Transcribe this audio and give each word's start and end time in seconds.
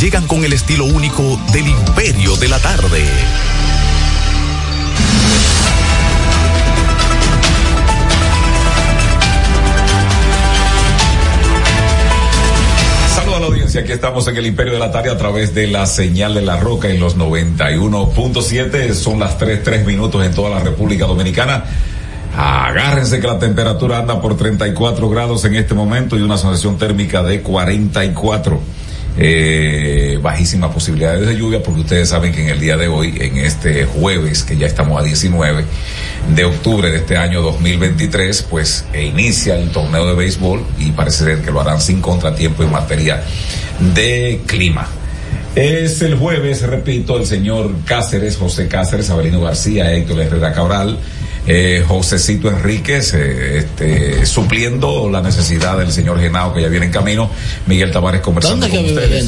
llegan 0.00 0.26
con 0.26 0.44
el 0.44 0.52
estilo 0.52 0.84
único 0.84 1.40
del 1.52 1.68
imperio 1.68 2.36
de 2.36 2.48
la 2.48 2.58
tarde. 2.58 3.02
Saludos 13.14 13.36
a 13.36 13.40
la 13.40 13.46
audiencia, 13.46 13.80
aquí 13.80 13.92
estamos 13.92 14.28
en 14.28 14.36
el 14.36 14.46
Imperio 14.46 14.74
de 14.74 14.78
la 14.78 14.90
Tarde 14.90 15.10
a 15.10 15.16
través 15.16 15.54
de 15.54 15.66
la 15.66 15.86
señal 15.86 16.34
de 16.34 16.42
la 16.42 16.60
roca 16.60 16.88
en 16.88 17.00
los 17.00 17.16
91.7, 17.16 18.92
son 18.92 19.18
las 19.18 19.38
3, 19.38 19.62
3 19.62 19.86
minutos 19.86 20.24
en 20.24 20.34
toda 20.34 20.50
la 20.50 20.60
República 20.60 21.06
Dominicana. 21.06 21.64
Agárrense 22.36 23.18
que 23.18 23.26
la 23.26 23.38
temperatura 23.38 23.98
anda 23.98 24.20
por 24.20 24.36
34 24.36 25.08
grados 25.08 25.44
en 25.46 25.54
este 25.54 25.72
momento 25.72 26.18
y 26.18 26.20
una 26.20 26.36
sensación 26.36 26.76
térmica 26.76 27.22
de 27.22 27.40
44. 27.40 28.65
Eh, 29.18 30.18
bajísimas 30.20 30.72
posibilidades 30.74 31.26
de 31.26 31.38
lluvia 31.38 31.62
porque 31.62 31.80
ustedes 31.80 32.10
saben 32.10 32.32
que 32.32 32.42
en 32.42 32.50
el 32.50 32.60
día 32.60 32.76
de 32.76 32.88
hoy, 32.88 33.14
en 33.18 33.38
este 33.38 33.86
jueves, 33.86 34.42
que 34.42 34.58
ya 34.58 34.66
estamos 34.66 35.00
a 35.00 35.04
19 35.04 35.64
de 36.34 36.44
octubre 36.44 36.90
de 36.90 36.98
este 36.98 37.16
año 37.16 37.40
2023, 37.40 38.42
pues 38.50 38.84
e 38.92 39.04
inicia 39.04 39.56
el 39.56 39.70
torneo 39.70 40.06
de 40.06 40.14
béisbol 40.14 40.62
y 40.78 40.90
parece 40.90 41.24
ser 41.24 41.42
que 41.42 41.50
lo 41.50 41.60
harán 41.62 41.80
sin 41.80 42.00
contratiempo 42.02 42.62
en 42.62 42.72
materia 42.72 43.22
de 43.94 44.42
clima. 44.46 44.86
Es 45.54 46.02
el 46.02 46.16
jueves, 46.16 46.60
repito, 46.60 47.16
el 47.16 47.24
señor 47.24 47.70
Cáceres, 47.86 48.36
José 48.36 48.68
Cáceres, 48.68 49.08
Abelino 49.08 49.40
García, 49.40 49.90
Héctor 49.94 50.20
Herrera 50.20 50.52
Cabral, 50.52 50.98
eh, 51.46 51.84
Josecito 51.86 52.48
Enríquez, 52.48 53.14
eh, 53.14 53.58
este, 53.58 54.26
supliendo 54.26 55.08
la 55.10 55.20
necesidad 55.20 55.78
del 55.78 55.92
señor 55.92 56.20
Genao 56.20 56.52
que 56.52 56.62
ya 56.62 56.68
viene 56.68 56.86
en 56.86 56.92
camino, 56.92 57.30
Miguel 57.66 57.90
Tavares 57.90 58.20
conversando 58.20 58.66
¿Dónde 58.66 58.76
que 58.76 58.82
con 58.82 58.86
vive 58.86 59.02
ustedes. 59.04 59.26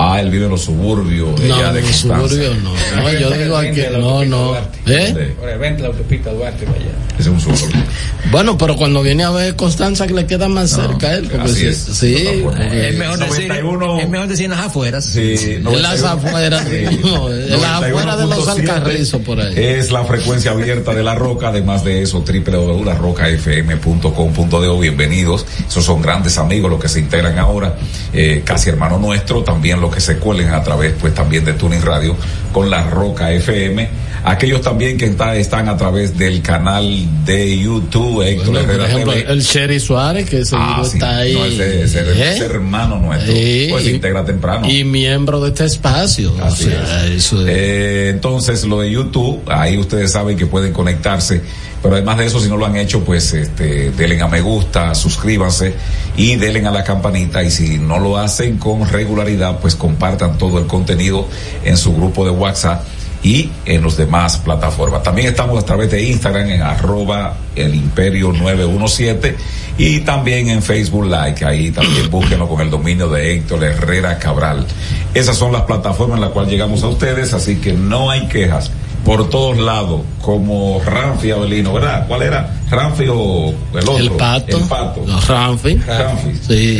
Ah, 0.00 0.20
él 0.20 0.30
vive 0.30 0.44
en 0.44 0.50
los 0.52 0.62
suburbios 0.62 1.34
de 1.40 1.48
No, 1.48 1.58
en 1.58 1.74
los 1.74 1.82
Constanza. 1.82 2.28
suburbios 2.28 2.56
no. 2.62 2.70
No, 3.02 3.12
yo 3.18 3.30
digo 3.32 3.56
aquí, 3.56 3.80
no, 3.98 4.24
no. 4.24 4.54
¿Eh? 4.86 5.34
Vente 5.60 5.82
la 5.82 5.88
autopista 5.88 6.30
Duarte 6.32 6.64
para 6.66 6.78
allá. 6.78 6.92
Es 7.18 7.26
un 7.26 7.40
suburbio. 7.40 7.82
Bueno, 8.30 8.56
pero 8.56 8.76
cuando 8.76 9.02
viene 9.02 9.24
a 9.24 9.30
ver 9.30 9.56
Constanza 9.56 10.06
que 10.06 10.14
le 10.14 10.24
queda 10.26 10.48
más 10.48 10.70
cerca 10.70 11.08
a 11.08 11.14
él, 11.14 11.26
porque 11.28 11.50
así 11.50 11.60
sí, 11.60 11.66
es. 11.66 11.76
sí, 11.78 12.14
Eh, 12.16 12.90
Es 12.92 12.98
mejor, 12.98 13.18
decir, 13.18 13.48
91. 13.48 13.98
es 14.00 14.08
mejor 14.08 14.28
decir 14.28 14.44
en 14.44 14.50
las 14.52 14.60
afueras. 14.60 15.04
Sí, 15.04 15.34
en 15.56 15.64
las 15.64 16.00
91. 16.00 16.28
afueras, 16.28 16.64
Sí. 16.68 16.84
no, 17.02 17.28
en 17.32 17.50
las 17.60 17.82
afueras 17.82 18.18
de 18.18 18.26
los 18.26 18.46
91.7 18.46 18.50
alcarrizos 18.70 19.20
por 19.22 19.40
ahí. 19.40 19.52
Es 19.56 19.90
la 19.90 20.04
frecuencia 20.04 20.52
abierta 20.52 20.94
de 20.94 21.02
la 21.02 21.16
roca, 21.16 21.48
además 21.48 21.82
de 21.82 22.02
eso, 22.02 22.22
www.larocafm.com.de. 22.24 24.78
Bienvenidos. 24.80 25.44
Esos 25.68 25.84
son 25.84 26.00
grandes 26.02 26.38
amigos 26.38 26.70
los 26.70 26.80
que 26.80 26.88
se 26.88 27.00
integran 27.00 27.36
ahora, 27.38 27.76
eh, 28.12 28.42
casi 28.44 28.70
hermano 28.70 28.98
nuestro, 28.98 29.42
también 29.42 29.80
los 29.80 29.87
que 29.90 30.00
se 30.00 30.16
cuelen 30.18 30.48
a 30.50 30.62
través, 30.62 30.94
pues 31.00 31.14
también 31.14 31.44
de 31.44 31.52
Tuning 31.54 31.82
Radio 31.82 32.16
con 32.52 32.70
la 32.70 32.88
Roca 32.88 33.32
FM. 33.32 33.88
Aquellos 34.24 34.60
también 34.60 34.98
que 34.98 35.06
está- 35.06 35.36
están 35.36 35.68
a 35.68 35.76
través 35.76 36.18
del 36.18 36.42
canal 36.42 36.84
de 37.24 37.56
YouTube, 37.58 38.22
Héctor 38.22 38.46
Bueno, 38.50 38.60
por 38.66 38.70
Herrera 38.74 38.88
ejemplo, 38.88 39.12
TV. 39.12 39.32
el 39.32 39.40
Sherry 39.40 39.78
Suárez, 39.80 40.28
que 40.28 40.44
seguro 40.44 40.66
Ah, 40.68 40.82
sí. 40.84 40.90
está 40.98 41.18
ahí. 41.18 41.34
No, 41.34 41.44
ese, 41.44 41.82
ese- 41.84 42.00
¿eh? 42.00 42.32
ese 42.34 42.44
hermano 42.46 42.98
nuestro. 42.98 43.32
Pues 43.32 43.84
se 43.84 43.90
integra 43.92 44.24
temprano. 44.24 44.68
Y 44.68 44.82
miembro 44.84 45.40
de 45.40 45.50
este 45.50 45.64
espacio. 45.66 46.34
o 46.34 46.44
Así 46.44 46.64
sea, 46.64 47.06
es. 47.06 47.12
eso 47.12 47.40
es- 47.46 47.54
Eh, 47.56 48.08
entonces, 48.10 48.64
lo 48.64 48.80
de 48.80 48.90
YouTube, 48.90 49.40
ahí 49.48 49.78
ustedes 49.78 50.10
saben 50.12 50.36
que 50.36 50.46
pueden 50.46 50.72
conectarse. 50.72 51.40
Pero 51.82 51.94
además 51.94 52.18
de 52.18 52.26
eso, 52.26 52.40
si 52.40 52.48
no 52.48 52.56
lo 52.56 52.66
han 52.66 52.76
hecho, 52.76 53.04
pues 53.04 53.32
este, 53.32 53.90
denle 53.92 54.20
a 54.20 54.28
me 54.28 54.40
gusta, 54.40 54.94
suscríbanse 54.94 55.74
y 56.16 56.36
denle 56.36 56.66
a 56.66 56.70
la 56.70 56.84
campanita. 56.84 57.42
Y 57.42 57.50
si 57.50 57.78
no 57.78 57.98
lo 57.98 58.16
hacen 58.16 58.58
con 58.58 58.88
regularidad, 58.88 59.58
pues 59.60 59.74
compartan 59.74 60.38
todo 60.38 60.58
el 60.58 60.66
contenido 60.66 61.26
en 61.64 61.76
su 61.76 61.94
grupo 61.94 62.24
de 62.24 62.30
WhatsApp 62.30 62.82
y 63.22 63.50
en 63.64 63.82
los 63.82 63.96
demás 63.96 64.38
plataformas. 64.38 65.02
También 65.02 65.28
estamos 65.28 65.62
a 65.62 65.66
través 65.66 65.90
de 65.90 66.02
Instagram 66.02 66.48
en 66.50 66.62
arroba 66.62 67.36
el 67.56 67.74
imperio 67.74 68.32
917 68.32 69.36
y 69.76 70.00
también 70.00 70.48
en 70.48 70.62
Facebook 70.62 71.06
Like. 71.06 71.44
Ahí 71.44 71.70
también 71.70 72.10
búsquenlo 72.10 72.48
con 72.48 72.60
el 72.60 72.70
dominio 72.70 73.08
de 73.08 73.34
Héctor 73.34 73.64
Herrera 73.64 74.18
Cabral. 74.18 74.66
Esas 75.14 75.36
son 75.36 75.52
las 75.52 75.62
plataformas 75.62 76.16
en 76.16 76.22
las 76.22 76.30
cuales 76.30 76.50
llegamos 76.50 76.82
a 76.82 76.88
ustedes, 76.88 77.32
así 77.32 77.56
que 77.56 77.72
no 77.72 78.10
hay 78.10 78.26
quejas 78.28 78.70
por 79.04 79.30
todos 79.30 79.56
lados, 79.58 80.02
como 80.20 80.80
Ramfi 80.84 81.30
Avelino, 81.30 81.72
¿verdad? 81.72 82.06
¿Cuál 82.06 82.22
era? 82.22 82.54
Ramfi 82.70 83.06
o 83.08 83.54
el 83.72 83.78
otro? 83.78 83.98
el 83.98 84.10
pato. 84.12 84.58
El 84.58 84.64
pato. 84.64 85.04
Los 85.06 85.26
Ramfi. 85.26 85.76
Ramfi. 85.76 86.34
Sí. 86.46 86.76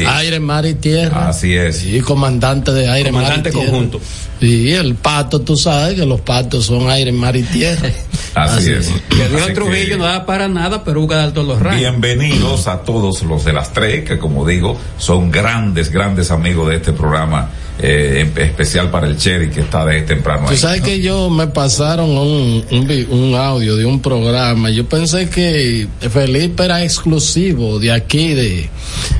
Sí. 0.00 0.04
Aire, 0.06 0.38
mar 0.40 0.64
y 0.66 0.74
tierra. 0.74 1.28
Así 1.28 1.54
es. 1.54 1.78
Sí, 1.78 2.00
comandante 2.00 2.72
de 2.72 2.88
aire, 2.88 3.10
Comandante 3.10 3.50
mar 3.50 3.56
y 3.56 3.58
tierra. 3.58 3.70
conjunto. 3.70 4.00
Sí, 4.40 4.72
el 4.72 4.94
pato, 4.96 5.40
tú 5.40 5.56
sabes 5.56 5.94
que 5.98 6.06
los 6.06 6.20
patos 6.20 6.66
son 6.66 6.88
aire, 6.90 7.10
mar 7.12 7.34
y 7.36 7.42
tierra. 7.42 7.88
Así, 8.34 8.70
es. 8.72 8.90
Que 9.08 9.28
dijo 9.28 9.44
Así 9.44 9.52
Trujillo 9.52 9.98
no 9.98 10.04
da 10.04 10.24
para 10.24 10.48
nada, 10.48 10.84
pero 10.84 11.00
busca 11.00 11.16
dar 11.16 11.32
todos 11.32 11.46
los 11.48 11.60
rangos. 11.60 11.80
Bienvenidos 11.80 12.66
a 12.66 12.78
todos 12.78 13.22
los 13.24 13.44
de 13.44 13.52
las 13.52 13.72
tres, 13.72 14.04
que 14.04 14.18
como 14.18 14.46
digo, 14.46 14.76
son 14.98 15.30
grandes, 15.30 15.90
grandes 15.90 16.30
amigos 16.30 16.68
de 16.70 16.76
este 16.76 16.92
programa, 16.92 17.50
eh, 17.82 18.30
especial 18.36 18.90
para 18.90 19.08
el 19.08 19.16
Cherry, 19.16 19.50
que 19.50 19.60
está 19.60 19.84
de 19.84 20.02
temprano 20.02 20.44
Tú 20.46 20.52
ahí. 20.52 20.56
sabes 20.56 20.80
que 20.82 21.00
yo 21.00 21.28
me 21.30 21.48
pasaron 21.48 22.10
un, 22.10 22.64
un, 22.70 23.06
un 23.10 23.34
audio 23.34 23.76
de 23.76 23.84
un 23.84 24.00
programa. 24.00 24.70
Yo 24.70 24.88
pensé 24.88 25.28
que 25.28 25.88
Felipe 26.10 26.64
era 26.64 26.82
exclusivo 26.84 27.78
de 27.80 27.90
aquí, 27.92 28.34
de, 28.34 28.68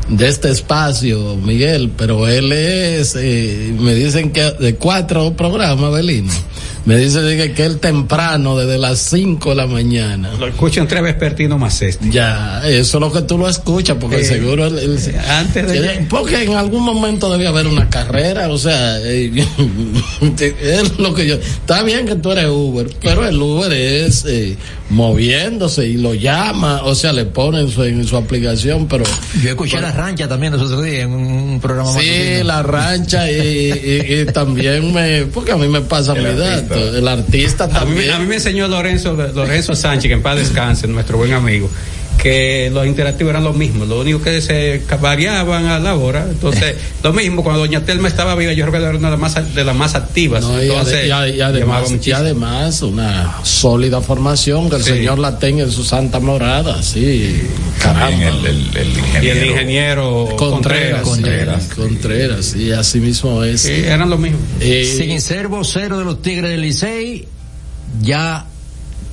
de 0.09 0.29
este 0.29 0.50
espacio, 0.50 1.37
Miguel, 1.37 1.91
pero 1.97 2.29
él 2.29 2.53
es, 2.53 3.17
eh, 3.19 3.75
me 3.79 3.94
dicen 3.94 4.31
que 4.31 4.43
de 4.53 4.76
cuatro 4.76 5.32
programas, 5.35 5.93
Belino. 5.93 6.32
Me 6.84 6.96
dice 6.96 7.20
que, 7.37 7.52
que 7.52 7.64
él 7.64 7.79
temprano, 7.79 8.56
desde 8.56 8.76
las 8.79 8.99
cinco 8.99 9.50
de 9.50 9.56
la 9.56 9.67
mañana. 9.67 10.31
Lo 10.38 10.49
escuchan 10.49 10.88
tres 10.88 11.02
vespertino 11.02 11.56
más 11.58 11.81
este. 11.82 12.11
Ya, 12.11 12.61
eso 12.67 12.96
es 12.99 13.00
lo 13.00 13.12
que 13.12 13.23
tú 13.23 13.38
lo 13.38 13.49
escuchas, 13.49 13.96
porque 14.00 14.20
Eh, 14.20 14.25
seguro 14.25 14.67
él, 14.67 14.79
él- 14.79 15.14
antes 15.29 15.69
de- 15.70 15.79
eh, 15.87 16.06
porque 16.11 16.43
en 16.43 16.55
algún 16.55 16.82
momento 16.82 17.31
debía 17.31 17.50
haber 17.50 17.67
una 17.69 17.88
carrera, 17.88 18.49
o 18.49 18.58
sea, 18.58 18.99
eh, 19.00 19.31
es 20.40 20.99
lo 20.99 21.14
que 21.14 21.26
yo, 21.26 21.34
está 21.37 21.82
bien 21.82 22.06
que 22.06 22.17
tú 22.17 22.32
eres 22.32 22.46
Uber, 22.49 22.88
pero 23.00 23.26
el 23.26 23.40
Uber 23.40 23.73
es 23.73 24.25
eh, 24.26 24.56
moviéndose 24.90 25.87
y 25.87 25.96
lo 25.96 26.14
llama, 26.14 26.82
o 26.84 26.94
sea, 26.94 27.12
le 27.12 27.25
pone 27.26 27.61
en 27.61 27.70
su, 27.70 27.82
en 27.84 28.05
su 28.06 28.17
aplicación, 28.17 28.87
pero 28.88 29.05
Yo 29.43 29.50
escuché 29.50 29.81
la 29.81 29.93
rancha 29.93 30.29
también 30.29 30.52
los 30.52 30.62
otros 30.62 30.84
días 30.84 31.05
en 31.05 31.12
un 31.12 31.61
programa 31.61 31.90
sí, 31.93 32.06
matutino. 32.08 32.44
la 32.44 32.62
rancha 32.62 33.31
y, 33.31 33.37
y- 33.37 34.20
y 34.20 34.25
también 34.26 34.93
me, 34.93 35.23
porque 35.26 35.52
a 35.52 35.56
mí 35.56 35.69
me 35.69 35.81
pasa 35.81 36.14
mi 36.17 36.25
artista. 36.25 36.72
El 36.75 37.09
artista 37.09 37.65
A 37.65 37.69
mí, 37.69 37.73
también. 37.75 38.11
a 38.13 38.19
mí 38.19 38.27
me 38.27 38.37
enseñó 38.37 38.69
Lorenzo, 38.69 39.15
Lorenzo 39.15 39.75
Sánchez, 39.75 40.09
que 40.09 40.15
en 40.15 40.23
paz 40.23 40.37
descanse, 40.37 40.87
nuestro 40.89 41.19
buen 41.19 41.33
amigo, 41.33 41.71
que 42.20 42.70
los 42.73 42.87
interactivos 42.87 43.31
eran 43.31 43.43
los 43.44 43.56
mismos, 43.56 43.88
lo 43.88 44.00
único 44.00 44.23
que 44.23 44.41
se 44.41 44.82
variaban 45.00 45.67
a 45.67 45.79
la 45.81 45.97
hora. 45.97 46.26
Entonces, 46.31 46.76
lo 47.03 47.12
mismo, 47.12 47.43
cuando 47.43 47.61
Doña 47.61 47.85
Telma 47.85 48.06
estaba 48.09 48.35
viva, 48.37 48.53
yo 48.53 48.64
recuerdo 48.64 48.88
era 48.88 48.99
una 48.99 49.11
de 49.11 49.17
las 49.19 49.35
más, 49.35 49.55
de 49.55 49.64
las 49.64 49.75
más 49.75 49.94
activas. 49.97 50.43
No, 50.43 50.62
y, 50.62 50.67
Entonces, 50.67 51.11
ade- 51.11 51.37
y 51.37 51.41
ade- 51.41 51.56
y 51.56 51.61
llamaba 51.61 51.79
además, 51.81 52.06
y 52.06 52.12
además 52.12 52.82
una 52.82 53.37
sólida 53.43 54.00
formación 54.00 54.70
que 54.70 54.76
el 54.76 54.85
Sí. 54.85 54.91
Señor 54.91 55.19
la 55.19 55.38
tenga 55.38 55.64
en 55.64 55.70
su 55.73 55.82
santa 55.85 56.20
morada, 56.20 56.82
sí, 56.82 57.43
caramba. 57.81 58.11
El, 58.29 58.47
el, 58.47 58.76
el 58.76 58.87
y 58.87 58.99
ingeniero. 58.99 59.41
el 59.43 59.50
ingeniero 59.50 60.29
Contreras, 60.37 61.03
Contreras. 61.03 61.62
sí, 61.65 61.69
Contreras, 61.75 62.44
sí, 62.47 62.70
así 62.73 63.00
mismo 63.00 63.43
es. 63.43 63.62
Sí, 63.62 63.73
eran 63.73 64.08
los 64.11 64.19
mismos. 64.20 64.41
Eh, 64.61 64.85
Sin 64.97 65.20
ser 65.20 65.49
vocero 65.49 65.99
de 65.99 66.05
los 66.05 66.23
Tigres 66.23 66.50
del 66.50 66.61
Licey, 66.62 67.26
ya 68.00 68.47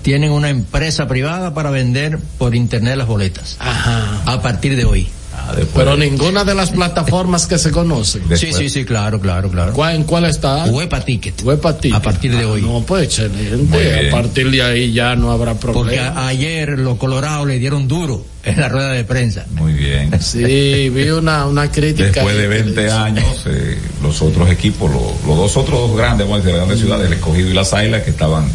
tienen 0.02 0.32
una 0.32 0.50
empresa 0.50 1.08
privada 1.08 1.54
para 1.54 1.70
vender 1.72 2.20
por 2.38 2.56
internet 2.56 2.96
las 2.98 3.08
boletas. 3.08 3.56
ajá. 3.60 4.22
A 4.26 4.42
partir 4.42 4.76
de 4.76 4.86
hoy. 4.86 5.08
Ah, 5.32 5.54
después 5.56 5.86
Pero 5.86 5.96
ninguna 5.96 6.44
de 6.44 6.54
las 6.54 6.70
plataformas 6.72 7.48
que 7.48 7.58
se 7.58 7.72
conocen. 7.72 8.28
Después- 8.28 8.40
Sí, 8.56 8.64
sí, 8.64 8.70
sí, 8.70 8.84
claro, 8.86 9.22
claro, 9.22 9.50
claro. 9.50 9.74
¿Cuál, 9.74 9.96
¿En 9.96 10.04
cuál 10.04 10.26
está? 10.26 10.66
Huepa 10.66 11.00
Ticket. 11.06 11.42
Huepa 11.44 11.78
Ticket. 11.78 11.96
A 11.98 12.02
partir 12.02 12.36
de 12.36 12.44
Ah, 12.44 12.48
hoy. 12.50 12.62
No, 12.62 12.82
pues 12.86 13.06
excelente. 13.06 13.56
Muy 13.56 13.80
bien. 13.84 14.08
A 14.08 14.12
partir 14.12 14.52
de 14.52 14.62
ahí 14.62 14.92
ya 14.92 15.16
no 15.16 15.32
habrá 15.32 15.54
Porque 15.54 15.72
problema. 15.80 16.08
a- 16.10 16.28
ayer 16.28 16.78
los 16.78 16.98
colorados 16.98 17.48
le 17.48 17.58
dieron 17.58 17.88
duro 17.88 18.26
en 18.44 18.60
la 18.60 18.68
rueda 18.68 18.92
de 18.92 19.04
prensa. 19.06 19.46
Muy 19.52 19.74
bien. 19.74 20.12
Sí, 20.22 20.90
vi 20.90 21.10
una, 21.10 21.46
una 21.46 21.72
crítica. 21.72 22.06
Después 22.12 22.36
de 22.36 22.42
ahí 22.44 22.50
que 22.50 22.56
20 22.64 22.82
dice- 22.84 22.94
años, 22.94 23.44
eh, 23.48 23.78
los 24.04 24.22
otros 24.22 24.50
equipos, 24.52 24.92
lo- 24.92 25.14
los 25.26 25.38
dos 25.38 25.58
otros 25.58 25.96
grandes, 25.96 26.28
vamos 26.28 26.42
a 26.42 26.44
decir, 26.44 26.58
grandes 26.58 26.80
ciudades, 26.80 27.08
el 27.08 27.14
escogido 27.14 27.50
y 27.50 27.54
las 27.54 27.74
águilas, 27.74 28.04
que 28.04 28.10
estaban 28.10 28.46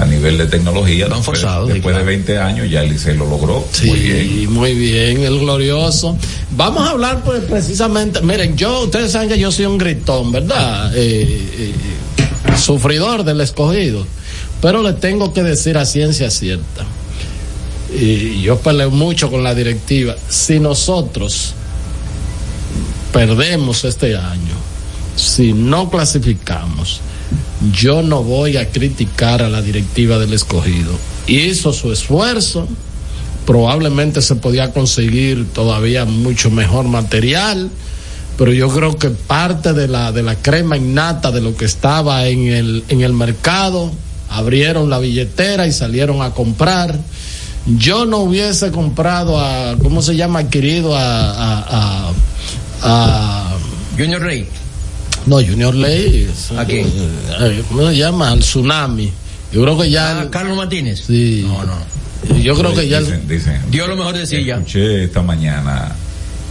a 0.00 0.06
nivel 0.06 0.38
de 0.38 0.46
tecnología. 0.46 1.04
Después, 1.06 1.24
forzado, 1.24 1.66
después 1.66 1.92
claro. 1.92 1.98
de 1.98 2.16
20 2.16 2.38
años 2.38 2.70
ya 2.70 2.82
el 2.82 2.90
Licey 2.90 3.16
lo 3.16 3.28
logró. 3.28 3.66
Sí, 3.70 3.86
Muy 3.86 3.98
bien. 3.98 4.52
muy 4.52 4.74
bien, 4.74 5.22
el 5.22 5.38
glorioso. 5.38 6.16
Vamos 6.52 6.88
a 6.88 6.90
hablar 6.92 7.22
pues 7.22 7.44
precisamente, 7.44 8.20
miren, 8.22 8.56
yo, 8.56 8.84
ustedes 8.84 9.12
saben 9.12 9.28
que 9.28 9.38
yo 9.38 9.52
soy 9.52 9.66
un 9.66 9.78
gritón, 9.78 10.32
¿verdad? 10.32 10.92
Eh, 10.94 11.48
eh, 11.58 12.56
sufridor 12.56 13.24
del 13.24 13.40
escogido, 13.42 14.06
pero 14.62 14.82
le 14.82 14.94
tengo 14.94 15.32
que 15.32 15.42
decir 15.42 15.76
a 15.76 15.84
ciencia 15.84 16.30
cierta, 16.30 16.84
y 17.92 18.42
yo 18.42 18.58
peleo 18.58 18.90
mucho 18.90 19.30
con 19.30 19.42
la 19.42 19.54
directiva, 19.54 20.16
si 20.28 20.60
nosotros 20.60 21.54
perdemos 23.12 23.84
este 23.84 24.16
año, 24.16 24.54
si 25.16 25.52
no 25.52 25.90
clasificamos, 25.90 27.00
yo 27.72 28.02
no 28.02 28.22
voy 28.22 28.56
a 28.56 28.70
criticar 28.70 29.42
a 29.42 29.48
la 29.48 29.62
directiva 29.62 30.18
del 30.18 30.32
escogido. 30.32 30.92
Hizo 31.26 31.72
su 31.72 31.92
esfuerzo, 31.92 32.66
probablemente 33.46 34.22
se 34.22 34.36
podía 34.36 34.72
conseguir 34.72 35.46
todavía 35.52 36.04
mucho 36.04 36.50
mejor 36.50 36.86
material, 36.86 37.70
pero 38.38 38.52
yo 38.52 38.68
creo 38.70 38.96
que 38.96 39.10
parte 39.10 39.74
de 39.74 39.88
la, 39.88 40.12
de 40.12 40.22
la 40.22 40.36
crema 40.36 40.76
innata 40.76 41.30
de 41.30 41.42
lo 41.42 41.54
que 41.56 41.66
estaba 41.66 42.26
en 42.26 42.48
el, 42.48 42.84
en 42.88 43.02
el 43.02 43.12
mercado, 43.12 43.92
abrieron 44.30 44.88
la 44.88 44.98
billetera 44.98 45.66
y 45.66 45.72
salieron 45.72 46.22
a 46.22 46.30
comprar. 46.30 46.98
Yo 47.76 48.06
no 48.06 48.18
hubiese 48.18 48.70
comprado 48.70 49.38
a, 49.38 49.76
¿cómo 49.82 50.00
se 50.00 50.16
llama? 50.16 50.38
Adquirido 50.38 50.96
a, 50.96 51.30
a, 51.30 51.64
a, 51.68 52.12
a 52.82 53.56
Junior 53.98 54.22
Rey. 54.22 54.48
No, 55.30 55.36
Junior 55.36 55.74
Ley. 55.74 56.28
es- 56.30 56.50
¿A 56.58 56.64
quién? 56.64 56.86
eh, 57.40 57.62
¿Cómo 57.68 57.88
se 57.88 57.96
llama? 57.96 58.30
Al 58.32 58.40
tsunami. 58.40 59.10
Yo 59.52 59.62
creo 59.62 59.78
que 59.78 59.90
ya. 59.90 60.18
Ah, 60.18 60.22
el- 60.22 60.30
Carlos 60.30 60.56
Martínez. 60.56 61.02
sí. 61.06 61.44
No, 61.46 61.64
no. 61.64 62.38
Yo 62.40 62.54
creo 62.56 62.74
que 62.74 62.86
ya. 62.88 62.98
el- 62.98 63.04
Dicen, 63.06 63.28
dicen. 63.28 63.60
Dio 63.70 63.86
lo 63.86 63.96
mejor 63.96 64.16
de 64.16 64.26
sí 64.26 64.44
ya. 64.44 64.56
Escuché 64.56 65.04
esta 65.04 65.22
mañana 65.22 65.94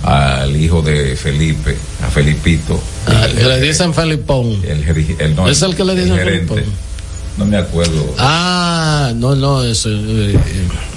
al 0.04 0.56
hijo 0.56 0.82
de 0.82 1.16
Felipe, 1.16 1.76
a 2.04 2.10
Felipito. 2.10 2.82
ah, 3.08 3.28
que 3.38 3.44
le 3.44 3.62
dicen 3.62 3.94
Felipón. 3.94 4.62
El, 4.66 4.84
el- 5.20 5.36
no, 5.36 5.48
¿Es 5.48 5.62
el 5.62 5.76
que 5.76 5.84
le 5.84 5.96
dicen 5.96 6.18
gerente. 6.18 6.54
Felipón? 6.56 6.90
No 7.38 7.46
me 7.46 7.56
acuerdo. 7.58 8.16
Ah, 8.18 9.14
no, 9.16 9.34
no, 9.36 9.64
eso. 9.64 9.88
eh, 9.90 10.38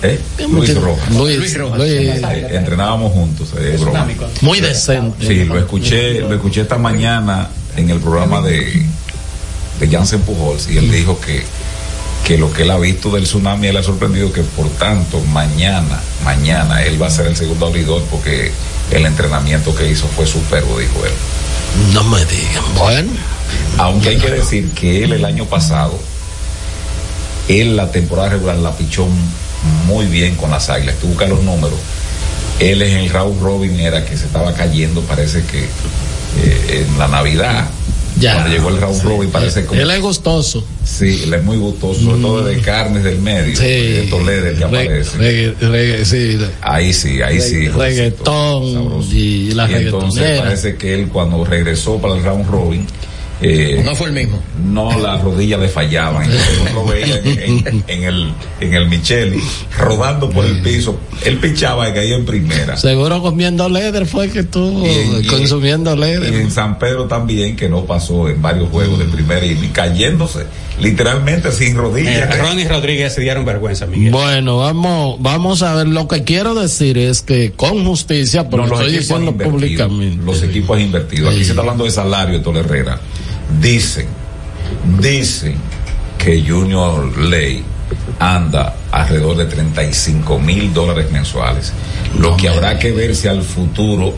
¿Eh? 0.02 0.18
eh, 0.38 0.46
Luis 0.50 0.74
Rojas. 0.74 1.10
Luis, 1.14 1.36
Luis 1.38 1.56
Rojas. 1.58 1.78
Luis, 1.78 1.90
Eh, 1.92 2.48
entrenábamos 2.52 3.12
juntos. 3.12 3.48
eh, 3.58 3.78
muy 4.40 4.60
decente. 4.60 5.24
Sí, 5.26 5.44
lo 5.44 5.56
escuché, 5.58 6.20
lo 6.20 6.34
escuché 6.34 6.62
esta 6.62 6.78
mañana 6.78 7.48
en 7.76 7.90
el 7.90 8.00
programa 8.00 8.40
de, 8.40 8.84
de 9.80 9.88
Jansen 9.88 10.20
Pujols 10.20 10.68
y 10.68 10.78
él 10.78 10.90
dijo 10.90 11.20
que, 11.20 11.42
que 12.24 12.38
lo 12.38 12.52
que 12.52 12.62
él 12.62 12.70
ha 12.70 12.78
visto 12.78 13.10
del 13.10 13.24
tsunami 13.24 13.68
él 13.68 13.76
ha 13.76 13.82
sorprendido 13.82 14.32
que 14.32 14.42
por 14.42 14.68
tanto 14.70 15.20
mañana, 15.32 16.00
mañana 16.24 16.82
él 16.84 17.00
va 17.00 17.06
a 17.06 17.10
ser 17.10 17.26
el 17.26 17.36
segundo 17.36 17.66
abridor 17.66 18.02
porque 18.10 18.52
el 18.90 19.06
entrenamiento 19.06 19.74
que 19.74 19.90
hizo 19.90 20.06
fue 20.08 20.26
superbo, 20.26 20.78
dijo 20.78 21.04
él. 21.06 21.12
No 21.94 22.04
me 22.04 22.24
digan. 22.26 22.64
Bueno, 22.76 23.10
Aunque 23.78 24.10
hay 24.10 24.18
que 24.18 24.30
decir 24.30 24.70
que 24.72 25.04
él 25.04 25.12
el 25.12 25.24
año 25.24 25.46
pasado, 25.46 25.98
él 27.48 27.76
la 27.76 27.90
temporada 27.90 28.30
regular 28.30 28.56
la 28.56 28.76
pichó 28.76 29.06
muy 29.86 30.06
bien 30.06 30.36
con 30.36 30.50
las 30.50 30.68
águilas. 30.68 30.96
Tú 30.96 31.08
buscas 31.08 31.28
los 31.28 31.42
números. 31.42 31.78
Él 32.58 32.82
en 32.82 32.98
el 32.98 33.10
round 33.10 33.42
robin 33.42 33.80
era 33.80 34.04
que 34.04 34.16
se 34.16 34.26
estaba 34.26 34.52
cayendo, 34.54 35.00
parece 35.02 35.42
que 35.44 35.68
eh, 36.38 36.86
en 36.88 36.98
la 36.98 37.08
Navidad. 37.08 37.68
ya. 38.18 38.34
Cuando 38.34 38.50
llegó 38.50 38.68
el 38.68 38.78
round 38.80 39.02
robin 39.02 39.30
parece 39.30 39.64
como... 39.64 39.80
Él 39.80 39.90
es 39.90 40.00
gustoso. 40.00 40.64
Sí, 40.84 41.22
él 41.24 41.34
es 41.34 41.42
muy 41.44 41.56
gustoso, 41.56 42.00
sobre 42.00 42.20
todo 42.22 42.44
de 42.44 42.60
carnes 42.60 43.04
del 43.04 43.18
medio. 43.20 43.56
Sí. 43.56 43.62
De 43.64 44.06
Toledo 44.10 44.42
que 44.44 44.50
Re- 44.52 44.64
aparece. 44.64 46.04
sí, 46.04 46.38
Ahí 46.60 46.92
sí, 46.92 47.22
ahí 47.22 47.40
sí. 47.40 47.68
Regga- 47.68 47.78
reggaetón 47.78 48.64
y 49.10 49.52
la 49.52 49.64
entonces 49.70 50.20
reggaetonera. 50.20 50.42
parece 50.44 50.76
que 50.76 50.94
él 50.94 51.08
cuando 51.08 51.44
regresó 51.44 51.98
para 51.98 52.14
el 52.14 52.22
round 52.22 52.46
robin, 52.50 52.86
eh, 53.42 53.82
No 53.84 53.94
fue 53.94 54.08
el 54.08 54.12
mismo. 54.14 54.40
no 54.64 54.98
las 54.98 55.22
rodillas 55.22 55.60
le 55.60 55.68
fallaban. 55.68 56.28
Lo 56.74 56.84
veía 56.86 57.16
en, 57.18 57.66
en- 57.66 57.84
en 57.88 58.02
el, 58.04 58.32
en 58.60 58.74
el 58.74 58.88
Micheli, 58.88 59.40
rodando 59.78 60.30
por 60.30 60.44
el 60.44 60.60
piso. 60.62 60.98
Él 61.24 61.38
pichaba 61.38 61.88
y 61.88 61.92
caía 61.92 62.16
en 62.16 62.24
primera. 62.24 62.76
Seguro 62.76 63.20
comiendo 63.22 63.68
leder 63.68 64.06
fue 64.06 64.28
que 64.28 64.40
estuvo 64.40 64.86
Y 64.86 64.90
en- 64.90 65.24
y- 65.24 65.26
consumiendo 65.26 65.94
Y 65.94 65.98
leder. 65.98 66.34
en 66.34 66.50
San 66.50 66.78
Pedro 66.78 67.06
también, 67.06 67.56
que 67.56 67.68
no 67.68 67.84
pasó 67.84 68.28
en 68.28 68.40
varios 68.40 68.68
juegos 68.70 68.98
de 68.98 69.04
primera 69.06 69.44
y 69.44 69.56
cayéndose, 69.72 70.46
literalmente 70.80 71.50
sin 71.52 71.72
Eh, 71.72 71.74
rodillas. 71.74 72.38
Ronnie 72.38 72.66
Rodríguez 72.68 73.12
se 73.14 73.20
dieron 73.20 73.44
vergüenza, 73.44 73.86
Miguel. 73.86 74.12
Bueno, 74.12 74.58
vamos, 74.58 75.16
vamos 75.20 75.62
a 75.62 75.74
ver. 75.74 75.88
Lo 75.88 76.08
que 76.08 76.24
quiero 76.24 76.54
decir 76.54 76.98
es 76.98 77.22
que 77.22 77.52
con 77.52 77.84
justicia, 77.84 78.48
pero 78.48 78.64
No, 78.64 78.68
lo 78.70 78.80
estoy 78.80 78.98
diciendo 78.98 79.36
públicamente. 79.36 80.24
Los 80.24 80.42
equipos 80.42 80.76
han 80.76 80.84
invertido. 80.84 81.28
Aquí 81.28 81.38
Sí. 81.38 81.44
se 81.44 81.50
está 81.50 81.60
hablando 81.62 81.84
de 81.84 81.90
salario 81.90 82.38
de 82.38 82.44
Tole 82.44 82.60
Herrera. 82.60 83.00
Dicen, 83.60 84.06
dicen 85.00 85.56
que 86.18 86.42
Junior 86.46 87.16
Ley 87.18 87.64
anda 88.18 88.74
alrededor 88.90 89.36
de 89.36 89.46
35 89.46 90.38
mil 90.38 90.72
dólares 90.72 91.10
mensuales. 91.10 91.72
Lo 92.18 92.36
que 92.36 92.48
habrá 92.48 92.78
que 92.78 92.92
ver 92.92 93.14
si 93.14 93.28
al 93.28 93.42
futuro, 93.42 94.14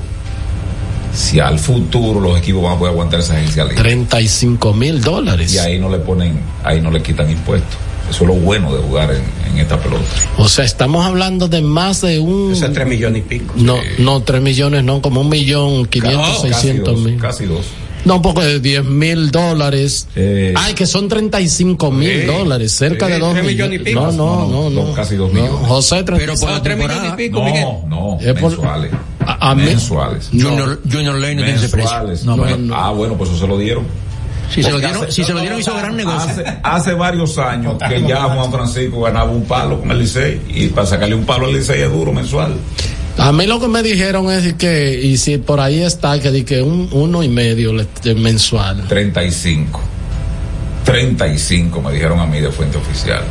si 1.14 1.40
al 1.40 1.58
futuro 1.58 2.20
los 2.20 2.38
equipos 2.38 2.62
van 2.62 2.74
a 2.74 2.78
poder 2.78 2.92
aguantar 2.92 3.20
esa 3.20 3.34
agencia 3.34 3.64
libre. 3.64 3.82
35 3.82 4.72
mil 4.74 5.00
dólares. 5.00 5.52
Y 5.54 5.58
ahí 5.58 5.78
no 5.78 5.88
le 5.88 5.98
ponen, 5.98 6.40
ahí 6.62 6.80
no 6.80 6.90
le 6.90 7.02
quitan 7.02 7.30
impuestos. 7.30 7.78
Eso 8.10 8.24
es 8.24 8.28
lo 8.28 8.34
bueno 8.34 8.74
de 8.74 8.82
jugar 8.82 9.10
en, 9.12 9.22
en 9.50 9.58
esta 9.58 9.78
pelota. 9.78 10.04
O 10.36 10.46
sea, 10.46 10.64
estamos 10.66 11.06
hablando 11.06 11.48
de 11.48 11.62
más 11.62 12.02
de 12.02 12.20
un. 12.20 12.52
Eso 12.52 12.66
es 12.66 12.72
tres 12.74 12.86
millones 12.86 13.22
y 13.24 13.28
pico. 13.28 13.54
No, 13.56 13.78
no, 13.98 14.20
tres 14.22 14.42
millones, 14.42 14.84
no, 14.84 15.00
como 15.00 15.22
un 15.22 15.30
millón 15.30 15.86
quinientos, 15.86 16.42
seiscientos 16.42 16.98
mil. 17.00 17.18
Casi 17.18 17.46
dos. 17.46 17.64
No, 18.04 18.20
porque 18.20 18.58
diez 18.60 18.84
mil 18.84 19.30
dólares. 19.30 20.08
Eh, 20.14 20.52
Ay, 20.56 20.74
que 20.74 20.86
son 20.86 21.08
35 21.08 21.90
mil 21.90 22.20
Sí, 22.22 22.26
dólares, 22.26 22.72
cerca 22.72 23.06
sí, 23.06 23.12
de 23.12 23.18
dos 23.18 23.32
tres 23.32 23.44
millones. 23.46 23.80
millones 23.80 23.92
y 23.92 23.94
No, 23.94 24.10
pico. 24.10 24.16
no, 24.16 24.36
no, 24.36 24.48
No, 24.48 24.70
no. 24.70 24.84
no, 24.88 24.92
casi 24.94 25.16
dos 25.16 25.32
No, 25.32 25.40
millones. 25.42 25.68
José, 25.68 26.04
Pero 26.04 26.34
por 26.34 26.50
la 26.50 26.62
tres 26.62 26.76
millones 26.76 26.96
temporada. 26.98 27.08
y 27.22 27.28
pico, 27.28 27.42
Miguel. 27.42 27.64
No, 27.64 27.84
no, 27.88 28.18
Es 28.20 28.32
por- 28.40 28.50
mensuales. 28.52 28.90
A- 29.26 29.50
a 29.50 29.54
mí- 29.54 29.62
mensuales. 29.64 30.28
No. 30.32 30.48
Junior, 30.50 30.80
Junior 30.90 31.14
no 31.14 31.20
tiene 31.26 31.54
ese 31.54 31.68
precio. 31.70 31.76
Mensuales. 31.78 32.24
No, 32.24 32.36
No, 32.36 32.42
pero- 32.44 32.56
no. 32.58 32.74
Ah, 32.74 32.90
bueno, 32.92 33.16
pues 33.16 33.30
eso 33.30 33.38
se 33.40 33.46
lo 33.46 33.56
dieron. 33.58 33.84
si 34.52 34.62
se 34.62 34.70
lo 34.70 34.78
dieron, 34.78 35.02
hace- 35.04 35.12
si 35.12 35.24
se 35.24 35.32
lo 35.32 35.40
dieron 35.40 35.58
hizo 35.58 35.74
gran 35.74 35.96
negocio. 35.96 36.20
Hace, 36.30 36.44
hace 36.62 36.92
varios 36.92 37.38
años 37.38 37.76
que 37.88 38.02
ya 38.06 38.24
Juan 38.24 38.52
Francisco 38.52 39.00
ganaba 39.00 39.30
un 39.30 39.44
palo 39.44 39.80
con 39.80 39.90
el 39.90 39.98
Licey 39.98 40.42
y 40.54 40.66
para 40.68 40.86
sacarle 40.86 41.14
un 41.14 41.24
palo 41.24 41.46
al 41.46 41.54
Licey 41.54 41.80
es 41.80 41.90
duro 41.90 42.12
mensual. 42.12 42.54
A 43.18 43.32
mí 43.32 43.46
lo 43.46 43.60
que 43.60 43.68
me 43.68 43.82
dijeron 43.82 44.30
es 44.30 44.54
que, 44.54 45.00
y 45.00 45.16
si 45.16 45.38
por 45.38 45.60
ahí 45.60 45.82
está, 45.82 46.18
que 46.20 46.30
di 46.30 46.44
que 46.44 46.62
un 46.62 46.88
uno 46.92 47.22
y 47.22 47.28
medio 47.28 47.72
de 48.02 48.14
mensual. 48.14 48.84
35. 48.88 49.80
35 50.84 51.80
me 51.80 51.92
dijeron 51.92 52.20
a 52.20 52.26
mí 52.26 52.40
de 52.40 52.50
fuente 52.50 52.76
oficial. 52.76 53.22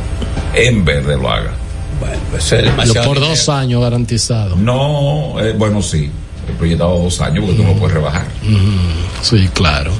En 0.54 0.84
verde 0.84 1.16
lo 1.16 1.30
haga. 1.30 1.52
Bueno, 2.00 2.16
pues 2.30 2.50
es 2.52 2.64
demasiado 2.64 3.06
por 3.06 3.16
dinero. 3.16 3.34
dos 3.36 3.48
años 3.48 3.82
garantizado. 3.82 4.56
No, 4.56 5.34
eh, 5.40 5.54
bueno, 5.56 5.80
sí. 5.82 6.10
El 6.48 6.54
proyectado 6.56 6.98
dos 6.98 7.20
años 7.20 7.44
porque 7.44 7.62
tú 7.62 7.64
no 7.64 7.74
puedes 7.74 7.94
rebajar. 7.94 8.26
Sí, 9.22 9.48
claro. 9.54 9.92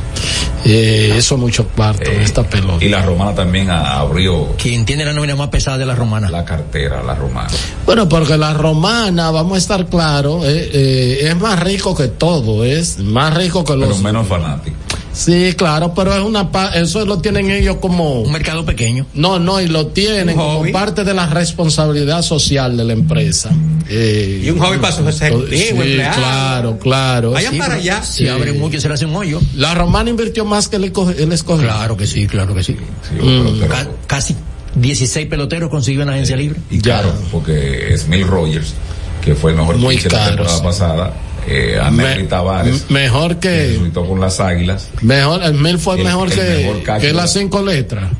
Eh, 0.64 1.12
eso 1.16 1.35
es 1.35 1.40
mucho 1.40 1.68
cuarto 1.68 2.11
en 2.11 2.21
Eh, 2.21 2.25
esta 2.25 2.42
pelota. 2.42 2.85
Y 2.85 2.88
la 2.88 3.02
romana 3.02 3.35
también 3.35 3.71
abrió 3.71 4.54
Quien 4.56 4.85
tiene 4.85 5.04
la 5.04 5.12
nómina 5.12 5.37
más 5.37 5.49
pesada 5.49 5.76
de 5.78 5.87
la 5.87 5.94
romana. 5.94 6.30
la 6.30 6.44
cartera, 6.44 7.02
la 7.02 7.14
romana. 7.14 7.49
Bueno, 7.85 8.09
porque 8.09 8.37
la 8.38 8.54
romana, 8.54 9.30
vamos 9.30 9.56
a 9.56 9.59
estar 9.59 9.87
claros, 9.87 10.44
eh, 10.47 10.71
eh, 10.73 11.18
es 11.28 11.37
más 11.37 11.61
rico 11.61 11.94
que 11.94 12.09
todo, 12.09 12.64
es 12.64 12.99
más 12.99 13.35
rico 13.35 13.62
que 13.64 13.75
Pero 13.75 13.87
los. 13.88 14.00
menos 14.00 14.26
fanático. 14.26 14.76
Sí, 15.12 15.54
claro, 15.56 15.94
pero 15.94 16.12
es 16.12 16.21
una. 16.23 16.50
pa- 16.50 16.71
Eso 16.75 17.04
lo 17.06 17.18
tienen 17.18 17.49
ellos 17.49 17.76
como. 17.80 18.23
Un 18.23 18.33
mercado 18.33 18.64
pequeño. 18.64 19.06
No, 19.14 19.38
no, 19.38 19.61
y 19.61 19.68
lo 19.68 19.87
tienen 19.87 20.35
como 20.35 20.64
parte 20.73 21.04
de 21.04 21.14
la 21.14 21.26
responsabilidad 21.28 22.21
social 22.23 22.76
de 22.76 22.83
la 22.83 22.94
empresa. 22.94 23.50
Eh, 23.88 24.42
Y 24.44 24.50
un 24.50 24.59
hobby 24.59 24.78
para 24.78 24.92
sus 24.97 25.06
ejecutivos, 25.21 25.56
sí, 25.56 25.68
empleados. 25.68 26.16
claro, 26.16 26.78
claro. 26.78 27.30
Vayan 27.30 27.52
Sí, 27.52 27.59
para 27.59 27.76
pero 27.76 27.80
allá. 27.83 28.02
Si 28.02 28.25
Sí. 28.25 28.28
abre 28.28 28.54
mucho 28.54 28.80
se 28.80 28.88
le 28.88 28.94
hace 28.94 29.06
un 29.06 29.14
hoyo. 29.14 29.40
La 29.54 29.73
romana 29.75 30.11
invirtió 30.11 30.44
más 30.44 30.53
que 30.68 30.76
el, 30.76 30.92
escoge- 30.92 31.18
el 31.18 31.32
escogido. 31.32 31.68
Claro 31.68 31.96
que 31.96 32.06
sí, 32.06 32.26
claro 32.26 32.54
que 32.54 32.62
sí. 32.62 32.76
Sí, 33.08 33.56
pero- 33.61 33.68
Ca- 33.68 33.88
casi 34.06 34.34
16 34.76 35.26
peloteros 35.28 35.70
consiguió 35.70 36.02
en 36.02 36.08
la 36.08 36.14
agencia 36.14 36.37
libre. 36.37 36.58
y 36.70 36.80
Ya. 36.80 36.96
caro, 36.96 37.14
porque 37.30 37.94
Smil 37.99 38.26
Rogers, 38.26 38.75
que 39.25 39.34
fue 39.34 39.52
el 39.52 39.56
mejor 39.58 39.76
Muy 39.76 39.96
pitcher 39.96 40.12
la 40.12 40.26
temporada 40.28 40.62
pasada, 40.62 41.14
eh, 41.46 41.78
a 41.82 41.90
Me- 41.90 42.25
Tavares, 42.25 42.90
mejor 42.90 43.37
que 43.37 43.78
que. 43.82 43.90
con 44.00 44.18
las 44.20 44.40
águilas, 44.40 44.88
Mejor, 45.02 45.42
el 45.42 45.54
mil 45.54 45.78
fue 45.78 45.96
El- 45.99 46.04
mejor 46.04 46.28
el 46.32 46.34
que, 46.38 46.42
mejor 46.82 47.00
que 47.00 47.12
las 47.12 47.32
cinco 47.32 47.62
letras. 47.62 48.11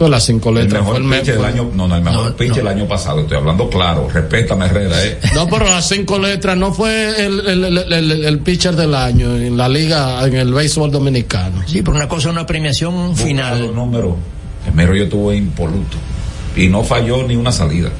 Pues 0.00 0.10
las 0.10 0.24
cinco 0.24 0.48
el 0.48 0.54
letras 0.54 0.80
mejor 0.80 1.02
fue 1.04 1.18
el 1.18 1.26
del 1.26 1.44
año, 1.44 1.70
no, 1.74 1.86
no, 1.86 1.94
el 1.94 2.02
mejor 2.02 2.34
No, 2.40 2.54
del 2.54 2.68
año 2.68 2.88
pasado, 2.88 3.20
estoy 3.20 3.36
hablando 3.36 3.68
claro, 3.68 4.08
respétame 4.10 4.64
Herrera, 4.64 5.04
eh. 5.04 5.18
No, 5.34 5.46
pero 5.46 5.66
las 5.66 5.86
cinco 5.90 6.18
letras 6.18 6.56
no 6.56 6.72
fue 6.72 7.22
el, 7.26 7.38
el, 7.46 7.64
el, 7.66 7.92
el- 7.92 8.24
el 8.24 8.38
pitcher 8.38 8.74
del 8.76 8.94
año 8.94 9.36
en 9.36 9.58
la 9.58 9.68
liga, 9.68 10.24
en 10.26 10.36
el 10.36 10.54
béisbol 10.54 10.90
dominicano. 10.90 11.60
Sí, 11.66 11.82
por 11.82 11.94
una 11.94 12.08
cosa, 12.08 12.30
una 12.30 12.46
premiación 12.46 13.14
final. 13.14 13.60
los 13.66 13.74
números. 13.74 14.14
El 14.66 14.72
mero 14.72 14.94
yo 14.96 15.06
tuve 15.06 15.36
impoluto. 15.36 15.98
y 16.56 16.68
no 16.68 16.82
falló 16.82 17.22
ni 17.28 17.36
una 17.36 17.52
salida. 17.52 17.90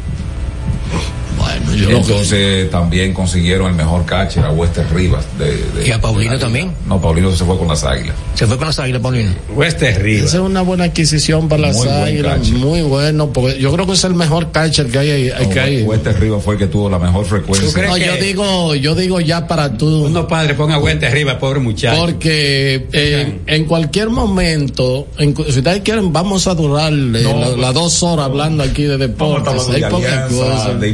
Bueno, 1.66 1.74
yo 1.76 1.90
Entonces 1.98 2.70
también 2.70 3.12
consiguieron 3.12 3.68
el 3.68 3.74
mejor 3.74 4.04
catcher 4.06 4.44
a 4.44 4.50
Wester 4.50 4.86
Rivas. 4.92 5.24
De, 5.38 5.46
de- 5.80 5.88
¿Y 5.88 5.90
a 5.92 6.00
Paulino 6.00 6.32
de 6.32 6.38
también? 6.38 6.72
No, 6.86 7.00
Paulino 7.00 7.30
se 7.34 7.44
fue 7.44 7.56
con 7.58 7.68
las 7.68 7.84
águilas. 7.84 8.14
Se 8.34 8.46
fue 8.46 8.56
con 8.56 8.66
las 8.66 8.78
águilas, 8.78 9.00
Paulino. 9.02 9.30
Wester 9.54 10.02
Rivas. 10.02 10.26
Esa 10.26 10.36
es 10.38 10.42
una 10.42 10.62
buena 10.62 10.84
adquisición 10.84 11.48
para 11.48 11.62
las 11.62 11.76
buen 11.76 11.90
águilas, 11.90 12.48
muy 12.50 12.82
bueno, 12.82 13.32
porque 13.32 13.58
yo 13.60 13.72
creo 13.72 13.86
que 13.86 13.92
es 13.92 14.04
el 14.04 14.14
mejor 14.14 14.50
catcher 14.52 14.86
que 14.88 14.98
hay, 14.98 15.32
que 15.52 15.60
hay. 15.60 15.82
Wester 15.82 16.18
Rivas 16.18 16.42
fue 16.42 16.54
el 16.54 16.58
que 16.60 16.66
tuvo 16.66 16.88
la 16.90 16.98
mejor 16.98 17.24
frecuencia. 17.26 17.66
¿Tú 17.68 17.72
crees 17.74 17.88
No, 17.90 17.94
que- 17.96 18.06
yo 18.06 18.16
digo, 18.16 18.74
yo 18.74 18.94
digo 18.94 19.20
ya 19.20 19.46
para 19.46 19.76
tú, 19.76 20.04
Uno 20.06 20.26
padre 20.26 20.54
ponga 20.54 20.78
Wester 20.78 21.12
Rivas, 21.12 21.36
pobre 21.36 21.60
muchacho. 21.60 22.00
porque 22.00 22.86
eh, 22.92 23.38
en 23.46 23.64
cualquier 23.66 24.10
momento, 24.10 25.08
en 25.18 25.34
si 25.36 25.58
ustedes 25.58 25.80
quieren, 25.82 26.12
vamos 26.12 26.46
a 26.46 26.54
durar 26.54 26.92
eh, 26.92 26.96
No, 26.96 27.38
la- 27.38 27.46
pues- 27.46 27.58
las 27.58 27.74
dos 27.74 28.02
horas 28.02 28.26
hablando 28.26 28.62
aquí 28.62 28.84
de 28.84 28.96
deportes. 28.98 29.68
Hay 29.68 29.80
de 29.80 29.86
alianza, 29.86 30.74
de 30.78 30.88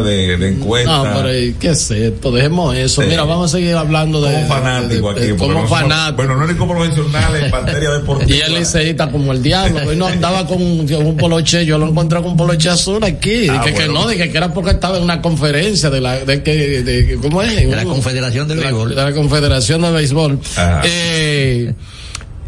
de, 0.00 0.36
de 0.38 0.48
encuestas. 0.48 1.04
No, 1.04 1.12
pero 1.22 1.28
¿qué 1.58 1.68
es 1.70 1.90
esto? 1.90 2.30
Dejemos 2.30 2.74
eso. 2.76 3.02
Sí. 3.02 3.08
Mira, 3.08 3.24
vamos 3.24 3.52
a 3.52 3.56
seguir 3.58 3.74
hablando 3.74 4.20
de. 4.22 4.32
como 4.34 4.46
fanático 4.48 5.12
de- 5.14 5.20
de- 5.26 5.32
aquí. 5.32 5.38
Como 5.38 5.66
fanático. 5.66 6.16
Bueno, 6.16 6.36
no 6.36 6.44
eres 6.44 6.56
como 6.56 6.74
profesional 6.74 7.36
en 7.36 7.50
materia 7.50 7.90
deportiva. 7.98 8.36
Y 8.36 8.40
él 8.40 8.54
liceísta 8.54 9.10
como 9.10 9.32
el 9.32 9.42
diablo. 9.42 9.80
Hoy 9.86 9.96
no 9.96 10.06
andaba 10.06 10.46
con 10.46 10.62
un, 10.62 10.86
con 10.88 11.06
un 11.06 11.16
poloche, 11.16 11.66
yo 11.66 11.78
lo 11.78 11.88
encontré 11.88 12.20
con 12.22 12.32
un 12.32 12.36
poloche 12.36 12.68
azul 12.70 13.02
aquí. 13.04 13.48
Ah, 13.48 13.54
Dije 13.64 13.74
que 13.74 13.84
bueno. 13.86 14.04
no, 14.04 14.08
dije 14.08 14.30
que 14.30 14.36
era 14.38 14.52
porque 14.54 14.70
estaba 14.70 14.96
en 14.96 15.02
una 15.02 15.20
conferencia 15.20 15.90
de 15.90 16.00
la, 16.00 16.18
de 16.24 16.42
que, 16.42 16.82
de, 16.82 17.16
¿cómo 17.20 17.42
es? 17.42 17.54
De 17.54 17.66
la 17.76 17.84
Confederación 17.84 18.48
del 18.48 18.58
Béisbol. 18.60 18.88
de 18.90 18.94
la 18.96 19.12
Confederación 19.12 19.82
de 19.82 19.90
Béisbol. 19.90 20.38
Ajá. 20.56 20.82
Eh, 20.84 21.72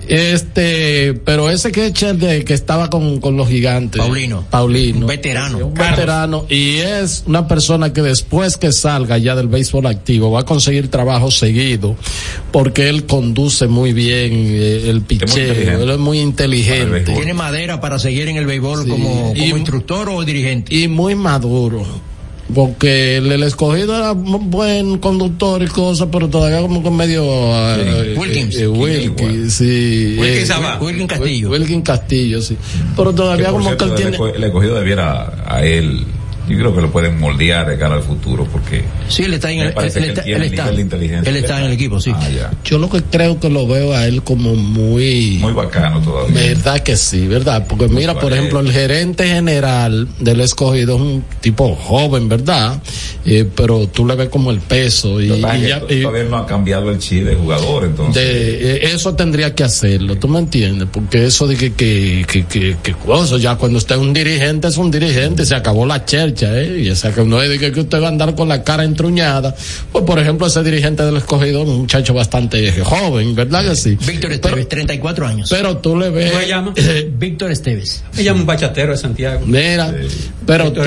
este, 0.08 1.14
pero 1.24 1.50
ese 1.50 1.70
catcher 1.72 2.16
de 2.16 2.44
que 2.44 2.54
estaba 2.54 2.90
con, 2.90 3.20
con 3.20 3.36
los 3.36 3.48
gigantes. 3.48 4.00
Paulino. 4.00 4.44
Paulino. 4.50 5.00
Un 5.00 5.06
veterano. 5.06 5.58
Un 5.66 5.74
veterano 5.74 6.46
y 6.48 6.76
es 6.76 7.24
una 7.26 7.46
persona 7.48 7.92
que 7.92 8.02
después 8.02 8.56
que 8.56 8.72
salga 8.72 9.18
ya 9.18 9.34
del 9.34 9.48
béisbol 9.48 9.86
activo 9.86 10.30
va 10.30 10.40
a 10.40 10.44
conseguir 10.44 10.88
trabajo 10.88 11.30
seguido 11.30 11.96
porque 12.52 12.88
él 12.88 13.04
conduce 13.06 13.66
muy 13.66 13.92
bien 13.92 14.32
eh, 14.32 14.90
el 14.90 15.02
picheo, 15.02 15.52
él 15.82 15.90
es 15.90 15.98
muy 15.98 16.20
inteligente. 16.20 17.00
Tiene 17.12 17.34
madera 17.34 17.80
para 17.80 17.98
seguir 17.98 18.28
en 18.28 18.36
el 18.36 18.46
béisbol 18.46 18.84
Sí. 18.84 18.88
como, 18.90 19.08
como 19.08 19.34
Y- 19.36 19.50
instructor 19.50 20.08
o 20.08 20.24
dirigente. 20.24 20.74
y 20.74 20.88
muy 20.88 21.14
maduro. 21.14 21.84
Porque 22.52 23.16
el, 23.16 23.32
el 23.32 23.42
escogido 23.42 23.96
era 23.96 24.12
muy 24.12 24.40
buen 24.42 24.98
conductor 24.98 25.62
y 25.62 25.66
cosas, 25.66 26.08
pero 26.12 26.28
todavía 26.28 26.60
como 26.60 26.82
que 26.82 26.90
medio... 26.90 27.24
eh, 27.24 28.14
Wilkins. 28.18 28.56
eh, 28.56 28.62
eh, 28.64 28.68
Wilkins, 28.68 29.54
sí. 29.54 30.16
Wilkins 30.18 30.50
eh, 30.50 30.52
abajo. 30.52 30.84
Wilkin 30.84 31.06
Castillo. 31.06 31.50
Wilkin 31.50 31.82
Castillo, 31.82 32.42
sí. 32.42 32.56
Pero 32.96 33.12
todavía 33.14 33.50
como 33.50 33.64
cierto, 33.64 33.86
que 33.86 34.02
él 34.02 34.10
tiene... 34.10 34.36
el 34.36 34.44
escogido 34.44 34.74
debiera 34.74 35.42
a 35.46 35.64
él. 35.64 36.04
Yo 36.48 36.58
creo 36.58 36.74
que 36.74 36.80
lo 36.82 36.92
pueden 36.92 37.18
moldear 37.18 37.66
de 37.68 37.78
cara 37.78 37.94
al 37.94 38.02
futuro 38.02 38.46
porque 38.50 38.84
Sí, 39.08 39.22
él 39.22 39.34
está 39.34 39.50
en 39.50 39.60
el, 39.60 39.66
él 39.68 39.74
que 39.74 39.86
está, 39.86 40.00
él 40.00 40.42
está- 40.42 40.68
él 40.70 41.36
está 41.36 41.58
en 41.60 41.64
el 41.66 41.72
equipo, 41.72 42.00
sí. 42.00 42.12
Ah, 42.14 42.28
ya. 42.28 42.50
Yo 42.64 42.78
lo 42.78 42.88
que 42.90 43.02
creo 43.02 43.38
que 43.40 43.48
lo 43.48 43.66
veo 43.66 43.92
a 43.94 44.06
él 44.06 44.22
como 44.22 44.54
muy... 44.54 45.38
Muy 45.40 45.52
bacano 45.52 46.00
todavía. 46.00 46.34
Verdad 46.34 46.80
que 46.80 46.96
sí, 46.96 47.26
verdad, 47.26 47.66
porque 47.68 47.88
mira, 47.88 48.18
por 48.18 48.32
ejemplo, 48.32 48.60
el 48.60 48.70
gerente 48.72 49.26
general 49.26 50.08
del 50.20 50.40
escogido 50.40 50.96
es 50.96 51.00
un 51.00 51.24
tipo 51.40 51.74
joven, 51.76 52.28
¿verdad? 52.28 52.80
Eh, 53.26 53.48
pero 53.56 53.86
tú 53.88 54.06
le 54.06 54.14
ves 54.16 54.28
como 54.28 54.50
el 54.50 54.58
peso 54.58 55.20
y, 55.20 55.28
que 55.28 55.38
y 55.38 55.40
ya- 55.68 55.86
que 55.86 55.94
y 56.00 56.02
todavía 56.02 56.24
no 56.24 56.36
ha 56.38 56.46
cambiado 56.46 56.90
el 56.90 56.98
chi 56.98 57.20
de 57.20 57.34
jugador, 57.34 57.84
entonces. 57.84 58.22
de, 58.22 58.74
eh, 58.76 58.80
eso 58.92 59.14
tendría 59.14 59.54
que 59.54 59.64
hacerlo, 59.64 60.16
¿tú 60.16 60.28
me 60.28 60.38
entiendes? 60.40 60.88
Porque 60.92 61.24
eso 61.24 61.46
de 61.46 61.56
que, 61.56 61.72
que, 61.72 62.26
que, 62.30 62.44
que, 62.46 62.76
que 62.82 62.92
cosa, 62.92 63.38
ya 63.38 63.56
cuando 63.56 63.78
usted 63.78 63.94
es 63.94 64.00
un 64.00 64.12
dirigente, 64.12 64.68
es 64.68 64.76
un 64.76 64.90
dirigente, 64.90 65.44
se 65.46 65.54
acabó 65.54 65.86
la 65.86 66.04
chercha, 66.04 66.33
¿eh? 66.42 66.80
Y 66.82 66.88
esa 66.88 67.12
que 67.14 67.24
no 67.24 67.40
es 67.42 67.48
de 67.48 67.58
que, 67.58 67.72
que 67.72 67.80
usted 67.80 68.00
va 68.00 68.06
a 68.06 68.08
andar 68.10 68.34
con 68.34 68.48
la 68.48 68.62
cara 68.62 68.84
entruñada. 68.84 69.54
Pues, 69.92 70.04
por 70.04 70.18
ejemplo, 70.18 70.46
ese 70.46 70.62
dirigente 70.62 71.02
del 71.04 71.16
escogido, 71.16 71.62
un 71.62 71.78
muchacho 71.78 72.14
bastante 72.14 72.72
joven, 72.82 73.34
¿verdad 73.34 73.64
que 73.68 73.76
sí? 73.76 73.90
Víctor 74.06 74.30
pero, 74.30 74.34
Esteves, 74.34 74.68
34 74.68 75.26
años. 75.26 75.48
pero 75.50 75.76
tú 75.78 75.96
le 75.96 76.10
ves... 76.10 76.30
¿Cómo 76.30 76.42
se 76.42 76.48
llama? 76.48 76.72
eh, 76.76 77.10
Víctor 77.18 77.50
Esteves. 77.52 78.04
Me 78.16 78.24
llama 78.24 78.40
un 78.40 78.46
bachatero 78.46 78.92
de 78.92 78.98
Santiago. 78.98 79.42
Mira, 79.46 79.94
pero, 80.46 80.72
tú- 80.72 80.82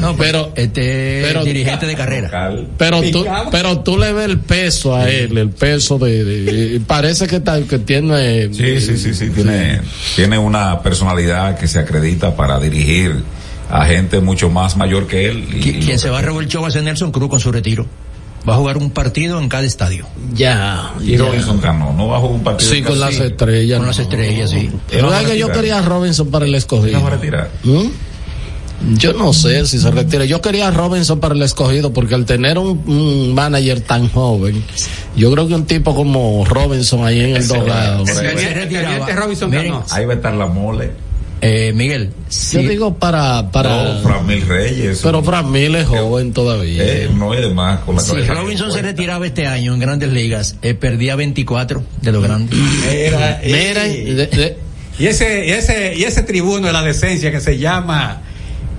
No, 0.00 0.16
pero, 0.16 0.52
este 0.56 1.22
pero- 1.26 1.44
dirigente 1.44 1.86
de 1.86 1.94
carrera. 1.94 2.50
Pero 2.76 3.00
tú, 3.10 3.24
pero 3.50 3.78
tú 3.80 3.96
le 3.98 4.12
ves 4.12 4.26
el 4.26 4.38
peso 4.40 4.94
a 4.94 5.08
él, 5.08 5.36
el 5.38 5.50
peso 5.50 5.98
de, 5.98 6.24
de- 6.24 6.80
parece 6.80 7.26
que 7.26 7.40
tal 7.40 7.64
que 7.66 7.78
tiene. 7.78 8.52
Sí, 8.52 8.80
sí, 8.80 8.96
sí, 8.98 9.14
sí, 9.14 9.30
tiene, 9.30 9.80
tiene 10.14 10.38
una 10.38 10.80
personalidad 10.82 11.58
que 11.58 11.66
se 11.68 11.78
acredita 11.78 12.34
para 12.36 12.58
dirigir 12.60 13.22
a 13.70 13.84
gente 13.86 14.20
mucho 14.20 14.48
más 14.50 14.76
mayor 14.76 15.06
que 15.06 15.28
él. 15.28 15.38
y- 15.50 15.60
Qui- 15.60 15.76
y 15.78 15.80
Quien 15.84 15.98
se 15.98 16.10
va 16.10 16.18
a 16.20 16.22
show 16.46 16.62
va 16.62 16.68
a 16.68 16.70
ser 16.70 16.82
Nelson 16.82 17.12
Cruz 17.12 17.28
con 17.30 17.40
su 17.40 17.50
retiro. 17.52 17.86
Va 18.48 18.54
a 18.54 18.58
jugar 18.58 18.76
un 18.78 18.90
partido 18.90 19.40
en 19.40 19.48
cada 19.48 19.64
estadio. 19.64 20.06
Ya. 20.32 20.92
Y 21.00 21.12
ya. 21.16 21.18
Robinson 21.18 21.58
Cano, 21.58 21.92
no 21.96 22.06
bajó 22.08 22.28
un 22.28 22.44
partido. 22.44 22.70
Sí, 22.70 22.80
con 22.82 23.00
las 23.00 23.16
estrellas. 23.16 23.78
Con 23.78 23.88
las 23.88 23.98
estrellas, 23.98 24.50
sí. 24.50 24.70
Él 24.92 25.02
no 25.02 25.08
va 25.08 25.16
a 25.18 25.20
¿Verdad 25.22 25.32
que 25.32 25.38
yo 25.38 25.50
quería 25.50 25.78
a 25.78 25.82
Robinson 25.82 26.28
para 26.30 26.44
el 26.44 26.54
escogido? 26.54 26.98
no 26.98 27.02
va 27.02 27.08
a 27.08 27.14
retirar. 27.16 27.50
¿Mm? 27.64 27.86
Yo 28.98 29.14
no 29.14 29.32
sé 29.32 29.66
si 29.66 29.78
se 29.80 29.90
retira. 29.90 30.26
Yo 30.26 30.40
quería 30.42 30.68
a 30.68 30.70
Robinson 30.70 31.18
para 31.18 31.34
el 31.34 31.42
escogido 31.42 31.92
porque 31.92 32.14
al 32.14 32.26
tener 32.26 32.58
un, 32.58 32.82
un 32.86 33.34
manager 33.34 33.80
tan 33.80 34.08
joven, 34.10 34.62
yo 35.16 35.32
creo 35.32 35.48
que 35.48 35.54
un 35.54 35.64
tipo 35.64 35.94
como 35.94 36.44
Robinson 36.44 37.04
ahí 37.04 37.20
en 37.20 37.36
el 37.36 37.42
va- 37.68 37.96
Miren, 39.48 39.72
Cano. 39.72 39.84
Ahí 39.90 40.04
va 40.04 40.12
a 40.12 40.16
estar 40.16 40.34
la 40.34 40.46
mole. 40.46 40.90
Eh, 41.42 41.72
Miguel, 41.74 42.12
Yo 42.52 42.60
digo 42.60 42.94
para, 42.94 43.50
para, 43.52 43.94
No, 43.94 44.00
Fran 44.02 44.26
Mil 44.26 44.40
Reyes. 44.46 45.00
pero 45.02 45.22
Fran 45.22 45.52
Mil 45.52 45.74
es 45.74 45.86
joven 45.86 46.32
todavía. 46.32 46.82
Eh, 46.82 47.10
no 47.14 47.34
es 47.34 47.52
más 47.52 47.80
con 47.80 47.94
la 47.96 48.00
si 48.00 48.12
cabeza 48.12 48.34
Robinson 48.34 48.72
se 48.72 48.80
retiraba 48.82 49.26
este 49.26 49.46
año 49.46 49.74
en 49.74 49.80
grandes 49.80 50.10
ligas, 50.10 50.56
eh, 50.62 50.72
perdía 50.74 51.14
24 51.14 51.82
de 52.00 52.12
los 52.12 52.22
grandes. 52.22 52.58
Era, 52.90 53.40
Mira, 53.44 53.82
de- 53.84 54.26
de- 54.26 54.56
Y 54.98 55.06
ese, 55.06 55.46
y 55.46 55.50
ese, 55.50 55.94
y 55.94 56.04
ese 56.04 56.22
tribuno 56.22 56.68
de 56.68 56.72
la 56.72 56.82
decencia 56.82 57.30
que 57.30 57.40
se 57.40 57.58
llama 57.58 58.22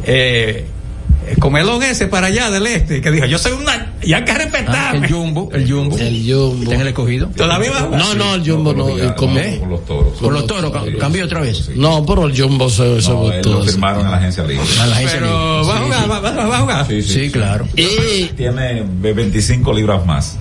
eh, 0.04 0.66
Comelón 1.36 1.84
ese 1.84 2.08
para 2.08 2.28
allá 2.28 2.50
del 2.50 2.66
este, 2.68 3.02
que 3.02 3.12
dijo, 3.12 3.26
yo 3.26 3.38
soy 3.38 3.52
una, 3.54 3.94
y 4.02 4.14
hay 4.14 4.24
que 4.24 4.32
Ah, 4.32 4.38
respetarme. 4.38 5.06
el 5.08 5.14
Jumbo, 5.14 5.50
el 5.54 5.70
Jumbo. 5.72 5.98
el 5.98 6.24
Jumbo. 6.26 6.64
Está 6.64 6.76
en 6.76 6.82
el 6.82 6.88
escogido. 6.88 7.28
Todavía 7.36 7.72
va 7.72 7.78
a 7.78 7.82
jugar. 7.82 8.00
No, 8.02 8.14
no, 8.16 8.36
el 8.36 8.50
Jumbo 8.50 8.74
no. 8.74 8.84
como- 9.16 9.36
Gigantes, 9.36 9.60
con 9.60 9.70
los 9.70 9.86
toros. 9.86 10.14
Con 10.20 10.34
los 10.34 10.48
toros, 10.48 10.74
cambió 11.00 11.26
otra 11.26 11.42
vez. 11.42 11.58
sí. 11.58 11.72
No, 11.76 12.06
pero 12.06 12.26
el 12.28 12.40
Jumbo 12.42 12.70
se, 12.70 13.02
se 13.02 13.10
No, 13.10 13.16
votó. 13.18 13.50
lo 13.54 13.64
firmaron 13.64 14.06
en 14.06 14.12
la 14.12 14.18
agencia 14.18 14.44
libre. 14.44 14.66
A 14.82 14.86
la 14.88 14.96
agencia 14.96 15.20
Pero 15.20 15.32
libre. 15.32 15.42
va 15.44 15.60
a 15.60 15.78
Sí, 15.78 15.84
jugar, 15.84 16.04
sí. 16.04 16.10
va, 16.10 16.20
va- 16.20 16.46
va 16.48 16.58
a 16.58 16.62
jugar. 16.62 16.88
Sí, 16.88 17.02
Sí, 17.02 17.30
claro. 17.32 17.68
Y, 17.76 18.26
Tiene 18.36 18.84
25 18.86 19.74
libras 19.74 20.06
más. 20.06 20.38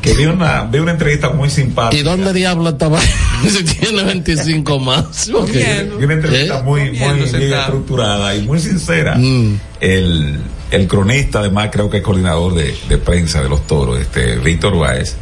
Que 0.00 0.14
vi 0.14 0.24
una, 0.26 0.62
vi 0.64 0.78
una 0.78 0.92
entrevista 0.92 1.30
muy 1.30 1.50
simpática. 1.50 2.00
¿Y 2.00 2.02
dónde 2.02 2.32
diablo 2.32 2.70
estaba? 2.70 2.98
si 3.48 3.64
tiene 3.64 4.02
25 4.04 4.78
más. 4.78 5.28
Ok. 5.28 5.46
Comiendo. 5.48 5.96
Vi 5.98 6.04
una 6.04 6.14
entrevista 6.14 6.58
¿Eh? 6.58 6.62
muy, 6.62 6.80
Comiendo 6.98 7.26
muy 7.26 7.38
bien 7.38 7.52
estructurada 7.54 8.34
y 8.34 8.42
muy 8.42 8.58
sincera. 8.60 9.16
Mm. 9.16 9.60
El, 9.80 10.38
el 10.70 10.86
cronista, 10.88 11.40
además, 11.40 11.68
creo 11.72 11.90
que 11.90 11.98
es 11.98 12.02
coordinador 12.02 12.54
de, 12.54 12.74
de 12.88 12.98
prensa 12.98 13.42
de 13.42 13.48
los 13.48 13.66
toros, 13.66 14.00
este 14.00 14.36
Víctor 14.38 14.78
Báez, 14.78 15.16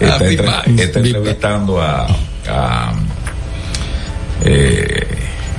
Ah, 0.00 0.18
está, 0.20 0.62
entre- 0.66 1.00
entrevistando 1.00 1.80
a, 1.80 2.06
a 2.48 2.92
eh, 4.44 5.06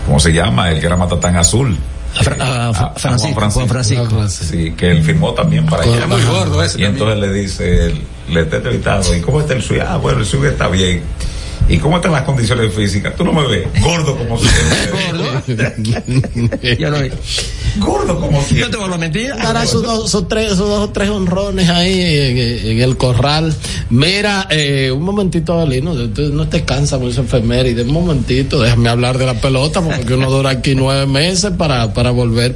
¿cómo 0.06 0.20
se 0.20 0.32
llama? 0.32 0.70
El 0.72 0.80
que 0.80 0.86
era 0.86 0.96
Matatán 0.96 1.36
Azul. 1.38 1.76
A 2.40 2.44
a 2.44 2.70
a 2.70 2.94
Francisco, 2.96 3.50
Juan 3.52 3.68
Francisco. 3.68 4.28
Sí, 4.30 4.74
que 4.78 4.90
él 4.92 5.04
firmó 5.04 5.34
también 5.34 5.66
para 5.66 5.84
allá. 5.84 6.08
Muy 6.08 6.22
gordo 6.24 6.64
ese 6.64 6.82
Y 6.82 6.86
entonces 6.86 7.20
le 7.20 7.32
dice, 7.34 7.86
él, 7.88 8.02
le 8.30 8.42
está 8.42 8.58
entrevistando, 8.58 9.16
¿y 9.16 9.22
cómo 9.22 9.40
está 9.42 9.54
el 9.54 9.62
suyo? 9.62 9.84
Ah, 9.88 9.98
bueno, 9.98 10.20
el 10.20 10.26
suyo 10.26 10.50
está 10.50 10.68
bien. 10.68 11.02
¿Y 11.70 11.80
cómo 11.80 11.98
están 11.98 12.14
las 12.14 12.22
condiciones 12.22 12.74
físicas? 12.74 13.14
Tú 13.18 13.26
no 13.26 13.34
me 13.34 13.46
ves 13.46 13.68
gordo 13.82 14.16
como 14.18 14.38
siempre. 14.40 15.28
Ya 16.80 16.90
lo 16.90 17.02
vi. 17.02 17.10
gordo 17.78 18.20
como 18.20 18.40
No 18.40 18.44
siempre. 18.46 18.70
te 18.70 18.78
vuelvo 18.78 18.96
a 18.96 18.98
mentir. 18.98 19.34
Ahora 19.34 19.64
esos 19.64 19.84
dos, 19.84 20.06
esos 20.08 20.28
tres, 20.30 20.54
esos 20.54 20.70
dos 20.70 20.80
o 20.80 20.90
tres 20.92 21.10
honrones 21.10 21.68
ahí 21.70 22.00
en, 22.00 22.38
en 22.72 22.82
el 22.82 22.96
corral. 22.96 23.54
Mira, 23.90 24.48
eh, 24.50 24.92
un 24.96 25.04
momentito, 25.04 25.60
Adelino, 25.60 25.94
tú 26.10 26.30
no 26.34 26.48
te 26.48 26.64
cansas 26.64 27.00
con 27.00 27.10
esa 27.10 27.22
efeméride. 27.22 27.82
Un 27.82 27.92
momentito, 27.92 28.62
déjame 28.62 28.88
hablar 28.88 29.18
de 29.18 29.26
la 29.26 29.34
pelota, 29.34 29.82
porque 29.82 30.14
uno 30.14 30.30
dura 30.30 30.52
aquí 30.52 30.74
nueve 30.74 31.06
meses 31.06 31.52
para, 31.58 31.94
para 31.94 32.12
volver. 32.12 32.56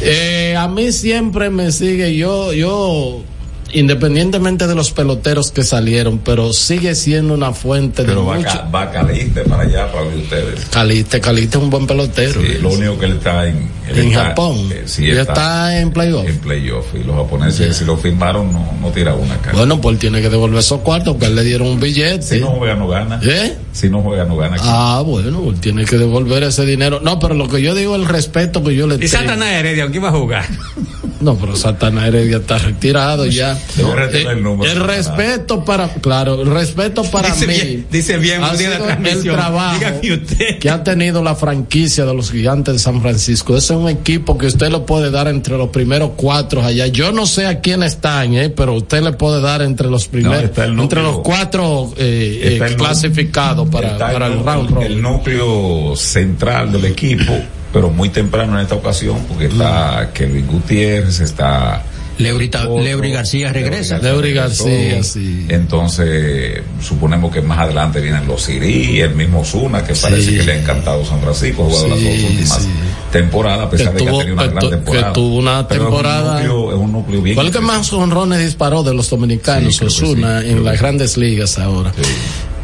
Eh, 0.00 0.56
a 0.58 0.66
mí 0.66 0.90
siempre 0.90 1.48
me 1.48 1.70
sigue, 1.70 2.16
yo, 2.16 2.52
yo, 2.52 3.22
independientemente 3.72 4.66
de 4.66 4.74
los 4.74 4.90
peloteros 4.92 5.50
que 5.52 5.64
salieron, 5.64 6.18
pero 6.18 6.52
sigue 6.52 6.94
siendo 6.94 7.34
una 7.34 7.52
fuente 7.52 8.02
de 8.02 8.08
Pero 8.08 8.26
va, 8.26 8.36
mucho. 8.36 8.48
ca- 8.48 8.68
va 8.74 8.90
Caliste 8.90 9.42
para 9.42 9.62
allá, 9.62 9.90
para 9.92 10.04
ver 10.04 10.18
ustedes. 10.18 10.64
Caliste, 10.66 11.20
Caliste 11.20 11.58
es 11.58 11.62
un 11.64 11.70
buen 11.70 11.86
pelotero. 11.86 12.40
Sí, 12.40 12.58
lo 12.60 12.70
único 12.70 12.98
que 12.98 13.06
él 13.06 13.12
está 13.12 13.46
en, 13.48 13.56
él 13.88 13.98
en 13.98 14.08
está- 14.08 14.24
Japón. 14.26 14.68
eh, 14.72 14.82
sí, 14.86 15.10
está, 15.10 15.22
está 15.22 15.80
en 15.80 15.90
playoff. 15.92 16.26
en 16.28 16.38
playoff. 16.38 16.86
Y 16.94 17.04
los 17.04 17.16
japoneses, 17.16 17.76
si 17.76 17.84
lo 17.84 17.96
firmaron, 17.96 18.52
no, 18.52 18.72
no 18.80 18.88
tira 18.90 19.14
una 19.14 19.36
cara. 19.38 19.56
Bueno, 19.56 19.80
pues 19.80 19.94
él 19.94 19.98
tiene 20.00 20.20
que 20.20 20.28
devolver 20.28 20.58
esos 20.60 20.80
cuartos, 20.80 21.14
porque 21.14 21.26
él 21.26 21.34
le 21.34 21.44
dieron 21.44 21.68
un 21.68 21.80
billete. 21.80 22.22
si 22.22 22.40
no 22.40 22.48
juega, 22.48 22.74
no 22.74 22.88
gana. 22.88 23.20
¿Eh? 23.22 23.56
Si 23.72 23.88
no 23.88 24.02
juega, 24.02 24.24
no 24.24 24.36
gana. 24.36 24.56
Ah, 24.60 25.02
bueno, 25.04 25.42
él 25.48 25.60
tiene 25.60 25.84
que 25.84 25.96
devolver 25.96 26.42
ese 26.42 26.66
dinero. 26.66 27.00
No, 27.00 27.18
pero 27.18 27.34
lo 27.34 27.48
que 27.48 27.62
yo 27.62 27.74
digo, 27.74 27.96
el 27.96 28.04
respeto 28.04 28.62
que 28.62 28.74
yo 28.74 28.86
le 28.86 28.96
Y 28.96 28.98
tengo. 28.98 29.12
Satanás 29.12 29.48
Heredia, 29.50 29.86
¿quién 29.90 30.04
va 30.04 30.08
a 30.08 30.12
jugar? 30.12 30.44
No, 31.22 31.36
pero 31.36 31.54
Satanás 31.56 32.06
Heredia 32.08 32.38
está 32.38 32.58
retirado 32.58 33.26
ya. 33.26 33.56
El 33.78 34.42
número. 34.42 34.70
el 34.70 34.80
respeto 34.80 35.64
para, 35.64 35.88
claro, 35.94 36.42
el 36.42 36.48
respeto 36.50 37.02
para 37.04 37.30
dice 37.30 37.46
mí. 37.46 37.52
bien, 37.54 37.86
dice 37.90 38.18
bien, 38.18 38.42
ha 38.42 38.54
sido 38.56 38.72
el 38.88 39.22
trabajo 39.22 39.78
usted. 40.02 40.58
que 40.58 40.68
ha 40.70 40.82
tenido 40.82 41.22
la 41.22 41.34
franquicia 41.34 42.04
de 42.04 42.14
los 42.14 42.30
gigantes 42.30 42.74
de 42.74 42.78
San 42.80 43.00
Francisco. 43.00 43.56
Ese 43.56 43.74
es 43.74 43.78
un 43.78 43.88
equipo 43.88 44.36
que 44.36 44.46
usted 44.46 44.68
lo 44.70 44.84
puede 44.84 45.10
dar 45.10 45.28
entre 45.28 45.56
los 45.56 45.68
primeros 45.70 46.10
cuatro 46.16 46.62
allá. 46.64 46.86
Yo 46.88 47.12
no 47.12 47.26
sé 47.26 47.46
a 47.46 47.60
quién 47.60 47.82
están, 47.82 48.34
eh, 48.34 48.50
pero 48.50 48.74
usted 48.74 49.02
le 49.02 49.12
puede 49.12 49.40
dar 49.40 49.62
entre 49.62 49.88
los 49.88 50.08
primeros, 50.08 50.50
el 50.58 50.78
entre 50.80 51.02
los 51.02 51.18
cuatro 51.20 51.92
eh, 51.96 52.58
eh, 52.60 52.60
el 52.62 52.76
clasificados 52.76 53.68
para, 53.68 53.96
para 53.96 54.26
el 54.26 54.38
nu- 54.38 54.42
round 54.44 54.70
robin. 54.70 54.86
el 54.92 55.00
núcleo 55.02 55.94
central 55.96 56.72
del 56.72 56.86
equipo, 56.86 57.32
pero 57.72 57.90
muy 57.90 58.08
temprano 58.10 58.54
en 58.58 58.62
esta 58.62 58.74
ocasión, 58.74 59.18
porque 59.28 59.46
está 59.46 60.08
Mm. 60.10 60.12
Kelvin 60.12 60.46
Gutiérrez, 60.46 61.20
está 61.20 61.84
Leury, 62.18 62.48
Ta- 62.48 62.68
Otro, 62.68 62.84
Leury 62.84 63.10
García 63.10 63.52
regresa. 63.52 63.98
Leury. 63.98 64.34
García, 64.34 65.02
sí. 65.02 65.46
Entonces, 65.48 66.60
suponemos 66.80 67.32
que 67.32 67.40
más 67.40 67.58
adelante 67.60 68.00
vienen 68.00 68.26
los 68.28 68.42
Siri, 68.42 69.00
el 69.00 69.14
mismo 69.14 69.42
Zuna, 69.44 69.82
que 69.82 69.94
parece 69.94 70.22
Sí. 70.30 70.36
que 70.36 70.42
le 70.44 70.52
ha 70.52 70.58
encantado 70.60 71.04
San 71.06 71.20
Francisco, 71.20 71.62
ha 71.62 71.66
jugado 71.66 71.88
las 71.88 71.98
dos 72.04 72.12
últimas 72.30 72.62
sí. 72.62 72.68
temporadas, 73.10 73.66
a 73.66 73.70
pesar 73.70 73.88
Que 73.88 73.92
de 73.94 73.98
que 74.04 74.10
tuvo- 74.10 74.20
ha 74.20 74.24
tenido 74.24 74.34
una 74.34 74.42
que 74.44 74.54
gran 74.54 74.70
temporada. 74.70 75.06
que 75.08 75.12
tuvo 75.14 75.36
una 75.36 75.68
Pero 75.68 75.84
temporada- 75.86 76.42
Es 76.42 76.48
un 76.48 76.54
núcleo, 76.56 76.70
es 76.76 76.78
un 76.84 76.92
núcleo 76.92 77.22
bien. 77.22 77.34
¿Cuál 77.34 77.46
es 77.48 77.52
que 77.54 77.60
más 77.60 77.92
honrones 77.92 78.38
disparó 78.44 78.82
de 78.82 78.94
los 78.94 79.08
dominicanos, 79.10 79.80
Osuna, 79.82 80.42
en 80.44 80.62
las 80.64 80.78
grandes 80.78 81.16
ligas 81.16 81.58
ahora? 81.58 81.92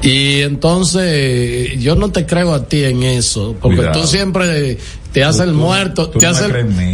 Y 0.00 0.42
entonces, 0.42 1.76
yo 1.80 1.96
no 1.96 2.10
te 2.10 2.24
creo 2.26 2.54
a 2.54 2.64
ti 2.66 2.84
en 2.84 3.02
eso, 3.02 3.56
porque 3.60 3.78
Cuidado. 3.78 4.00
tú 4.00 4.06
siempre 4.06 4.78
te 5.12 5.25
haces 5.25 5.40
el 5.42 5.52
muerto, 5.54 6.10
tú 6.10 6.18
te 6.18 6.26
no 6.26 6.32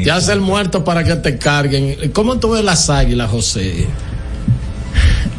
te 0.04 0.10
haces 0.10 0.28
el 0.30 0.40
muerto 0.40 0.84
para 0.84 1.04
que 1.04 1.16
te 1.16 1.36
carguen. 1.38 2.10
¿Cómo 2.12 2.38
tú 2.38 2.50
ves 2.50 2.64
las 2.64 2.88
águilas, 2.90 3.30
José? 3.30 3.86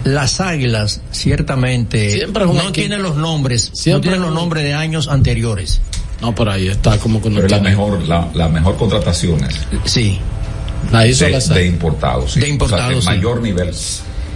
Las 0.04 0.40
águilas, 0.40 1.02
ciertamente, 1.12 2.12
Siempre 2.12 2.46
no 2.46 2.52
equipo. 2.54 2.72
tienen 2.74 3.02
los 3.02 3.16
nombres, 3.16 3.70
no 3.72 3.76
Siempre 3.76 4.12
tienen 4.12 4.22
es 4.22 4.28
los 4.28 4.36
nombres 4.36 4.64
de 4.64 4.74
años 4.74 5.08
anteriores. 5.08 5.82
No, 6.22 6.34
por 6.36 6.48
ahí 6.50 6.68
está 6.68 6.98
como 7.00 7.22
que 7.22 7.30
no 7.30 7.38
Pero 7.38 7.48
la 7.50 7.60
mejor, 7.60 8.02
la, 8.08 8.30
la 8.34 8.48
mejor 8.48 8.78
contrataciones 8.78 9.60
Sí, 9.84 10.20
La 10.92 11.06
hizo 11.08 11.26
de, 11.26 11.32
las 11.32 11.50
de 11.50 11.66
importados. 11.66 12.34
sí. 12.34 12.40
De 12.40 12.48
importados, 12.50 12.98
O 12.98 13.02
sea, 13.02 13.14
sí. 13.14 13.18
mayor 13.18 13.42
nivel. 13.42 13.72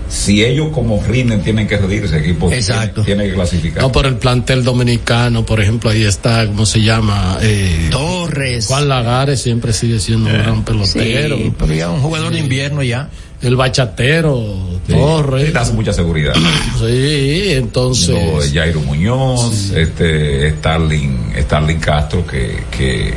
Si 0.10 0.44
ellos 0.44 0.70
como 0.74 1.02
rinden 1.04 1.44
tienen 1.44 1.68
que 1.68 1.78
rendir 1.78 2.04
ese 2.06 2.18
equipo, 2.18 2.52
Exacto. 2.52 3.04
tiene, 3.04 3.22
tiene 3.22 3.30
que 3.30 3.36
clasificar. 3.36 3.84
No, 3.84 3.92
por 3.92 4.08
el 4.08 4.16
plantel 4.16 4.64
dominicano, 4.64 5.46
por 5.46 5.62
ejemplo, 5.62 5.92
ahí 5.92 6.04
está, 6.04 6.48
¿cómo 6.48 6.66
se 6.66 6.82
llama? 6.82 7.38
Eh, 7.42 7.90
Torres. 7.92 8.66
Juan 8.66 8.90
Lagares 8.90 9.40
siempre 9.40 9.72
sigue 9.72 10.00
siendo 10.00 10.30
un 10.30 10.34
gran 10.34 10.66
pelotero. 10.66 11.38
Sí, 11.38 11.54
pero 11.58 11.74
ya 11.76 11.90
un 11.92 12.02
jugador 12.02 12.34
de 12.34 12.40
invierno 12.40 12.82
ya. 12.82 13.08
El 13.42 13.56
bachatero, 13.56 14.80
Sí. 14.88 14.94
Torres. 14.94 15.54
Le 15.54 15.60
hace 15.60 15.74
mucha 15.74 15.94
seguridad. 15.94 16.34
Sí, 16.80 17.44
entonces. 17.52 18.52
Jairo 18.54 18.80
Muñoz, 18.82 19.72
este 19.76 20.52
Starling, 20.58 21.34
Starling 21.42 21.80
Castro 21.80 22.26
que, 22.26 22.64
que 22.76 23.14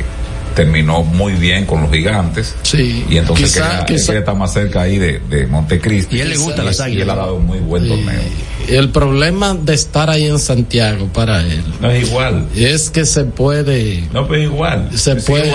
terminó 0.55 1.03
muy 1.03 1.33
bien 1.33 1.65
con 1.65 1.81
los 1.81 1.91
gigantes. 1.91 2.55
Sí. 2.63 3.05
Y 3.09 3.17
entonces 3.17 3.53
Quizá- 3.53 3.85
quería 3.85 4.19
estar 4.19 4.35
más 4.35 4.53
cerca 4.53 4.81
ahí 4.81 4.97
de, 4.97 5.19
de 5.19 5.47
Montecristi. 5.47 6.17
Y 6.17 6.21
él 6.21 6.29
le 6.29 6.37
gustan 6.37 6.65
las 6.65 6.77
Y 6.79 6.81
él 6.81 6.85
águilas. 6.87 7.09
ha 7.09 7.15
dado 7.15 7.35
un 7.35 7.45
muy 7.45 7.59
buen 7.59 7.87
torneo. 7.87 8.21
El 8.67 8.89
problema 8.89 9.53
de 9.55 9.73
estar 9.73 10.09
ahí 10.09 10.25
en 10.25 10.39
Santiago 10.39 11.07
para 11.13 11.41
él 11.41 11.61
No 11.81 11.91
es 11.91 12.07
igual. 12.07 12.47
es 12.55 12.89
que 12.89 13.05
se 13.05 13.25
puede. 13.25 14.03
No, 14.13 14.27
pero 14.27 14.41
es 14.41 14.47
igual. 14.47 14.89
Se 14.97 15.15
puede, 15.17 15.51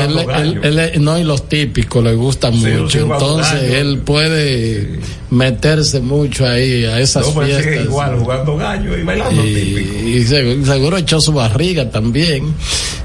él, 0.63 0.93
no, 1.03 1.19
y 1.19 1.25
los 1.25 1.49
típicos 1.49 2.05
le 2.05 2.15
gustan 2.15 2.53
Sí, 2.55 2.67
mucho. 2.67 2.99
Entonces 3.01 3.53
gallo. 3.63 3.77
él 3.77 3.99
puede 3.99 5.01
meterse 5.31 6.01
mucho 6.01 6.47
ahí 6.47 6.85
a 6.85 7.01
esas 7.01 7.35
no, 7.35 7.43
sigue 7.45 7.61
fiestas. 7.63 7.85
igual 7.87 8.19
jugando 8.19 8.57
gallo 8.57 8.97
y 8.99 9.03
bailando 9.03 9.43
típico. 9.43 10.09
y, 10.09 10.25
seguro, 10.25 10.67
seguro 10.67 10.97
echó 10.99 11.21
su 11.21 11.33
barriga 11.33 11.91
también. 11.91 12.55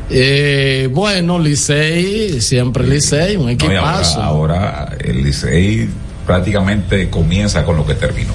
Eh, 0.09 0.89
bueno, 0.91 1.39
Licey, 1.39 2.41
siempre 2.41 2.85
Licey, 2.87 3.35
un 3.37 3.45
No, 3.45 3.51
y 3.51 3.55
ahora, 3.55 3.75
equipazo. 3.93 4.21
ahora 4.21 4.97
el 5.03 5.23
Licey 5.23 5.87
prácticamente 6.27 7.09
comienza 7.09 7.63
con 7.65 7.77
lo 7.77 7.85
que 7.85 7.93
terminó. 7.95 8.33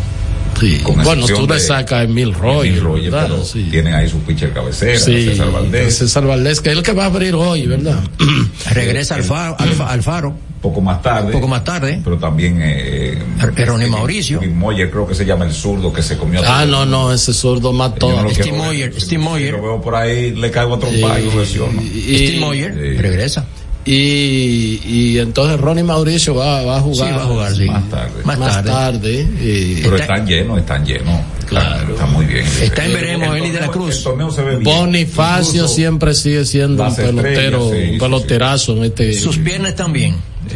Sí. 0.60 0.78
con 0.82 1.02
Bueno, 1.02 1.26
tú 1.26 1.46
le 1.46 1.60
sacas 1.60 2.00
a 2.00 2.02
Emil 2.02 2.34
Roger, 2.34 2.78
Emil 2.78 3.70
tienen 3.70 3.94
ahí 3.94 4.08
su 4.08 4.18
pitcher 4.20 4.52
cabecera, 4.52 4.98
Sí, 4.98 5.24
César 5.26 5.52
Valdés. 5.52 5.96
César 5.98 6.26
Valdés, 6.26 6.60
que 6.60 6.70
es 6.70 6.76
el 6.76 6.82
que 6.82 6.92
va 6.92 7.04
a 7.04 7.06
abrir 7.06 7.34
hoy, 7.34 7.66
¿verdad? 7.66 7.98
Regresa 8.72 9.14
Alfaro, 9.16 9.56
Alfa- 9.58 9.88
Alfaro, 9.90 10.34
poco 10.60 10.80
más 10.80 11.00
tarde. 11.02 11.26
un 11.26 11.32
poco 11.32 11.48
más 11.48 11.62
tarde. 11.64 12.00
Pero 12.02 12.18
también. 12.18 12.58
Eh, 12.62 13.18
Ronnie 13.38 13.86
este, 13.86 13.86
Mauricio. 13.96 14.40
Jim 14.40 14.54
Moyer, 14.56 14.90
creo 14.90 15.06
que 15.06 15.14
se 15.14 15.24
llama 15.24 15.44
el 15.44 15.52
zurdo 15.52 15.92
que 15.92 16.02
se 16.02 16.16
comió. 16.16 16.40
ah, 16.44 16.64
no, 16.66 16.84
no, 16.84 17.12
ese 17.12 17.32
zurdo 17.32 17.72
mató. 17.72 18.10
No 18.22 18.28
Steve. 18.30 18.52
Moyer, 18.56 18.92
Si- 18.94 19.00
Steve 19.02 19.22
si 19.22 19.28
Moyer. 19.28 19.52
lo 19.52 19.62
veo 19.62 19.80
por 19.80 19.94
ahí, 19.94 20.32
le 20.34 20.50
caigo 20.50 20.74
a 20.74 20.78
trompa 20.80 21.20
y 21.20 21.24
lo 21.26 21.38
lesiono. 21.40 21.80
y, 21.80 22.16
Steve 22.16 22.40
Moyer 22.40 22.74
regresa. 23.00 23.46
Y, 23.84 24.80
y 24.84 25.18
entonces 25.18 25.58
Ronnie 25.60 25.82
Mauricio 25.84 26.34
va, 26.34 26.62
va 26.64 26.76
a 26.76 26.80
Sí, 26.80 26.84
jugar. 26.84 27.12
va 27.18 27.22
a 27.22 27.26
jugar, 27.26 27.54
sí. 27.54 27.64
Más 27.64 27.88
tarde. 27.90 28.12
Más 28.24 28.38
Más 28.38 28.54
tarde. 28.64 28.70
tarde. 28.70 29.28
y- 29.42 29.74
Pero 29.82 29.96
Está- 29.96 30.14
están 30.14 30.26
llenos, 30.26 30.58
están 30.58 30.84
llenos. 30.86 31.20
Claro. 31.46 31.76
Está, 31.80 31.92
está 31.92 32.06
muy 32.06 32.26
bien. 32.26 32.44
Está 32.46 32.84
en 32.84 32.90
El- 32.90 32.96
veremos, 32.96 33.28
el 33.36 33.42
Eli 33.42 33.50
de 33.50 33.60
la 33.60 33.68
Cruz. 33.68 33.96
El 33.98 34.02
torneo 34.04 34.30
se 34.30 34.42
ve 34.42 34.56
bien. 34.56 34.64
Bonifacio 34.64 35.54
Incluso 35.54 35.74
siempre 35.74 36.14
sigue 36.14 36.44
siendo 36.44 36.82
un 36.82 36.88
las 36.90 36.98
estrellas, 36.98 37.22
pelotero, 37.22 37.70
sí, 37.70 37.76
un 37.76 37.90
sí, 37.92 37.98
peloterazo 37.98 38.76
en 38.76 38.84
este. 38.84 39.14
Sus 39.14 39.38
piernas 39.38 39.70
están 39.70 39.92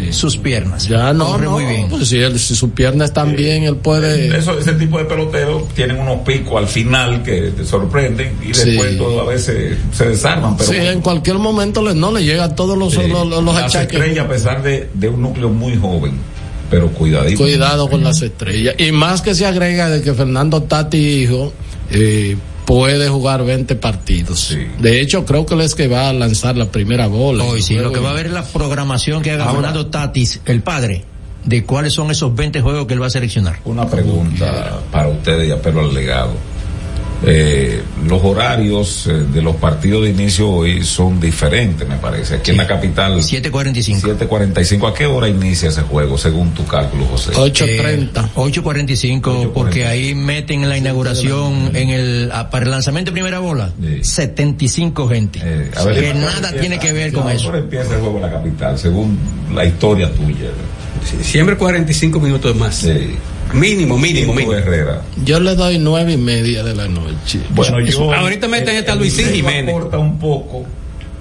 bien. 0.00 0.12
Sus 0.12 0.36
piernas. 0.36 0.88
ya 0.88 1.12
no, 1.12 1.26
Corre 1.26 1.44
no, 1.44 1.50
muy 1.52 1.64
bien. 1.64 1.88
pues 1.88 2.08
si, 2.08 2.18
él, 2.18 2.38
si 2.38 2.54
sus 2.54 2.70
piernas 2.70 3.10
están 3.10 3.34
bien, 3.36 3.64
él 3.64 3.76
puede. 3.76 4.36
Eso, 4.36 4.58
ese 4.58 4.72
tipo 4.74 4.98
de 4.98 5.04
peloteros 5.04 5.68
tienen 5.74 5.98
unos 5.98 6.20
picos 6.20 6.56
al 6.56 6.68
final 6.68 7.22
que 7.22 7.52
te 7.56 7.64
sorprenden 7.64 8.36
y 8.42 8.48
después 8.48 8.96
todo 8.96 9.20
a 9.20 9.24
veces 9.24 9.76
se 9.92 10.08
desarman. 10.08 10.56
Pero 10.56 10.70
sí, 10.70 10.76
en 10.76 11.00
cualquier 11.00 11.38
momento 11.38 11.82
le, 11.82 11.94
no 11.94 12.12
le 12.12 12.24
llegan 12.24 12.54
todos 12.54 12.76
los, 12.76 12.94
los, 12.94 13.08
los, 13.08 13.42
los 13.44 13.54
Las 13.54 13.74
estrellas, 13.74 14.24
a 14.24 14.28
pesar 14.28 14.62
de, 14.62 14.88
de 14.94 15.08
un 15.08 15.22
núcleo 15.22 15.48
muy 15.48 15.76
joven, 15.76 16.12
pero 16.70 16.88
cuidadito. 16.88 17.42
Cuidado 17.42 17.88
con 17.88 18.02
las 18.02 18.22
estrellas. 18.22 18.74
Y 18.78 18.92
más 18.92 19.22
que 19.22 19.34
se 19.34 19.46
agrega 19.46 19.88
de 19.90 20.02
que 20.02 20.14
Fernando 20.14 20.62
Tati, 20.62 20.96
hijo, 20.96 21.52
eh, 21.90 22.36
puede 22.64 23.08
jugar 23.08 23.44
20 23.44 23.74
partidos. 23.76 24.40
Sí. 24.40 24.66
De 24.78 25.00
hecho, 25.00 25.24
creo 25.24 25.46
que 25.46 25.54
él 25.54 25.60
es 25.62 25.74
que 25.74 25.88
va 25.88 26.08
a 26.08 26.12
lanzar 26.12 26.56
la 26.56 26.66
primera 26.70 27.06
bola. 27.06 27.44
Hoy 27.44 27.62
sí, 27.62 27.74
lo 27.74 27.92
que 27.92 28.00
va 28.00 28.10
a 28.10 28.14
ver 28.14 28.26
es 28.26 28.32
la 28.32 28.44
programación 28.44 29.22
que 29.22 29.30
haga 29.32 29.44
Ahora- 29.44 29.54
Fernando 29.68 29.86
Tatis, 29.86 30.40
el 30.46 30.62
padre, 30.62 31.04
de 31.44 31.64
cuáles 31.64 31.92
son 31.92 32.10
esos 32.10 32.34
20 32.34 32.60
juegos 32.60 32.86
que 32.86 32.94
él 32.94 33.02
va 33.02 33.06
a 33.06 33.10
seleccionar. 33.10 33.58
Una 33.64 33.88
pregunta 33.88 34.80
para 34.90 35.08
ustedes 35.08 35.48
y 35.48 35.52
apelo 35.52 35.80
al 35.80 35.92
legado. 35.94 36.32
Eh, 37.24 37.82
los 38.06 38.20
horarios 38.24 39.06
eh, 39.06 39.12
de 39.12 39.42
los 39.42 39.56
partidos 39.56 40.02
de 40.04 40.10
inicio 40.10 40.50
hoy 40.50 40.82
son 40.84 41.20
diferentes, 41.20 41.86
me 41.88 41.96
parece. 41.96 42.36
Aquí 42.36 42.50
en 42.50 42.56
la 42.56 42.66
capital, 42.66 43.18
7.45. 43.20 44.18
7.45. 44.18 44.90
¿A 44.90 44.94
qué 44.94 45.06
hora 45.06 45.28
inicia 45.28 45.68
ese 45.68 45.82
juego, 45.82 46.18
según 46.18 46.50
tu 46.52 46.66
cálculo, 46.66 47.04
José? 47.06 47.32
8.30. 47.32 47.66
Eh, 47.66 48.28
8.45, 48.34 49.52
porque 49.52 49.86
ahí 49.86 50.14
meten 50.14 50.62
en 50.64 50.68
la 50.68 50.76
inauguración, 50.78 51.74
en 51.76 51.90
el, 51.90 52.30
ah, 52.32 52.50
para 52.50 52.64
el 52.64 52.70
lanzamiento 52.70 53.10
de 53.10 53.14
primera 53.14 53.38
bola, 53.38 53.72
Sí. 53.80 53.98
75 54.02 55.08
gente. 55.08 55.40
Eh, 55.42 55.70
a 55.76 55.84
ver, 55.84 55.94
que 55.94 56.00
¿a 56.08 56.12
qué 56.12 56.18
hora 56.18 56.20
nada 56.20 56.36
empieza? 56.48 56.60
tiene 56.60 56.78
que 56.78 56.92
ver 56.92 57.12
con 57.12 57.26
¿A 57.26 57.30
qué 57.30 57.36
eso. 57.36 57.54
empieza 57.54 57.94
el 57.94 58.00
juego 58.00 58.16
en 58.16 58.22
la 58.22 58.30
capital, 58.32 58.78
según 58.78 59.18
la 59.54 59.64
historia 59.64 60.10
tuya? 60.12 60.48
Siempre 61.22 61.56
45 61.56 62.20
minutos 62.20 62.54
más. 62.56 62.76
Sí. 62.76 63.16
Mínimo, 63.52 63.98
mínimo, 63.98 64.32
mínimo. 64.32 64.54
Herrera. 64.54 65.02
Yo 65.24 65.38
le 65.40 65.54
doy 65.54 65.78
nueve 65.78 66.12
y 66.12 66.16
media 66.16 66.62
de 66.62 66.74
la 66.74 66.88
noche. 66.88 67.40
Bueno, 67.50 67.80
yo. 67.80 68.12
Ahorita 68.12 68.48
meten 68.48 68.76
esta 68.76 68.94
Luisín 68.94 69.28
Jiménez. 69.32 69.74
aporta 69.74 69.98
un 69.98 70.18
poco 70.18 70.64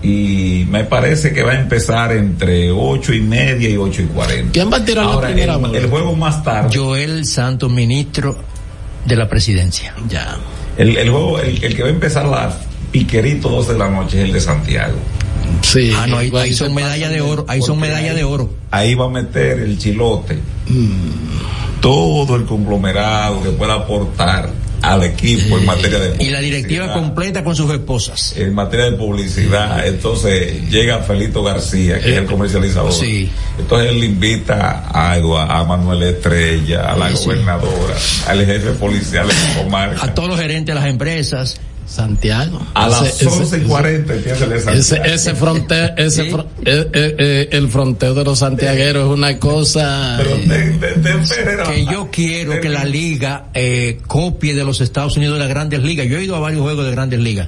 y 0.03 0.65
me 0.69 0.83
parece 0.85 1.31
que 1.33 1.43
va 1.43 1.51
a 1.51 1.59
empezar 1.59 2.11
entre 2.13 2.71
ocho 2.71 3.13
y 3.13 3.21
media 3.21 3.69
y 3.69 3.77
ocho 3.77 4.01
y 4.01 4.05
cuarenta. 4.05 4.51
¿Quién 4.51 4.71
va 4.71 4.77
a 4.77 4.85
tirar 4.85 5.05
la 5.05 5.11
Ahora, 5.13 5.27
primera 5.27 5.53
el, 5.55 5.59
bola? 5.59 5.77
el 5.77 5.89
juego 5.89 6.15
más 6.15 6.43
tarde. 6.43 6.75
Joel 6.77 7.25
Santos, 7.25 7.71
ministro 7.71 8.37
de 9.05 9.15
la 9.15 9.27
presidencia. 9.29 9.93
Ya. 10.09 10.37
El, 10.77 10.97
el 10.97 11.09
juego, 11.09 11.39
el, 11.39 11.63
el 11.63 11.75
que 11.75 11.81
va 11.83 11.89
a 11.89 11.91
empezar 11.91 12.25
la 12.25 12.57
piquerito 12.91 13.49
12 13.49 13.73
de 13.73 13.79
la 13.79 13.89
noche 13.89 14.19
es 14.19 14.25
el 14.25 14.33
de 14.33 14.41
Santiago. 14.41 14.95
Sí. 15.61 15.91
Ah, 15.95 16.07
no, 16.07 16.17
ahí, 16.17 16.27
igual 16.27 16.43
ahí 16.43 16.53
son 16.53 16.73
medallas 16.73 17.09
de 17.11 17.21
oro, 17.21 17.45
ahí 17.47 17.61
son 17.61 17.79
medallas 17.79 18.15
de 18.15 18.23
oro. 18.23 18.49
Ahí 18.71 18.95
va 18.95 19.05
a 19.05 19.09
meter 19.09 19.59
el 19.59 19.77
chilote. 19.77 20.39
Todo 21.81 22.35
el 22.35 22.45
conglomerado 22.45 23.43
que 23.43 23.49
pueda 23.49 23.73
aportar 23.73 24.49
al 24.81 25.03
equipo 25.03 25.59
en 25.59 25.65
materia 25.67 25.99
de 25.99 26.23
Y 26.23 26.29
la 26.31 26.39
directiva 26.39 26.85
publicidad. 26.85 26.93
completa 27.07 27.43
con 27.43 27.55
sus 27.55 27.71
esposas. 27.71 28.33
en 28.35 28.51
materia 28.55 28.85
de 28.89 28.93
publicidad, 28.97 29.85
entonces 29.85 30.69
llega 30.71 30.99
Felito 31.03 31.43
García, 31.43 31.99
que 31.99 32.11
es 32.13 32.17
el 32.17 32.25
comercializador. 32.25 32.91
Sí. 32.91 33.29
Entonces 33.59 33.91
él 33.91 34.03
invita 34.03 34.85
a, 34.91 35.13
a 35.13 35.63
Manuel 35.65 36.01
Estrella, 36.01 36.91
a 36.93 36.97
la 36.97 37.09
Sí, 37.11 37.17
sí. 37.17 37.25
gobernadora, 37.25 37.95
al 38.27 38.45
jefe 38.45 38.71
policial 38.71 39.27
de 39.27 39.63
comarca. 39.63 40.03
A 40.03 40.13
todos 40.15 40.29
los 40.29 40.39
gerentes 40.39 40.73
de 40.73 40.81
las 40.81 40.89
empresas. 40.89 41.59
Santiago. 41.91 42.59
A 42.73 42.87
las 42.87 43.01
Ese- 43.21 43.27
11 43.27 43.57
y 43.57 43.61
40 43.61 44.13
empieza 44.13 44.45
el 44.45 44.51
Ese, 44.53 44.63
Santiago. 44.81 45.03
ese 45.13 45.35
fronte, 45.35 45.93
ese 45.97 46.23
Sí. 46.23 46.29
fro- 46.31 46.45
eh, 46.65 46.87
eh, 46.93 47.15
eh, 47.19 47.49
el 47.51 47.67
fronteo 47.67 48.13
de 48.13 48.23
los 48.23 48.39
santiagueros 48.39 49.05
es 49.09 49.13
una 49.17 49.37
cosa. 49.39 50.15
Pero 50.17 50.35
te- 50.37 50.99
te 50.99 51.21
espera. 51.21 51.63
Que 51.63 51.85
yo 51.85 52.09
quiero 52.11 52.59
que 52.61 52.69
la 52.69 52.85
liga 52.85 53.45
eh, 53.53 53.99
copie 54.07 54.53
de 54.55 54.63
los 54.63 54.79
Estados 54.81 55.17
Unidos 55.17 55.35
de 55.35 55.39
las 55.39 55.49
grandes 55.49 55.83
ligas. 55.83 56.07
Yo 56.07 56.17
he 56.17 56.23
ido 56.23 56.35
a 56.35 56.39
varios 56.39 56.61
juegos 56.61 56.85
de 56.85 56.91
grandes 56.91 57.19
ligas. 57.19 57.47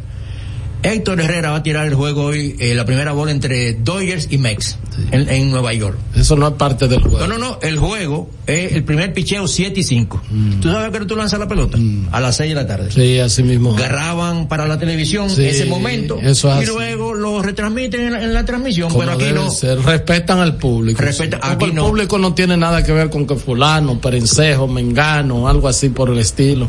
Héctor 0.84 1.22
Herrera 1.22 1.52
va 1.52 1.58
a 1.58 1.64
tirar 1.64 1.88
el 1.88 1.96
juego 1.96 2.26
hoy, 2.26 2.56
eh, 2.60 2.76
la 2.76 2.86
primera 2.86 3.14
bola 3.14 3.32
entre 3.32 3.74
Dodgers 3.74 4.28
y 4.30 4.38
Mex 4.38 4.78
en, 5.12 5.30
en 5.30 5.50
Nueva 5.52 5.74
York. 5.74 5.98
eso 6.16 6.36
no 6.36 6.48
es 6.50 6.54
parte 6.54 6.88
del 6.88 7.02
No, 7.02 7.10
juego. 7.10 7.28
no, 7.28 7.38
no, 7.38 7.60
el 7.62 7.78
juego 7.78 8.30
es 8.46 8.74
el 8.74 8.84
primer 8.84 9.14
picheo 9.14 9.48
7 9.48 9.80
y 9.80 9.84
5. 9.84 10.22
Mm. 10.30 10.60
¿Tú 10.60 10.70
sabes 10.72 10.98
que 11.00 11.06
tú 11.06 11.16
lanzas 11.16 11.40
la 11.40 11.48
pelota? 11.48 11.78
A 12.12 12.20
las 12.20 12.36
6 12.38 12.50
de 12.50 12.56
la 12.56 12.68
tarde. 12.68 12.92
Sí, 12.92 13.18
así 13.20 13.44
mismo. 13.44 13.74
Graban 13.74 14.48
para 14.48 14.68
la 14.68 14.78
televisión 14.78 15.30
Sí, 15.30 15.46
ese 15.46 15.66
momento 15.66 16.20
eso 16.22 16.50
es 16.52 16.56
y 16.56 16.64
así. 16.64 16.66
luego 16.74 17.14
lo 17.14 17.42
retransmiten 17.42 18.02
en 18.02 18.12
la, 18.14 18.24
en 18.24 18.34
la 18.34 18.44
transmisión, 18.46 18.90
Como 18.90 19.00
pero 19.02 19.14
aquí 19.14 19.32
no. 19.34 19.50
ser. 19.52 19.80
respetan 19.80 20.40
al 20.40 20.58
público. 20.58 21.02
Respeta- 21.02 21.38
sí. 21.38 21.42
Porque 21.42 21.54
aquí 21.56 21.66
el 21.66 21.76
no. 21.76 21.88
público 21.88 22.18
no 22.20 22.34
tiene 22.34 22.58
nada 22.58 22.84
que 22.84 22.92
ver 22.92 23.10
con 23.10 23.26
que 23.26 23.36
fulano, 23.36 24.00
perencejo, 24.02 24.68
mengano, 24.68 25.48
algo 25.48 25.68
así 25.70 25.90
por 25.90 26.10
el 26.10 26.20
estilo. 26.20 26.68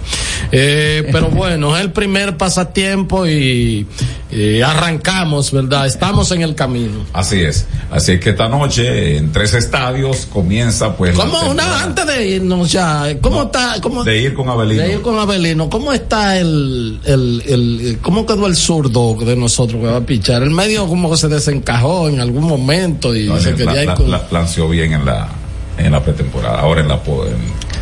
Eh, 0.53 1.09
pero 1.11 1.29
bueno, 1.31 1.77
es 1.77 1.83
el 1.83 1.91
primer 1.91 2.37
pasatiempo 2.37 3.27
y, 3.27 3.87
y 4.31 4.61
arrancamos, 4.61 5.53
¿verdad? 5.53 5.87
Estamos 5.87 6.31
en 6.33 6.43
el 6.43 6.55
camino. 6.55 7.05
Así 7.13 7.41
es. 7.41 7.67
Así 7.91 8.13
es 8.13 8.21
que 8.21 8.31
esta 8.31 8.49
noche 8.49 9.17
en 9.17 9.31
tres 9.33 9.55
estadios 9.55 10.27
comienza 10.33 10.97
pues. 10.97 11.17
la 11.17 11.25
¿Cómo, 11.25 11.51
una, 11.51 11.83
antes 11.85 12.07
de 12.07 12.27
irnos 12.27 12.73
ya, 12.73 13.07
¿cómo 13.21 13.45
está? 13.45 13.77
Cómo, 13.81 14.03
de 14.05 14.19
ir 14.21 14.35
con 14.35 14.49
Abelino. 14.49 14.83
de 14.83 14.93
ir 14.95 15.03
con 15.03 15.19
Abelino, 15.19 15.69
¿cómo 15.71 15.93
está 15.93 16.39
el, 16.39 16.99
el, 17.05 17.43
el, 17.47 17.99
cómo 18.03 18.27
quedó 18.27 18.47
el 18.47 18.57
zurdo 18.57 19.15
de 19.15 19.37
nosotros 19.37 19.81
que 19.81 19.87
va 19.87 19.97
a 19.99 20.01
pichar? 20.07 20.43
El 20.43 20.51
medio 20.51 20.87
como 20.87 21.11
que 21.11 21.17
se 21.17 21.29
desencajó 21.29 22.09
en 22.09 22.21
algún 22.21 22.45
momento 22.45 23.15
y 23.15 23.29
No, 23.29 23.39
se 23.39 23.53
la- 23.53 23.57
quería 23.57 23.83
ir 23.83 23.89
la- 23.89 23.95
con... 23.95 24.11
la- 24.11 24.67
bien 24.69 24.93
en 24.93 25.05
la 25.05 25.29
en 25.77 25.91
la 25.93 26.03
pretemporada. 26.03 26.61
Ahora 26.61 26.81
en 26.83 26.89
la 26.89 27.03
po- 27.03 27.25
en, 27.27 27.37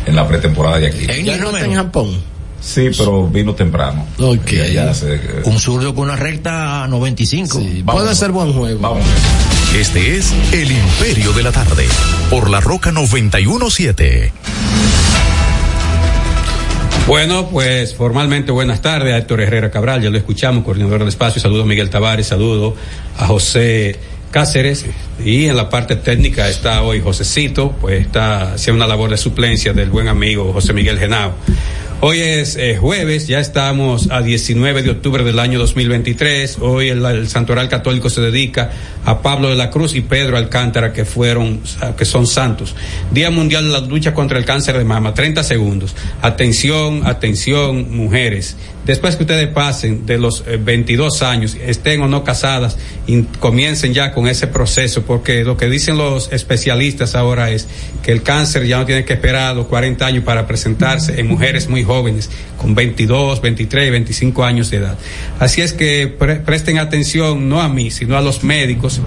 en 0.07 0.15
la 0.15 0.27
pretemporada 0.27 0.79
de 0.79 0.87
aquí. 0.87 1.05
En 1.07 1.25
ya 1.25 1.37
no 1.37 1.51
está 1.51 1.65
en 1.65 1.75
Japón. 1.75 2.32
Sí, 2.63 2.89
pero 2.97 3.27
vino 3.27 3.53
temprano. 3.53 4.07
Ok. 4.19 4.53
Y 4.53 4.59
allá 4.61 4.93
se- 4.93 5.19
Un 5.43 5.59
zurdo 5.59 5.93
con 5.93 6.05
una 6.05 6.15
recta 6.15 6.87
95. 6.87 7.59
Sí, 7.59 7.81
Vamos. 7.83 8.01
puede 8.03 8.15
ser 8.15 8.31
buen 8.31 8.53
juego. 8.53 8.79
Vamos. 8.79 9.03
Este 9.77 10.17
es 10.17 10.31
El 10.53 10.71
Imperio 10.71 11.33
de 11.33 11.43
la 11.43 11.51
Tarde, 11.51 11.85
por 12.29 12.49
la 12.49 12.61
Roca 12.61 12.91
917. 12.91 14.31
Bueno, 17.07 17.49
pues 17.49 17.95
formalmente 17.95 18.51
buenas 18.53 18.81
tardes 18.81 19.13
a 19.13 19.17
Héctor 19.17 19.41
Herrera 19.41 19.69
Cabral, 19.69 20.01
ya 20.01 20.09
lo 20.09 20.17
escuchamos, 20.17 20.63
coordinador 20.63 20.99
del 20.99 21.09
espacio, 21.09 21.41
saludo 21.41 21.63
a 21.63 21.65
Miguel 21.65 21.89
Tavares, 21.89 22.27
saludo 22.27 22.75
a 23.17 23.25
José 23.27 23.99
Cáceres 24.31 24.85
y 25.23 25.45
en 25.47 25.57
la 25.57 25.69
parte 25.69 25.97
técnica 25.97 26.47
está 26.47 26.81
hoy 26.81 27.01
Josecito, 27.01 27.73
pues 27.81 27.99
está 28.01 28.53
haciendo 28.53 28.77
una 28.85 28.87
labor 28.87 29.09
de 29.09 29.17
suplencia 29.17 29.73
del 29.73 29.89
buen 29.89 30.07
amigo 30.07 30.53
José 30.53 30.71
Miguel 30.71 30.97
Genao. 30.97 31.33
Hoy 32.05 32.19
es 32.19 32.57
eh, 32.57 32.75
jueves, 32.75 33.27
ya 33.27 33.39
estamos 33.39 34.11
a 34.11 34.21
19 34.21 34.83
de 34.83 34.89
octubre 34.89 35.23
del 35.23 35.39
año 35.39 35.57
2023. 35.57 36.57
Hoy 36.59 36.89
el, 36.89 37.05
el 37.05 37.29
Santoral 37.29 37.69
Católico 37.69 38.09
se 38.09 38.19
dedica 38.19 38.71
a 39.05 39.21
Pablo 39.21 39.47
de 39.47 39.55
la 39.55 39.69
Cruz 39.69 39.95
y 39.95 40.01
Pedro 40.01 40.35
Alcántara, 40.35 40.91
que 40.91 41.05
fueron, 41.05 41.61
que 41.97 42.03
son 42.03 42.27
santos. 42.27 42.75
Día 43.11 43.31
Mundial 43.31 43.63
de 43.63 43.69
la 43.69 43.79
Lucha 43.79 44.13
contra 44.13 44.37
el 44.37 44.43
Cáncer 44.43 44.77
de 44.77 44.83
Mama, 44.83 45.13
30 45.13 45.43
segundos. 45.43 45.95
Atención, 46.21 47.07
atención, 47.07 47.95
mujeres. 47.95 48.57
Después 48.85 49.15
que 49.15 49.23
ustedes 49.23 49.47
pasen 49.47 50.05
de 50.05 50.17
los 50.17 50.43
eh, 50.45 50.59
22 50.61 51.21
años, 51.21 51.55
estén 51.65 52.01
o 52.01 52.07
no 52.07 52.23
casadas, 52.23 52.77
comiencen 53.39 53.93
ya 53.93 54.13
con 54.13 54.27
ese 54.27 54.47
proceso, 54.47 55.03
porque 55.03 55.43
lo 55.45 55.55
que 55.55 55.69
dicen 55.69 55.97
los 55.97 56.31
especialistas 56.33 57.15
ahora 57.15 57.49
es 57.49 57.67
que 58.03 58.11
el 58.11 58.23
cáncer 58.23 58.65
ya 58.65 58.79
no 58.79 58.85
tiene 58.85 59.05
que 59.05 59.13
esperar 59.13 59.55
los 59.55 59.67
40 59.67 60.05
años 60.05 60.23
para 60.25 60.45
presentarse 60.47 61.19
en 61.19 61.27
mujeres 61.27 61.69
muy 61.69 61.83
jóvenes, 61.83 62.29
con 62.57 62.75
22, 62.75 63.41
23, 63.41 63.91
25 63.91 64.43
años 64.43 64.69
de 64.69 64.77
edad. 64.77 64.97
Así 65.39 65.61
es 65.61 65.71
que 65.73 66.07
pre- 66.07 66.37
presten 66.37 66.77
atención 66.77 67.47
no 67.47 67.61
a 67.61 67.69
mí, 67.69 67.89
sino 67.91 68.17
a 68.17 68.21
los 68.21 68.43
médicos, 68.43 69.01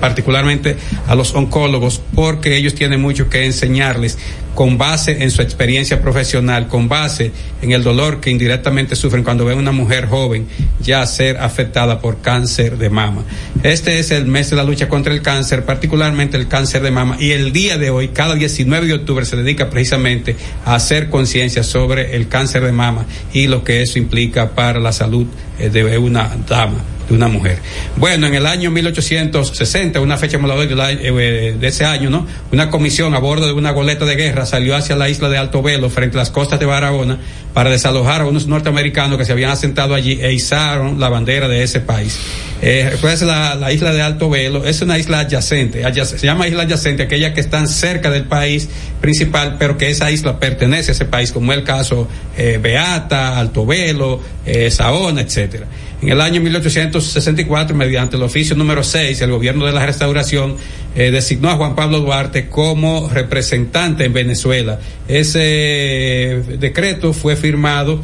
particularmente 0.00 0.76
a 1.06 1.14
los 1.14 1.34
oncólogos, 1.34 2.00
porque 2.14 2.56
ellos 2.56 2.74
tienen 2.74 3.00
mucho 3.00 3.28
que 3.28 3.44
enseñarles 3.44 4.18
con 4.58 4.76
base 4.76 5.22
en 5.22 5.30
su 5.30 5.40
experiencia 5.40 6.02
profesional, 6.02 6.66
con 6.66 6.88
base 6.88 7.30
en 7.62 7.70
el 7.70 7.84
dolor 7.84 8.20
que 8.20 8.30
indirectamente 8.30 8.96
sufren 8.96 9.22
cuando 9.22 9.44
ven 9.44 9.56
una 9.56 9.70
mujer 9.70 10.08
joven 10.08 10.48
ya 10.80 11.06
ser 11.06 11.36
afectada 11.36 12.00
por 12.00 12.20
cáncer 12.22 12.76
de 12.76 12.90
mama. 12.90 13.22
Este 13.62 14.00
es 14.00 14.10
el 14.10 14.26
mes 14.26 14.50
de 14.50 14.56
la 14.56 14.64
lucha 14.64 14.88
contra 14.88 15.14
el 15.14 15.22
cáncer, 15.22 15.64
particularmente 15.64 16.36
el 16.36 16.48
cáncer 16.48 16.82
de 16.82 16.90
mama, 16.90 17.16
y 17.20 17.30
el 17.30 17.52
día 17.52 17.78
de 17.78 17.90
hoy, 17.90 18.08
cada 18.08 18.34
19 18.34 18.88
de 18.88 18.94
octubre, 18.94 19.24
se 19.24 19.36
dedica 19.36 19.70
precisamente 19.70 20.34
a 20.64 20.74
hacer 20.74 21.08
conciencia 21.08 21.62
sobre 21.62 22.16
el 22.16 22.26
cáncer 22.26 22.64
de 22.64 22.72
mama 22.72 23.06
y 23.32 23.46
lo 23.46 23.62
que 23.62 23.82
eso 23.82 24.00
implica 24.00 24.56
para 24.56 24.80
la 24.80 24.90
salud 24.90 25.28
eh, 25.60 25.70
de 25.70 25.98
una 25.98 26.36
dama 26.48 26.97
de 27.08 27.14
una 27.14 27.28
mujer. 27.28 27.58
Bueno, 27.96 28.26
en 28.26 28.34
el 28.34 28.46
año 28.46 28.70
1860, 28.70 30.00
una 30.00 30.16
fecha 30.16 30.38
del 30.38 30.80
año- 30.80 30.98
eh, 31.00 31.54
de 31.58 31.66
ese 31.68 31.84
año, 31.84 32.10
¿no? 32.10 32.26
Una 32.52 32.70
comisión 32.70 33.14
a 33.14 33.18
bordo 33.18 33.46
de 33.46 33.52
una 33.52 33.70
goleta 33.72 34.04
de 34.04 34.16
guerra 34.16 34.46
salió 34.46 34.76
hacia 34.76 34.96
la 34.96 35.08
isla 35.08 35.28
de 35.28 35.38
Alto 35.38 35.62
Velo, 35.62 35.90
frente 35.90 36.16
a 36.16 36.20
las 36.20 36.30
costas 36.30 36.60
de 36.60 36.66
Barahona, 36.66 37.18
para 37.54 37.70
desalojar 37.70 38.20
a 38.22 38.26
unos 38.26 38.46
norteamericanos 38.46 39.18
que 39.18 39.24
se 39.24 39.32
habían 39.32 39.50
asentado 39.50 39.94
allí 39.94 40.18
e 40.20 40.32
izaron 40.32 41.00
la 41.00 41.08
bandera 41.08 41.48
de 41.48 41.62
ese 41.62 41.80
país. 41.80 42.18
Recuérdense 42.60 43.24
la, 43.24 43.54
la 43.54 43.72
isla 43.72 43.92
de 43.92 44.02
Alto 44.02 44.28
Velo, 44.28 44.64
es 44.64 44.82
una 44.82 44.98
isla 44.98 45.20
adyacente, 45.20 45.84
adyac- 45.84 46.04
se 46.18 46.26
llama 46.26 46.46
isla 46.48 46.64
adyacente, 46.64 47.04
aquella 47.04 47.32
que 47.32 47.40
están 47.40 47.68
cerca 47.68 48.10
del 48.10 48.24
país 48.24 48.68
principal, 49.00 49.56
pero 49.58 49.78
que 49.78 49.88
esa 49.90 50.10
isla 50.10 50.38
pertenece 50.40 50.90
a 50.90 50.94
ese 50.94 51.04
país, 51.04 51.32
como 51.32 51.52
el 51.52 51.62
caso 51.64 52.08
eh, 52.36 52.58
Beata, 52.60 53.38
Alto 53.38 53.64
Velo, 53.64 54.20
eh, 54.44 54.70
Saona, 54.70 55.20
etcétera. 55.22 55.66
En 56.00 56.10
el 56.10 56.20
año 56.20 56.40
1864, 56.40 57.74
mediante 57.74 58.16
el 58.16 58.22
oficio 58.22 58.54
número 58.54 58.84
6, 58.84 59.20
el 59.20 59.32
gobierno 59.32 59.66
de 59.66 59.72
la 59.72 59.84
restauración 59.84 60.56
eh, 60.94 61.10
designó 61.10 61.50
a 61.50 61.56
Juan 61.56 61.74
Pablo 61.74 61.98
Duarte 61.98 62.48
como 62.48 63.08
representante 63.08 64.04
en 64.04 64.12
Venezuela. 64.12 64.78
Ese 65.08 66.40
decreto 66.60 67.12
fue 67.12 67.34
firmado 67.34 68.00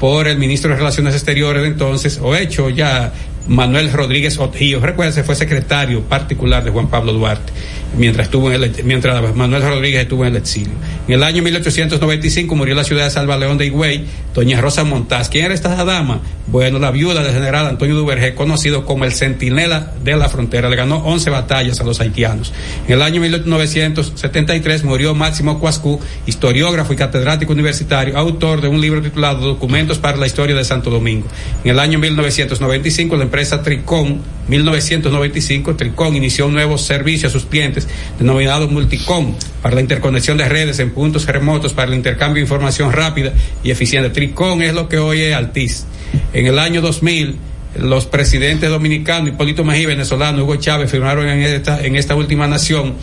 por 0.00 0.26
el 0.26 0.38
ministro 0.38 0.70
de 0.70 0.76
Relaciones 0.76 1.14
Exteriores 1.14 1.62
de 1.62 1.68
entonces, 1.68 2.18
o 2.20 2.34
hecho 2.34 2.68
ya 2.68 3.12
Manuel 3.46 3.92
Rodríguez 3.92 4.38
Otillo. 4.38 4.80
Recuerden, 4.80 5.24
fue 5.24 5.36
secretario 5.36 6.02
particular 6.02 6.64
de 6.64 6.70
Juan 6.70 6.88
Pablo 6.88 7.12
Duarte 7.12 7.52
mientras 7.96 8.26
estuvo 8.26 8.50
en 8.50 8.62
el, 8.62 8.84
mientras 8.84 9.34
Manuel 9.34 9.62
Rodríguez 9.62 10.02
estuvo 10.02 10.24
en 10.24 10.32
el 10.32 10.36
exilio. 10.38 10.72
En 11.08 11.14
el 11.14 11.22
año 11.22 11.42
1895 11.42 12.54
murió 12.54 12.72
en 12.72 12.78
la 12.78 12.84
ciudad 12.84 13.04
de 13.04 13.10
Salva 13.10 13.36
León 13.36 13.58
de 13.58 13.66
Higüey, 13.66 14.04
doña 14.34 14.60
Rosa 14.60 14.84
Montaz. 14.84 15.28
¿Quién 15.28 15.46
era 15.46 15.54
esta 15.54 15.84
dama? 15.84 16.20
Bueno, 16.48 16.78
la 16.78 16.90
viuda 16.90 17.22
del 17.22 17.32
general 17.32 17.66
Antonio 17.66 17.96
Duvergé, 17.96 18.34
conocido 18.34 18.84
como 18.86 19.04
el 19.04 19.12
centinela 19.12 19.92
de 20.02 20.16
la 20.16 20.28
frontera. 20.28 20.68
Le 20.68 20.76
ganó 20.76 20.98
11 20.98 21.30
batallas 21.30 21.80
a 21.80 21.84
los 21.84 22.00
haitianos. 22.00 22.52
En 22.86 22.94
el 22.94 23.02
año 23.02 23.20
1973 23.20 24.84
murió 24.84 25.14
Máximo 25.14 25.58
Cuascú, 25.58 26.00
historiógrafo 26.26 26.92
y 26.92 26.96
catedrático 26.96 27.52
universitario, 27.52 28.16
autor 28.16 28.60
de 28.60 28.68
un 28.68 28.80
libro 28.80 29.02
titulado 29.02 29.46
Documentos 29.46 29.98
para 29.98 30.16
la 30.16 30.26
Historia 30.26 30.54
de 30.54 30.64
Santo 30.64 30.90
Domingo. 30.90 31.26
En 31.64 31.72
el 31.72 31.80
año 31.80 31.98
1995 31.98 33.16
la 33.16 33.24
empresa 33.24 33.62
Tricón, 33.62 34.20
1995, 34.48 35.74
Tricón 35.74 36.14
inició 36.14 36.46
un 36.46 36.54
nuevo 36.54 36.78
servicio 36.78 37.28
a 37.28 37.32
sus 37.32 37.46
clientes 37.46 37.75
denominado 38.18 38.68
Multicom 38.68 39.34
para 39.62 39.74
la 39.74 39.80
interconexión 39.80 40.36
de 40.36 40.48
redes 40.48 40.78
en 40.78 40.92
puntos 40.92 41.26
remotos 41.26 41.72
para 41.72 41.88
el 41.88 41.94
intercambio 41.94 42.36
de 42.36 42.42
información 42.42 42.92
rápida 42.92 43.32
y 43.62 43.70
eficiente. 43.70 44.10
Tricón 44.10 44.62
es 44.62 44.74
lo 44.74 44.88
que 44.88 44.98
hoy 44.98 45.22
es 45.22 45.34
Altiz. 45.34 45.84
En 46.32 46.46
el 46.46 46.58
año 46.58 46.80
2000 46.80 47.36
los 47.78 48.06
presidentes 48.06 48.70
dominicanos, 48.70 49.28
Hipólito 49.28 49.64
Mejía, 49.64 49.88
venezolano, 49.88 50.42
Hugo 50.42 50.56
Chávez, 50.56 50.90
firmaron 50.90 51.28
en 51.28 51.42
esta, 51.42 51.84
en 51.84 51.96
esta 51.96 52.14
última 52.14 52.46
nación 52.46 52.94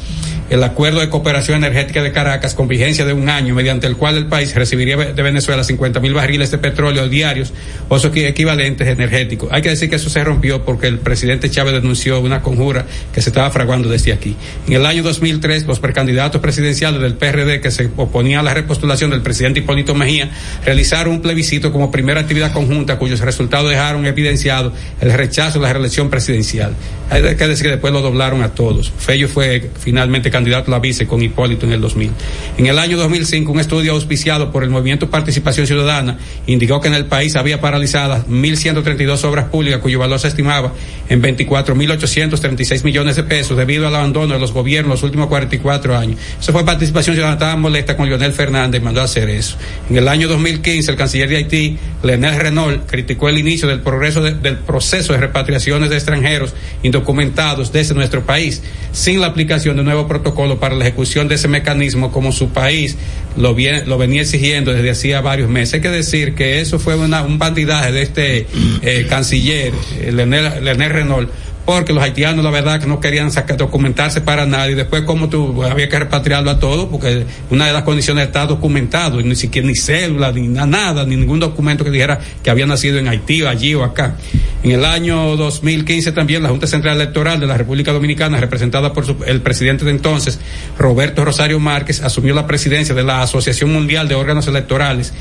el 0.49 0.63
acuerdo 0.63 0.99
de 0.99 1.09
cooperación 1.09 1.57
energética 1.57 2.03
de 2.03 2.11
Caracas 2.11 2.53
con 2.53 2.67
vigencia 2.67 3.05
de 3.05 3.13
un 3.13 3.29
año, 3.29 3.55
mediante 3.55 3.87
el 3.87 3.97
cual 3.97 4.17
el 4.17 4.27
país 4.27 4.53
recibiría 4.55 4.97
de 4.97 5.21
Venezuela 5.21 5.63
50 5.63 5.99
mil 5.99 6.13
barriles 6.13 6.51
de 6.51 6.57
petróleo 6.57 7.07
diarios 7.09 7.53
o 7.89 7.99
sus 7.99 8.15
equivalentes 8.15 8.87
energéticos. 8.87 9.49
Hay 9.51 9.61
que 9.61 9.69
decir 9.69 9.89
que 9.89 9.95
eso 9.95 10.09
se 10.09 10.23
rompió 10.23 10.63
porque 10.63 10.87
el 10.87 10.99
presidente 10.99 11.49
Chávez 11.49 11.73
denunció 11.73 12.19
una 12.19 12.41
conjura 12.41 12.85
que 13.13 13.21
se 13.21 13.29
estaba 13.29 13.49
fraguando 13.51 13.89
desde 13.89 14.13
aquí. 14.13 14.35
En 14.67 14.73
el 14.73 14.85
año 14.85 15.03
2003, 15.03 15.65
los 15.65 15.79
precandidatos 15.79 16.41
presidenciales 16.41 17.01
del 17.01 17.15
PRD 17.15 17.61
que 17.61 17.71
se 17.71 17.89
oponían 17.95 18.41
a 18.41 18.43
la 18.43 18.53
repostulación 18.53 19.11
del 19.11 19.21
presidente 19.21 19.59
Hipólito 19.59 19.95
Mejía 19.95 20.29
realizaron 20.65 21.13
un 21.13 21.21
plebiscito 21.21 21.71
como 21.71 21.91
primera 21.91 22.21
actividad 22.21 22.51
conjunta 22.51 22.97
cuyos 22.97 23.19
resultados 23.21 23.69
dejaron 23.69 24.05
evidenciado 24.05 24.73
el 25.01 25.13
rechazo 25.13 25.59
de 25.59 25.67
la 25.67 25.73
reelección 25.73 26.09
presidencial. 26.09 26.73
Hay 27.09 27.21
que 27.35 27.47
decir 27.47 27.65
que 27.65 27.71
después 27.71 27.93
lo 27.93 28.01
doblaron 28.01 28.41
a 28.41 28.49
todos. 28.49 28.91
Fello 28.97 29.27
fue 29.27 29.69
finalmente 29.79 30.31
candidato 30.33 30.71
a 30.71 30.71
la 30.71 30.79
vice 30.79 31.07
con 31.07 31.21
Hipólito 31.21 31.65
en 31.65 31.71
el 31.71 31.79
2000. 31.79 32.11
En 32.57 32.65
el 32.65 32.79
año 32.79 32.97
2005, 32.97 33.51
un 33.51 33.59
estudio 33.59 33.93
auspiciado 33.93 34.51
por 34.51 34.63
el 34.63 34.71
Movimiento 34.71 35.09
Participación 35.09 35.67
Ciudadana 35.67 36.17
indicó 36.47 36.81
que 36.81 36.87
en 36.87 36.95
el 36.95 37.05
país 37.05 37.35
había 37.35 37.61
paralizadas 37.61 38.27
1.132 38.27 39.23
obras 39.25 39.45
públicas 39.45 39.79
cuyo 39.79 39.99
valor 39.99 40.19
se 40.19 40.27
estimaba 40.27 40.73
en 41.07 41.21
24.836 41.21 42.83
millones 42.83 43.15
de 43.15 43.23
pesos 43.23 43.55
debido 43.55 43.87
al 43.87 43.95
abandono 43.95 44.33
de 44.33 44.39
los 44.39 44.51
gobiernos 44.51 44.95
los 44.95 45.03
últimos 45.03 45.27
44 45.27 45.95
años. 45.95 46.19
Eso 46.39 46.51
fue 46.51 46.65
participación 46.65 47.15
ciudadana, 47.15 47.35
estaba 47.35 47.55
molesta 47.55 47.95
con 47.95 48.07
Lionel 48.07 48.33
Fernández 48.33 48.81
y 48.81 48.83
mandó 48.83 49.01
a 49.01 49.03
hacer 49.03 49.29
eso. 49.29 49.55
En 49.89 49.97
el 49.97 50.07
año 50.07 50.27
2015, 50.27 50.91
el 50.91 50.97
canciller 50.97 51.29
de 51.29 51.37
Haití, 51.37 51.77
Leonel 52.01 52.39
Renault, 52.39 52.89
criticó 52.89 53.29
el 53.29 53.37
inicio 53.37 53.67
del 53.67 53.81
progreso 53.81 54.21
del 54.23 54.57
proceso 54.57 55.13
de 55.13 55.19
repatriaciones 55.19 55.91
de 55.91 55.95
extranjeros 55.95 56.55
indocumentados 56.81 57.71
desde 57.71 57.93
nuestro 57.93 58.25
país, 58.25 58.63
sin 58.91 59.21
la 59.21 59.27
aplicación 59.27 59.75
de 59.75 59.81
un 59.81 59.85
nuevo 59.85 60.07
protocolo 60.07 60.22
para 60.59 60.75
la 60.75 60.85
ejecución 60.85 61.27
de 61.27 61.35
ese 61.35 61.47
mecanismo 61.47 62.11
como 62.11 62.31
su 62.31 62.49
país 62.49 62.97
lo, 63.37 63.55
lo 63.85 63.97
venía 63.97 64.21
exigiendo 64.21 64.73
desde 64.73 64.91
hacía 64.91 65.21
varios 65.21 65.49
meses. 65.49 65.75
Hay 65.75 65.81
que 65.81 65.89
decir 65.89 66.35
que 66.35 66.61
eso 66.61 66.79
fue 66.79 66.95
un 66.95 67.37
bandidaje 67.37 67.91
de 67.91 68.01
este 68.01 68.47
eh, 68.81 69.05
canciller, 69.09 69.73
eh, 69.99 70.11
Leonel 70.11 70.89
Renault, 70.89 71.29
porque 71.65 71.93
los 71.93 72.03
haitianos 72.03 72.43
la 72.43 72.51
verdad 72.51 72.79
que 72.79 72.87
no 72.87 72.99
querían 72.99 73.31
sacar, 73.31 73.57
documentarse 73.57 74.21
para 74.21 74.45
nada 74.45 74.69
y 74.69 74.75
después 74.75 75.03
como 75.03 75.29
tú 75.29 75.63
había 75.63 75.87
que 75.87 75.97
repatriarlo 75.97 76.51
a 76.51 76.59
todos 76.59 76.89
porque 76.89 77.25
una 77.49 77.67
de 77.67 77.73
las 77.73 77.83
condiciones 77.83 78.25
está 78.25 78.45
documentado 78.45 79.19
y 79.19 79.23
ni 79.23 79.35
siquiera 79.35 79.67
ni 79.67 79.75
cédula 79.75 80.31
ni 80.31 80.47
nada 80.47 81.05
ni 81.05 81.15
ningún 81.15 81.39
documento 81.39 81.83
que 81.83 81.91
dijera 81.91 82.19
que 82.41 82.49
había 82.49 82.65
nacido 82.65 82.99
en 82.99 83.07
Haití 83.07 83.45
allí 83.45 83.73
o 83.75 83.83
acá. 83.83 84.15
En 84.63 84.71
el 84.71 84.85
año 84.85 85.35
2015 85.35 86.11
también 86.11 86.43
la 86.43 86.49
Junta 86.49 86.67
Central 86.67 86.95
Electoral 86.97 87.39
de 87.39 87.47
la 87.47 87.57
República 87.57 87.91
Dominicana 87.91 88.39
representada 88.39 88.93
por 88.93 89.05
el 89.25 89.41
presidente 89.41 89.85
de 89.85 89.91
entonces 89.91 90.39
Roberto 90.77 91.23
Rosario 91.23 91.59
Márquez 91.59 92.01
asumió 92.01 92.33
la 92.33 92.47
presidencia 92.47 92.93
de 92.93 93.03
la 93.03 93.21
Asociación 93.21 93.71
Mundial 93.71 94.07
de 94.07 94.15
Órganos 94.15 94.47
Electorales 94.47 95.13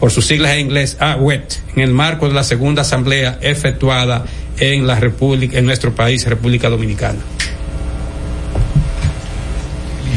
por 0.00 0.10
sus 0.10 0.26
siglas 0.26 0.52
en 0.52 0.60
inglés 0.60 0.96
AWET 0.98 1.60
en 1.76 1.82
el 1.82 1.92
marco 1.92 2.26
de 2.26 2.34
la 2.34 2.42
segunda 2.42 2.82
asamblea 2.82 3.38
efectuada 3.42 4.24
en 4.58 4.86
la 4.86 4.98
República, 4.98 5.58
en 5.58 5.66
nuestro 5.66 5.94
país, 5.94 6.26
República 6.26 6.68
Dominicana. 6.68 7.18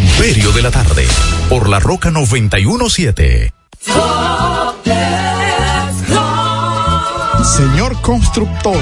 Imperio 0.02 0.52
de 0.52 0.62
la 0.62 0.72
tarde, 0.72 1.06
por 1.50 1.69
la 1.69 1.80
Roca 1.80 2.12
917. 2.12 3.54
Señor 7.58 8.02
constructor, 8.02 8.82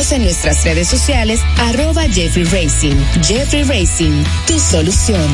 en 0.09 0.23
nuestras 0.23 0.63
redes 0.63 0.87
sociales 0.87 1.41
arroba 1.59 2.01
Jeffrey 2.09 2.43
Racing. 2.45 2.95
Jeffrey 3.23 3.61
Racing, 3.63 4.23
tu 4.47 4.57
solución. 4.57 5.29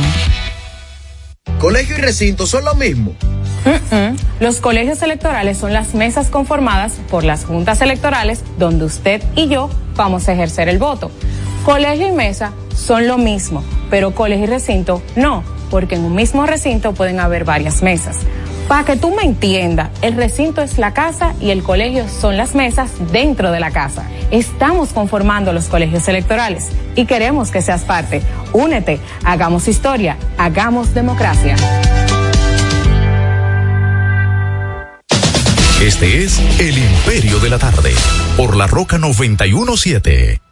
¿Colegio 1.58 1.98
y 1.98 2.02
recinto 2.02 2.46
son 2.46 2.66
lo 2.66 2.76
mismo? 2.76 3.16
Los 4.42 4.60
colegios 4.60 5.02
electorales 5.02 5.58
son 5.58 5.72
las 5.72 5.94
mesas 5.94 6.28
conformadas 6.28 6.96
por 7.10 7.24
las 7.24 7.46
juntas 7.46 7.80
electorales 7.80 8.44
donde 8.60 8.84
usted 8.84 9.24
y 9.36 9.48
yo 9.48 9.70
vamos 9.96 10.28
a 10.28 10.34
ejercer 10.34 10.68
el 10.68 10.80
voto. 10.80 11.12
Colegio 11.64 12.10
y 12.10 12.12
mesa 12.12 12.52
son 12.76 13.08
lo 13.08 13.18
mismo, 13.18 13.64
pero 13.90 14.14
colegio 14.14 14.46
y 14.46 14.50
recinto 14.50 15.02
no, 15.16 15.44
porque 15.72 15.96
en 15.96 16.04
un 16.04 16.14
mismo 16.14 16.46
recinto 16.46 16.94
pueden 16.94 17.22
haber 17.22 17.46
varias 17.46 17.82
mesas. 17.82 18.18
Para 18.68 18.84
que 18.84 18.98
tú 18.98 19.16
me 19.16 19.24
entiendas, 19.24 19.90
el 20.02 20.16
recinto 20.16 20.62
es 20.62 20.78
la 20.78 20.94
casa 20.94 21.34
y 21.40 21.52
el 21.52 21.64
colegio 21.64 22.10
son 22.10 22.36
las 22.36 22.54
mesas 22.54 22.92
dentro 23.14 23.52
de 23.52 23.62
la 23.62 23.72
casa. 23.72 24.04
Estamos 24.30 24.90
conformando 24.90 25.54
los 25.54 25.68
colegios 25.68 26.06
electorales 26.10 26.70
y 26.96 27.06
queremos 27.06 27.50
que 27.50 27.62
seas 27.62 27.84
parte. 27.84 28.22
Únete, 28.52 29.00
hagamos 29.24 29.70
historia, 29.70 30.18
hagamos 30.38 30.94
democracia. 30.94 31.56
Este 35.82 36.24
es 36.24 36.40
El 36.60 36.78
Imperio 36.78 37.40
de 37.40 37.50
la 37.50 37.60
Tarde, 37.60 37.94
por 38.36 38.58
la 38.58 38.68
Roca 38.68 38.98
917. 38.98 40.47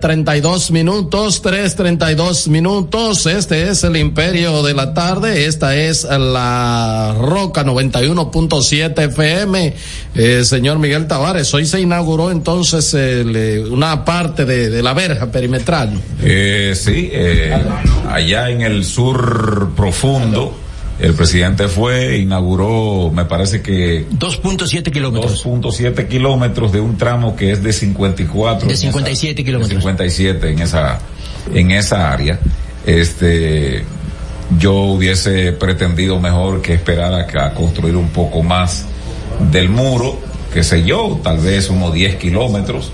3.32 0.00 0.70
minutos, 0.70 1.42
3.32 1.42 2.48
minutos. 2.48 3.26
Este 3.26 3.68
es 3.68 3.84
el 3.84 3.96
Imperio 3.96 4.62
de 4.62 4.74
la 4.74 4.94
Tarde. 4.94 5.46
Esta 5.46 5.76
es 5.76 6.04
la 6.04 7.14
Roca 7.18 7.64
91.7 7.64 8.98
FM. 9.10 9.74
Eh, 10.14 10.44
señor 10.44 10.78
Miguel 10.78 11.06
Tavares, 11.06 11.52
hoy 11.54 11.66
se 11.66 11.80
inauguró 11.80 12.30
entonces 12.30 12.94
el, 12.94 13.68
una 13.70 14.04
parte 14.04 14.44
de, 14.44 14.70
de, 14.70 14.82
la 14.82 14.94
verja 14.94 15.30
perimetral. 15.30 16.00
Eh, 16.22 16.74
sí, 16.74 17.10
eh, 17.12 17.54
allá 18.10 18.50
en 18.50 18.62
el 18.62 18.84
sur 18.84 19.72
profundo. 19.76 20.65
El 20.98 21.12
presidente 21.14 21.68
fue, 21.68 22.16
inauguró, 22.16 23.10
me 23.14 23.26
parece 23.26 23.60
que... 23.60 24.08
2.7 24.08 24.90
kilómetros. 24.90 25.44
2.7 25.44 26.08
kilómetros 26.08 26.72
de 26.72 26.80
un 26.80 26.96
tramo 26.96 27.36
que 27.36 27.52
es 27.52 27.62
de 27.62 27.72
54. 27.72 28.66
De 28.66 28.76
57 28.76 29.44
kilómetros. 29.44 29.68
De 29.68 29.76
57 29.76 30.50
en 30.50 30.58
esa, 30.60 30.98
en 31.52 31.70
esa 31.70 32.10
área. 32.10 32.40
Este, 32.86 33.84
yo 34.58 34.72
hubiese 34.72 35.52
pretendido 35.52 36.18
mejor 36.18 36.62
que 36.62 36.72
esperar 36.72 37.12
a, 37.12 37.46
a 37.46 37.52
construir 37.52 37.96
un 37.96 38.08
poco 38.08 38.42
más 38.42 38.86
del 39.50 39.68
muro, 39.68 40.18
qué 40.52 40.64
sé 40.64 40.82
yo, 40.82 41.20
tal 41.22 41.38
vez 41.38 41.68
unos 41.68 41.92
10 41.92 42.16
kilómetros. 42.16 42.90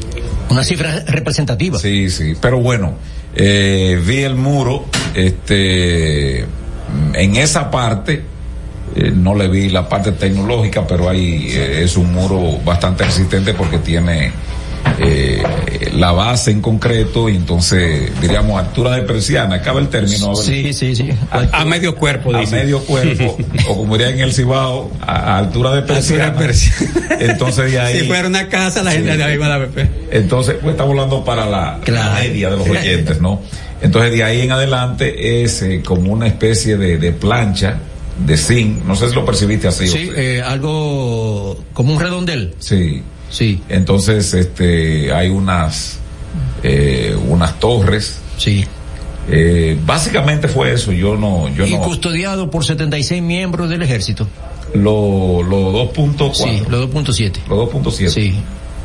Una 0.51 0.65
cifra 0.65 1.05
representativa. 1.07 1.79
Sí, 1.79 2.11
sí, 2.11 2.35
pero 2.41 2.59
bueno, 2.59 2.95
eh, 3.35 4.01
vi 4.05 4.19
el 4.19 4.35
muro, 4.35 4.87
este 5.15 6.47
en 7.15 7.37
esa 7.37 7.71
parte 7.71 8.23
eh, 8.95 9.11
no 9.15 9.35
le 9.35 9.49
vi 9.49 9.71
la 9.71 9.89
parte 9.89 10.13
tecnológica, 10.13 10.87
pero 10.87 11.09
ahí 11.09 11.49
eh, 11.51 11.83
es 11.85 11.97
un 11.97 12.13
muro 12.13 12.59
bastante 12.65 13.05
resistente 13.05 13.55
porque 13.55 13.79
tiene 13.79 14.33
eh, 14.99 15.43
la 15.95 16.13
base 16.13 16.51
en 16.51 16.61
concreto 16.61 17.29
y 17.31 17.37
entonces 17.37 18.11
diríamos 18.21 18.61
altura 18.61 18.97
de 18.97 19.03
persiana, 19.03 19.57
acaba 19.57 19.81
el 19.81 19.89
término. 19.89 20.35
Sí, 20.37 20.75
sí, 20.75 20.95
sí. 20.95 21.09
A, 21.31 21.61
a, 21.61 21.65
medio 21.65 21.97
cuerpo, 21.97 22.35
a 22.35 22.41
dice. 22.41 22.57
medio 22.57 22.81
cuerpo, 22.81 23.39
o 23.69 23.77
como 23.79 23.97
diría 23.97 24.13
en 24.13 24.21
el 24.21 24.35
Cibao, 24.35 24.91
a, 25.01 25.13
a 25.13 25.39
altura 25.39 25.75
de 25.75 25.83
persiana. 25.83 26.27
Altura 26.27 26.41
de 26.41 26.47
persiana. 26.47 27.17
Entonces 27.21 27.73
de 27.73 27.81
ahí. 27.81 28.01
Si 28.01 28.07
fuera 28.07 28.29
una 28.29 28.49
casa, 28.49 28.83
la 28.83 28.91
sí, 28.91 28.99
gente 28.99 29.17
de 29.17 29.25
ahí 29.25 29.37
va 29.39 29.47
a 29.47 29.59
la 29.59 29.59
BP. 29.59 29.79
Entonces, 30.11 30.57
pues 30.61 30.73
estamos 30.73 30.91
hablando 30.91 31.25
para 31.25 31.47
la, 31.47 31.79
claro. 31.83 32.15
la 32.15 32.21
media 32.21 32.51
de 32.51 32.57
los 32.59 32.69
oyentes, 32.69 33.21
¿no? 33.23 33.41
Entonces 33.83 34.13
de 34.13 34.23
ahí 34.23 34.41
en 34.43 34.53
adelante 34.53 35.43
es 35.43 35.61
eh, 35.63 35.83
como 35.85 36.13
una 36.13 36.29
especie 36.29 36.77
de, 36.77 36.99
de, 36.99 37.13
plancha 37.13 37.79
de 38.25 38.37
zinc, 38.37 38.85
no 38.85 38.95
sé 38.95 39.09
si 39.09 39.15
lo 39.15 39.25
percibiste 39.25 39.67
así. 39.67 39.89
Sí, 39.89 40.11
eh, 40.15 40.41
algo 40.41 41.59
como 41.73 41.93
un 41.93 42.01
redondel. 42.01 42.55
Sí. 42.61 43.03
Sí. 43.29 43.61
Entonces 43.69 44.33
este 44.35 45.13
hay 45.13 45.31
unas 45.31 45.99
eh, 46.63 47.17
unas 47.29 47.59
torres. 47.59 48.21
Sí. 48.39 48.65
Eh, 49.29 49.79
básicamente 49.85 50.49
fue 50.49 50.73
eso, 50.73 50.93
yo 50.93 51.17
no 51.17 51.49
yo 51.49 51.65
y 51.65 51.73
no 51.73 51.81
custodiado 51.81 52.51
por 52.51 52.65
76 52.65 53.23
miembros 53.23 53.69
del 53.69 53.83
ejército. 53.83 54.27
Los 54.75 55.47
lo 55.47 55.93
2.4. 55.93 56.35
Sí, 56.35 56.63
los 56.69 56.89
2.7. 56.91 57.33
Los 57.49 57.69
2.7. 57.71 58.09
Sí. 58.09 58.35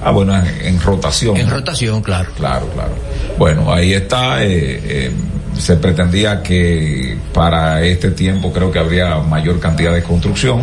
Ah, 0.04 0.12
bueno, 0.12 0.36
en, 0.36 0.46
en, 0.66 0.82
rotación. 0.82 1.38
En 1.38 1.50
rotación, 1.50 2.02
claro. 2.02 2.30
Claro, 2.36 2.70
claro. 2.74 2.92
Bueno, 3.38 3.74
ahí 3.74 3.94
está. 3.94 4.44
Eh, 4.44 4.80
eh, 4.84 5.12
se 5.58 5.76
pretendía 5.78 6.44
que 6.44 7.18
para 7.34 7.84
este 7.84 8.12
tiempo 8.12 8.54
creo 8.54 8.72
que 8.72 8.78
habría 8.80 9.18
mayor 9.20 9.60
cantidad 9.60 9.94
de 9.94 10.04
construcción 10.04 10.62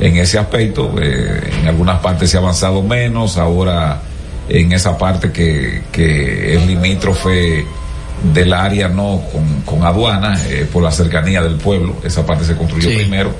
en 0.00 0.16
ese 0.16 0.38
aspecto. 0.38 0.94
Eh, 1.00 1.40
en 1.60 1.68
algunas 1.68 1.98
partes 2.00 2.30
se 2.30 2.36
ha 2.36 2.40
avanzado 2.40 2.82
menos. 2.82 3.36
Ahora 3.36 4.00
en 4.48 4.72
esa 4.72 4.96
parte 4.96 5.30
que, 5.32 5.82
que 5.92 6.54
es 6.54 6.66
limítrofe 6.66 7.66
del 8.32 8.52
área 8.52 8.88
no 8.88 9.22
con, 9.30 9.60
con 9.62 9.84
aduana 9.86 10.40
eh, 10.48 10.66
por 10.72 10.82
la 10.82 10.90
cercanía 10.90 11.40
del 11.42 11.54
pueblo 11.56 11.96
esa 12.02 12.26
parte 12.26 12.44
se 12.44 12.56
construyó 12.56 12.88
Sí. 12.88 12.96
primero 12.96 13.30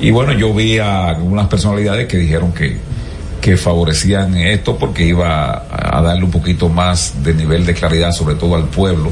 y 0.00 0.10
bueno 0.10 0.32
yo 0.32 0.52
vi 0.52 0.78
a 0.78 1.08
algunas 1.08 1.46
personalidades 1.48 2.08
que 2.08 2.16
dijeron 2.16 2.50
que 2.52 2.78
que 3.40 3.56
favorecían 3.56 4.36
esto 4.36 4.76
porque 4.76 5.04
iba 5.04 5.66
a, 5.70 6.00
darle 6.02 6.24
un 6.24 6.30
poquito 6.30 6.68
más 6.68 7.22
de 7.22 7.34
nivel 7.34 7.66
de 7.66 7.74
claridad 7.74 8.12
sobre 8.12 8.34
todo 8.34 8.56
al 8.56 8.64
pueblo 8.64 9.10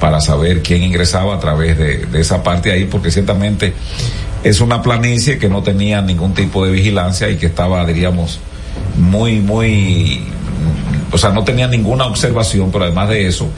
para 0.00 0.20
saber 0.20 0.62
quién 0.62 0.82
ingresaba 0.82 1.34
a 1.34 1.40
través 1.40 1.78
de, 1.78 2.06
de 2.06 2.20
esa 2.20 2.42
parte 2.42 2.72
ahí 2.72 2.84
porque 2.84 3.10
ciertamente 3.10 3.72
es 4.42 4.60
una 4.60 4.82
planicie 4.82 5.38
que 5.38 5.48
no 5.48 5.62
tenía 5.62 6.02
ningún 6.02 6.34
tipo 6.34 6.64
de 6.64 6.72
vigilancia 6.72 7.30
y 7.30 7.36
que 7.36 7.46
estaba 7.46 7.84
diríamos 7.86 8.40
muy 8.96 9.40
muy 9.40 10.22
o 11.14 11.18
sea, 11.18 11.30
no 11.30 11.44
tenía 11.44 11.68
ninguna 11.68 12.06
observación, 12.06 12.72
pero 12.72 12.84
además 12.84 13.08
de 13.08 13.28
eso, 13.28 13.48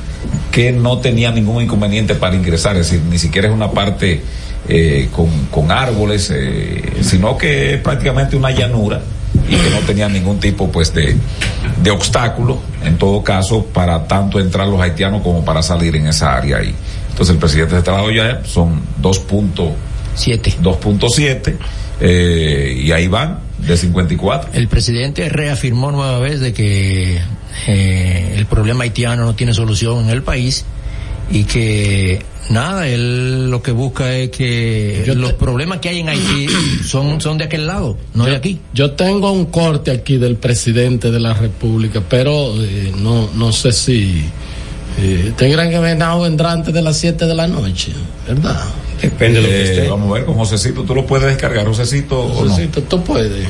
que 0.52 0.72
no 0.72 0.98
tenía 0.98 1.30
ningún 1.30 1.62
inconveniente 1.62 2.14
para 2.14 2.36
ingresar, 2.36 2.76
es 2.76 2.90
decir, 2.90 3.02
ni 3.08 3.18
siquiera 3.18 3.48
es 3.48 3.54
una 3.54 3.70
parte 3.70 4.20
eh, 4.68 5.08
con, 5.10 5.28
con, 5.50 5.70
árboles, 5.70 6.30
eh, 6.34 6.82
sino 7.00 7.38
que 7.38 7.74
es 7.74 7.80
prácticamente 7.80 8.36
una 8.36 8.50
llanura 8.50 9.00
y 9.48 9.56
que 9.56 9.70
no 9.70 9.78
tenía 9.86 10.08
ningún 10.08 10.40
tipo 10.40 10.70
pues 10.70 10.92
de, 10.94 11.16
de 11.82 11.90
obstáculo, 11.90 12.58
en 12.84 12.98
todo 12.98 13.22
caso, 13.22 13.64
para 13.64 14.06
tanto 14.06 14.40
entrar 14.40 14.66
los 14.68 14.80
haitianos 14.80 15.22
como 15.22 15.44
para 15.44 15.62
salir 15.62 15.96
en 15.96 16.06
esa 16.06 16.36
área 16.36 16.58
ahí. 16.58 16.74
Entonces 17.10 17.34
el 17.34 17.38
presidente 17.38 17.76
se 17.76 17.82
trasladó 17.82 18.10
ya, 18.10 18.42
son 18.44 18.82
2.7 19.00 19.72
2.7 20.62 21.56
eh, 22.00 22.82
y 22.84 22.92
ahí 22.92 23.08
van 23.08 23.40
de 23.58 23.76
54. 23.76 24.50
El 24.52 24.68
presidente 24.68 25.28
reafirmó 25.28 25.90
nueva 25.90 26.18
vez 26.18 26.40
de 26.40 26.52
que 26.52 27.18
eh, 27.66 28.34
el 28.36 28.46
problema 28.46 28.84
haitiano 28.84 29.24
no 29.24 29.34
tiene 29.34 29.54
solución 29.54 30.04
en 30.04 30.10
el 30.10 30.22
país 30.22 30.64
y 31.30 31.44
que 31.44 32.20
nada, 32.50 32.86
él 32.88 33.50
lo 33.50 33.60
que 33.62 33.72
busca 33.72 34.14
es 34.14 34.30
que 34.30 35.02
Yo 35.06 35.14
los 35.14 35.30
te- 35.30 35.36
problemas 35.36 35.78
que 35.80 35.88
hay 35.88 36.00
en 36.00 36.08
Haití 36.08 36.46
son, 36.86 37.20
son 37.20 37.38
de 37.38 37.44
aquel 37.44 37.66
lado, 37.66 37.96
no 38.14 38.24
de 38.26 38.36
aquí. 38.36 38.60
Yo 38.72 38.92
tengo 38.92 39.32
un 39.32 39.46
corte 39.46 39.90
aquí 39.90 40.16
del 40.18 40.36
presidente 40.36 41.10
de 41.10 41.18
la 41.20 41.34
República, 41.34 42.00
pero 42.08 42.54
eh, 42.62 42.92
no, 42.96 43.28
no 43.34 43.52
sé 43.52 43.72
si 43.72 44.24
eh, 44.98 45.32
tendrán 45.36 45.70
que 45.70 45.78
venir 45.78 46.04
o 46.04 46.20
vendrá 46.22 46.52
antes 46.52 46.72
de 46.72 46.80
las 46.82 46.96
7 46.98 47.26
de 47.26 47.34
la 47.34 47.46
noche, 47.48 47.92
¿verdad? 48.26 48.64
Depende 49.02 49.40
de 49.40 49.46
lo 49.46 49.48
que 49.52 49.60
Eh, 49.62 49.72
esté. 49.74 49.88
vamos 49.90 50.10
a 50.10 50.14
ver 50.14 50.24
con 50.24 50.36
Josecito, 50.36 50.82
tú 50.84 50.94
lo 50.94 51.04
puedes 51.04 51.26
descargar, 51.26 51.66
Josecito, 51.66 52.18
o 52.20 52.28
no. 52.44 52.50
Josecito, 52.50 52.82
tú 52.84 53.02
puedes. 53.04 53.46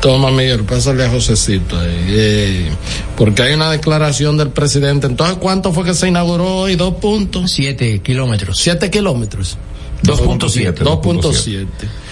Eh, 0.00 0.06
Eh, 0.06 0.18
Toma, 0.18 0.30
Miguel, 0.30 0.64
pásale 0.64 1.04
a 1.04 1.10
Josecito 1.10 1.78
ahí. 1.78 2.06
eh, 2.08 2.70
porque 3.16 3.42
hay 3.42 3.54
una 3.54 3.70
declaración 3.70 4.36
del 4.38 4.48
presidente. 4.50 5.06
Entonces, 5.06 5.36
¿cuánto 5.40 5.72
fue 5.72 5.84
que 5.84 5.94
se 5.94 6.08
inauguró 6.08 6.56
hoy? 6.60 6.76
Dos 6.76 6.94
puntos. 6.96 7.50
Siete 7.50 8.00
kilómetros. 8.00 8.58
Siete 8.58 8.90
kilómetros. 8.90 9.58
2.7, 10.02 10.78
2.7. 10.78 11.66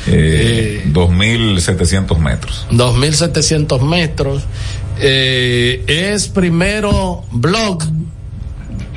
eh, 0.08 0.82
2.700 0.92 2.18
metros. 2.18 2.66
2.700 2.70 3.80
metros. 3.80 4.42
Eh, 5.00 5.84
es 5.86 6.28
primero 6.28 7.24
blog 7.30 7.82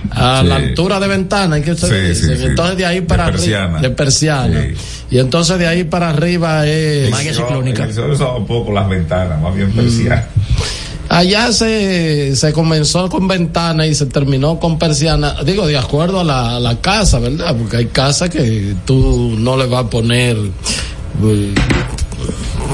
a 0.10 0.42
Sí. 0.42 0.48
la 0.48 0.56
altura 0.56 1.00
de 1.00 1.08
ventana, 1.08 1.60
¿y 1.60 1.62
que 1.62 1.72
ustedes 1.72 2.18
Sí, 2.18 2.24
dicen? 2.24 2.38
sí. 2.40 2.46
Entonces 2.48 2.78
de 2.78 2.86
ahí 2.86 3.00
De 3.02 3.06
para 3.06 3.26
persiana. 3.28 3.64
arriba. 3.66 3.82
De 3.82 3.90
persiana. 3.92 4.62
Sí. 4.64 4.74
Y 5.12 5.20
entonces 5.20 5.60
de 5.60 5.68
ahí 5.68 5.84
para 5.84 6.10
arriba 6.10 6.66
es. 6.68 7.12
Malla 7.12 7.34
ciclónica. 7.34 7.88
Un 8.38 8.46
poco 8.48 8.72
las 8.72 8.88
ventanas, 8.90 9.40
más 9.42 9.54
bien 9.56 9.72
persiana. 9.72 10.26
Allá 11.10 11.52
se, 11.52 12.36
se 12.38 12.54
comenzó 12.54 13.10
con 13.10 13.28
ventana 13.28 13.86
y 13.86 13.94
se 13.94 14.06
terminó 14.06 14.58
con 14.60 14.80
persiana, 14.80 15.36
digo, 15.46 15.68
de 15.68 15.78
acuerdo 15.78 16.22
a 16.22 16.24
la, 16.24 16.56
a 16.56 16.60
la 16.62 16.80
casa, 16.80 17.20
¿verdad? 17.20 17.54
Porque 17.58 17.76
hay 17.78 17.86
casas 17.88 18.30
que 18.30 18.76
tú 18.86 19.36
no 19.38 19.58
le 19.58 19.66
vas 19.68 19.84
a 19.86 19.90
poner 19.90 20.38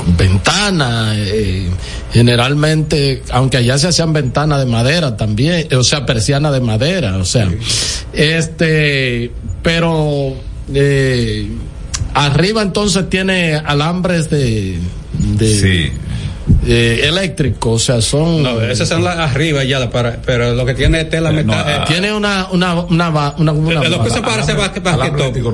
eh, 0.07 0.13
ventana, 0.17 1.13
eh, 1.15 1.67
generalmente, 2.13 3.23
aunque 3.31 3.57
allá 3.57 3.77
se 3.77 3.87
hacían 3.87 4.13
ventanas 4.13 4.59
de 4.59 4.65
madera 4.65 5.17
también, 5.17 5.67
o 5.75 5.83
sea, 5.83 6.05
persiana 6.05 6.51
de 6.51 6.61
madera, 6.61 7.17
o 7.17 7.25
sea, 7.25 7.49
este, 8.13 9.31
pero 9.63 10.33
eh, 10.73 11.47
arriba 12.13 12.61
entonces 12.61 13.09
tiene 13.09 13.55
alambres 13.55 14.29
de, 14.29 14.77
de 15.13 15.91
eh, 16.65 17.01
eléctricos, 17.03 17.81
o 17.83 17.85
sea, 17.85 18.01
son 18.01 18.43
No, 18.43 18.61
esas 18.61 18.87
son 18.89 19.03
las 19.03 19.17
arriba 19.17 19.63
ya, 19.63 19.79
la 19.79 19.89
para, 19.89 20.21
pero 20.25 20.53
lo 20.55 20.65
que 20.65 20.73
tiene 20.73 21.01
es 21.01 21.09
tela 21.09 21.31
metal. 21.31 21.65
eh, 21.67 21.83
tiene 21.87 22.13
una 22.13 22.47
una 22.51 22.73
una 22.81 23.09
una, 23.09 23.33
una, 23.37 23.51
una- 23.51 23.81
Eh, 23.83 23.89
lo 23.89 24.03
que 24.03 24.09
se 24.09 24.21
parece 24.21 24.53
Alambre- 24.53 24.57
basque- 24.57 24.79
basquetbol. 24.81 24.93
alambre 24.93 25.21
eléctrico 25.23 25.51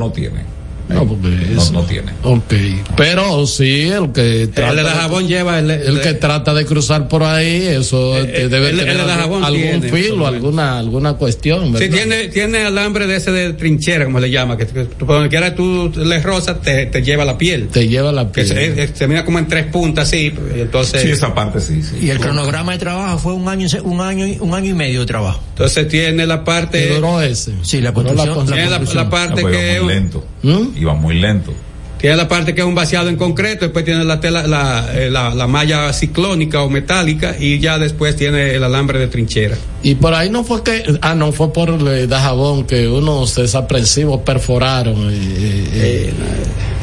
no 0.90 1.06
porque 1.08 1.28
No, 1.30 1.62
eso- 1.62 1.74
no 1.74 1.84
tiene. 1.84 2.12
Ok, 2.24 2.54
pero 2.98 3.46
sí, 3.48 3.82
el 3.90 4.12
que 4.12 4.48
trata 4.54 4.76
de 4.76 4.84
la 4.84 4.92
jabón 4.92 5.28
lleva 5.28 5.60
el, 5.60 5.72
el 5.72 6.02
que 6.02 6.14
trata 6.14 6.54
de 6.54 6.66
cruzar 6.66 7.08
por 7.08 7.24
ahí, 7.24 7.66
eso 7.68 8.18
eh, 8.18 8.48
debe 8.50 8.70
el- 8.70 8.80
el 8.80 8.86
tener 8.86 8.98
de 8.98 9.04
la 9.06 9.14
algún, 9.16 9.42
jabón 9.42 9.44
algún 9.44 9.82
tiene, 9.82 9.90
filo, 10.04 10.28
alguna 10.28 10.78
alguna 10.80 11.14
cuestión, 11.14 11.66
Sí, 11.68 11.72
¿verdad? 11.74 11.88
tiene, 11.98 12.28
tiene 12.30 12.58
alambre 12.66 13.08
de 13.08 13.16
ese 13.18 13.32
de 13.32 13.54
trinchera, 13.54 14.06
como 14.06 14.20
le 14.20 14.30
llama, 14.30 14.58
que, 14.58 14.66
que 14.68 14.86
tú, 14.86 15.06
por 15.06 15.16
donde 15.16 15.30
quiera 15.30 15.56
tú 15.56 15.92
le 15.96 16.20
rozas, 16.22 16.62
te, 16.62 16.86
te 16.88 17.02
lleva 17.02 17.26
la 17.26 17.38
piel. 17.38 17.68
Te 17.70 17.88
lleva 17.88 18.12
la 18.12 18.32
Que 18.32 18.44
piel. 18.44 18.90
se 18.94 19.08
mira 19.08 19.24
como 19.26 19.40
en 19.40 19.48
tres 19.48 19.66
puntas, 19.68 20.08
así, 20.08 20.34
y 20.56 20.60
entonces... 20.62 21.02
Sí, 21.02 21.10
esa 21.10 21.34
parte 21.34 21.60
sí, 21.60 21.82
sí. 21.82 21.98
Y 22.06 22.10
el 22.10 22.20
cronograma 22.20 22.74
de 22.74 22.78
trabajo 22.80 23.18
fue 23.18 23.34
un 23.34 23.48
año, 23.48 23.68
un 23.84 24.02
año, 24.02 24.26
un 24.42 24.54
año 24.54 24.70
y 24.72 24.74
medio 24.74 25.02
de 25.02 25.06
trabajo. 25.06 25.42
Entonces 25.50 25.88
tiene 25.88 26.26
la 26.26 26.44
parte... 26.44 26.88
Que 26.88 26.96
duró 26.96 27.22
ese. 27.22 27.54
Sí, 27.62 27.82
la 27.82 27.94
construcción. 27.94 28.46
Tiene 28.46 28.70
la, 28.70 28.80
la 28.80 29.10
parte 29.10 29.42
No, 29.42 29.48
pues 29.50 29.58
que... 29.58 29.74
iba 29.76 29.84
muy 29.84 29.94
lento. 29.94 30.26
¿Mm? 30.44 30.73
Iba 30.76 30.94
muy 30.94 31.16
lento. 31.20 31.54
Tiene 32.00 32.18
la 32.18 32.28
parte 32.28 32.54
que 32.54 32.60
es 32.60 32.68
un 32.68 32.76
vaciado 32.76 33.08
en 33.08 33.16
concreto, 33.16 33.64
después 33.64 33.86
tiene 33.86 34.04
la 34.04 34.20
tela, 34.20 34.46
la, 34.46 34.90
eh, 34.94 35.10
la, 35.10 35.34
la 35.34 35.48
malla 35.48 35.94
ciclónica 35.94 36.62
o 36.62 36.70
metálica 36.70 37.34
y 37.40 37.60
ya 37.60 37.80
después 37.80 38.18
tiene 38.18 38.56
el 38.56 38.64
alambre 38.66 39.00
de 39.00 39.08
trinchera. 39.08 39.56
Y 39.84 39.96
por 39.96 40.14
ahí 40.14 40.30
no 40.30 40.44
fue 40.44 40.64
que, 40.64 40.84
ah, 41.02 41.16
no, 41.16 41.32
fue 41.32 41.54
por 41.54 41.70
el 41.70 42.10
Dajabón 42.10 42.66
que 42.66 42.90
unos 42.90 43.36
desaprensivos 43.36 44.20
perforaron. 44.26 44.98
eh, 45.14 45.68
eh, 45.74 46.14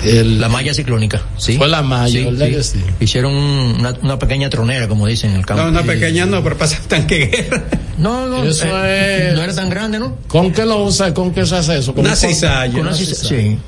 el- 0.05 0.41
La 0.41 0.49
malla 0.49 0.73
ciclónica, 0.73 1.21
sí. 1.37 1.59
Fue 1.59 1.69
la 1.69 1.83
malla, 1.83 2.09
Sí, 2.19 2.25
¿verdad 2.25 2.47
sí. 2.47 2.53
que 2.55 2.63
sí? 2.63 2.79
Hicieron 3.01 3.35
una, 3.35 3.95
una 4.01 4.19
pequeña 4.19 4.49
tronera, 4.49 4.89
como 4.89 5.07
dicen 5.07 5.33
en 5.33 5.37
el 5.37 5.45
campo. 5.45 5.63
No, 5.65 5.69
una 5.69 5.83
pequeña 5.83 6.25
no, 6.25 6.43
pero 6.43 6.57
pasa 6.57 6.79
tanque 6.89 7.27
guerra. 7.27 7.65
No, 8.01 8.27
no, 8.27 8.43
Eso 8.45 8.65
eh, 8.87 9.29
es- 9.29 9.35
no 9.35 9.43
era 9.43 9.55
tan 9.55 9.69
grande, 9.69 9.99
¿no? 9.99 10.17
¿Con 10.27 10.51
qué 10.53 10.65
lo 10.65 10.85
usa? 10.85 11.13
¿Con 11.13 11.35
qué 11.35 11.45
se 11.45 11.57
hace 11.57 11.77
eso? 11.77 11.93
¿Con 11.95 12.01
Una 12.07 12.13
un- 12.13 12.17
cizalla. 12.17 12.73
Con 12.73 12.81
una 12.87 12.93
ciza- 12.97 13.29
sí. 13.29 13.59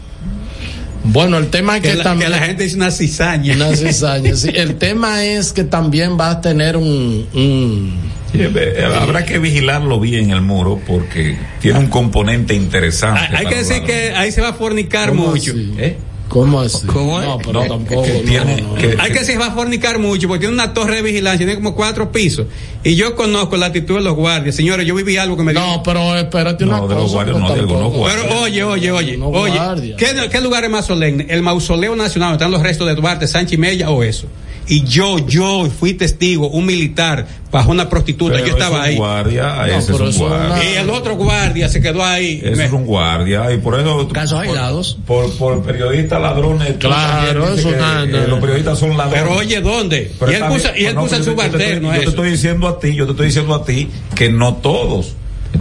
Bueno, 1.04 1.38
el 1.38 1.48
tema 1.48 1.76
es 1.76 1.82
que, 1.82 1.90
Que 1.90 1.94
la, 1.96 2.04
también... 2.04 2.30
que 2.30 2.38
la 2.38 2.46
gente 2.46 2.64
dice 2.64 2.76
una 2.76 2.90
cizaña. 2.90 3.54
Una 3.54 3.74
cizaña, 3.74 4.34
sí. 4.36 4.50
El 4.54 4.74
tema 4.78 5.24
es 5.24 5.52
que 5.52 5.64
también 5.64 6.18
va 6.18 6.30
a 6.30 6.40
tener 6.40 6.76
un... 6.76 7.26
un 7.34 8.12
Sí, 8.32 8.38
eh, 8.40 8.50
eh, 8.54 8.84
habrá 8.84 9.26
que 9.26 9.38
vigilarlo 9.38 10.00
bien 10.00 10.30
el 10.30 10.40
muro 10.40 10.80
porque 10.86 11.36
tiene 11.60 11.78
un 11.78 11.88
componente 11.88 12.54
interesante. 12.54 13.20
Hay, 13.36 13.44
que 13.44 13.56
decir 13.56 13.82
que 13.82 14.14
ahí 14.14 14.32
se 14.32 14.40
va 14.40 14.48
a 14.48 14.52
fornicar 14.54 15.10
¿Cómo 15.10 15.28
mucho. 15.28 15.52
¿Eh? 15.54 15.98
¿Cómo 16.32 16.60
así? 16.62 16.86
¿Cómo 16.86 17.20
es? 17.20 17.28
No, 17.28 17.36
pero 17.38 17.52
No, 17.62 17.66
tampoco. 17.68 18.02
que 18.04 18.12
no, 18.14 18.20
tiene- 18.20 18.62
no. 18.62 18.74
que- 18.74 18.96
Hay 18.98 19.12
que 19.12 19.18
decir, 19.18 19.34
se 19.34 19.38
va 19.38 19.48
a 19.48 19.50
fornicar 19.50 19.98
mucho 19.98 20.28
porque 20.28 20.40
tiene 20.40 20.54
una 20.54 20.72
torre 20.72 20.96
de 20.96 21.02
vigilancia, 21.02 21.44
tiene 21.44 21.56
como 21.56 21.74
cuatro 21.74 22.10
pisos. 22.10 22.46
Y 22.82 22.94
yo 22.94 23.14
conozco 23.14 23.56
la 23.58 23.66
actitud 23.66 23.96
de 23.96 24.00
los 24.00 24.14
guardias. 24.14 24.56
Señores, 24.56 24.86
yo 24.86 24.94
viví 24.94 25.18
algo 25.18 25.36
que 25.36 25.42
me. 25.42 25.52
No, 25.52 25.82
pero 25.82 26.16
espérate 26.16 26.64
una 26.64 26.78
No, 26.78 26.88
de 26.88 26.94
los 26.94 27.12
guardias 27.12 27.36
no, 27.38 27.48
de 27.52 27.60
algunos 27.60 27.92
guardias. 27.92 28.24
Pero 28.26 28.40
oye, 28.40 28.64
oye, 28.64 28.90
oye, 28.92 29.16
No 29.18 29.28
oye. 29.28 29.94
¿qué, 29.98 30.06
¿qué 30.30 30.40
lugar 30.40 30.64
es 30.64 30.70
más 30.70 30.86
solemne? 30.86 31.26
¿El 31.28 31.42
mausoleo 31.42 31.94
nacional 31.96 32.30
donde 32.30 32.44
están 32.44 32.50
los 32.50 32.62
restos 32.62 32.88
de 32.88 32.94
Duarte, 32.94 33.28
Sánchez 33.28 33.52
y 33.52 33.56
Mella 33.58 33.90
o 33.90 34.02
eso? 34.02 34.26
Y 34.68 34.84
yo, 34.84 35.18
yo 35.26 35.68
fui 35.70 35.94
testigo, 35.94 36.48
un 36.48 36.64
militar 36.66 37.26
bajo 37.50 37.70
una 37.70 37.88
prostituta, 37.88 38.34
Pero 38.36 38.46
yo 38.46 38.52
estaba 38.54 38.76
es 38.76 38.82
un 38.82 38.88
ahí. 38.90 38.96
Guardia, 38.96 39.42
No, 39.56 39.64
ese 39.66 39.92
es 39.92 39.98
un 40.00 40.12
guardia. 40.18 40.46
una- 40.46 40.64
Y 40.64 40.74
el 40.76 40.90
otro 40.90 41.16
guardia 41.16 41.68
se 41.68 41.80
quedó 41.82 42.04
ahí. 42.04 42.40
Ese 42.42 42.56
Me- 42.56 42.64
es 42.66 42.72
un 42.72 42.86
guardia 42.86 43.52
y 43.52 43.58
por 43.58 43.78
eso 43.78 44.08
Casos 44.08 44.38
por- 44.38 44.46
aislados. 44.48 44.98
por, 45.06 45.30
por 45.36 45.62
periodistas 45.62 46.20
ladrones 46.22 46.76
Claro, 46.78 47.52
eso 47.54 47.70
que, 47.70 47.76
nada, 47.76 48.04
eh, 48.04 48.26
los 48.28 48.40
periodistas 48.40 48.78
son 48.78 48.96
ladrones 48.96 49.22
Pero 49.22 49.36
oye, 49.36 49.60
¿dónde? 49.60 50.12
Pero 50.18 50.32
y 50.32 50.34
él 50.36 50.42
puso, 50.48 50.68
y 50.76 50.84
él 50.86 50.94
No, 50.94 51.00
puso 51.02 51.16
pero 51.16 51.24
yo 51.36 51.58
te- 51.58 51.80
yo 52.04 52.08
estoy 52.10 52.30
diciendo 52.30 52.68
a 52.68 52.78
ti 52.78 52.94
yo 52.94 53.04
te 53.06 53.10
estoy 53.12 53.26
diciendo 53.26 53.54
a 53.54 53.64
ti 53.64 53.88
que 54.14 54.30
no 54.30 54.54
todos 54.54 55.12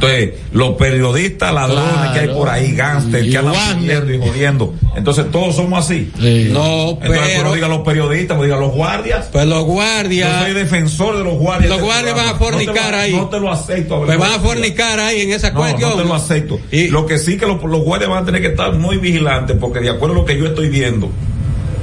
entonces 0.01 0.39
los 0.51 0.75
periodistas 0.75 1.53
ladrones 1.53 1.91
Claro. 1.93 2.13
que 2.13 2.19
hay 2.19 2.27
por 2.29 2.49
ahí 2.49 2.71
gánster 2.75 3.25
Y 3.25 3.29
que 3.31 3.37
andan 3.37 3.79
pidiendo 3.79 4.13
y 4.13 4.17
jodiendo 4.19 4.73
entonces 4.95 5.25
todos 5.31 5.55
somos 5.55 5.85
así 5.85 6.11
Sí. 6.19 6.49
No, 6.51 6.97
entonces 7.01 7.21
pero. 7.35 7.43
no 7.43 7.53
diga 7.53 7.67
los 7.67 7.81
periodistas 7.81 8.37
pues 8.37 8.47
diga 8.49 8.59
los 8.59 8.71
guardias 8.73 9.29
Pues 9.31 9.45
los 9.45 9.59
yo 9.59 9.63
guardias. 9.65 10.43
soy 10.43 10.53
defensor 10.53 11.17
de 11.17 11.23
los 11.23 11.35
guardias 11.35 11.69
Los 11.69 11.79
este 11.79 11.85
guardias 11.91 12.15
van 12.15 12.27
a. 12.27 12.31
No 12.31 12.37
fornicar 12.37 12.95
ahí. 12.95 13.13
no 13.13 13.29
te 13.29 13.39
lo 13.39 13.51
acepto 13.51 14.01
Pues 14.05 14.17
van 14.17 14.31
a 14.31 14.39
fornicar 14.39 14.99
ahí 14.99 15.21
en 15.21 15.31
esa 15.33 15.51
no, 15.51 15.59
cuestión. 15.59 15.89
no 15.91 15.95
te 15.97 16.03
lo 16.05 16.15
acepto. 16.15 16.59
Y- 16.71 16.87
Lo 16.87 17.05
que 17.05 17.17
sí 17.19 17.37
que 17.37 17.45
los, 17.45 17.61
los 17.63 17.81
guardias 17.81 18.09
van 18.09 18.23
a 18.23 18.25
tener 18.25 18.41
que 18.41 18.47
estar 18.47 18.73
muy 18.73 18.97
vigilantes 18.97 19.55
porque 19.59 19.79
de 19.79 19.89
acuerdo 19.91 20.15
a 20.15 20.17
lo 20.19 20.25
que 20.25 20.37
yo 20.37 20.47
estoy 20.47 20.69
viendo, 20.69 21.11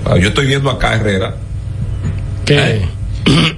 ah, 0.05 0.17
yo 0.19 0.29
estoy 0.29 0.47
viendo 0.47 0.71
acá 0.71 0.95
Herrera, 0.97 1.35
¿Qué? 2.45 2.83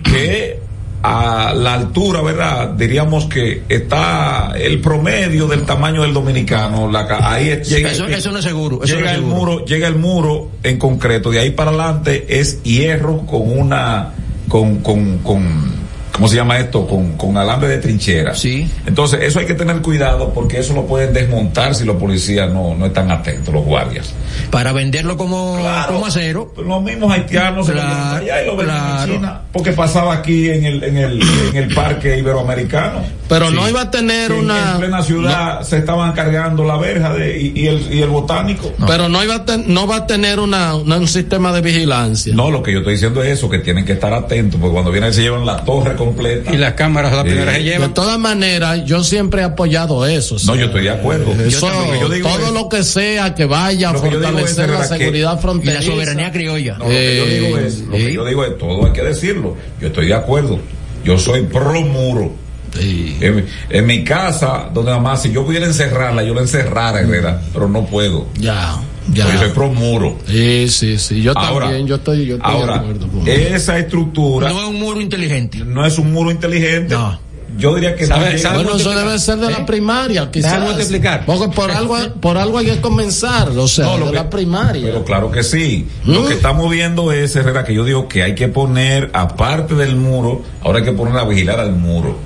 que 0.04 0.59
a 1.02 1.54
la 1.54 1.74
altura, 1.74 2.20
¿verdad? 2.22 2.70
Diríamos 2.70 3.26
que 3.26 3.62
está 3.68 4.52
el 4.58 4.80
promedio 4.80 5.46
del 5.46 5.62
tamaño 5.62 6.02
del 6.02 6.12
dominicano. 6.12 6.90
La, 6.90 7.06
ahí 7.22 7.48
es- 7.48 7.68
llega, 7.68 7.90
Eso, 7.92 8.06
eso 8.06 8.30
no 8.32 8.38
es 8.38 8.44
seguro. 8.44 8.80
Eso 8.84 8.94
no 8.94 9.00
llega 9.00 9.14
el 9.14 9.22
muro, 9.22 9.64
llega 9.64 9.88
el 9.88 9.96
muro 9.96 10.50
en 10.62 10.78
concreto. 10.78 11.30
De 11.30 11.40
ahí 11.40 11.50
para 11.50 11.70
adelante 11.70 12.26
es 12.40 12.62
hierro 12.62 13.18
con 13.26 13.42
una, 13.58 14.10
con, 14.48 14.76
con, 14.80 15.18
con, 15.18 15.79
¿cómo 16.20 16.28
se 16.28 16.36
llama 16.36 16.58
esto? 16.58 16.86
Con, 16.86 17.12
con 17.16 17.34
alambre 17.38 17.66
de 17.70 17.78
trinchera. 17.78 18.34
Sí. 18.34 18.70
Entonces, 18.86 19.20
eso 19.22 19.38
hay 19.38 19.46
que 19.46 19.54
tener 19.54 19.80
cuidado 19.80 20.34
porque 20.34 20.58
eso 20.58 20.74
lo 20.74 20.84
pueden 20.86 21.14
desmontar 21.14 21.74
si 21.74 21.84
los 21.86 21.96
policías 21.96 22.52
no, 22.52 22.74
no 22.74 22.84
están 22.86 23.10
atentos, 23.10 23.54
los 23.54 23.64
guardias. 23.64 24.12
Para 24.50 24.72
venderlo 24.72 25.16
como, 25.16 25.56
Claro. 25.58 25.94
como 25.94 26.04
acero. 26.06 26.52
Los 26.62 26.82
mismos 26.82 27.10
haitianos 27.10 27.64
se 27.66 27.72
lo 27.72 27.80
Claro, 27.80 27.94
llevan 27.94 28.16
allá 28.22 28.42
y 28.42 28.46
lo 28.46 28.56
venden 28.56 28.76
claro. 28.76 29.12
en 29.12 29.18
China 29.18 29.40
porque 29.50 29.72
pasaba 29.72 30.12
aquí 30.12 30.50
en 30.50 30.64
el, 30.66 30.84
en 30.84 30.96
el, 30.98 31.22
en 31.52 31.56
el 31.56 31.74
parque 31.74 32.18
iberoamericano. 32.18 33.00
Pero 33.30 33.50
no 33.50 33.66
iba 33.68 33.80
a 33.82 33.90
tener 33.90 34.32
una. 34.32 34.72
En 34.72 34.78
plena 34.80 35.02
ciudad 35.02 35.62
se 35.62 35.78
estaban 35.78 36.12
cargando 36.12 36.64
la 36.64 36.76
verja 36.76 37.14
de, 37.14 37.40
y, 37.40 37.52
y 37.60 37.66
el, 37.68 37.94
y 37.94 38.02
el 38.02 38.08
botánico. 38.10 38.70
Pero 38.86 39.08
no 39.08 39.24
iba 39.24 39.36
a 39.36 39.44
ten- 39.46 39.64
no 39.72 39.86
va 39.86 39.96
a 39.96 40.06
tener 40.06 40.38
una, 40.40 40.74
una- 40.74 40.96
un 40.98 41.08
sistema 41.08 41.52
de 41.52 41.62
vigilancia. 41.62 42.34
No, 42.34 42.50
lo 42.50 42.62
que 42.62 42.72
yo 42.72 42.78
estoy 42.80 42.94
diciendo 42.94 43.22
es 43.22 43.30
eso, 43.38 43.48
que 43.48 43.60
tienen 43.60 43.84
que 43.86 43.92
estar 43.92 44.12
atentos, 44.12 44.60
porque 44.60 44.72
cuando 44.74 44.90
vienen 44.90 45.14
se 45.14 45.22
llevan 45.22 45.46
la 45.46 45.64
torre 45.64 45.94
completa. 45.96 46.52
Y 46.52 46.58
las 46.58 46.74
cámaras 46.74 47.12
la 47.12 47.22
Sí. 47.22 47.28
primera 47.28 47.52
se 47.52 47.58
De 47.58 47.64
llevan. 47.64 47.94
todas 47.94 48.18
maneras, 48.18 48.84
yo 48.84 49.02
siempre 49.04 49.42
he 49.42 49.44
apoyado 49.44 50.04
eso. 50.06 50.36
No, 50.46 50.56
yo 50.56 50.66
estoy 50.66 50.82
de 50.82 50.90
acuerdo. 50.90 51.32
Eso, 51.32 51.48
Yo 51.48 51.72
también, 51.72 52.00
yo 52.00 52.08
digo 52.08 52.28
todo 52.28 52.50
lo 52.50 52.68
que 52.68 52.82
sea 52.82 53.34
que 53.34 53.44
vaya 53.46 53.90
a 53.90 53.94
fortalecer 53.94 54.70
es, 54.70 54.78
la 54.78 54.84
seguridad 54.84 55.32
Y 55.32 55.34
la 55.36 55.40
fronteriza. 55.40 55.82
soberanía 55.82 56.32
criolla. 56.32 56.76
No, 56.78 56.84
lo 56.84 56.90
que 56.90 57.16
yo 57.16 57.24
Eh, 57.24 57.38
digo 57.40 57.58
es, 57.58 57.78
lo 57.82 57.92
que 57.92 58.12
yo 58.12 58.24
digo 58.24 58.44
es, 58.44 58.58
todo 58.58 58.86
hay 58.86 58.92
que 58.92 59.02
decirlo. 59.02 59.56
Yo 59.80 59.86
estoy 59.86 60.06
de 60.06 60.14
acuerdo. 60.14 60.58
Yo 61.04 61.16
soy 61.16 61.42
pro 61.42 61.80
muro. 61.82 62.32
Sí. 62.78 63.16
En, 63.20 63.46
en 63.68 63.86
mi 63.86 64.04
casa, 64.04 64.68
donde 64.72 64.92
mamá, 64.92 65.16
si 65.16 65.32
yo 65.32 65.44
pudiera 65.44 65.66
encerrarla, 65.66 66.22
yo 66.22 66.34
la 66.34 66.42
encerrara, 66.42 67.00
Herrera, 67.00 67.40
pero 67.52 67.68
no 67.68 67.84
puedo. 67.86 68.26
Ya, 68.38 68.76
Yo 69.12 69.24
soy 69.24 69.48
ya. 69.48 69.54
pro 69.54 69.68
muro. 69.68 70.16
Sí, 70.26 70.68
sí, 70.68 70.98
sí. 70.98 71.20
Yo 71.22 71.32
Ahora, 71.36 71.66
también, 71.66 71.86
yo 71.86 71.96
estoy, 71.96 72.26
yo 72.26 72.36
estoy 72.36 72.52
de 72.52 72.58
Ahora, 72.60 72.76
acuerdo 72.76 73.08
con 73.08 73.26
esa 73.28 73.78
estructura 73.78 74.48
No 74.50 74.60
es 74.62 74.68
un 74.68 74.78
muro 74.80 75.00
inteligente. 75.00 75.58
no 75.58 75.84
es 75.84 75.98
un 75.98 76.12
muro 76.12 76.30
inteligente. 76.30 76.94
No. 76.94 77.18
Yo 77.58 77.74
diría 77.74 77.96
que 77.96 78.06
¿Sabe- 78.06 78.20
no 78.20 78.26
llega- 78.30 78.38
sabe 78.38 78.62
Bueno, 78.62 78.78
eso 78.78 78.90
debe 78.94 79.18
ser 79.18 79.38
de 79.38 79.48
¿Eh? 79.48 79.50
la 79.50 79.66
primaria, 79.66 80.30
quizás. 80.30 80.52
Déjame 80.52 80.70
multiplicar. 80.72 81.26
Porque 81.26 81.48
por 81.48 81.70
algo, 81.72 81.96
por 82.20 82.38
algo 82.38 82.58
hay 82.58 82.66
que 82.66 82.80
comenzar, 82.80 83.48
o 83.50 83.66
sea, 83.66 83.86
No, 83.86 83.98
lo 83.98 84.04
de 84.06 84.12
que- 84.12 84.16
la 84.18 84.30
primaria. 84.30 84.86
Pero 84.86 85.04
claro 85.04 85.30
que 85.32 85.42
sí. 85.42 85.88
Lo 86.06 86.22
¿Mm? 86.22 86.28
que 86.28 86.34
estamos 86.34 86.70
viendo 86.70 87.10
es, 87.10 87.34
Herrera, 87.34 87.64
que 87.64 87.74
yo 87.74 87.84
digo 87.84 88.06
que 88.06 88.22
hay 88.22 88.36
que 88.36 88.46
poner, 88.46 89.10
aparte 89.12 89.74
del 89.74 89.96
muro, 89.96 90.42
ahora 90.62 90.78
hay 90.78 90.84
que 90.84 90.92
poner 90.92 91.16
a 91.16 91.24
vigilar 91.24 91.58
al 91.58 91.72
muro. 91.72 92.16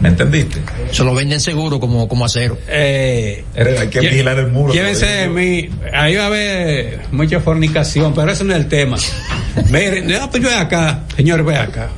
¿Me 0.00 0.10
entendiste? 0.10 0.60
Se 0.92 1.02
lo 1.04 1.14
venden 1.14 1.40
seguro 1.40 1.80
como, 1.80 2.06
como 2.06 2.24
acero. 2.26 2.58
Eh, 2.68 3.44
hay 3.56 3.88
que 3.88 4.00
vigilar 4.00 4.38
el 4.38 4.48
muro. 4.48 4.74
Llévense 4.74 5.06
de 5.06 5.28
mí. 5.28 5.70
Ahí 5.92 6.14
va 6.16 6.24
a 6.24 6.26
haber 6.26 7.00
mucha 7.12 7.40
fornicación, 7.40 8.12
pero 8.14 8.30
ese 8.30 8.44
no 8.44 8.52
es 8.52 8.60
el 8.60 8.68
tema. 8.68 8.98
Miren, 9.70 10.06
no, 10.06 10.30
pues 10.30 10.42
yo 10.42 10.50
voy 10.50 10.58
acá. 10.58 11.00
Señor, 11.16 11.44
ve 11.44 11.56
acá. 11.56 11.88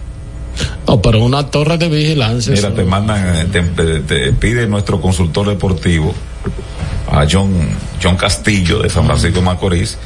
No, 0.86 1.02
pero 1.02 1.22
una 1.24 1.46
torre 1.50 1.76
de 1.76 1.88
vigilancia. 1.88 2.52
Mira, 2.52 2.68
eso- 2.68 2.76
te 2.76 2.84
mandan, 2.84 3.50
te, 3.50 3.62
te- 3.62 4.00
te 4.00 4.32
pide 4.32 4.66
nuestro 4.68 5.00
consultor 5.00 5.48
deportivo, 5.48 6.14
a 7.10 7.26
John, 7.30 7.52
John 8.02 8.16
Castillo 8.16 8.78
de 8.80 8.90
San 8.90 9.06
Francisco 9.06 9.40
de 9.40 9.44
Macorís, 9.44 9.98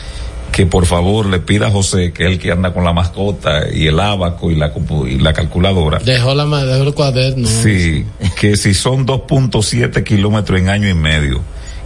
que 0.53 0.67
por 0.67 0.85
favor 0.87 1.27
le 1.27 1.39
pida 1.41 1.69
a 1.69 1.71
José, 1.71 2.13
que 2.13 2.25
es 2.25 2.31
el 2.33 2.39
que 2.39 2.53
anda 2.53 2.73
con 2.75 2.85
la 2.85 2.93
mascota 2.93 3.63
y 3.73 3.87
el 3.87 3.99
abaco 3.99 4.51
y 4.51 4.55
la, 4.55 4.73
compu- 4.75 5.11
y 5.11 5.19
la 5.19 5.33
calculadora. 5.33 5.99
Dejó 5.99 6.35
la 6.35 6.45
dejó 6.65 6.83
el 6.85 6.95
cuaderno. 6.95 7.49
Sí, 7.49 8.05
que 8.39 8.57
si 8.57 8.75
son 8.75 9.07
2.7 9.07 10.05
kilómetros 10.05 10.61
en 10.61 10.69
año 10.69 10.89
y 10.89 10.95
medio, 10.95 11.41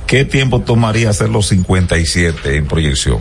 ¿qué 0.06 0.24
tiempo 0.24 0.60
tomaría 0.60 1.10
hacer 1.10 1.28
los 1.30 1.46
57 1.46 2.56
en 2.56 2.66
proyección? 2.66 3.18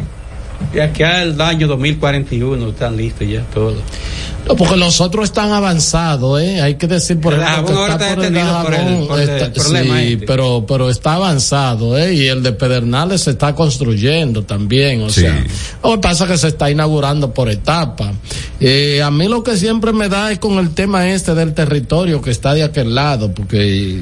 Y 0.73 0.79
aquí 0.79 1.03
al 1.03 1.39
año 1.39 1.67
2041 1.67 2.69
están 2.69 2.97
listos 2.97 3.27
ya 3.27 3.41
todos. 3.53 3.75
No, 4.47 4.55
porque 4.55 4.75
los 4.75 5.01
otros 5.01 5.25
están 5.25 5.51
avanzados, 5.51 6.39
¿eh? 6.39 6.61
Hay 6.61 6.75
que 6.75 6.85
decir, 6.85 7.19
por 7.19 7.33
El 7.33 7.41
ejemplo, 7.41 7.65
que 7.65 7.81
está 7.81 7.93
está 7.93 8.15
por 8.15 8.25
el 8.25 8.31
detenido 8.33 8.61
por 8.63 8.73
el- 8.73 8.79
Dajabón, 8.85 9.07
por 9.07 9.19
el 9.19 9.29
está- 9.29 9.53
problema 9.53 9.99
sí, 9.99 10.13
este. 10.13 10.25
pero, 10.27 10.65
pero 10.67 10.89
está 10.91 11.13
avanzado, 11.15 11.97
¿eh? 11.97 12.13
Y 12.13 12.27
el 12.27 12.43
de 12.43 12.51
Pedernales 12.51 13.21
se 13.21 13.31
está 13.31 13.55
construyendo 13.55 14.43
también, 14.43 15.01
o 15.01 15.09
Sí. 15.09 15.21
sea, 15.21 15.43
lo 15.83 15.93
que 15.93 15.97
pasa 15.97 16.25
es 16.25 16.31
que 16.31 16.37
se 16.37 16.47
está 16.49 16.69
inaugurando 16.69 17.33
por 17.33 17.49
etapa. 17.49 18.11
Eh, 18.59 19.01
a 19.01 19.09
mí 19.09 19.27
lo 19.27 19.43
que 19.43 19.57
siempre 19.57 19.93
me 19.93 20.09
da 20.09 20.31
es 20.31 20.37
con 20.37 20.59
el 20.59 20.75
tema 20.75 21.09
este 21.09 21.33
del 21.33 21.53
territorio 21.55 22.21
que 22.21 22.29
está 22.29 22.53
de 22.53 22.63
aquel 22.63 22.93
lado, 22.93 23.33
porque... 23.33 23.99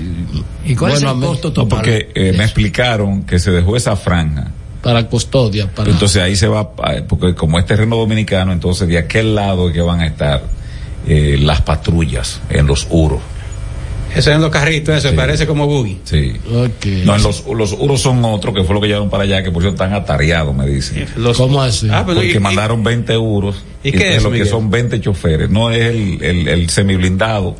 ¿Y 0.65 0.75
cuál 0.75 0.93
es 0.93 1.03
el 1.03 1.07
costo 1.19 1.49
No, 1.49 1.53
total? 1.53 1.67
porque 1.69 2.09
eh, 2.15 2.33
me 2.37 2.43
explicaron 2.43 3.23
que 3.23 3.39
se 3.39 3.51
dejó 3.51 3.77
esa 3.77 3.95
franja. 3.95 4.51
Para 4.83 5.07
custodia, 5.07 5.67
para... 5.67 5.89
Entonces 5.89 6.21
ahí 6.21 6.35
se 6.35 6.47
va, 6.47 6.71
porque 7.07 7.33
como 7.33 7.57
es 7.57 7.65
terreno 7.65 7.95
dominicano, 7.95 8.51
entonces 8.51 8.87
de 8.87 8.97
aquel 8.97 9.33
lado 9.33 9.69
es 9.69 9.73
que 9.73 9.81
van 9.81 10.01
a 10.01 10.05
estar 10.07 10.43
eh, 11.07 11.37
las 11.39 11.61
patrullas 11.61 12.41
en 12.49 12.67
los 12.67 12.85
uros. 12.89 13.21
Eso 14.15 14.31
en 14.31 14.41
los 14.41 14.51
carritos, 14.51 14.95
eso 14.95 15.15
parece 15.15 15.47
como 15.47 15.65
buggy. 15.65 15.99
Sí. 16.03 16.33
No, 17.05 17.15
en 17.15 17.23
los, 17.23 17.45
los 17.47 17.73
uros 17.79 17.99
son 18.01 18.23
otros, 18.25 18.53
que 18.53 18.63
fue 18.63 18.75
lo 18.75 18.81
que 18.81 18.87
llevaron 18.87 19.09
para 19.09 19.23
allá, 19.23 19.41
que 19.41 19.51
por 19.51 19.63
cierto 19.63 19.83
están 19.83 19.97
atareados, 19.97 20.55
me 20.55 20.67
dicen. 20.67 21.07
¿Cómo 21.35 21.61
así? 21.61 21.87
Ah, 21.89 22.03
pero 22.05 22.17
Porque 22.17 22.33
y- 22.33 22.39
mandaron 22.39 22.83
20 22.83 23.11
euros. 23.13 23.63
¿Y 23.83 23.91
qué 23.91 23.97
entonces 23.97 24.17
es, 24.17 24.23
lo 24.23 24.31
que 24.31 24.45
son 24.45 24.69
20 24.69 25.01
choferes. 25.01 25.49
No 25.49 25.71
es 25.71 25.81
el, 25.81 26.21
el, 26.21 26.47
el 26.47 26.69
semiblindado. 26.69 27.55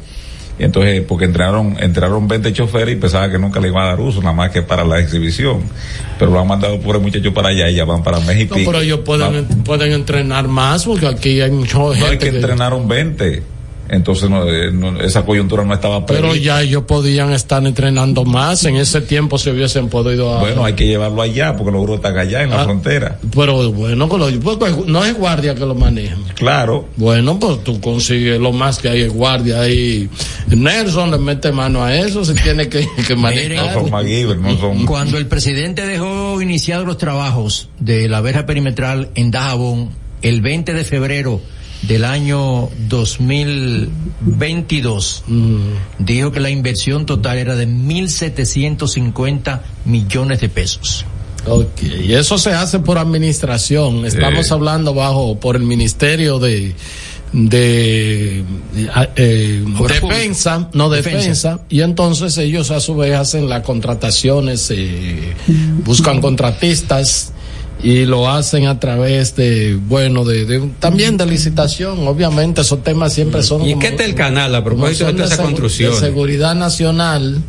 Y 0.60 0.64
entonces, 0.66 1.02
porque 1.08 1.26
entraron, 1.26 1.78
entraron 1.80 2.28
20 2.28 2.54
choferes 2.54 2.96
y 2.96 3.00
pensaba 3.00 3.30
que 3.32 3.40
nunca 3.40 3.60
le 3.60 3.70
iban 3.70 3.84
a 3.84 3.88
dar 3.88 4.00
uso, 4.00 4.20
nada 4.22 4.34
más 4.34 4.52
que 4.52 4.62
para 4.62 4.84
la 4.84 5.00
exhibición. 5.00 5.62
Pero 6.20 6.30
lo 6.32 6.40
han 6.40 6.48
mandado 6.48 6.80
por 6.80 6.96
el 6.96 7.02
muchacho 7.02 7.34
para 7.34 7.50
allá 7.50 7.70
y 7.72 7.76
ya 7.76 7.86
van 7.86 8.04
para 8.04 8.20
México. 8.20 8.56
No, 8.58 8.64
pero 8.66 8.82
ellos 8.82 9.00
pueden, 9.00 9.46
pueden 9.64 9.92
entrenar 9.94 10.48
más 10.48 10.86
porque 10.86 11.08
aquí 11.08 11.42
hay 11.42 11.50
mucha 11.52 11.80
No, 11.80 11.92
es 11.94 12.00
gente 12.00 12.18
que 12.20 12.30
que- 12.30 12.36
entrenaron 12.38 12.88
20. 12.88 13.44
Entonces, 13.94 14.30
no, 14.30 14.48
eh, 14.50 14.72
no, 14.72 15.00
esa 15.00 15.24
coyuntura 15.24 15.64
no 15.64 15.74
estaba 15.74 16.06
Pero 16.06 16.22
prevista. 16.30 16.44
ya 16.46 16.62
ellos 16.62 16.84
podían 16.88 17.32
estar 17.32 17.64
entrenando 17.66 18.26
más. 18.26 18.66
En 18.66 18.76
ese 18.78 19.02
tiempo 19.02 19.38
se 19.38 19.52
hubiesen 19.52 19.88
podido. 19.90 20.40
Bueno, 20.40 20.66
hay 20.66 20.74
que 20.74 20.88
llevarlo 20.88 21.22
allá 21.22 21.56
porque 21.56 21.72
los 21.72 21.82
uros 21.82 21.96
están 21.98 22.18
allá 22.18 22.42
en 22.44 22.50
la 22.50 22.62
Ah. 22.62 22.64
frontera. 22.66 23.20
Pero 23.34 23.72
bueno, 23.72 24.10
con 24.10 24.20
los- 24.20 24.34
pues, 24.38 24.58
pues, 24.58 24.76
no 24.88 25.06
es 25.06 25.14
guardia 25.18 25.54
que 25.56 25.62
lo 25.66 25.76
maneja. 25.76 26.16
Claro. 26.36 26.88
Bueno, 26.98 27.40
pues 27.40 27.64
tú 27.64 27.80
consigues 27.80 28.40
lo 28.40 28.52
más 28.52 28.80
que 28.80 28.90
hay 28.90 29.02
es 29.02 29.14
guardia 29.14 29.62
ahí. 29.62 30.10
Nelson 30.48 31.12
le 31.12 31.18
mete 31.18 31.52
mano 31.52 31.84
a 31.84 31.96
eso, 31.96 32.26
se 32.26 32.34
tiene 32.34 32.68
que, 32.70 32.88
que 33.08 33.16
manejar. 33.16 33.68
No 33.76 33.82
son 33.82 33.92
MacGyver, 33.92 34.38
no 34.38 34.58
son. 34.58 34.86
Cuando 34.86 35.18
el 35.18 35.28
presidente 35.28 35.86
dejó 35.86 36.42
iniciados 36.42 36.86
los 36.86 36.98
trabajos 36.98 37.70
de 37.80 38.10
la 38.10 38.22
verja 38.22 38.46
perimetral 38.46 39.10
en 39.16 39.32
Dajabón 39.32 39.90
el 40.22 40.42
20 40.42 40.74
de 40.74 40.84
febrero 40.84 41.42
del 41.88 42.04
año 42.06 42.70
2022, 42.90 45.24
dijo 46.00 46.32
que 46.32 46.40
la 46.40 46.50
inversión 46.50 47.06
total 47.06 47.38
era 47.38 47.56
de 47.56 47.68
1.750 47.68 49.62
millones 49.86 50.42
de 50.42 50.50
pesos. 50.50 51.06
Ok, 51.46 51.82
y 52.06 52.14
eso 52.14 52.38
se 52.38 52.54
hace 52.54 52.80
por 52.80 52.98
administración. 52.98 54.06
Estamos 54.06 54.50
Eh. 54.50 54.54
hablando 54.54 54.94
bajo 54.94 55.38
por 55.40 55.56
el 55.58 55.64
Ministerio 55.64 56.40
de 56.40 56.74
de 57.34 58.44
eh, 59.16 59.64
defensa, 59.90 60.70
no 60.74 60.90
Defensa. 60.92 61.18
defensa. 61.18 61.60
y 61.68 61.82
entonces 61.82 62.38
ellos 62.38 62.70
a 62.70 62.80
su 62.80 62.96
vez 62.96 63.16
hacen 63.16 63.50
las 63.50 63.64
contrataciones, 63.64 64.70
eh, 64.70 65.34
buscan 65.84 66.22
contratistas 66.22 67.33
y 67.84 68.06
lo 68.06 68.30
hacen 68.30 68.66
a 68.68 68.80
través 68.80 69.36
de, 69.36 69.78
bueno, 69.88 70.24
de, 70.24 70.46
de- 70.46 70.70
también 70.80 71.18
de 71.18 71.26
licitación. 71.26 72.08
Obviamente 72.08 72.62
esos 72.62 72.82
temas 72.84 73.14
siempre 73.14 73.44
son. 73.44 73.62
¿Y 73.66 73.72
como- 73.72 73.80
qué 73.82 73.88
está 73.90 74.06
el 74.06 74.16
canal 74.16 74.56
a 74.56 74.64
propósito 74.64 75.12
de 75.12 75.24
esa 75.26 75.38
construcción? 75.38 75.92
de 75.94 76.00
seguridad 76.00 76.56
nacional. 76.56 77.42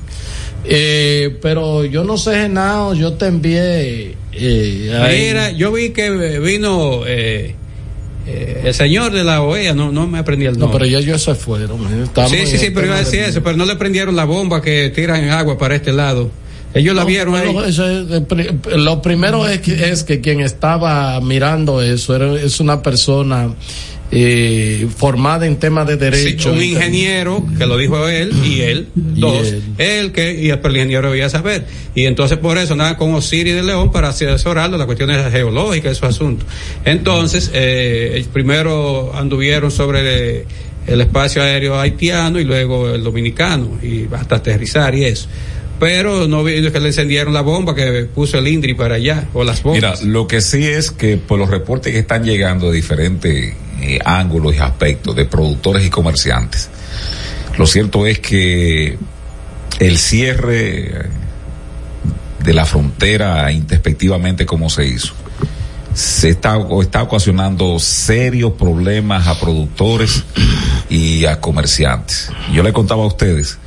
Eh, 0.66 1.39
pero 1.43 1.85
yo 1.85 2.05
no 2.05 2.16
sé, 2.16 2.35
Genao, 2.43 2.95
yo 2.95 3.12
te 3.14 3.26
envié. 3.26 4.16
Eh, 4.32 5.26
Mira, 5.28 5.51
yo 5.53 5.70
vi 5.72 5.91
que 5.91 6.11
vino 6.41 7.03
eh, 7.07 7.55
eh, 8.26 8.62
el 8.64 8.74
señor 8.74 9.12
de 9.12 9.22
la 9.24 9.43
OEA, 9.43 9.74
no, 9.74 9.93
no 9.93 10.07
me 10.07 10.18
aprendí 10.18 10.47
el 10.47 10.55
No, 10.55 10.61
nombre. 10.61 10.78
pero 10.80 10.91
ya 10.91 10.99
ellos 10.99 11.22
se 11.22 11.35
fueron. 11.35 11.80
eh, 11.82 12.07
sí, 12.28 12.37
sí, 12.47 12.55
en 12.55 12.61
sí, 12.61 12.70
pero 12.74 12.87
iba 12.87 12.97
a 12.97 13.01
decir 13.01 13.20
de- 13.20 13.28
eso, 13.28 13.43
pero 13.43 13.57
no 13.59 13.66
le 13.66 13.76
prendieron 13.76 14.16
la 14.16 14.24
bomba 14.24 14.62
que 14.62 14.91
tiran 14.95 15.28
agua 15.28 15.59
para 15.59 15.74
este 15.76 15.93
lado. 15.93 16.30
Ellos 16.75 16.95
la 16.95 17.03
No, 17.03 17.07
vieron 17.07 17.35
ahí. 17.37 17.57
eso 17.68 17.89
es, 17.89 18.07
lo 18.77 19.01
primero 19.01 19.47
es 19.47 19.61
que, 19.61 19.91
es 19.91 20.03
que 20.03 20.20
quien 20.20 20.41
estaba 20.41 21.20
mirando 21.20 21.81
eso 21.81 22.16
era, 22.16 22.35
es 22.35 22.59
una 22.59 22.83
persona 22.83 23.55
eh, 24.11 24.87
formada 24.97 25.47
en 25.47 25.57
temas 25.57 25.87
de 25.87 25.97
derecho. 25.97 26.53
un 26.53 26.62
ingeniero 26.62 27.45
que 27.59 27.66
lo 27.66 27.77
dijo 27.77 28.09
él 28.09 28.33
y 28.45 28.61
él, 28.61 28.89
dos, 28.95 29.55
él. 29.79 30.12
que 30.12 30.41
y 30.41 30.51
el 30.51 30.59
pero 30.59 30.70
el 30.70 30.77
ingeniero 30.77 31.11
debía 31.11 31.29
saber. 31.29 31.66
Y 31.95 32.07
entonces 32.07 32.39
por 32.39 32.59
eso 32.59 32.77
nada 32.77 32.97
con 32.97 33.14
Osiris 33.14 33.55
de 33.55 33.62
León 33.62 33.91
para 33.91 34.09
asesorarlo 34.09 34.77
las 34.77 34.87
cuestiones 34.87 35.33
geológicas, 35.33 35.93
esos 35.93 36.11
asuntos. 36.11 36.47
Entonces, 36.85 37.51
eh, 37.55 38.25
primero 38.33 39.12
anduvieron 39.14 39.70
sobre 39.70 40.45
el 40.87 41.01
espacio 41.01 41.43
aéreo 41.43 41.79
haitiano 41.81 42.39
y 42.39 42.45
luego 42.45 42.91
el 42.91 43.03
dominicano 43.03 43.79
y 43.83 44.07
hasta 44.12 44.37
aterrizar 44.37 44.95
y 44.95 45.07
eso. 45.07 45.29
Pero 45.81 46.29
no 46.29 46.45
vi 46.45 46.70
que 46.70 46.81
le 46.81 46.89
encendieron 46.89 47.35
la 47.35 47.41
bomba 47.41 47.75
que 47.75 48.05
puso 48.05 48.39
el 48.39 48.49
INDRI 48.49 48.75
para 48.75 48.95
allá, 48.95 49.29
o 49.33 49.45
las 49.45 49.62
bombas. 49.62 50.01
Mira, 50.01 50.12
lo 50.12 50.27
que 50.27 50.41
sí 50.41 50.66
es 50.66 50.91
que 50.91 51.16
por 51.16 51.39
los 51.39 51.51
reportes 51.51 51.93
que 51.93 51.99
están 51.99 52.25
llegando 52.25 52.70
de 52.70 52.77
diferentes 52.77 53.55
eh, 53.81 53.99
ángulos 54.05 54.55
y 54.55 54.59
aspectos 54.59 55.16
de 55.16 55.25
productores 55.25 55.85
y 55.85 55.91
comerciantes, 55.91 56.70
lo 57.59 57.66
cierto 57.66 58.07
es 58.07 58.20
que 58.20 58.99
el 59.81 59.99
cierre 59.99 61.09
de 62.41 62.55
la 62.55 62.66
frontera 62.66 63.51
introspectivamente 63.51 64.47
como 64.47 64.68
se 64.70 64.87
hizo, 64.87 65.14
se 65.95 66.31
está, 66.31 66.59
está 66.83 67.03
ocasionando 67.03 67.79
serios 67.79 68.53
problemas 68.53 69.27
a 69.27 69.39
productores 69.39 70.25
y 70.91 71.25
a 71.25 71.41
comerciantes. 71.41 72.31
Yo 72.53 72.62
le 72.62 72.72
contaba 72.72 73.05
a 73.05 73.07
ustedes 73.07 73.59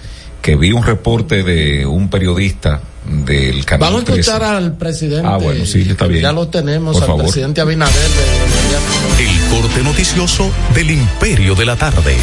que 0.47 0.55
vi 0.55 0.71
un 0.71 0.81
reporte 0.81 1.43
de 1.43 1.85
un 1.85 2.09
periodista 2.09 2.81
del 3.03 3.65
canal 3.65 3.81
Vamos 3.89 4.03
a 4.03 4.05
13. 4.05 4.19
escuchar 4.21 4.43
al 4.45 4.77
presidente. 4.77 5.27
Ah, 5.27 5.35
bueno, 5.35 5.65
sí, 5.65 5.85
está 5.89 6.07
bien. 6.07 6.21
Ya 6.21 6.31
lo 6.31 6.47
tenemos, 6.47 6.93
Por 6.93 7.03
al 7.03 7.07
favor. 7.07 7.23
presidente 7.25 7.59
Abinader. 7.59 7.93
de- 7.93 9.23
de- 9.25 9.29
El 9.29 9.61
corte 9.61 9.83
noticioso 9.83 10.49
del 10.73 10.91
Imperio 10.91 11.53
de 11.53 11.65
la 11.65 11.75
Tarde. 11.75 12.15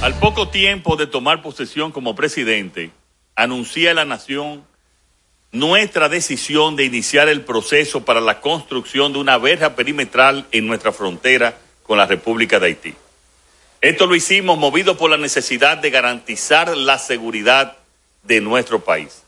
Al 0.00 0.14
poco 0.14 0.48
tiempo 0.48 0.96
de 0.96 1.06
tomar 1.06 1.42
posesión 1.42 1.92
como 1.92 2.14
presidente, 2.14 2.92
anuncié 3.36 3.90
a 3.90 3.94
la 3.94 4.06
nación 4.06 4.62
nuestra 5.52 6.08
decisión 6.08 6.76
de 6.76 6.86
iniciar 6.86 7.28
el 7.28 7.42
proceso 7.42 8.06
para 8.06 8.22
la 8.22 8.40
construcción 8.40 9.12
de 9.12 9.18
una 9.18 9.36
verja 9.36 9.76
perimetral 9.76 10.46
en 10.50 10.66
nuestra 10.66 10.92
frontera 10.92 11.58
con 11.82 11.98
la 11.98 12.06
República 12.06 12.58
de 12.58 12.68
Haití. 12.68 12.94
Esto 13.82 14.06
lo 14.06 14.14
hicimos 14.14 14.58
movido 14.58 14.96
por 14.96 15.10
la 15.10 15.16
necesidad 15.16 15.76
de 15.76 15.90
garantizar 15.90 16.76
la 16.76 17.00
seguridad 17.00 17.78
de 18.22 18.40
nuestro 18.40 18.84
país, 18.84 19.24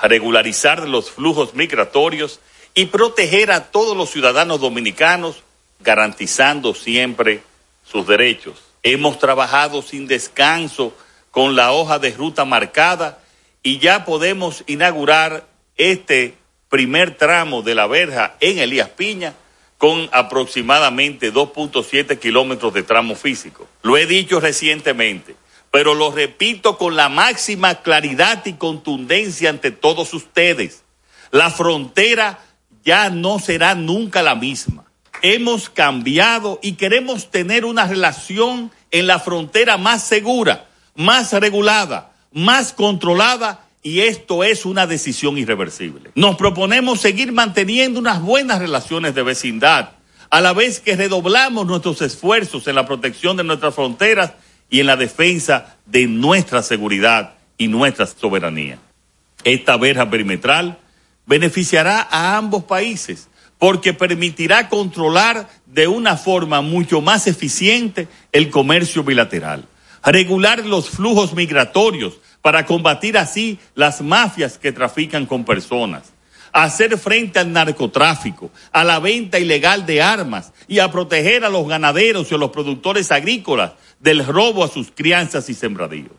regularizar 0.00 0.88
los 0.88 1.10
flujos 1.10 1.52
migratorios 1.52 2.40
y 2.72 2.86
proteger 2.86 3.52
a 3.52 3.70
todos 3.70 3.94
los 3.94 4.08
ciudadanos 4.08 4.58
dominicanos, 4.58 5.42
garantizando 5.80 6.74
siempre 6.74 7.42
sus 7.84 8.06
derechos. 8.06 8.62
Hemos 8.82 9.18
trabajado 9.18 9.82
sin 9.82 10.06
descanso 10.06 10.94
con 11.30 11.54
la 11.54 11.72
hoja 11.72 11.98
de 11.98 12.12
ruta 12.12 12.46
marcada 12.46 13.18
y 13.62 13.80
ya 13.80 14.06
podemos 14.06 14.64
inaugurar 14.66 15.46
este 15.76 16.36
primer 16.70 17.18
tramo 17.18 17.60
de 17.60 17.74
la 17.74 17.86
verja 17.86 18.34
en 18.40 18.60
Elías 18.60 18.88
Piña 18.88 19.34
con 19.80 20.10
aproximadamente 20.12 21.32
2.7 21.32 22.18
kilómetros 22.18 22.74
de 22.74 22.82
tramo 22.82 23.14
físico. 23.14 23.66
Lo 23.80 23.96
he 23.96 24.04
dicho 24.04 24.38
recientemente, 24.38 25.36
pero 25.70 25.94
lo 25.94 26.10
repito 26.10 26.76
con 26.76 26.96
la 26.96 27.08
máxima 27.08 27.76
claridad 27.76 28.44
y 28.44 28.52
contundencia 28.52 29.48
ante 29.48 29.70
todos 29.70 30.12
ustedes. 30.12 30.82
La 31.30 31.50
frontera 31.50 32.40
ya 32.84 33.08
no 33.08 33.38
será 33.38 33.74
nunca 33.74 34.22
la 34.22 34.34
misma. 34.34 34.84
Hemos 35.22 35.70
cambiado 35.70 36.58
y 36.62 36.72
queremos 36.72 37.30
tener 37.30 37.64
una 37.64 37.86
relación 37.86 38.70
en 38.90 39.06
la 39.06 39.18
frontera 39.18 39.78
más 39.78 40.02
segura, 40.04 40.68
más 40.94 41.32
regulada, 41.32 42.12
más 42.32 42.74
controlada 42.74 43.66
y 43.82 44.00
esto 44.00 44.44
es 44.44 44.66
una 44.66 44.86
decisión 44.86 45.38
irreversible. 45.38 46.10
Nos 46.14 46.36
proponemos 46.36 47.00
seguir 47.00 47.32
manteniendo 47.32 47.98
unas 47.98 48.20
buenas 48.20 48.58
relaciones 48.58 49.14
de 49.14 49.22
vecindad, 49.22 49.92
a 50.28 50.40
la 50.40 50.52
vez 50.52 50.80
que 50.80 50.96
redoblamos 50.96 51.66
nuestros 51.66 52.02
esfuerzos 52.02 52.66
en 52.68 52.76
la 52.76 52.86
protección 52.86 53.36
de 53.36 53.44
nuestras 53.44 53.74
fronteras 53.74 54.32
y 54.68 54.80
en 54.80 54.86
la 54.86 54.96
defensa 54.96 55.76
de 55.86 56.06
nuestra 56.06 56.62
seguridad 56.62 57.34
y 57.58 57.68
nuestra 57.68 58.06
soberanía. 58.06 58.78
Esta 59.42 59.76
verja 59.76 60.08
perimetral 60.08 60.78
beneficiará 61.26 62.06
a 62.10 62.36
ambos 62.36 62.64
países 62.64 63.28
porque 63.58 63.92
permitirá 63.92 64.68
controlar 64.68 65.48
de 65.66 65.88
una 65.88 66.16
forma 66.16 66.60
mucho 66.60 67.00
más 67.00 67.26
eficiente 67.26 68.08
el 68.32 68.50
comercio 68.50 69.04
bilateral, 69.04 69.66
regular 70.02 70.64
los 70.64 70.90
flujos 70.90 71.34
migratorios 71.34 72.14
para 72.42 72.66
combatir 72.66 73.18
así 73.18 73.58
las 73.74 74.00
mafias 74.00 74.58
que 74.58 74.72
trafican 74.72 75.26
con 75.26 75.44
personas, 75.44 76.12
hacer 76.52 76.96
frente 76.98 77.38
al 77.38 77.52
narcotráfico, 77.52 78.50
a 78.72 78.84
la 78.84 78.98
venta 78.98 79.38
ilegal 79.38 79.86
de 79.86 80.02
armas 80.02 80.52
y 80.66 80.78
a 80.78 80.90
proteger 80.90 81.44
a 81.44 81.48
los 81.48 81.68
ganaderos 81.68 82.30
y 82.30 82.34
a 82.34 82.38
los 82.38 82.50
productores 82.50 83.12
agrícolas 83.12 83.72
del 84.00 84.26
robo 84.26 84.64
a 84.64 84.68
sus 84.68 84.90
crianzas 84.90 85.48
y 85.48 85.54
sembradíos. 85.54 86.12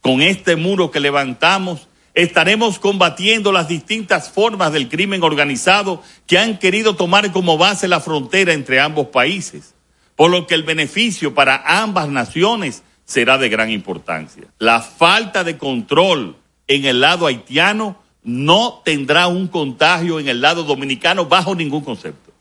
Con 0.00 0.22
este 0.22 0.56
muro 0.56 0.90
que 0.90 1.00
levantamos, 1.00 1.88
estaremos 2.14 2.78
combatiendo 2.78 3.52
las 3.52 3.68
distintas 3.68 4.30
formas 4.30 4.72
del 4.72 4.88
crimen 4.88 5.22
organizado 5.22 6.02
que 6.26 6.38
han 6.38 6.58
querido 6.58 6.94
tomar 6.94 7.32
como 7.32 7.58
base 7.58 7.88
la 7.88 8.00
frontera 8.00 8.52
entre 8.52 8.80
ambos 8.80 9.08
países, 9.08 9.74
por 10.14 10.30
lo 10.30 10.46
que 10.46 10.54
el 10.54 10.62
beneficio 10.62 11.34
para 11.34 11.80
ambas 11.80 12.08
naciones 12.08 12.82
será 13.04 13.38
de 13.38 13.48
gran 13.48 13.70
importancia. 13.70 14.44
La 14.58 14.80
falta 14.80 15.44
de 15.44 15.58
control 15.58 16.36
en 16.66 16.84
el 16.84 17.00
lado 17.00 17.26
haitiano 17.26 18.02
no 18.22 18.80
tendrá 18.84 19.26
un 19.26 19.48
contagio 19.48 20.18
en 20.18 20.28
el 20.28 20.40
lado 20.40 20.64
dominicano 20.64 21.26
bajo 21.26 21.54
ningún 21.54 21.82
concepto. 21.82 22.32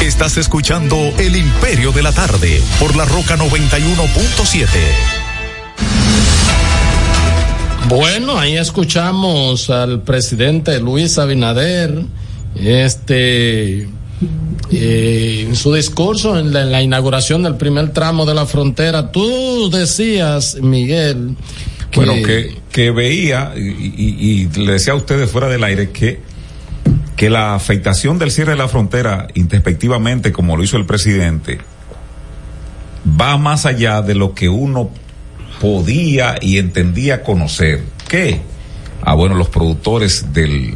Estás 0.00 0.36
escuchando 0.36 0.96
El 1.18 1.36
Imperio 1.36 1.92
de 1.92 2.02
la 2.02 2.12
Tarde 2.12 2.62
por 2.78 2.96
la 2.96 3.04
Roca 3.04 3.36
91.7. 3.36 4.66
Bueno, 7.88 8.38
ahí 8.38 8.56
escuchamos 8.56 9.70
al 9.70 10.02
presidente 10.02 10.80
Luis 10.80 11.18
Abinader, 11.18 12.04
este, 12.54 13.88
eh, 14.70 15.44
en 15.48 15.56
su 15.56 15.72
discurso 15.74 16.38
en 16.38 16.52
la, 16.52 16.62
en 16.62 16.72
la 16.72 16.82
inauguración 16.82 17.42
del 17.42 17.56
primer 17.56 17.92
tramo 17.92 18.24
de 18.26 18.34
la 18.34 18.46
frontera. 18.46 19.10
Tú 19.12 19.70
decías, 19.70 20.56
Miguel, 20.62 21.36
que, 21.90 22.00
Bueno, 22.00 22.14
que, 22.26 22.56
que 22.72 22.90
veía, 22.90 23.52
y, 23.56 23.60
y- 23.60 24.48
y 24.54 24.60
le 24.60 24.72
decía 24.72 24.92
a 24.92 24.96
ustedes 24.96 25.30
fuera 25.30 25.48
del 25.48 25.62
aire, 25.64 25.90
que, 25.90 26.20
que 27.16 27.30
la 27.30 27.54
afectación 27.54 28.18
del 28.18 28.30
cierre 28.30 28.52
de 28.52 28.58
la 28.58 28.68
frontera, 28.68 29.28
introspectivamente, 29.34 30.32
como 30.32 30.56
lo 30.56 30.62
hizo 30.64 30.76
el 30.76 30.86
presidente, 30.86 31.58
va 33.20 33.36
más 33.38 33.66
allá 33.66 34.02
de 34.02 34.14
lo 34.14 34.34
que 34.34 34.48
uno 34.48 34.90
podía 35.60 36.36
y 36.40 36.58
entendía 36.58 37.22
conocer. 37.22 37.82
¿Qué? 38.08 38.40
Ah, 39.02 39.14
bueno, 39.14 39.34
los 39.36 39.48
productores 39.48 40.32
del, 40.32 40.74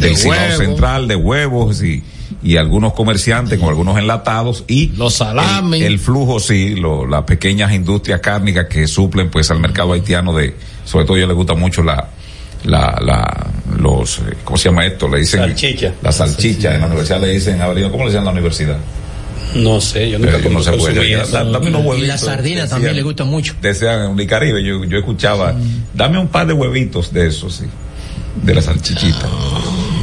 del 0.00 0.14
De. 0.16 0.56
Central, 0.56 1.06
de 1.08 1.16
huevos 1.16 1.82
y, 1.82 2.02
y 2.42 2.56
algunos 2.56 2.94
comerciantes 2.94 3.58
con 3.58 3.68
algunos 3.68 3.98
enlatados 3.98 4.64
y 4.66 4.88
los 4.96 5.14
salamis. 5.14 5.82
el, 5.82 5.92
el 5.94 5.98
flujo 5.98 6.40
sí, 6.40 6.74
lo- 6.76 7.06
las 7.06 7.24
pequeñas 7.24 7.72
industrias 7.72 8.20
cárnicas 8.20 8.66
que 8.66 8.86
suplen 8.86 9.30
pues 9.30 9.50
al 9.50 9.60
mercado 9.60 9.92
haitiano 9.92 10.32
de, 10.32 10.54
sobre 10.84 11.04
todo 11.04 11.14
a 11.14 11.18
ellos 11.18 11.28
les 11.28 11.36
gusta 11.36 11.54
mucho 11.54 11.82
la, 11.82 12.08
la, 12.64 12.98
la, 13.04 13.46
los, 13.78 14.18
eh, 14.20 14.36
¿cómo 14.44 14.56
se 14.56 14.68
llama 14.70 14.86
esto? 14.86 15.06
Le 15.08 15.18
dicen. 15.18 15.40
Salchicha. 15.40 15.92
La 16.02 16.12
salchicha, 16.12 16.74
en 16.74 16.80
la 16.80 16.86
universidad 16.86 17.20
le 17.20 17.28
dicen, 17.28 17.58
¿cómo 17.58 17.74
le 17.74 17.80
dicen 18.06 18.18
en 18.20 18.24
la 18.24 18.30
universidad? 18.32 18.78
No 19.54 19.80
sé, 19.80 20.08
yo 20.10 20.18
nunca 20.18 20.32
Pero 20.40 20.50
no 20.50 20.62
dame 21.52 21.68
unos 21.68 21.98
Y 21.98 22.02
las 22.06 22.20
sardinas 22.20 22.70
también 22.70 22.94
le 22.94 23.02
gustan 23.02 23.26
mucho. 23.28 23.54
Decían 23.60 24.02
en 24.04 24.10
Unicaribe, 24.12 24.62
yo, 24.62 24.84
yo 24.84 24.98
escuchaba, 24.98 25.54
dame 25.92 26.18
un 26.18 26.28
par 26.28 26.46
de 26.46 26.52
huevitos 26.52 27.12
de 27.12 27.26
esos, 27.26 27.56
sí, 27.56 27.64
de 28.42 28.54
la 28.54 28.62
salchichita. 28.62 29.26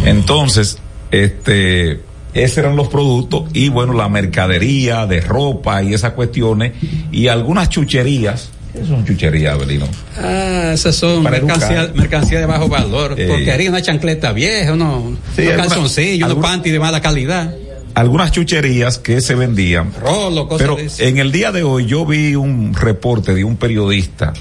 Entonces, 0.06 0.78
este, 1.12 2.02
esos 2.44 2.58
eran 2.60 2.76
los 2.76 2.88
productos 2.88 3.44
y 3.54 3.70
bueno, 3.70 3.94
la 3.94 4.10
mercadería 4.10 5.06
de 5.06 5.22
ropa 5.22 5.82
y 5.84 5.94
esas 5.94 6.14
cuestiones 6.14 6.74
y 7.12 7.28
algunas 7.28 7.70
chucherías. 7.70 8.50
¿Qué 8.74 8.86
son 8.86 9.06
chucherías, 9.06 9.54
Avelino? 9.56 9.88
Ah, 10.18 10.72
esas 10.74 10.96
son 10.96 11.24
Para 11.24 11.40
mercancía, 11.40 12.40
de 12.40 12.46
bajo 12.46 12.68
valor. 12.68 13.16
Eh. 13.18 13.28
Porquería, 13.28 13.70
una 13.70 13.82
chancleta 13.82 14.32
vieja, 14.34 14.74
uno, 14.74 15.18
Sí, 15.36 15.42
unos 15.42 15.52
alguna- 15.54 15.68
calzoncillos, 15.68 16.32
unos 16.32 16.44
panty 16.44 16.70
de 16.70 16.80
mala 16.80 17.02
calidad. 17.02 17.54
Algunas 17.96 18.32
chucherías 18.32 19.00
que 19.00 19.22
se 19.22 19.34
vendían. 19.34 19.92
Rolo, 20.00 20.48
cosas 20.48 20.68
Pero 20.68 20.76
de 20.76 21.08
en 21.10 21.18
el 21.18 21.32
día 21.32 21.52
de 21.52 21.64
hoy 21.64 21.88
yo 21.88 22.06
vi 22.06 22.36
un 22.36 22.76
reporte 22.76 23.34
de 23.34 23.44
un 23.44 23.56
periodista 23.58 24.34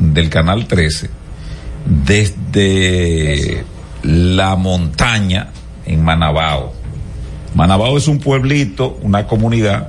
del 0.00 0.28
Canal 0.28 0.66
13 0.66 1.08
desde 2.04 3.64
la 4.02 4.56
montaña 4.56 5.48
en 5.84 6.02
Manabao. 6.02 6.74
Manabao 7.56 7.96
es 7.96 8.06
un 8.06 8.18
pueblito, 8.18 8.98
una 9.02 9.26
comunidad 9.26 9.88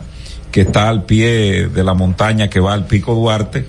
que 0.51 0.61
está 0.61 0.87
al 0.87 1.03
pie 1.03 1.67
de 1.67 1.83
la 1.83 1.93
montaña 1.93 2.49
que 2.49 2.61
va 2.61 2.73
al 2.73 2.87
Pico 2.87 3.13
Duarte, 3.13 3.67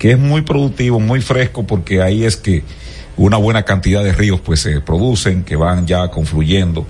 que 0.00 0.10
es 0.10 0.18
muy 0.18 0.42
productivo, 0.42 0.98
muy 0.98 1.20
fresco, 1.20 1.64
porque 1.64 2.02
ahí 2.02 2.24
es 2.24 2.36
que 2.36 2.64
una 3.16 3.36
buena 3.36 3.62
cantidad 3.62 4.02
de 4.02 4.12
ríos 4.12 4.40
pues 4.40 4.60
se 4.60 4.80
producen, 4.80 5.44
que 5.44 5.54
van 5.54 5.86
ya 5.86 6.08
confluyendo 6.08 6.86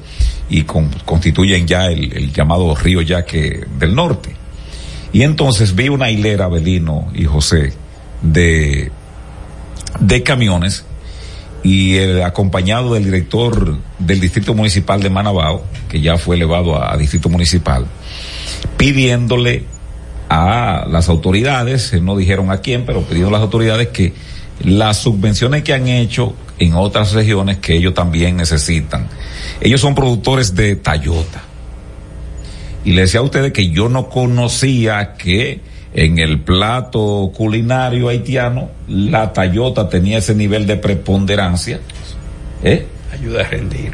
y 0.48 0.62
con- 0.62 0.88
constituyen 1.04 1.66
ya 1.66 1.86
el, 1.88 2.10
el 2.16 2.32
llamado 2.32 2.74
río 2.74 3.02
Yaque 3.02 3.66
del 3.78 3.94
norte. 3.94 4.34
Y 5.12 5.22
entonces 5.22 5.74
vi 5.76 5.90
una 5.90 6.10
hilera, 6.10 6.48
Belino 6.48 7.08
y 7.14 7.26
José, 7.26 7.74
de, 8.22 8.90
de 10.00 10.22
camiones 10.22 10.86
y 11.66 11.96
el 11.96 12.22
acompañado 12.22 12.94
del 12.94 13.06
director 13.06 13.76
del 13.98 14.20
distrito 14.20 14.54
municipal 14.54 15.02
de 15.02 15.10
Manabao, 15.10 15.64
que 15.88 16.00
ya 16.00 16.16
fue 16.16 16.36
elevado 16.36 16.80
a, 16.80 16.96
distrito 16.96 17.28
municipal, 17.28 17.86
pidiéndole 18.76 19.64
a 20.28 20.86
las 20.88 21.08
autoridades, 21.08 21.92
eh, 21.92 22.00
no 22.00 22.16
dijeron 22.16 22.52
a 22.52 22.58
quién, 22.58 22.86
pero 22.86 23.02
pidiendo 23.02 23.30
a 23.30 23.32
las 23.32 23.40
autoridades 23.40 23.88
que 23.88 24.12
las 24.60 24.98
subvenciones 24.98 25.64
que 25.64 25.74
han 25.74 25.88
hecho 25.88 26.36
en 26.60 26.74
otras 26.74 27.14
regiones 27.14 27.56
que 27.56 27.74
ellos 27.74 27.94
también 27.94 28.36
necesitan. 28.36 29.08
Ellos 29.60 29.80
son 29.80 29.96
productores 29.96 30.54
de 30.54 30.76
Tayota. 30.76 31.42
Y 32.84 32.92
le 32.92 33.02
decía 33.02 33.18
a 33.18 33.24
ustedes 33.24 33.52
que 33.52 33.70
yo 33.70 33.88
no 33.88 34.08
conocía 34.08 35.14
que 35.14 35.60
en 35.98 36.18
el 36.18 36.40
plato 36.40 37.32
culinario 37.34 38.08
haitiano 38.08 38.68
la 38.86 39.32
Tayota 39.32 39.88
tenía 39.88 40.18
ese 40.18 40.34
nivel 40.34 40.66
de 40.66 40.76
preponderancia. 40.76 41.80
¿Eh? 42.62 42.86
Ayuda 43.12 43.40
a 43.40 43.44
rendir. 43.48 43.92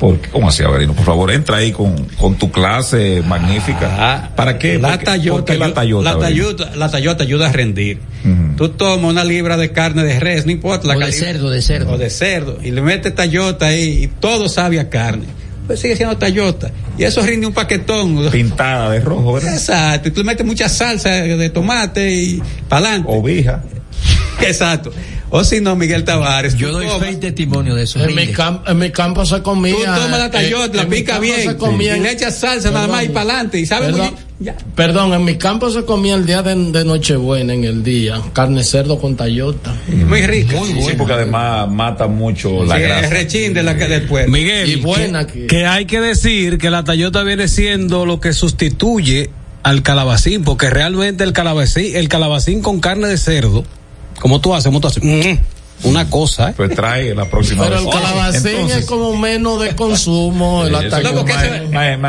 Porque, 0.00 0.30
¿Cómo 0.30 0.48
así, 0.48 0.64
Averino? 0.64 0.94
Por 0.94 1.04
favor, 1.04 1.30
entra 1.30 1.58
ahí 1.58 1.70
con, 1.70 1.94
con 2.18 2.34
tu 2.36 2.50
clase 2.50 3.22
magnífica. 3.24 4.32
¿Para 4.34 4.58
qué? 4.58 4.74
Ah, 4.76 4.78
La 4.80 4.88
¿Por 4.88 4.98
qué- 4.98 5.04
Toyota, 5.04 5.30
por 5.36 5.44
qué 5.44 5.58
la 5.58 5.74
Toyota? 5.74 6.12
la? 6.14 6.18
Toyota, 6.18 6.70
la 6.74 6.90
Toyota 6.90 7.22
ayuda 7.22 7.48
a 7.48 7.52
rendir. 7.52 8.00
Tú 8.56 8.70
tomas 8.70 9.10
una 9.12 9.22
libra 9.22 9.56
de 9.56 9.70
carne 9.72 10.02
de 10.04 10.18
res, 10.18 10.44
no 10.46 10.50
importa 10.52 10.88
la 10.88 10.96
O 10.96 10.98
de 10.98 11.12
cerdo, 11.12 11.50
de 11.50 11.62
cerdo. 11.62 11.92
O 11.92 11.98
de 11.98 12.10
cerdo. 12.10 12.58
Y 12.64 12.70
le 12.72 12.80
metes 12.82 13.14
Toyota 13.14 13.66
ahí 13.66 14.04
y 14.04 14.06
todo 14.08 14.48
sabe 14.48 14.80
a 14.80 14.88
carne. 14.90 15.26
Pues 15.66 15.80
sigue 15.80 15.96
siendo 15.96 16.16
Toyota. 16.18 16.70
Y 16.98 17.04
eso 17.04 17.22
rinde 17.22 17.46
un 17.46 17.52
paquetón. 17.52 18.30
Pintada 18.30 18.90
de 18.90 19.00
rojo, 19.00 19.34
¿verdad? 19.34 19.54
Exacto. 19.54 20.08
Y 20.08 20.10
tú 20.10 20.20
le 20.20 20.26
metes 20.26 20.44
mucha 20.44 20.68
salsa 20.68 21.10
de 21.10 21.50
tomate 21.50 22.12
y 22.12 22.42
para 22.68 22.86
adelante. 22.86 23.08
Ovija. 23.10 23.62
Exacto. 24.40 24.92
O 25.34 25.44
si 25.44 25.60
no, 25.62 25.76
Miguel 25.76 26.04
Tavares. 26.04 26.56
Yo 26.56 26.72
doy 26.72 26.86
fe 27.00 27.12
y 27.12 27.16
testimonio 27.16 27.74
de 27.74 27.84
eso. 27.84 27.98
En 28.00 28.08
mi, 28.14 28.24
rinde. 28.24 28.34
cam- 28.34 28.60
en 28.66 28.78
mi 28.78 28.90
campo 28.90 29.24
se 29.24 29.40
comía. 29.40 29.74
Tú 29.74 30.00
tomas 30.02 30.18
la 30.18 30.26
eh, 30.26 30.30
Toyota, 30.30 30.76
la 30.76 30.82
en 30.82 30.88
mi 30.90 30.96
pica 30.96 31.18
bien. 31.18 31.42
se 31.42 31.56
comía 31.56 31.96
Y 31.96 32.00
le 32.00 32.12
echas 32.12 32.36
salsa 32.38 32.70
nada 32.70 32.86
más 32.86 33.04
y 33.04 33.06
adelante. 33.06 33.58
Y 33.58 33.64
sabe 33.64 33.88
muy 33.92 34.00
Perdón. 34.00 34.16
Perdón, 34.74 35.12
en 35.14 35.24
mi 35.24 35.36
campo 35.36 35.70
se 35.70 35.84
comía 35.84 36.14
el 36.14 36.26
día 36.26 36.42
de, 36.42 36.54
de 36.54 36.84
Nochebuena, 36.84 37.54
en 37.54 37.64
el 37.64 37.82
día, 37.82 38.20
carne 38.32 38.64
cerdo 38.64 38.98
con 38.98 39.16
tallota. 39.16 39.74
Muy 39.88 40.22
rica. 40.26 40.56
Sí, 40.64 40.94
porque 40.96 41.12
además 41.14 41.68
mata 41.70 42.06
mucho 42.06 42.64
la 42.64 42.76
Sí, 42.76 42.82
grasa. 42.82 43.00
es 43.06 43.10
rechín 43.10 43.54
de 43.54 43.62
la, 43.62 43.74
del 43.74 44.02
pueblo. 44.06 44.32
Miguel, 44.32 44.68
Y 44.70 44.76
buena 44.76 45.26
que, 45.26 45.40
que- 45.42 45.46
que 45.48 45.66
hay 45.66 45.84
que 45.86 46.00
decir 46.00 46.58
que 46.58 46.70
la 46.70 46.84
Toyota 46.84 47.22
viene 47.22 47.48
siendo 47.48 48.06
lo 48.06 48.20
que 48.20 48.32
sustituye 48.32 49.30
al 49.62 49.82
calabacín, 49.82 50.42
porque 50.44 50.70
realmente 50.70 51.22
el 51.24 51.32
calabacín, 51.32 51.94
el 51.96 52.08
calabacín 52.08 52.62
con 52.62 52.80
carne 52.80 53.08
de 53.08 53.18
cerdo, 53.18 53.64
como 54.20 54.40
tú 54.40 54.54
haces, 54.54 54.66
como 54.66 54.80
tú 54.80 54.88
haces, 54.88 55.02
mm, 55.04 55.38
una 55.84 56.08
cosa. 56.08 56.50
¿eh? 56.50 56.54
Pues 56.56 56.70
trae 56.74 57.14
la 57.14 57.24
próxima 57.28 57.64
Pero 57.64 57.76
vez. 57.76 57.84
el 57.84 57.90
calabacín 57.90 58.46
Entonces, 58.50 58.76
es 58.78 58.86
como 58.86 59.16
menos 59.16 59.60
de 59.60 59.74
consumo. 59.74 60.64
El 60.64 60.72
no, 60.72 60.78
porque 61.14 61.32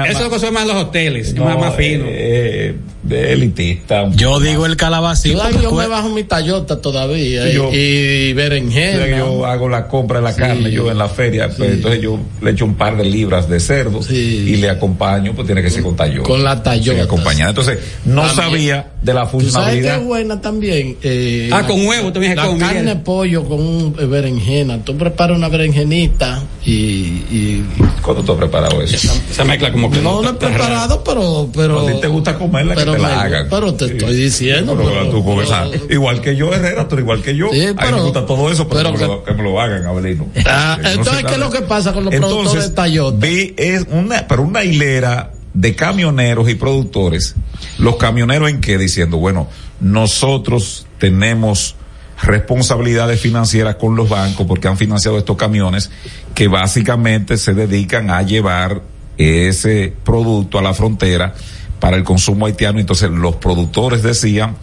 Eso 0.09 0.19
ma- 0.19 0.23
lo 0.23 0.29
consumen 0.29 0.53
más 0.53 0.67
los 0.67 0.75
hoteles, 0.75 1.33
no, 1.33 1.45
más, 1.45 1.57
más 1.57 1.75
fino. 1.75 2.05
eh, 2.07 2.75
de 3.03 3.33
elitista. 3.33 4.09
Yo 4.15 4.39
digo 4.39 4.65
el 4.65 4.77
calabacín. 4.77 5.37
Que 5.51 5.61
yo 5.61 5.71
me 5.73 5.87
bajo 5.87 6.09
mi 6.09 6.23
Tayota 6.23 6.81
todavía 6.81 7.49
y, 7.49 7.53
Yo- 7.55 7.69
y 7.73 8.33
berenjena. 8.33 9.17
Yo 9.17 9.45
hago 9.45 9.67
la 9.69 9.87
compra 9.87 10.19
de 10.19 10.23
la 10.23 10.33
Sí. 10.33 10.39
carne 10.39 10.71
yo 10.71 10.89
en 10.89 10.97
la 10.97 11.09
feria, 11.09 11.49
pues, 11.55 11.71
entonces 11.71 12.01
yo 12.01 12.17
le 12.41 12.51
echo 12.51 12.65
un 12.65 12.75
par 12.75 12.97
de 12.97 13.03
libras 13.05 13.47
de 13.49 13.59
cerdo 13.59 13.99
y 14.09 14.55
le 14.55 14.69
acompaño, 14.69 15.33
pues 15.33 15.45
tiene 15.45 15.61
que 15.61 15.69
ser 15.69 15.83
con 15.83 15.95
tallota. 15.95 16.27
Con 16.27 16.43
la 16.43 16.61
tallota. 16.63 16.97
Sí, 16.97 17.03
acompañada. 17.03 17.49
Entonces, 17.49 17.79
no 18.05 18.21
También. 18.21 18.35
sabía 18.35 18.87
de 19.01 19.13
la 19.13 19.29
¿Tú 19.29 19.41
sabes 19.41 19.45
qué 19.47 19.51
funcionalidad. 19.51 20.01
buena 20.01 20.41
también? 20.41 20.97
Eh, 21.03 21.49
Ah, 21.51 21.61
la- 21.61 21.67
con 21.67 21.85
huevo 21.85 22.11
también 22.13 22.31
se 22.33 22.35
La 22.37 22.45
come, 22.47 22.59
carne 22.59 22.81
Miguel. 22.81 22.97
pollo 23.01 23.43
con 23.43 23.59
un 23.59 23.95
eh, 23.99 24.05
berenjena. 24.05 24.77
Tú 24.83 24.95
preparas 24.97 25.37
una 25.37 25.49
berenjenita 25.49 26.41
y... 26.65 26.71
y 26.71 27.63
¿Cuándo 28.01 28.23
tú 28.23 28.33
has 28.33 28.37
preparado 28.37 28.81
eso? 28.81 29.11
Esa 29.31 29.43
mezcla 29.45 29.71
como 29.71 29.89
que 29.91 29.99
no 29.99 30.21
lo 30.21 30.29
he 30.31 30.33
preparado, 30.33 31.03
pero... 31.03 31.49
pero 31.53 31.87
a 31.87 31.91
ti 31.91 31.99
te 32.01 32.07
gusta 32.07 32.37
comerla, 32.37 32.75
que 32.75 32.85
te 32.85 32.97
la 33.07 33.21
hagan. 33.21 33.47
Pero 33.49 33.73
te 33.73 33.85
estoy 33.85 34.15
diciendo. 34.15 34.75
Pero, 34.77 34.89
pero- 34.89 35.09
tú 35.09 35.23
con 35.23 35.43
esa- 35.43 35.67
igual 35.89 36.21
que 36.21 36.35
yo, 36.35 36.53
Herrera, 36.53 36.87
tú 36.87 36.97
igual 36.97 37.21
que 37.21 37.35
yo. 37.35 37.49
Sí, 37.51 37.65
a 37.65 37.73
mí 37.73 37.91
me 37.93 38.01
gusta 38.01 38.25
todo 38.25 38.51
eso, 38.51 38.67
pero, 38.67 38.93
que, 38.93 38.99
me 38.99 39.07
lo, 39.07 39.23
que 39.23 39.33
me 39.33 39.43
lo 39.43 39.59
hagan, 39.59 39.85
Abelino. 39.85 40.27
Ah, 40.45 40.77
no 40.81 40.89
entonces, 40.89 41.25
¿qué 41.25 41.33
es 41.33 41.39
lo 41.39 41.49
que 41.49 41.61
pasa 41.61 41.93
con 41.93 42.05
los 42.05 42.13
Entonces, 42.13 42.35
productores 42.35 42.69
de 42.69 42.75
Toyota? 42.75 43.17
Vi 43.27 43.53
es 43.57 43.85
una, 43.89 44.27
pero 44.27 44.41
una 44.43 44.63
hilera 44.63 45.31
de 45.53 45.75
camioneros 45.75 46.49
y 46.49 46.55
productores. 46.55 47.35
Los 47.77 47.97
camioneros 47.97 48.49
en 48.49 48.59
qué 48.61 48.77
diciendo, 48.77 49.17
bueno, 49.17 49.47
nosotros 49.79 50.87
tenemos 50.99 51.75
responsabilidades 52.21 53.19
financieras 53.19 53.75
con 53.75 53.95
los 53.95 54.09
bancos 54.09 54.45
porque 54.47 54.67
han 54.67 54.77
financiado 54.77 55.17
estos 55.17 55.35
camiones 55.35 55.91
que 56.33 56.47
básicamente 56.47 57.37
se 57.37 57.53
dedican 57.53 58.09
a 58.09 58.21
llevar 58.21 58.81
ese 59.17 59.93
producto 60.03 60.57
a 60.57 60.61
la 60.61 60.73
frontera 60.73 61.35
para 61.83 61.97
el 61.97 62.05
consumo 62.05 62.45
haitiano. 62.45 62.79
Entonces 62.79 63.09
los 63.09 63.35
productores 63.35 64.03
decían 64.03 64.55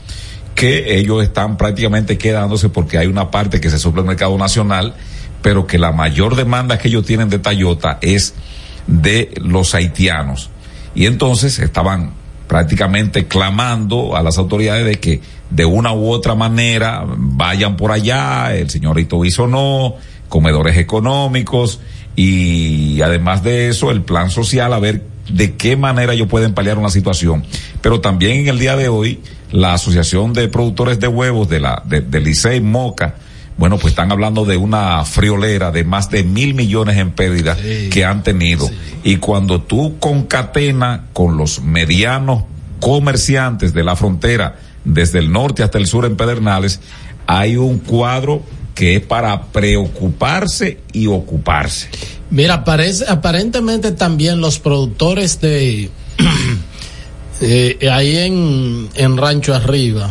que 0.54 0.96
ellos 0.96 1.22
están 1.22 1.58
prácticamente 1.58 2.16
quedándose 2.16 2.70
porque 2.70 2.96
hay 2.96 3.08
una 3.08 3.30
parte 3.30 3.60
que 3.60 3.68
se 3.68 3.78
suple 3.78 4.00
al 4.00 4.06
mercado 4.06 4.38
nacional, 4.38 4.94
pero 5.42 5.66
que 5.66 5.76
la 5.76 5.92
mayor 5.92 6.34
demanda 6.34 6.78
que 6.78 6.88
ellos 6.88 7.04
tienen 7.04 7.28
de 7.28 7.38
Toyota 7.38 7.98
es 8.00 8.32
de 8.86 9.34
los 9.36 9.74
haitianos. 9.74 10.48
Y 10.94 11.04
entonces 11.04 11.58
estaban 11.58 12.14
prácticamente 12.48 13.26
clamando 13.26 14.16
a 14.16 14.22
las 14.22 14.38
autoridades 14.38 14.86
de 14.86 14.98
que 14.98 15.20
de 15.50 15.66
una 15.66 15.92
u 15.92 16.10
otra 16.10 16.34
manera 16.34 17.04
vayan 17.06 17.76
por 17.76 17.92
allá, 17.92 18.56
el 18.56 18.70
señorito 18.70 19.26
hizo 19.26 19.46
no, 19.46 19.96
comedores 20.30 20.78
económicos 20.78 21.80
y 22.16 23.02
además 23.02 23.42
de 23.42 23.68
eso 23.68 23.90
el 23.90 24.00
plan 24.00 24.30
social 24.30 24.72
a 24.72 24.78
ver 24.78 25.09
de 25.32 25.54
qué 25.56 25.76
manera 25.76 26.12
ellos 26.12 26.28
pueden 26.28 26.54
paliar 26.54 26.78
una 26.78 26.90
situación. 26.90 27.44
Pero 27.80 28.00
también 28.00 28.40
en 28.40 28.48
el 28.48 28.58
día 28.58 28.76
de 28.76 28.88
hoy 28.88 29.20
la 29.50 29.74
Asociación 29.74 30.32
de 30.32 30.48
Productores 30.48 31.00
de 31.00 31.08
Huevos 31.08 31.48
de 31.48 31.60
la 31.60 31.82
de, 31.86 32.00
de 32.00 32.20
Licey 32.20 32.60
Moca 32.60 33.14
bueno, 33.60 33.76
pues 33.76 33.92
están 33.92 34.10
hablando 34.10 34.46
de 34.46 34.56
una 34.56 35.04
friolera 35.04 35.70
de 35.70 35.84
más 35.84 36.08
de 36.08 36.24
mil 36.24 36.54
millones 36.54 36.96
en 36.96 37.10
pérdidas 37.10 37.58
que 37.58 38.06
han 38.06 38.22
tenido. 38.22 38.66
Y 39.04 39.16
cuando 39.16 39.60
tú 39.60 39.98
concatenas 39.98 41.02
con 41.12 41.36
los 41.36 41.60
medianos 41.60 42.44
comerciantes 42.80 43.74
de 43.74 43.84
la 43.84 43.96
frontera, 43.96 44.56
desde 44.86 45.18
el 45.18 45.30
norte 45.30 45.62
hasta 45.62 45.76
el 45.76 45.86
sur 45.86 46.06
en 46.06 46.16
Pedernales, 46.16 46.80
hay 47.26 47.58
un 47.58 47.80
cuadro 47.80 48.42
que 48.80 48.96
es 48.96 49.02
para 49.02 49.42
preocuparse 49.42 50.78
y 50.94 51.06
ocuparse. 51.06 51.90
Mira, 52.30 52.64
parece, 52.64 53.04
aparentemente 53.06 53.92
también 53.92 54.40
los 54.40 54.58
productores 54.58 55.38
de 55.42 55.90
eh, 57.42 57.90
ahí 57.92 58.16
en, 58.16 58.88
en 58.94 59.18
Rancho 59.18 59.54
Arriba. 59.54 60.08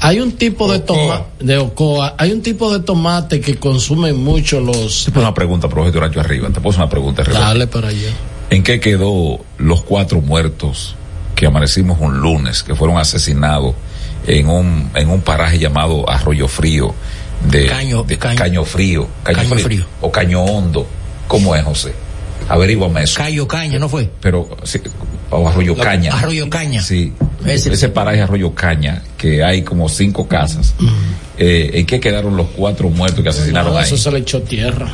Hay 0.00 0.18
un 0.18 0.32
tipo 0.32 0.72
de 0.72 0.80
tomate 0.80 1.44
de 1.44 1.56
Ocoa, 1.58 2.16
hay 2.18 2.32
un 2.32 2.42
tipo 2.42 2.76
de 2.76 2.80
tomate 2.80 3.40
que 3.40 3.60
consumen 3.60 4.16
mucho 4.16 4.58
los 4.58 5.04
Te 5.04 5.12
pongo 5.12 5.28
una 5.28 5.34
pregunta, 5.34 5.68
profesor 5.68 6.02
Rancho 6.02 6.18
Arriba. 6.18 6.48
Te 6.48 6.60
pongo 6.60 6.74
una 6.74 6.88
pregunta, 6.88 7.22
Arriba. 7.22 7.38
Dale 7.38 7.68
para 7.68 7.90
allá. 7.90 8.10
¿En 8.50 8.64
qué 8.64 8.80
quedó 8.80 9.38
los 9.56 9.82
cuatro 9.82 10.20
muertos 10.20 10.96
que 11.36 11.46
amanecimos 11.46 12.00
un 12.00 12.18
lunes, 12.18 12.64
que 12.64 12.74
fueron 12.74 12.98
asesinados 12.98 13.76
en 14.26 14.48
un, 14.48 14.90
en 14.96 15.10
un 15.10 15.20
paraje 15.20 15.60
llamado 15.60 16.10
Arroyo 16.10 16.48
Frío 16.48 16.92
de 17.50 17.66
Caño- 17.66 18.02
de 18.04 18.18
Caño- 18.18 18.38
Caño 18.38 18.64
Frío, 18.64 19.08
Caño, 19.22 19.36
Caño 19.38 19.48
frío, 19.50 19.64
Frío. 19.64 19.84
o 20.00 20.10
Caño 20.12 20.42
Hondo? 20.44 20.86
¿Cómo 21.28 21.54
es, 21.54 21.64
José? 21.64 21.92
Averíguame 22.48 23.02
eso. 23.04 23.16
Cayo 23.16 23.48
Caña, 23.48 23.78
¿no 23.78 23.88
fue? 23.88 24.10
Pero, 24.20 24.48
sí, 24.64 24.78
o 25.30 25.48
Arroyo 25.48 25.74
Caña. 25.76 26.12
Arroyo 26.14 26.48
Caña. 26.50 26.82
Sí. 26.82 27.12
Ese- 27.46 27.72
Ese, 27.72 27.88
paraje 27.88 28.20
Arroyo 28.20 28.54
Caña, 28.54 29.02
que 29.16 29.42
hay 29.42 29.62
como 29.62 29.88
cinco 29.88 30.28
casas. 30.28 30.74
eh, 31.38 31.70
¿En 31.74 31.86
qué 31.86 31.98
quedaron 32.00 32.36
los 32.36 32.48
cuatro 32.54 32.90
muertos 32.90 33.22
que 33.22 33.30
asesinaron 33.30 33.72
No, 33.72 33.78
ahí? 33.78 33.84
eso 33.86 33.96
se 33.96 34.10
le 34.12 34.18
echó 34.18 34.42
tierra. 34.42 34.88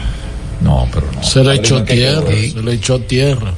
No, 0.61 0.86
pero 0.92 1.07
no. 1.12 1.22
Se 1.22 1.42
le 1.42 1.55
echó 1.57 1.82
tierra, 1.82 2.30
eso. 2.30 2.57
se 2.59 2.62
le 2.62 2.72
echó 2.74 3.01
tierra. 3.01 3.53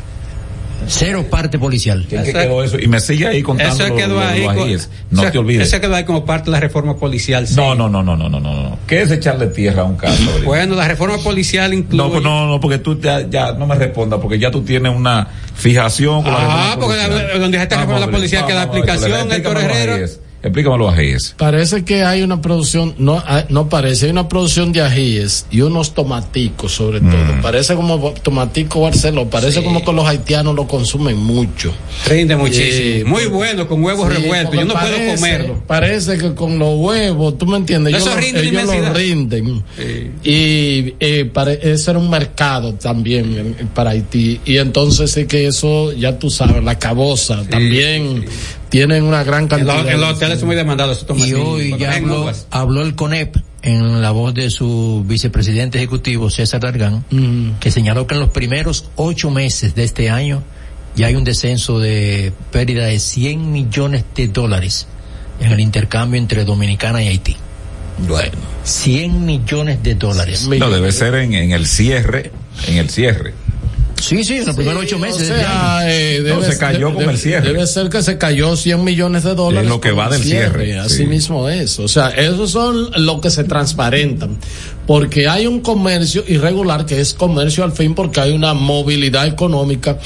Cero 0.86 1.26
parte 1.30 1.58
policial. 1.58 2.06
¿En 2.10 2.24
qué 2.24 2.32
quedó 2.32 2.62
eso? 2.62 2.78
Y 2.78 2.86
me 2.86 3.00
sigue 3.00 3.26
ahí 3.26 3.42
contando 3.42 3.84
Eso 3.84 3.94
quedó 3.94 4.08
lo- 4.08 4.14
lo 4.20 4.26
ahí. 4.60 4.76
No 5.10 5.30
te 5.30 5.38
olvides. 5.38 5.68
Eso 5.68 5.80
quedó 5.80 5.94
ahí 5.94 6.04
como 6.04 6.24
parte 6.24 6.46
de 6.46 6.52
la 6.52 6.60
reforma 6.60 6.96
policial. 6.96 7.46
sí. 7.46 7.54
No, 7.56 7.74
no, 7.74 7.88
no, 7.88 8.02
no, 8.02 8.16
no, 8.16 8.28
no, 8.28 8.40
no, 8.40 8.62
no. 8.62 8.78
¿Qué 8.86 9.02
es 9.02 9.10
echarle 9.10 9.46
tierra 9.48 9.82
a 9.82 9.84
un 9.84 9.96
caso? 9.96 10.22
Bueno, 10.44 10.74
la 10.74 10.88
reforma 10.88 11.18
policial 11.18 11.72
incluye. 11.74 12.02
no, 12.02 12.10
pues 12.10 12.22
no, 12.22 12.46
no, 12.46 12.60
porque 12.60 12.78
tú 12.78 12.98
ya, 13.00 13.28
ya 13.28 13.52
no 13.52 13.66
me 13.66 13.74
respondas, 13.74 14.20
porque 14.20 14.38
ya 14.38 14.50
tú 14.50 14.62
tienes 14.62 14.94
una 14.94 15.26
fijación 15.54 16.22
con 16.22 16.32
la 16.32 16.38
Ah, 16.38 16.42
reforma 16.74 16.76
porque 16.80 16.96
la- 16.96 17.08
policial. 17.08 17.40
donde 17.40 17.56
está 17.58 17.62
esta 17.62 17.76
Vamos, 17.76 17.88
reforma 17.88 18.00
de 18.06 18.12
la 18.12 18.18
policía, 18.18 18.46
que 18.46 18.52
la 18.54 18.66
vamos, 18.66 18.76
aplicación, 18.76 19.32
Héctor 19.32 19.56
explícame 19.58 20.21
los 20.42 20.56
Herrera. 20.56 20.88
ajíes. 20.90 21.22
Los. 21.22 21.34
Parece 21.34 21.84
que 21.84 22.02
hay 22.02 22.22
una 22.22 22.40
producción, 22.40 22.94
no, 22.98 23.22
ah, 23.26 23.44
no 23.48 23.68
parece, 23.68 24.06
hay 24.06 24.10
una 24.12 24.28
producción 24.28 24.72
de 24.72 24.82
ajíes 24.82 25.46
y 25.50 25.60
unos 25.60 25.94
tomaticos 25.94 26.72
sobre 26.72 27.00
Mm. 27.00 27.10
todo. 27.10 27.42
Parece 27.42 27.74
como 27.74 27.98
tomatico 28.22 28.80
barceló, 28.80 29.28
parece 29.28 29.62
como 29.62 29.84
que 29.84 29.92
los 29.92 30.06
haitianos 30.06 30.54
lo 30.54 30.66
consumen 30.66 31.16
mucho. 31.16 31.72
Rinde 32.08 32.36
muchísimo. 32.36 32.72
Sí, 32.72 33.04
Muy 33.04 33.26
bueno, 33.26 33.68
con 33.68 33.82
huevos 33.84 34.08
Sí, 34.14 34.20
revueltos. 34.22 34.54
Yo 34.54 34.64
no 34.64 34.74
puedo 34.74 35.14
comerlo. 35.16 35.62
Parece 35.66 36.18
que 36.18 36.34
con 36.34 36.58
los 36.58 36.76
huevos, 36.78 37.38
tú 37.38 37.46
me 37.46 37.56
entiendes, 37.58 37.94
Eso 37.94 38.06
ellos, 38.06 38.14
lo- 38.14 38.20
rinde 38.20 38.40
ellos 38.40 38.52
lo 38.52 38.60
inmensidad. 38.74 38.96
rinden. 38.96 39.64
Y 40.24 40.94
eh, 41.00 41.30
pare- 41.32 41.58
ese 41.62 41.90
era 41.90 41.98
un 41.98 42.10
mercado 42.10 42.74
también 42.74 43.54
para 43.74 43.90
Haití. 43.90 44.40
Y 44.44 44.56
entonces 44.58 45.10
sí 45.12 45.26
que 45.26 45.46
eso, 45.46 45.92
ya 45.92 46.18
tú 46.18 46.30
sabes, 46.30 46.62
la 46.62 46.78
caboza 46.78 47.42
también 47.48 48.24
tienen 48.72 49.04
una 49.04 49.22
gran 49.22 49.42
En 49.42 49.48
cantidad. 49.48 49.82
los, 49.82 49.92
en 49.92 50.00
los 50.00 50.10
hoteles 50.16 50.38
son 50.38 50.46
muy 50.46 50.56
demandados 50.56 51.04
Y 51.14 51.34
hoy 51.34 51.76
ya 51.78 51.92
hay 51.92 52.04
habló, 52.50 52.82
el 52.82 52.94
CONEP 52.94 53.36
en 53.60 54.00
la 54.00 54.10
voz 54.12 54.32
de 54.32 54.48
su 54.48 55.04
vicepresidente 55.06 55.76
ejecutivo, 55.76 56.30
César 56.30 56.60
Dargán, 56.62 57.04
Mm. 57.10 57.58
que 57.60 57.70
señaló 57.70 58.06
que 58.06 58.14
en 58.14 58.20
los 58.20 58.30
primeros 58.30 58.86
ocho 58.96 59.30
meses 59.30 59.74
de 59.74 59.84
este 59.84 60.08
año 60.08 60.42
ya 60.96 61.08
hay 61.08 61.16
un 61.16 61.24
descenso 61.24 61.80
de 61.80 62.32
pérdida 62.50 62.86
de 62.86 62.98
100 62.98 63.52
millones 63.52 64.04
de 64.16 64.28
dólares 64.28 64.86
en 65.38 65.52
el 65.52 65.60
intercambio 65.60 66.18
entre 66.18 66.44
Dominicana 66.46 67.02
y 67.02 67.08
Haití. 67.08 67.36
Bueno. 68.08 68.32
100 68.64 69.26
millones 69.26 69.82
de 69.82 69.96
dólares. 69.96 70.48
No, 70.48 70.70
debe 70.70 70.92
ser 70.92 71.14
en, 71.16 71.34
en 71.34 71.50
el 71.52 71.66
cierre, 71.66 72.30
en 72.68 72.78
el 72.78 72.88
cierre. 72.88 73.34
Sí, 74.02 74.24
sí, 74.24 74.38
en 74.38 74.46
los 74.46 74.56
primeros 74.56 74.82
ocho 74.82 74.98
meses. 74.98 75.30
O 75.30 75.34
sea, 75.34 75.80
eh, 75.84 76.18
No, 76.22 76.40
debe, 76.40 76.52
se 76.52 76.58
cayó 76.58 76.88
de- 76.88 76.94
con 76.94 77.10
el 77.10 77.18
cierre. 77.18 77.52
Debe 77.52 77.66
ser 77.66 77.88
que 77.88 78.02
se 78.02 78.18
cayó 78.18 78.56
100 78.56 78.82
millones 78.82 79.22
de 79.24 79.34
dólares. 79.34 79.64
Es 79.64 79.70
lo 79.70 79.80
que 79.80 79.92
va 79.92 80.06
el 80.06 80.12
del 80.12 80.22
cierre, 80.22 80.78
Así 80.78 80.96
sí. 80.98 81.06
mismo 81.06 81.48
es. 81.48 81.78
O 81.78 81.88
sea, 81.88 82.08
esos 82.10 82.50
son 82.50 82.90
lo 83.04 83.20
que 83.20 83.30
se 83.30 83.44
transparentan. 83.44 84.36
Porque 84.86 85.28
hay 85.28 85.46
un 85.46 85.60
comercio 85.60 86.24
irregular 86.26 86.84
que 86.84 87.00
es 87.00 87.14
comercio 87.14 87.62
al 87.62 87.72
fin 87.72 87.94
porque 87.94 88.20
hay 88.20 88.32
una 88.32 88.52
movilidad 88.52 89.26
económica 89.28 89.96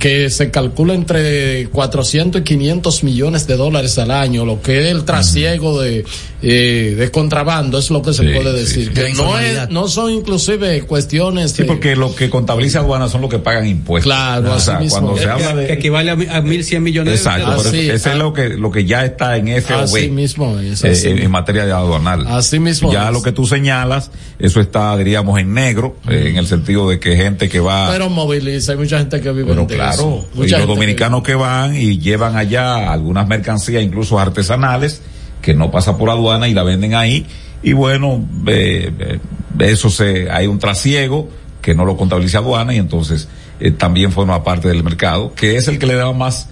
que 0.00 0.28
se 0.28 0.50
calcula 0.50 0.92
entre 0.94 1.68
400 1.68 2.40
y 2.40 2.44
500 2.44 3.04
millones 3.04 3.46
de 3.46 3.56
dólares 3.56 3.96
al 3.98 4.10
año, 4.10 4.44
lo 4.44 4.60
que 4.60 4.80
es 4.80 4.86
el 4.90 5.04
trasiego 5.04 5.80
de, 5.80 6.04
eh, 6.46 6.94
de 6.98 7.10
contrabando, 7.10 7.78
es 7.78 7.90
lo 7.90 8.02
que 8.02 8.12
se 8.12 8.22
Sí, 8.22 8.28
puede 8.34 8.52
decir. 8.52 8.88
sí. 8.88 8.92
Que 8.94 9.12
no, 9.14 9.38
es, 9.38 9.70
no 9.70 9.88
son 9.88 10.10
inclusive 10.10 10.82
cuestiones 10.82 11.52
Sí, 11.52 11.62
de- 11.62 11.64
porque 11.68 11.96
lo 11.96 12.14
que 12.14 12.28
contabiliza 12.28 12.80
aduana 12.80 13.08
son 13.08 13.22
los 13.22 13.30
que 13.30 13.38
pagan 13.38 13.66
impuestos. 13.66 14.12
Claro, 14.12 14.50
o 14.50 14.54
así 14.54 14.66
sea, 14.66 14.78
mismo. 14.78 14.98
cuando 15.00 15.14
Que- 15.14 15.22
se 15.22 15.30
habla 15.30 15.48
que, 15.48 15.56
de... 15.56 15.66
que 15.68 15.72
equivale 15.72 16.10
a, 16.10 16.16
mi- 16.16 16.26
a 16.26 16.42
1.100 16.42 16.80
millones 16.80 17.14
Exacto, 17.20 17.50
de 17.50 17.56
pero 17.56 17.68
Así, 17.70 17.90
ese 17.90 18.08
ah. 18.10 18.12
es 18.12 18.18
lo 18.18 18.32
que, 18.34 18.48
lo 18.50 18.70
que 18.70 18.84
ya 18.84 19.04
está 19.06 19.36
en 19.38 19.48
FOB. 19.62 19.76
Así 19.84 20.08
mismo 20.10 20.58
es, 20.58 20.84
eh, 20.84 20.90
así 20.90 21.06
en, 21.08 21.12
mismo. 21.14 21.24
en 21.26 21.30
materia 21.32 21.64
de 21.64 21.72
aduanal. 21.72 22.26
Así 22.28 22.58
mismo 22.58 22.92
Ya 22.92 23.06
es. 23.06 23.12
lo 23.14 23.22
que 23.22 23.32
tú 23.32 23.46
señalas, 23.46 24.10
eso 24.38 24.60
está, 24.60 24.94
diríamos, 24.98 25.38
en 25.40 25.54
negro, 25.54 25.96
eh, 26.10 26.26
en 26.28 26.36
el 26.36 26.46
sentido 26.46 26.88
de 26.90 26.98
que 27.00 27.16
gente 27.16 27.48
que 27.48 27.60
va... 27.60 27.90
Pero 27.90 28.10
moviliza, 28.10 28.72
hay 28.72 28.78
mucha 28.78 28.98
gente 28.98 29.20
que 29.22 29.30
vive 29.32 29.46
Pero 29.48 29.66
claro, 29.66 30.26
eso. 30.34 30.44
y 30.44 30.48
los 30.48 30.66
dominicanos 30.66 31.22
que 31.22 31.34
van 31.34 31.74
y 31.74 31.98
llevan 31.98 32.36
allá 32.36 32.92
algunas 32.92 33.26
mercancías, 33.26 33.82
incluso 33.82 34.18
artesanales, 34.18 35.00
que 35.44 35.54
no 35.54 35.70
pasa 35.70 35.98
por 35.98 36.08
aduana 36.10 36.48
y 36.48 36.54
la 36.54 36.62
venden 36.62 36.94
ahí, 36.94 37.26
y 37.62 37.72
bueno, 37.72 38.26
eh, 38.46 38.90
eh, 38.98 39.18
eso 39.60 39.90
se, 39.90 40.30
hay 40.30 40.46
un 40.46 40.58
trasiego 40.58 41.28
que 41.60 41.74
no 41.74 41.84
lo 41.84 41.96
contabiliza 41.96 42.38
aduana 42.38 42.74
y 42.74 42.78
entonces 42.78 43.28
eh, 43.60 43.70
también 43.70 44.12
forma 44.12 44.42
parte 44.42 44.68
del 44.68 44.82
mercado, 44.82 45.32
que 45.34 45.56
es 45.56 45.68
el 45.68 45.78
que 45.78 45.86
le 45.86 45.94
da 45.94 46.12
más 46.12 46.48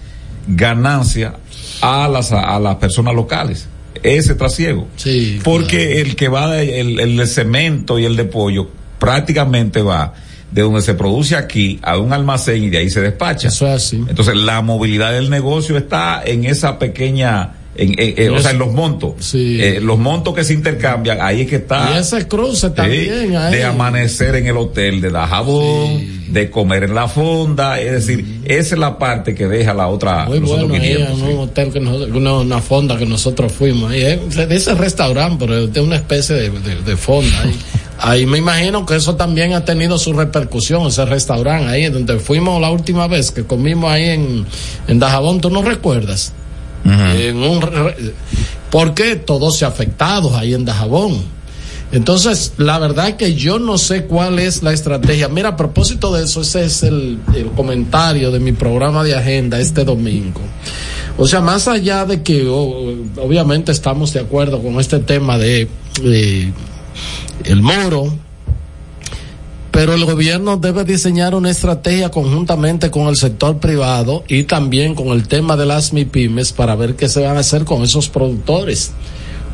ganancia 0.47 1.35
a 1.81 2.09
las, 2.09 2.33
a 2.33 2.59
las 2.59 2.77
personas 2.77 3.15
locales 3.15 3.69
ese 4.03 4.35
trasiego. 4.35 4.89
Sí. 4.97 5.41
Porque 5.45 6.01
el 6.01 6.17
que 6.17 6.29
va, 6.29 6.51
de, 6.51 6.81
el, 6.81 6.99
el 6.99 7.17
de 7.17 7.27
cemento 7.27 7.99
y 7.99 8.05
el 8.05 8.17
de 8.17 8.25
pollo 8.25 8.69
prácticamente 8.99 9.83
va 9.83 10.15
de 10.51 10.63
donde 10.63 10.83
se 10.83 10.95
produce 10.95 11.35
aquí 11.35 11.79
a 11.83 11.99
un 11.99 12.13
almacén 12.13 12.65
y 12.65 12.71
de 12.71 12.79
ahí 12.79 12.91
se 12.91 13.01
despacha. 13.01 13.49
Eso 13.49 13.67
es 13.67 13.75
así. 13.75 13.97
Entonces 14.09 14.37
la 14.37 14.61
movilidad 14.61 15.13
del 15.13 15.31
negocio 15.31 15.77
está 15.77 16.23
en 16.25 16.45
esa 16.45 16.79
pequeña, 16.79 17.53
en, 17.75 17.99
en- 17.99 18.15
en- 18.17 18.35
o 18.35 18.39
sea, 18.41 18.51
en 18.51 18.59
los 18.59 18.73
montos. 18.73 19.15
Sí. 19.21 19.59
Eh, 19.61 19.81
los 19.81 19.99
montos 19.99 20.35
que 20.35 20.45
se 20.45 20.53
intercambian, 20.55 21.19
ahí 21.21 21.43
es 21.43 21.47
que 21.49 21.57
está. 21.57 21.91
Y 21.95 21.99
ese 21.99 22.29
cruce 22.29 22.71
también 22.71 23.35
ahí. 23.37 23.55
de 23.55 23.65
amanecer 23.65 24.35
en 24.37 24.47
el 24.47 24.57
hotel 24.57 25.01
de 25.01 25.11
Dajabón, 25.11 26.33
de 26.33 26.51
comer 26.51 26.85
en 26.85 26.95
la 26.95 27.09
fonda, 27.09 27.81
es 27.81 27.93
decir, 27.93 28.41
esa 28.45 28.75
es 28.75 28.79
la 28.79 28.99
parte 28.99 29.35
que 29.35 29.47
deja 29.47 29.75
la 29.75 29.89
otra, 29.89 30.27
Muy 30.27 30.41
los 30.41 30.51
otros 30.51 30.69
bueno 30.69 30.83
ahí 30.83 30.91
500, 30.95 31.19
en 31.19 31.25
un 31.29 31.39
hotel 31.45 31.73
que 31.73 31.81
nosotros, 31.81 32.17
una, 32.17 32.35
una 32.35 32.61
fonda 32.61 32.97
que 32.97 33.07
nosotros 33.07 33.53
fuimos 33.53 33.91
ahí, 33.91 34.03
eh, 34.03 34.21
ese 34.51 34.75
restaurante, 34.75 35.37
pero 35.47 35.67
de 35.67 35.81
una 35.81 35.97
especie 35.97 36.35
de, 36.37 36.51
de- 36.51 36.83
de 36.83 36.97
fonda 36.97 37.43
ahí. 37.43 37.55
Ahí 38.05 38.27
me 38.27 38.39
imagino 38.39 38.85
que 38.85 38.97
eso 38.97 39.15
también 39.15 39.53
ha 39.53 39.65
tenido 39.65 39.97
su 39.97 40.13
repercusión, 40.13 40.89
ese 40.89 41.05
restaurante 41.05 41.69
ahí 41.71 41.89
donde 41.89 42.19
fuimos 42.19 42.61
la 42.61 42.69
última 42.69 43.07
vez 43.07 43.31
que 43.31 43.45
comimos 43.45 43.93
ahí 43.93 44.09
en, 44.09 44.45
en 44.89 44.99
Dajabón, 44.99 45.41
¿tú 45.41 45.51
no 45.51 45.63
recuerdas? 45.63 46.33
Un 46.85 47.61
re- 47.61 48.13
porque 48.71 49.17
todos 49.17 49.59
se 49.59 49.65
afectados 49.65 50.33
ahí 50.35 50.55
en 50.55 50.65
Dajabón. 50.65 51.23
Entonces, 51.93 52.55
la 52.57 52.79
verdad 52.79 53.17
que 53.17 53.35
yo 53.35 53.59
no 53.59 53.77
sé 53.77 54.07
cuál 54.07 54.39
es 54.39 54.63
la 54.63 54.73
estrategia. 54.73 55.29
Mira, 55.29 55.51
a 55.51 55.57
propósito 55.57 56.13
de 56.15 56.25
eso, 56.25 56.41
ese 56.41 56.65
es 56.65 56.83
el, 56.83 57.19
comentario 57.55 58.31
de 58.31 58.41
mi 58.41 58.53
programa 58.53 59.05
de 59.05 59.15
agenda 59.15 59.61
este 59.61 59.85
domingo. 59.85 60.41
O 61.19 61.29
sea, 61.29 61.43
más 61.43 61.69
allá 61.69 62.07
de 62.07 62.23
que 62.23 62.49
obviamente 62.49 63.73
estamos 63.73 64.15
de 64.15 64.21
acuerdo 64.21 64.63
con 64.63 64.81
este 64.81 65.01
tema 65.01 65.37
de, 65.37 65.69
de 66.03 66.51
el 67.45 67.61
moro, 67.61 68.17
pero 69.73 69.95
el 69.95 70.05
gobierno 70.05 70.59
debe 70.59 70.85
diseñar 70.85 71.35
una 71.35 71.51
estrategia 71.51 72.11
conjuntamente 72.11 72.91
con 72.91 73.09
el 73.09 73.17
sector 73.17 73.59
privado 73.59 74.23
y 74.29 74.45
también 74.45 74.95
con 74.95 75.09
el 75.09 75.27
tema 75.27 75.57
de 75.57 75.65
las 75.65 75.95
MIPIMES 75.95 76.53
para 76.53 76.77
ver 76.77 76.95
qué 76.95 77.09
se 77.09 77.23
van 77.23 77.39
a 77.39 77.41
hacer 77.41 77.65
con 77.65 77.83
esos 77.83 78.11
productores. 78.11 78.93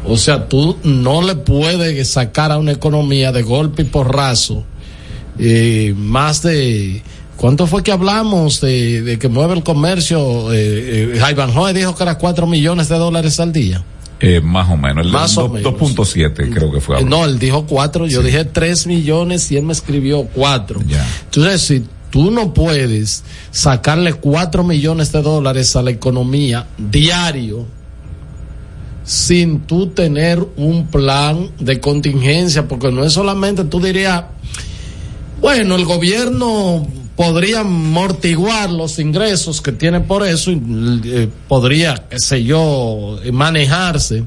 O 0.05 0.17
sea, 0.17 0.49
tú 0.49 0.77
no 0.83 1.23
le 1.23 1.37
puedes 1.37 2.09
sacar 2.09 2.51
a 2.51 2.59
una 2.59 2.73
economía 2.73 3.31
de 3.31 3.43
golpe 3.43 3.83
y 3.83 3.87
porrazo 3.87 4.65
eh, 5.39 5.95
más 5.97 6.43
de... 6.43 7.03
¿Cuánto 7.37 7.69
fue 7.69 7.85
que 7.85 7.93
hablamos 7.93 8.61
de, 8.61 9.17
que 9.21 9.29
mueve 9.29 9.55
el 9.55 9.63
comercio? 9.63 10.53
Eh, 10.53 11.13
eh, 11.15 11.31
Ivanhoe 11.31 11.73
dijo 11.73 11.95
que 11.95 12.03
era 12.03 12.19
4 12.19 12.49
millones 12.49 12.89
de 12.89 12.97
dólares 12.97 13.39
al 13.39 13.53
día. 13.53 13.85
Eh, 14.21 14.41
más 14.41 14.69
o 14.71 14.77
menos, 14.77 15.07
el 15.07 15.13
Más 15.13 15.37
o 15.39 15.43
do- 15.43 15.49
menos. 15.51 15.73
2.7 15.75 16.51
creo 16.53 16.73
que 16.73 16.81
fue. 16.81 17.01
Eh, 17.01 17.05
No, 17.05 17.25
él 17.25 17.39
dijo 17.39 17.67
cuatro, 17.67 18.07
yo 18.07 18.23
dije 18.23 18.45
tres 18.45 18.87
millones 18.87 19.51
y 19.53 19.57
él 19.57 19.63
me 19.65 19.73
escribió 19.73 20.25
cuatro. 20.35 20.81
Entonces, 21.27 21.61
si 21.63 21.85
tú 22.11 22.31
no 22.31 22.53
puedes 22.53 23.23
sacarle 23.53 24.15
cuatro 24.15 24.65
millones 24.65 25.13
de 25.13 25.23
dólares 25.23 25.77
a 25.77 25.83
la 25.83 25.91
economía 25.91 26.67
diario 26.79 27.67
sin 29.05 29.61
tú 29.61 29.87
tener 29.89 30.45
un 30.57 30.87
plan 30.89 31.51
de 31.59 31.81
contingencia, 31.81 32.67
porque 32.69 32.91
no 32.93 33.05
es 33.05 33.13
solamente 33.13 33.65
tú 33.65 33.81
dirías, 33.81 34.25
bueno, 35.41 35.77
el 35.77 35.85
gobierno 35.85 36.87
podría 37.19 37.61
amortiguar 37.61 38.71
los 38.71 39.01
ingresos 39.01 39.61
que 39.61 39.73
tiene 39.73 39.99
por 39.99 40.25
eso 40.25 40.53
y 40.53 40.63
eh, 41.05 41.29
podría, 41.49 42.07
qué 42.09 42.21
sé 42.21 42.45
yo, 42.45 43.19
manejarse. 43.33 44.23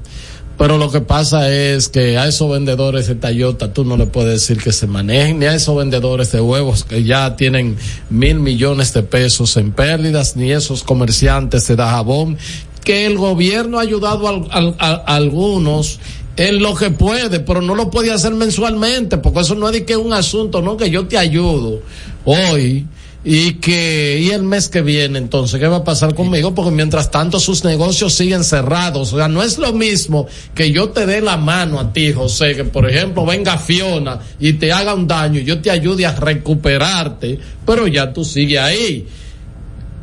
Pero 0.57 0.77
lo 0.77 0.91
que 0.91 0.99
pasa 0.99 1.49
es 1.49 1.87
que 1.87 2.17
a 2.17 2.27
esos 2.27 2.51
vendedores 2.51 3.07
de 3.07 3.15
Toyota 3.15 3.71
tú 3.71 3.85
no 3.85 3.95
le 3.95 4.07
puedes 4.07 4.41
decir 4.41 4.61
que 4.61 4.73
se 4.73 4.87
manejen, 4.87 5.39
ni 5.39 5.45
a 5.45 5.55
esos 5.55 5.73
vendedores 5.77 6.33
de 6.33 6.41
huevos 6.41 6.83
que 6.83 7.05
ya 7.05 7.37
tienen 7.37 7.77
mil 8.09 8.41
millones 8.41 8.93
de 8.93 9.03
pesos 9.03 9.55
en 9.55 9.71
pérdidas, 9.71 10.35
ni 10.35 10.51
esos 10.51 10.83
comerciantes 10.83 11.65
de 11.69 11.77
Dajabón, 11.77 12.37
que 12.83 13.05
el 13.05 13.17
gobierno 13.17 13.79
ha 13.79 13.83
ayudado 13.83 14.27
a, 14.27 14.75
a 14.77 15.15
algunos 15.15 16.01
en 16.35 16.61
lo 16.61 16.75
que 16.75 16.91
puede, 16.91 17.39
pero 17.39 17.61
no 17.61 17.73
lo 17.73 17.89
puede 17.89 18.11
hacer 18.11 18.33
mensualmente, 18.33 19.17
porque 19.17 19.39
eso 19.39 19.55
no 19.55 19.67
es 19.67 19.73
de 19.73 19.85
que 19.85 19.95
un 19.95 20.11
asunto, 20.11 20.61
no 20.61 20.75
que 20.75 20.89
yo 20.89 21.07
te 21.07 21.17
ayudo 21.17 21.79
hoy 22.25 22.85
y 23.23 23.53
que 23.55 24.19
y 24.19 24.31
el 24.31 24.41
mes 24.41 24.67
que 24.67 24.81
viene 24.81 25.19
entonces 25.19 25.59
qué 25.59 25.67
va 25.67 25.77
a 25.77 25.83
pasar 25.83 26.15
conmigo 26.15 26.55
porque 26.55 26.71
mientras 26.71 27.11
tanto 27.11 27.39
sus 27.39 27.63
negocios 27.63 28.13
siguen 28.13 28.43
cerrados. 28.43 29.13
O 29.13 29.17
sea 29.17 29.27
no 29.27 29.43
es 29.43 29.59
lo 29.59 29.73
mismo 29.73 30.25
que 30.55 30.71
yo 30.71 30.89
te 30.89 31.05
dé 31.05 31.21
la 31.21 31.37
mano 31.37 31.79
a 31.79 31.93
ti 31.93 32.11
José 32.13 32.55
que 32.55 32.63
por 32.63 32.89
ejemplo 32.89 33.23
venga 33.25 33.57
Fiona 33.59 34.19
y 34.39 34.53
te 34.53 34.71
haga 34.73 34.95
un 34.95 35.07
daño 35.07 35.39
y 35.39 35.43
yo 35.43 35.61
te 35.61 35.69
ayude 35.69 36.05
a 36.07 36.15
recuperarte 36.15 37.37
pero 37.65 37.85
ya 37.87 38.11
tú 38.11 38.25
sigues 38.25 38.59
ahí. 38.59 39.07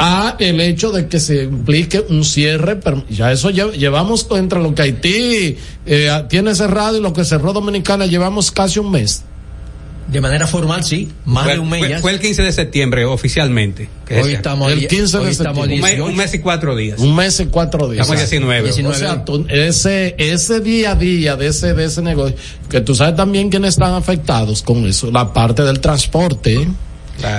A 0.00 0.36
el 0.38 0.60
hecho 0.60 0.92
de 0.92 1.08
que 1.08 1.18
se 1.18 1.42
implique 1.42 2.04
un 2.08 2.24
cierre, 2.24 2.78
ya 3.10 3.32
eso 3.32 3.50
lle- 3.50 3.72
llevamos 3.72 4.28
entre 4.30 4.60
lo 4.62 4.72
que 4.72 4.82
Haití 4.82 5.56
eh, 5.86 6.24
tiene 6.28 6.54
cerrado 6.54 6.96
y 6.96 7.00
lo 7.00 7.12
que 7.12 7.24
cerró 7.24 7.52
Dominicana, 7.52 8.06
llevamos 8.06 8.52
casi 8.52 8.78
un 8.78 8.92
mes. 8.92 9.24
De 10.08 10.22
manera 10.22 10.46
formal, 10.46 10.82
sí, 10.84 11.08
más 11.26 11.44
fue, 11.44 11.52
de 11.52 11.58
un 11.58 11.68
mes 11.68 11.80
fue- 11.80 11.88
ya. 11.90 11.98
fue 12.00 12.10
el 12.12 12.18
15 12.18 12.42
de 12.42 12.52
septiembre 12.52 13.04
oficialmente. 13.04 13.88
que 14.06 14.14
Hoy 14.22 14.30
es- 14.30 14.36
estamos 14.36 14.72
El 14.72 14.86
15 14.88 15.18
de 15.18 15.34
septiembre. 15.34 15.62
un, 15.64 15.68
mes, 15.68 15.90
18. 15.90 16.04
un 16.06 16.16
mes 16.16 16.32
y 16.34 16.38
cuatro 16.38 16.74
días. 16.76 16.98
Un 16.98 17.14
mes 17.14 17.40
y 17.40 17.46
cuatro 17.46 17.88
días. 17.90 18.06
Estamos 18.08 18.20
19. 18.30 18.70
O 18.70 18.94
sea, 18.94 19.22
tú- 19.24 19.44
ese, 19.50 20.14
ese 20.16 20.60
día 20.60 20.92
a 20.92 20.94
día 20.94 21.36
de 21.36 21.48
ese, 21.48 21.74
de 21.74 21.84
ese 21.84 22.00
negocio, 22.00 22.34
que 22.70 22.80
tú 22.80 22.94
sabes 22.94 23.16
también 23.16 23.50
quiénes 23.50 23.74
están 23.74 23.92
afectados 23.92 24.62
con 24.62 24.86
eso, 24.86 25.10
la 25.10 25.30
parte 25.34 25.62
del 25.62 25.80
transporte. 25.80 26.66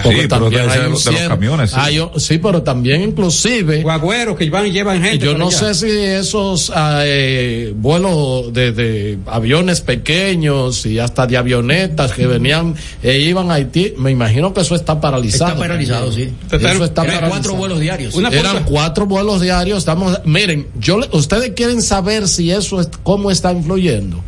Porque 0.03 0.21
Sí, 0.23 0.27
pero 0.27 0.27
también 0.27 0.61
debe 0.63 0.73
hay 0.73 0.79
un 0.79 0.85
de 0.85 1.11
los 1.11 1.27
camiones, 1.29 1.71
sí. 1.71 1.75
Hay 1.79 1.99
un- 1.99 2.19
sí, 2.19 2.37
pero 2.37 2.61
también 2.63 3.01
inclusive. 3.01 3.81
Guagüeros 3.81 4.37
que 4.37 4.49
van 4.49 4.67
y 4.67 4.71
llevan 4.71 5.01
gente. 5.01 5.25
Yo 5.25 5.37
no 5.37 5.47
allá. 5.47 5.73
sé 5.73 5.73
si 5.73 5.89
esos 5.97 6.71
ah, 6.75 7.01
eh, 7.05 7.73
vuelos 7.75 8.51
de, 8.53 8.71
de 8.73 9.17
aviones 9.25 9.81
pequeños 9.81 10.85
y 10.85 10.99
hasta 10.99 11.25
de 11.27 11.37
avionetas 11.37 12.11
que 12.11 12.27
venían 12.27 12.75
e 13.01 13.19
iban 13.19 13.51
a 13.51 13.55
Haití, 13.55 13.93
me 13.97 14.11
imagino 14.11 14.53
que 14.53 14.61
eso 14.61 14.75
está 14.75 14.99
paralizado. 14.99 15.51
Está 15.51 15.59
paralizado, 15.61 16.11
sí. 16.11 16.29
Eso 16.51 16.57
está 16.83 17.03
Eran 17.03 17.15
paralizado. 17.15 17.29
cuatro 17.29 17.55
vuelos 17.55 17.79
diarios. 17.79 18.15
Una 18.15 18.29
Eran 18.29 18.57
punta- 18.57 18.65
cuatro 18.69 19.05
vuelos 19.05 19.41
diarios. 19.41 19.79
Estamos, 19.79 20.19
miren, 20.25 20.67
yo, 20.79 20.99
le- 20.99 21.07
ustedes 21.13 21.51
quieren 21.55 21.81
saber 21.81 22.27
si 22.27 22.51
eso 22.51 22.81
es, 22.81 22.89
cómo 23.03 23.31
está 23.31 23.51
influyendo. 23.53 24.21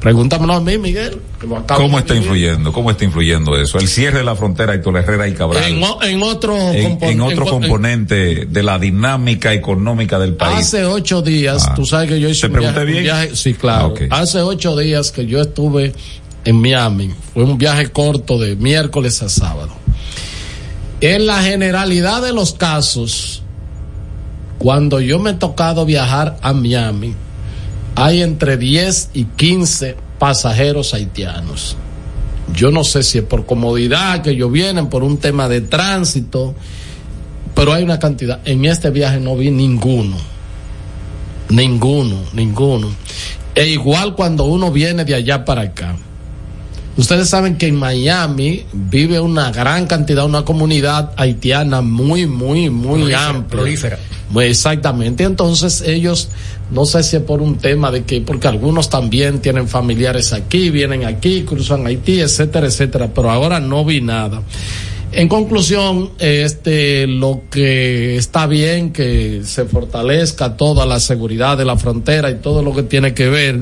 Pregúntamelo 0.00 0.52
a 0.54 0.60
mí, 0.60 0.78
Miguel. 0.78 1.20
¿Cómo 1.76 1.98
está 1.98 2.14
influyendo? 2.14 2.72
¿Cómo 2.72 2.90
está 2.92 3.04
influyendo 3.04 3.56
eso? 3.56 3.78
El 3.78 3.88
cierre 3.88 4.18
de 4.18 4.24
la 4.24 4.36
frontera 4.36 4.74
Héctor 4.74 4.96
Herrera 4.98 5.26
y 5.26 5.32
Cabral. 5.34 5.64
En, 5.64 5.82
o- 5.82 6.00
en 6.02 6.22
otro, 6.22 6.56
en, 6.56 6.98
en 7.02 7.20
otro 7.20 7.44
en- 7.44 7.50
componente 7.50 8.46
de 8.46 8.62
la 8.62 8.78
dinámica 8.78 9.52
económica 9.52 10.18
del 10.20 10.34
país. 10.34 10.58
Hace 10.60 10.84
ocho 10.84 11.20
días, 11.20 11.66
Ah. 11.68 11.74
tú 11.74 11.84
sabes 11.84 12.08
que 12.10 12.20
yo 12.20 12.28
hice 12.28 12.48
¿Te 12.48 12.54
un 12.54 12.60
viaje, 12.60 12.80
un 12.80 12.86
bien? 12.86 13.02
viaje- 13.02 13.34
sí, 13.34 13.54
claro. 13.54 13.84
Ah, 13.86 13.88
ok. 13.88 14.00
Hace 14.10 14.40
ocho 14.40 14.76
días 14.76 15.10
que 15.10 15.26
yo 15.26 15.40
estuve 15.40 15.92
en 16.44 16.60
Miami. 16.60 17.10
Fue 17.34 17.42
un 17.42 17.58
viaje 17.58 17.88
corto 17.90 18.38
de 18.38 18.54
miércoles 18.54 19.20
a 19.22 19.28
sábado. 19.28 19.70
En 21.00 21.26
la 21.26 21.42
generalidad 21.42 22.22
de 22.22 22.32
los 22.32 22.52
casos, 22.52 23.42
cuando 24.58 25.00
yo 25.00 25.18
me 25.18 25.30
he 25.30 25.34
tocado 25.34 25.84
viajar 25.84 26.36
a 26.40 26.52
Miami, 26.52 27.14
hay 27.98 28.22
entre 28.22 28.56
10 28.56 29.10
y 29.14 29.24
15 29.24 29.96
pasajeros 30.20 30.94
haitianos. 30.94 31.76
Yo 32.54 32.70
no 32.70 32.84
sé 32.84 33.02
si 33.02 33.18
es 33.18 33.24
por 33.24 33.44
comodidad 33.44 34.22
que 34.22 34.30
ellos 34.30 34.52
vienen, 34.52 34.88
por 34.88 35.02
un 35.02 35.18
tema 35.18 35.48
de 35.48 35.62
tránsito, 35.62 36.54
pero 37.56 37.72
hay 37.72 37.82
una 37.82 37.98
cantidad. 37.98 38.38
En 38.44 38.64
este 38.66 38.90
viaje 38.90 39.18
no 39.18 39.36
vi 39.36 39.50
ninguno. 39.50 40.16
Ninguno, 41.48 42.20
ninguno. 42.34 42.88
E 43.56 43.66
igual 43.66 44.14
cuando 44.14 44.44
uno 44.44 44.70
viene 44.70 45.04
de 45.04 45.16
allá 45.16 45.44
para 45.44 45.62
acá. 45.62 45.96
Ustedes 46.98 47.28
saben 47.28 47.56
que 47.56 47.68
en 47.68 47.76
Miami 47.76 48.64
vive 48.72 49.20
una 49.20 49.52
gran 49.52 49.86
cantidad, 49.86 50.26
una 50.26 50.44
comunidad 50.44 51.12
haitiana 51.16 51.80
muy, 51.80 52.26
muy, 52.26 52.70
muy 52.70 52.98
Prolífera, 53.02 53.26
amplia. 53.28 53.48
prolífera. 53.48 53.98
Exactamente. 54.40 55.22
Entonces 55.22 55.80
ellos, 55.82 56.28
no 56.72 56.84
sé 56.84 57.04
si 57.04 57.14
es 57.14 57.22
por 57.22 57.40
un 57.40 57.56
tema 57.58 57.92
de 57.92 58.02
que, 58.02 58.20
porque 58.20 58.48
algunos 58.48 58.90
también 58.90 59.38
tienen 59.38 59.68
familiares 59.68 60.32
aquí, 60.32 60.70
vienen 60.70 61.04
aquí, 61.04 61.44
cruzan 61.44 61.86
Haití, 61.86 62.20
etcétera, 62.20 62.66
etcétera. 62.66 63.08
Pero 63.14 63.30
ahora 63.30 63.60
no 63.60 63.84
vi 63.84 64.00
nada. 64.00 64.42
En 65.12 65.28
conclusión, 65.28 66.10
este, 66.18 67.06
lo 67.06 67.42
que 67.48 68.16
está 68.16 68.48
bien 68.48 68.92
que 68.92 69.42
se 69.44 69.66
fortalezca 69.66 70.56
toda 70.56 70.84
la 70.84 70.98
seguridad 70.98 71.56
de 71.56 71.64
la 71.64 71.76
frontera 71.76 72.28
y 72.28 72.40
todo 72.40 72.60
lo 72.60 72.74
que 72.74 72.82
tiene 72.82 73.14
que 73.14 73.28
ver. 73.28 73.60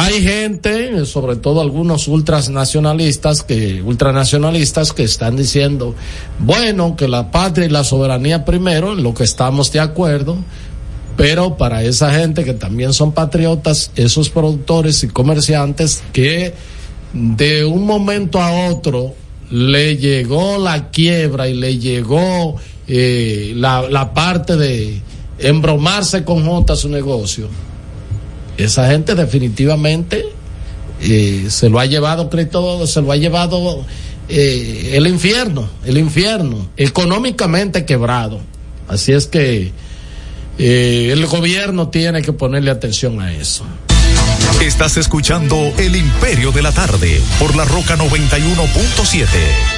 Hay 0.00 0.22
gente, 0.22 1.04
sobre 1.06 1.34
todo 1.34 1.60
algunos 1.60 2.06
ultranacionalistas 2.06 3.42
que, 3.42 3.82
ultranacionalistas 3.82 4.92
que 4.92 5.02
están 5.02 5.34
diciendo, 5.34 5.92
bueno, 6.38 6.94
que 6.94 7.08
la 7.08 7.32
patria 7.32 7.66
y 7.66 7.68
la 7.68 7.82
soberanía 7.82 8.44
primero, 8.44 8.92
en 8.92 9.02
lo 9.02 9.12
que 9.12 9.24
estamos 9.24 9.72
de 9.72 9.80
acuerdo, 9.80 10.36
pero 11.16 11.56
para 11.56 11.82
esa 11.82 12.12
gente 12.12 12.44
que 12.44 12.54
también 12.54 12.92
son 12.92 13.10
patriotas, 13.10 13.90
esos 13.96 14.30
productores 14.30 15.02
y 15.02 15.08
comerciantes 15.08 16.04
que 16.12 16.54
de 17.12 17.64
un 17.64 17.84
momento 17.84 18.40
a 18.40 18.68
otro 18.70 19.14
le 19.50 19.96
llegó 19.96 20.58
la 20.58 20.90
quiebra 20.90 21.48
y 21.48 21.54
le 21.54 21.76
llegó 21.78 22.54
eh, 22.86 23.52
la, 23.56 23.82
la 23.88 24.14
parte 24.14 24.56
de 24.56 25.00
embromarse 25.40 26.22
con 26.22 26.46
J 26.46 26.76
su 26.76 26.88
negocio. 26.88 27.48
Esa 28.58 28.88
gente 28.90 29.14
definitivamente 29.14 30.26
eh, 31.00 31.46
se 31.48 31.70
lo 31.70 31.78
ha 31.78 31.86
llevado 31.86 32.28
Cristo, 32.28 32.86
se 32.86 33.00
lo 33.00 33.12
ha 33.12 33.16
llevado 33.16 33.86
eh, 34.28 34.90
el 34.94 35.06
infierno, 35.06 35.70
el 35.84 35.96
infierno, 35.96 36.68
económicamente 36.76 37.84
quebrado. 37.84 38.40
Así 38.88 39.12
es 39.12 39.26
que 39.26 39.72
eh, 40.58 41.10
el 41.12 41.24
gobierno 41.26 41.88
tiene 41.88 42.20
que 42.20 42.32
ponerle 42.32 42.72
atención 42.72 43.20
a 43.20 43.32
eso. 43.32 43.64
Estás 44.60 44.96
escuchando 44.96 45.56
El 45.78 45.94
Imperio 45.94 46.50
de 46.50 46.62
la 46.62 46.72
Tarde 46.72 47.20
por 47.38 47.54
la 47.54 47.64
Roca 47.64 47.96
91.7. 47.96 49.77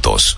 juntos. 0.01 0.37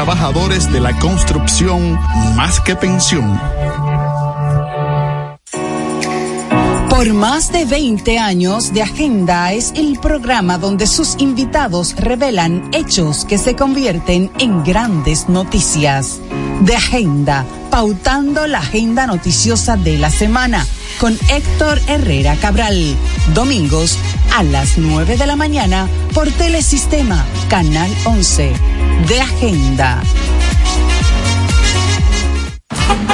trabajadores 0.00 0.72
de 0.72 0.80
la 0.80 0.98
construcción 0.98 1.92
más 2.34 2.58
que 2.58 2.74
pensión. 2.74 3.38
Por 6.88 7.12
más 7.12 7.52
de 7.52 7.66
20 7.66 8.18
años 8.18 8.72
de 8.72 8.80
Agenda 8.80 9.52
es 9.52 9.74
el 9.76 9.98
programa 10.00 10.56
donde 10.56 10.86
sus 10.86 11.16
invitados 11.18 11.94
revelan 11.96 12.70
hechos 12.72 13.26
que 13.26 13.36
se 13.36 13.54
convierten 13.56 14.30
en 14.38 14.64
grandes 14.64 15.28
noticias. 15.28 16.18
De 16.62 16.74
Agenda, 16.76 17.44
pautando 17.70 18.46
la 18.46 18.60
agenda 18.60 19.06
noticiosa 19.06 19.76
de 19.76 19.98
la 19.98 20.10
semana 20.10 20.66
con 20.98 21.12
Héctor 21.28 21.78
Herrera 21.88 22.36
Cabral. 22.36 22.96
Domingos 23.34 23.98
a 24.32 24.42
las 24.42 24.78
9 24.78 25.16
de 25.16 25.26
la 25.26 25.36
mañana 25.36 25.88
por 26.14 26.30
Telesistema, 26.30 27.24
Canal 27.48 27.90
11. 28.04 28.52
De 29.08 29.20
Agenda. 29.20 30.02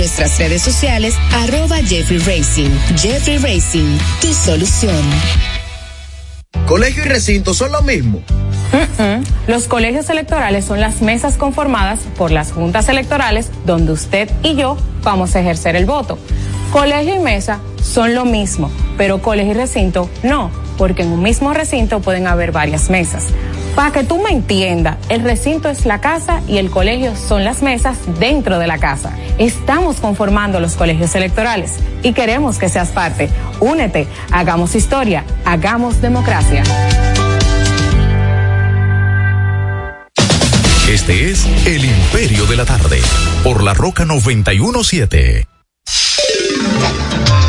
nuestras 0.00 0.38
redes 0.38 0.62
sociales, 0.62 1.14
arroba 1.30 1.76
Jeffrey 1.76 2.18
Racing. 2.20 2.70
Jeffrey 2.96 3.36
Racing, 3.36 3.98
tu 4.22 4.32
solución. 4.32 4.96
Colegio 6.66 7.04
y 7.04 7.08
recinto 7.08 7.52
son 7.52 7.72
lo 7.72 7.82
mismo. 7.82 8.22
Los 9.46 9.68
colegios 9.68 10.08
electorales 10.08 10.64
son 10.64 10.80
las 10.80 11.02
mesas 11.02 11.36
conformadas 11.36 12.00
por 12.16 12.30
las 12.30 12.50
juntas 12.50 12.88
electorales 12.88 13.50
donde 13.66 13.92
usted 13.92 14.30
y 14.42 14.56
yo 14.56 14.78
vamos 15.02 15.36
a 15.36 15.40
ejercer 15.40 15.76
el 15.76 15.84
voto. 15.84 16.18
Colegio 16.72 17.16
y 17.16 17.18
mesa 17.18 17.60
son 17.82 18.14
lo 18.14 18.24
mismo, 18.24 18.70
pero 18.96 19.20
colegio 19.20 19.52
y 19.52 19.56
recinto 19.56 20.08
no, 20.22 20.50
porque 20.78 21.02
en 21.02 21.10
un 21.10 21.22
mismo 21.22 21.52
recinto 21.52 22.00
pueden 22.00 22.26
haber 22.26 22.52
varias 22.52 22.88
mesas. 22.88 23.26
Para 23.80 23.92
que 23.92 24.04
tú 24.04 24.20
me 24.20 24.28
entiendas, 24.28 24.98
el 25.08 25.22
recinto 25.22 25.70
es 25.70 25.86
la 25.86 26.02
casa 26.02 26.42
y 26.46 26.58
el 26.58 26.70
colegio 26.70 27.16
son 27.16 27.44
las 27.44 27.62
mesas 27.62 27.96
dentro 28.18 28.58
de 28.58 28.66
la 28.66 28.76
casa. 28.76 29.16
Estamos 29.38 29.96
conformando 30.00 30.60
los 30.60 30.74
colegios 30.74 31.14
electorales 31.14 31.78
y 32.02 32.12
queremos 32.12 32.58
que 32.58 32.68
seas 32.68 32.90
parte. 32.90 33.30
Únete, 33.58 34.06
hagamos 34.32 34.74
historia, 34.74 35.24
hagamos 35.46 36.02
democracia. 36.02 36.62
Este 40.86 41.30
es 41.30 41.46
El 41.64 41.82
Imperio 41.82 42.44
de 42.44 42.56
la 42.56 42.66
Tarde, 42.66 43.00
por 43.42 43.62
la 43.62 43.72
Roca 43.72 44.04
917. 44.04 45.46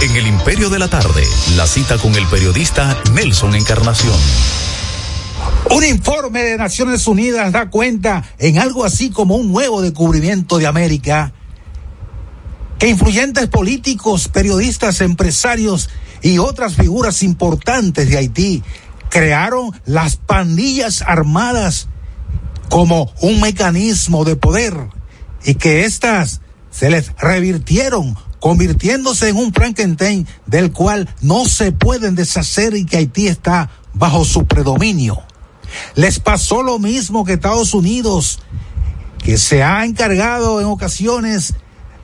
En 0.02 0.16
El 0.16 0.28
Imperio 0.28 0.70
de 0.70 0.80
la 0.80 0.88
Tarde, 0.88 1.26
la 1.58 1.68
cita 1.68 1.98
con 1.98 2.16
el 2.16 2.26
periodista 2.28 2.98
Nelson 3.14 3.54
Encarnación. 3.54 4.61
Un 5.74 5.86
informe 5.86 6.44
de 6.44 6.58
Naciones 6.58 7.08
Unidas 7.08 7.54
da 7.54 7.70
cuenta 7.70 8.26
en 8.40 8.58
algo 8.58 8.84
así 8.84 9.10
como 9.10 9.36
un 9.36 9.54
nuevo 9.54 9.82
descubrimiento 9.82 10.58
de 10.58 10.68
América 10.68 11.32
que 12.78 12.90
influyentes 12.90 13.48
políticos, 13.48 14.28
periodistas, 14.28 15.00
empresarios 15.00 15.90
y 16.22 16.40
otras 16.40 16.76
figuras 16.76 17.24
importantes 17.24 18.10
de 18.10 18.18
Haití 18.18 18.64
crearon 19.10 19.72
las 19.86 20.18
pandillas 20.18 21.04
armadas 21.04 21.88
como 22.68 23.14
un 23.22 23.40
mecanismo 23.40 24.26
de 24.26 24.36
poder 24.36 24.76
y 25.46 25.56
que 25.56 25.86
éstas 25.86 26.42
se 26.70 26.90
les 26.90 27.16
revirtieron 27.16 28.18
convirtiéndose 28.42 29.30
en 29.30 29.38
un 29.38 29.54
Frankenstein 29.54 30.28
del 30.48 30.74
cual 30.74 31.08
no 31.22 31.46
se 31.46 31.72
pueden 31.72 32.16
deshacer 32.16 32.76
y 32.76 32.86
que 32.86 32.98
Haití 32.98 33.28
está 33.28 33.70
bajo 33.94 34.26
su 34.26 34.46
predominio. 34.48 35.24
Les 35.96 36.20
pasó 36.20 36.64
lo 36.64 36.80
mismo 36.80 37.26
que 37.26 37.34
Estados 37.34 37.74
Unidos, 37.74 38.40
que 39.24 39.38
se 39.38 39.64
ha 39.64 39.86
encargado 39.86 40.60
en 40.60 40.68
ocasiones 40.68 41.54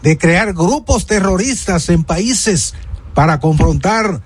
de 0.02 0.18
crear 0.18 0.54
grupos 0.54 1.06
terroristas 1.06 1.90
en 1.90 2.04
países 2.04 2.76
para 3.14 3.40
confrontar 3.40 4.22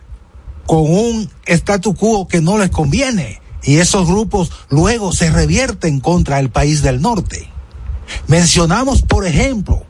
con 0.66 0.82
un 0.82 1.30
statu 1.46 1.96
quo 1.96 2.28
que 2.28 2.42
no 2.42 2.58
les 2.58 2.70
conviene. 2.70 3.42
Y 3.64 3.78
esos 3.78 4.08
grupos 4.08 4.52
luego 4.70 5.12
se 5.12 5.30
revierten 5.30 6.00
contra 6.00 6.40
el 6.40 6.50
país 6.50 6.82
del 6.82 7.02
norte. 7.02 7.50
Mencionamos, 8.28 9.02
por 9.02 9.26
ejemplo, 9.26 9.84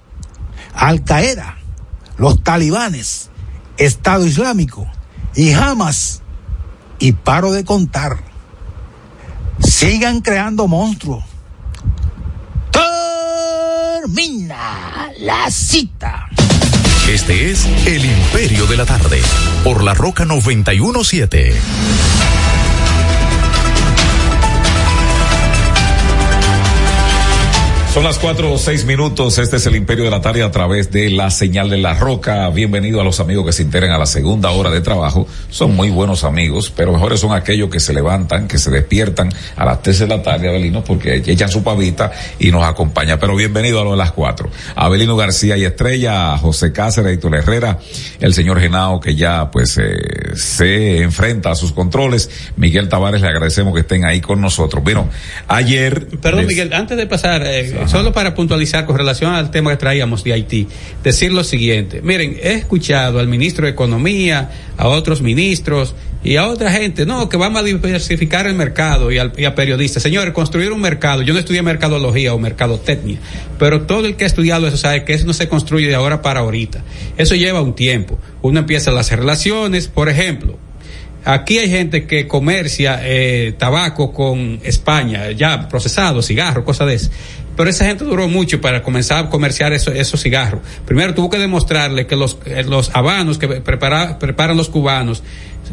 Al 0.74 1.04
Qaeda, 1.04 1.58
los 2.18 2.44
talibanes, 2.44 3.30
Estado 3.78 4.26
Islámico 4.26 4.88
y 5.36 5.54
Hamas. 5.54 6.22
Y 7.00 7.14
paro 7.14 7.52
de 7.52 7.66
contar. 7.66 8.31
Sigan 9.64 10.22
creando 10.22 10.68
monstruos. 10.68 11.24
Termina 14.02 15.12
la 15.20 15.50
cita. 15.50 16.28
Este 17.10 17.52
es 17.52 17.66
El 17.86 18.06
Imperio 18.06 18.66
de 18.68 18.78
la 18.78 18.86
Tarde, 18.86 19.22
por 19.64 19.84
la 19.84 19.94
Roca 19.94 20.26
917. 20.26 21.54
Son 27.94 28.06
las 28.06 28.20
cuatro 28.20 28.54
o 28.54 28.58
seis 28.58 28.86
minutos. 28.86 29.38
Este 29.38 29.58
es 29.58 29.66
el 29.66 29.76
Imperio 29.76 30.06
de 30.06 30.12
la 30.12 30.22
Tarde 30.22 30.44
a 30.44 30.50
través 30.50 30.92
de 30.92 31.10
la 31.10 31.30
señal 31.30 31.70
de 31.70 31.76
la 31.76 31.94
roca. 31.94 32.50
Bienvenido 32.50 33.02
a 33.02 33.04
los 33.04 33.20
amigos 33.20 33.46
que 33.46 33.52
se 33.52 33.64
integran 33.64 33.92
a 33.92 33.98
la 33.98 34.06
segunda 34.06 34.50
hora 34.52 34.70
de 34.70 34.80
trabajo. 34.80 35.28
Son 35.50 35.76
muy 35.76 35.90
buenos 35.90 36.24
amigos, 36.24 36.72
pero 36.74 36.94
mejores 36.94 37.20
son 37.20 37.34
aquellos 37.34 37.70
que 37.70 37.82
se 37.82 37.94
levantan, 37.94 38.48
que 38.48 38.60
se 38.60 38.72
despiertan 38.72 39.30
a 39.58 39.66
las 39.66 39.82
tres 39.82 40.00
de 40.00 40.08
la 40.08 40.24
tarde, 40.24 40.48
Abelino, 40.48 40.86
porque 40.86 41.16
echan 41.16 41.50
su 41.50 41.64
pavita 41.64 42.14
y 42.40 42.50
nos 42.50 42.64
acompaña. 42.64 43.20
Pero 43.20 43.36
bienvenido 43.36 43.82
a 43.82 43.84
lo 43.84 43.92
de 43.92 43.98
las 43.98 44.14
cuatro. 44.14 44.50
Abelino 44.74 45.18
García 45.18 45.58
y 45.58 45.66
Estrella, 45.66 46.38
José 46.38 46.72
Cáceres, 46.72 47.12
Héctor 47.12 47.36
Herrera, 47.36 47.78
el 48.22 48.34
señor 48.34 48.62
Genao, 48.62 49.02
que 49.02 49.18
ya 49.18 49.52
pues 49.52 49.78
eh, 49.78 50.32
se 50.36 51.02
enfrenta 51.02 51.52
a 51.52 51.56
sus 51.56 51.74
controles. 51.74 52.30
Miguel 52.56 52.88
Tavares, 52.88 53.20
le 53.20 53.28
agradecemos 53.28 53.74
que 53.74 53.82
estén 53.82 54.06
ahí 54.06 54.22
con 54.22 54.40
nosotros. 54.40 54.82
Bueno, 54.82 55.10
ayer. 55.50 56.08
Perdón, 56.22 56.46
Miguel, 56.48 56.72
antes 56.74 56.96
de 56.96 57.06
pasar, 57.06 57.44
eh, 57.46 57.81
solo 57.88 58.14
para 58.14 58.34
puntualizar 58.34 58.86
con 58.86 58.98
relación 58.98 59.34
al 59.34 59.52
tema 59.52 59.72
que 59.72 59.78
traíamos 59.78 60.24
de 60.24 60.34
Haití, 60.34 60.68
decir 61.04 61.32
lo 61.32 61.44
siguiente. 61.44 62.02
Miren, 62.02 62.38
he 62.42 62.54
escuchado 62.54 63.20
al 63.20 63.28
ministro 63.28 63.66
de 63.66 63.72
Economía, 63.72 64.50
a 64.78 64.88
otros 64.88 65.22
ministros 65.22 65.96
y 66.24 66.36
a 66.36 66.48
otra 66.48 66.72
gente, 66.72 67.06
no, 67.06 67.30
que 67.30 67.38
vamos 67.38 67.62
a 67.62 67.64
diversificar 67.64 68.46
el 68.46 68.54
mercado 68.54 69.12
y, 69.12 69.18
al, 69.18 69.34
a 69.46 69.56
periodistas. 69.56 70.04
Señores, 70.04 70.34
construir 70.34 70.72
un 70.72 70.82
mercado, 70.82 71.22
yo 71.24 71.34
no 71.34 71.40
estudié 71.40 71.62
mercadología 71.62 72.34
o 72.34 72.40
mercadotecnia, 72.40 73.20
pero 73.58 73.82
todo 73.82 74.06
el 74.06 74.16
que 74.16 74.26
ha 74.26 74.28
estudiado 74.28 74.68
eso 74.68 74.78
sabe 74.78 75.04
que 75.04 75.14
eso 75.14 75.26
no 75.26 75.34
se 75.34 75.50
construye 75.50 75.88
de 75.88 75.96
ahora 75.96 76.22
para 76.22 76.42
ahorita. 76.42 76.84
Eso 77.18 77.36
lleva 77.36 77.62
un 77.62 77.74
tiempo. 77.74 78.20
Uno 78.42 78.60
empieza 78.60 78.92
las 78.92 79.12
relaciones, 79.12 79.88
por 79.88 80.10
ejemplo, 80.10 80.58
Aquí 81.24 81.60
hay 81.60 81.70
gente 81.70 82.08
que 82.08 82.28
comercia 82.28 83.00
eh, 83.04 83.54
tabaco 83.56 84.12
con 84.12 84.60
España, 84.64 85.30
ya 85.32 85.68
procesado, 85.68 86.24
cigarro, 86.24 86.66
cosas 86.66 86.88
de 86.88 86.94
eso. 86.96 87.12
Pero 87.56 87.70
esa 87.70 87.86
gente 87.86 88.06
duró 88.06 88.28
mucho 88.28 88.62
para 88.62 88.82
comenzar 88.82 89.26
a 89.26 89.30
comerciar 89.30 89.74
eso, 89.74 89.92
esos 89.92 90.22
cigarros. 90.22 90.62
Primero 90.86 91.14
tuvo 91.14 91.30
que 91.30 91.38
demostrarle 91.38 92.08
que 92.08 92.16
los, 92.16 92.38
eh, 92.46 92.64
los 92.64 92.92
habanos 92.96 93.38
que 93.38 93.48
prepara, 93.48 94.20
preparan 94.20 94.58
los 94.58 94.70
cubanos 94.70 95.24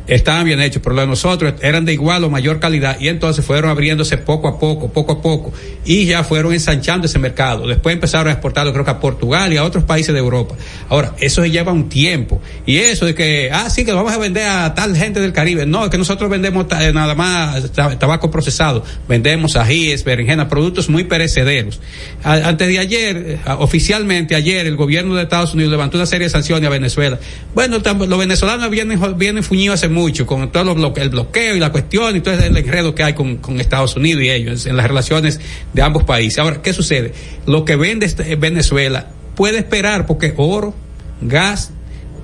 estaban 0.06 0.44
bien 0.44 0.60
hechos, 0.60 0.82
pero 0.82 0.94
los 0.94 1.04
de 1.04 1.08
nosotros 1.08 1.54
eran 1.62 1.84
de 1.84 1.92
igual 1.92 2.24
o 2.24 2.30
mayor 2.30 2.60
calidad 2.60 2.98
y 3.00 3.08
entonces 3.08 3.44
fueron 3.44 3.70
abriéndose 3.70 4.18
poco 4.18 4.48
a 4.48 4.58
poco, 4.58 4.92
poco 4.92 5.12
a 5.12 5.22
poco 5.22 5.52
y 5.84 6.06
ya 6.06 6.24
fueron 6.24 6.52
ensanchando 6.52 7.06
ese 7.06 7.18
mercado. 7.18 7.66
Después 7.66 7.94
empezaron 7.94 8.28
a 8.28 8.32
exportarlo 8.32 8.72
creo 8.72 8.84
que 8.84 8.90
a 8.90 9.00
Portugal 9.00 9.52
y 9.52 9.56
a 9.56 9.64
otros 9.64 9.84
países 9.84 10.12
de 10.12 10.20
Europa. 10.20 10.54
Ahora, 10.88 11.14
eso 11.18 11.44
lleva 11.44 11.72
un 11.72 11.88
tiempo 11.88 12.40
y 12.66 12.76
eso 12.78 13.06
de 13.06 13.14
que, 13.14 13.50
ah, 13.52 13.70
sí, 13.70 13.84
que 13.84 13.92
lo 13.92 13.98
vamos 13.98 14.12
a 14.12 14.18
vender 14.18 14.46
a 14.46 14.74
tal 14.74 14.96
gente 14.96 15.20
del 15.20 15.32
Caribe. 15.32 15.66
No, 15.66 15.84
es 15.84 15.90
que 15.90 15.98
nosotros 15.98 16.30
vendemos 16.30 16.66
eh, 16.80 16.92
nada 16.92 17.14
más 17.14 17.70
tabaco 17.72 18.30
procesado, 18.30 18.84
vendemos 19.08 19.56
ajíes, 19.56 20.04
berenjenas, 20.04 20.48
productos 20.48 20.88
muy 20.88 21.04
perecederos. 21.04 21.80
antes 22.22 22.68
de 22.68 22.78
ayer, 22.78 23.16
eh, 23.16 23.38
oficialmente 23.58 24.34
ayer, 24.34 24.66
el 24.66 24.76
gobierno 24.76 25.14
de 25.14 25.22
Estados 25.22 25.54
Unidos 25.54 25.70
levantó 25.70 25.96
una 25.96 26.06
serie 26.06 26.26
de 26.26 26.30
sanciones 26.30 26.66
a 26.66 26.70
Venezuela. 26.70 27.18
Bueno, 27.54 27.78
los 27.78 28.18
venezolanos 28.18 28.70
vienen, 28.70 29.00
vienen 29.16 29.42
fuñidos 29.42 29.80
mucho 29.88 30.26
con 30.26 30.50
todo 30.50 30.74
lo, 30.74 30.94
el 30.96 31.08
bloqueo 31.08 31.56
y 31.56 31.60
la 31.60 31.72
cuestión 31.72 32.16
y 32.16 32.20
todo 32.20 32.34
el 32.34 32.56
enredo 32.56 32.94
que 32.94 33.02
hay 33.02 33.14
con, 33.14 33.36
con, 33.36 33.60
Estados 33.60 33.96
Unidos 33.96 34.22
y 34.22 34.30
ellos 34.30 34.66
en 34.66 34.76
las 34.76 34.86
relaciones 34.86 35.40
de 35.72 35.82
ambos 35.82 36.04
países. 36.04 36.38
Ahora, 36.38 36.62
¿qué 36.62 36.72
sucede? 36.72 37.12
Lo 37.46 37.64
que 37.64 37.76
vende 37.76 38.06
este, 38.06 38.36
Venezuela 38.36 39.08
puede 39.34 39.58
esperar 39.58 40.06
porque 40.06 40.34
oro, 40.36 40.74
gas, 41.20 41.72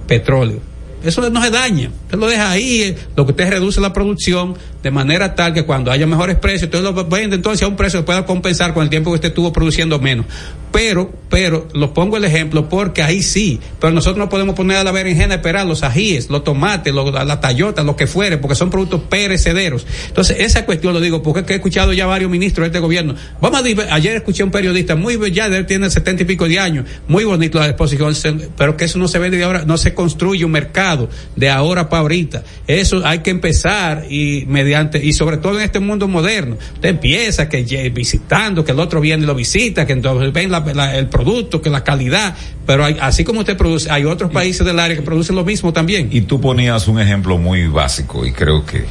petróleo. 0.06 0.60
Eso 1.04 1.28
no 1.28 1.42
se 1.42 1.50
daña. 1.50 1.90
Usted 2.04 2.18
lo 2.18 2.26
deja 2.26 2.50
ahí, 2.50 2.82
eh, 2.82 2.96
lo 3.14 3.26
que 3.26 3.32
usted 3.32 3.50
reduce 3.50 3.80
la 3.80 3.92
producción 3.92 4.56
de 4.85 4.91
manera 4.91 5.35
tal 5.35 5.55
que 5.55 5.64
cuando 5.64 5.91
haya 5.91 6.07
mejores 6.07 6.37
precios, 6.37 6.64
usted 6.64 6.82
lo 6.82 6.93
vende 7.07 7.37
entonces 7.37 7.62
a 7.62 7.68
un 7.68 7.74
precio 7.74 8.01
que 8.01 8.05
pueda 8.05 8.26
compensar 8.26 8.74
con 8.74 8.82
el 8.82 8.91
tiempo 8.91 9.11
que 9.11 9.14
usted 9.14 9.28
estuvo 9.30 9.51
produciendo 9.51 9.99
menos. 9.99 10.26
Pero, 10.74 11.11
pero, 11.30 11.68
lo 11.72 11.95
pongo 11.95 12.16
el 12.16 12.24
ejemplo 12.24 12.68
porque 12.68 13.03
ahí 13.03 13.22
sí, 13.22 13.61
pero 13.80 13.93
nosotros 13.93 14.18
no 14.18 14.28
podemos 14.28 14.55
poner 14.57 14.76
a 14.76 14.85
la 14.85 14.91
berenjena 14.91 15.37
esperar 15.37 15.66
los 15.66 15.85
ajíes, 15.85 16.28
los 16.28 16.45
tomates, 16.45 16.93
los, 16.93 17.12
la 17.12 17.41
tallota, 17.41 17.82
lo 17.82 17.97
que 17.97 18.07
fuere, 18.07 18.39
porque 18.39 18.57
son 18.57 18.70
productos 18.70 19.01
perecederos. 19.09 19.87
Entonces, 20.09 20.37
esa 20.41 20.66
cuestión 20.66 20.93
lo 20.93 21.01
digo 21.01 21.22
porque 21.22 21.53
he 21.53 21.57
escuchado 21.57 21.93
ya 21.93 22.07
varios 22.07 22.30
ministros 22.30 22.64
de 22.64 22.68
este 22.68 22.80
gobierno. 22.80 23.14
Vamos 23.41 23.62
a, 23.62 23.95
ayer 23.95 24.16
escuché 24.16 24.43
a 24.43 24.47
un 24.47 24.51
periodista 24.51 24.97
muy, 24.97 25.16
ya 25.32 25.65
tiene 25.65 25.89
setenta 25.90 26.24
y 26.24 26.27
pico 26.27 26.47
de 26.47 26.59
años, 26.59 26.86
muy 27.09 27.24
bonito 27.24 27.59
la 27.59 27.69
exposición, 27.69 28.43
pero 28.59 28.77
que 28.77 28.85
eso 28.85 28.98
no 28.98 29.09
se 29.09 29.19
vende 29.19 29.39
de 29.39 29.44
ahora, 29.44 29.65
no 29.65 29.78
se 29.78 29.94
construye 29.94 30.44
un 30.44 30.51
mercado 30.51 31.09
de 31.36 31.48
ahora 31.51 31.89
para 31.89 32.02
ahorita. 32.02 32.43
Eso 32.66 33.01
hay 33.06 33.20
que 33.20 33.31
empezar 33.31 34.06
y 34.11 34.44
mediante, 34.48 34.73
y 35.02 35.12
sobre 35.12 35.36
todo 35.38 35.59
en 35.59 35.64
este 35.64 35.80
mundo 35.80 36.09
moderno. 36.09 36.56
Usted 36.74 36.88
empieza 36.88 37.48
que 37.48 37.62
visitando, 37.94 38.64
que 38.64 38.72
el 38.72 38.80
otro 38.80 39.01
viene 39.01 39.24
y 39.24 39.26
lo 39.26 39.34
visita, 39.34 39.86
que 39.86 39.92
entonces 39.92 40.32
ven 40.32 40.51
la 40.51 40.60
la, 40.60 40.96
el 40.96 41.09
producto, 41.09 41.60
que 41.60 41.70
la 41.70 41.84
calidad, 41.84 42.34
pero 42.66 42.84
hay, 42.84 42.96
así 43.01 43.24
como 43.24 43.40
usted 43.40 43.56
produce, 43.56 43.90
hay 43.90 44.05
otros 44.05 44.30
países 44.30 44.66
del 44.66 44.78
área 44.78 44.96
que 44.96 45.02
producen 45.02 45.36
lo 45.36 45.44
mismo 45.44 45.72
también. 45.72 46.09
Y 46.10 46.22
tú 46.22 46.40
ponías 46.40 46.88
un 46.88 47.01
ejemplo 47.01 47.38
muy 47.38 47.66
básico 47.66 48.24
y 48.26 48.32
creo 48.32 48.64
que 48.64 48.84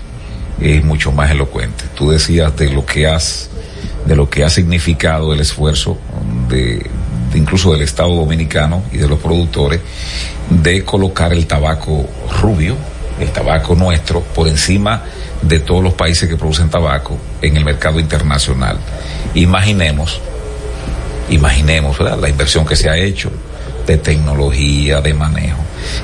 es 0.61 0.83
mucho 0.83 1.11
más 1.11 1.31
elocuente. 1.31 1.85
Tú 1.95 2.11
decías 2.11 2.55
de 2.55 2.69
lo 2.69 2.85
que 2.85 3.07
has, 3.07 3.49
de 4.05 4.15
lo 4.15 4.29
que 4.29 4.43
ha 4.43 4.49
significado 4.49 5.33
el 5.33 5.39
esfuerzo 5.39 5.97
de, 6.49 6.85
de 7.31 7.37
incluso 7.39 7.73
del 7.73 7.81
Estado 7.81 8.15
Dominicano 8.15 8.83
y 8.91 8.97
de 8.97 9.07
los 9.07 9.19
productores 9.19 9.81
de 10.49 10.83
colocar 10.83 11.33
el 11.33 11.47
tabaco 11.47 12.07
rubio, 12.41 12.75
el 13.19 13.29
tabaco 13.31 13.75
nuestro, 13.75 14.21
por 14.21 14.47
encima 14.47 15.03
de 15.43 15.59
todos 15.59 15.83
los 15.83 15.93
países 15.93 16.29
que 16.29 16.37
producen 16.37 16.69
tabaco 16.69 17.17
en 17.41 17.57
el 17.57 17.65
mercado 17.65 17.99
internacional. 17.99 18.77
Imaginemos 19.35 20.21
imaginemos 21.29 21.99
la 21.99 22.29
inversión 22.29 22.65
que 22.65 22.75
se 22.75 22.89
ha 22.89 22.97
hecho 22.97 23.31
de 23.87 23.97
tecnología, 23.97 25.01
de 25.01 25.13
manejo, 25.13 25.61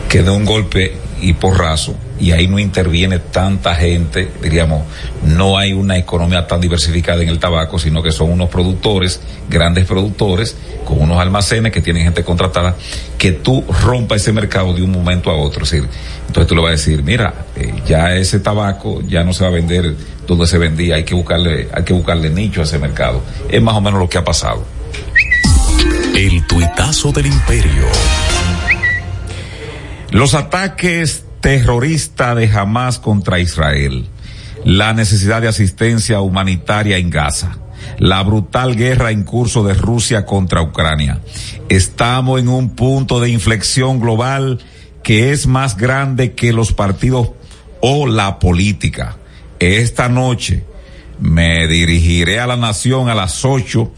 que 0.08 0.24
de 0.24 0.30
un 0.30 0.46
golpe 0.46 0.98
y 1.22 1.34
porrazo, 1.34 1.96
y 2.20 2.32
ahí 2.32 2.48
no 2.48 2.60
interviene 2.60 3.20
tanta 3.20 3.76
gente, 3.76 4.30
diríamos, 4.42 4.84
no 5.24 5.58
hay 5.58 5.74
una 5.74 5.98
economía 5.98 6.48
tan 6.48 6.62
diversificada 6.62 7.22
en 7.22 7.30
el 7.30 7.40
tabaco, 7.40 7.80
sino 7.80 8.02
que 8.02 8.12
son 8.12 8.32
unos 8.32 8.50
productores, 8.50 9.22
grandes 9.50 9.86
productores, 9.86 10.56
con 10.86 11.02
unos 11.02 11.20
almacenes 11.20 11.72
que 11.72 11.82
tienen 11.82 12.04
gente 12.04 12.24
contratada, 12.24 12.76
que 13.18 13.32
tú 13.32 13.64
rompa 13.84 14.16
ese 14.16 14.32
mercado 14.32 14.74
de 14.74 14.82
un 14.82 14.92
momento 14.92 15.30
a 15.30 15.36
otro. 15.36 15.64
Es 15.64 15.72
decir, 15.72 15.90
entonces 16.28 16.48
tú 16.48 16.56
le 16.56 16.62
vas 16.62 16.70
a 16.70 16.72
decir, 16.72 17.04
mira, 17.04 17.46
eh, 17.56 17.74
ya 17.86 18.16
ese 18.16 18.40
tabaco 18.40 19.02
ya 19.02 19.24
no 19.24 19.34
se 19.34 19.44
va 19.44 19.50
a 19.50 19.54
vender 19.54 19.96
donde 20.28 20.46
se 20.46 20.58
vendía, 20.58 20.96
hay 20.96 21.04
que 21.04 21.16
buscarle, 21.16 21.70
hay 21.74 21.84
que 21.84 21.94
buscarle 21.94 22.30
nicho 22.30 22.62
a 22.62 22.64
ese 22.64 22.78
mercado. 22.78 23.22
Es 23.50 23.62
más 23.62 23.76
o 23.76 23.82
menos 23.82 24.00
lo 24.00 24.10
que 24.10 24.18
ha 24.18 24.24
pasado. 24.24 24.66
El 26.16 26.46
tuitazo 26.48 27.12
del 27.12 27.28
imperio. 27.28 27.86
Los 30.12 30.34
ataques 30.34 31.26
terroristas 31.42 32.36
de 32.36 32.50
Hamas 32.52 33.00
contra 33.00 33.40
Israel 33.40 34.08
la 34.64 34.94
necesidad 34.94 35.42
de 35.42 35.48
asistencia 35.48 36.22
humanitaria 36.22 36.98
en 36.98 37.10
Gaza, 37.10 37.58
la 37.98 38.22
brutal 38.24 38.76
guerra 38.76 39.12
en 39.12 39.24
curso 39.24 39.64
de 39.64 39.74
Rusia 39.74 40.26
contra 40.26 40.62
Ucrania. 40.62 41.22
Estamos 41.70 42.40
en 42.40 42.50
un 42.50 42.76
punto 42.76 43.20
de 43.20 43.30
inflexión 43.30 44.00
global 44.00 44.60
que 45.04 45.32
es 45.32 45.48
más 45.48 45.78
grande 45.78 46.34
que 46.34 46.52
los 46.52 46.74
partidos 46.74 47.32
o 47.82 48.06
la 48.06 48.40
política. 48.40 49.18
Esta 49.60 50.10
noche 50.10 50.64
me 51.20 51.68
dirigiré 51.68 52.40
a 52.40 52.48
la 52.48 52.58
nación 52.58 53.10
a 53.10 53.16
las 53.16 53.46
ocho 53.46 53.94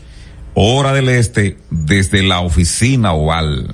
hora 0.53 0.93
del 0.93 1.09
este 1.09 1.57
desde 1.69 2.21
la 2.21 2.41
oficina 2.41 3.13
oval. 3.13 3.73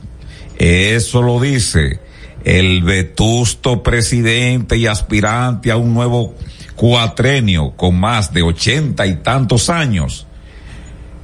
Eso 0.57 1.21
lo 1.21 1.39
dice 1.39 1.99
el 2.47 2.81
vetusto 2.81 3.83
presidente 3.83 4.77
y 4.77 4.87
aspirante 4.87 5.69
a 5.69 5.75
un 5.75 5.93
nuevo 5.93 6.33
cuatrenio 6.77 7.71
con 7.71 7.99
más 7.99 8.31
de 8.31 8.41
ochenta 8.41 9.05
y 9.05 9.15
tantos 9.15 9.69
años, 9.69 10.25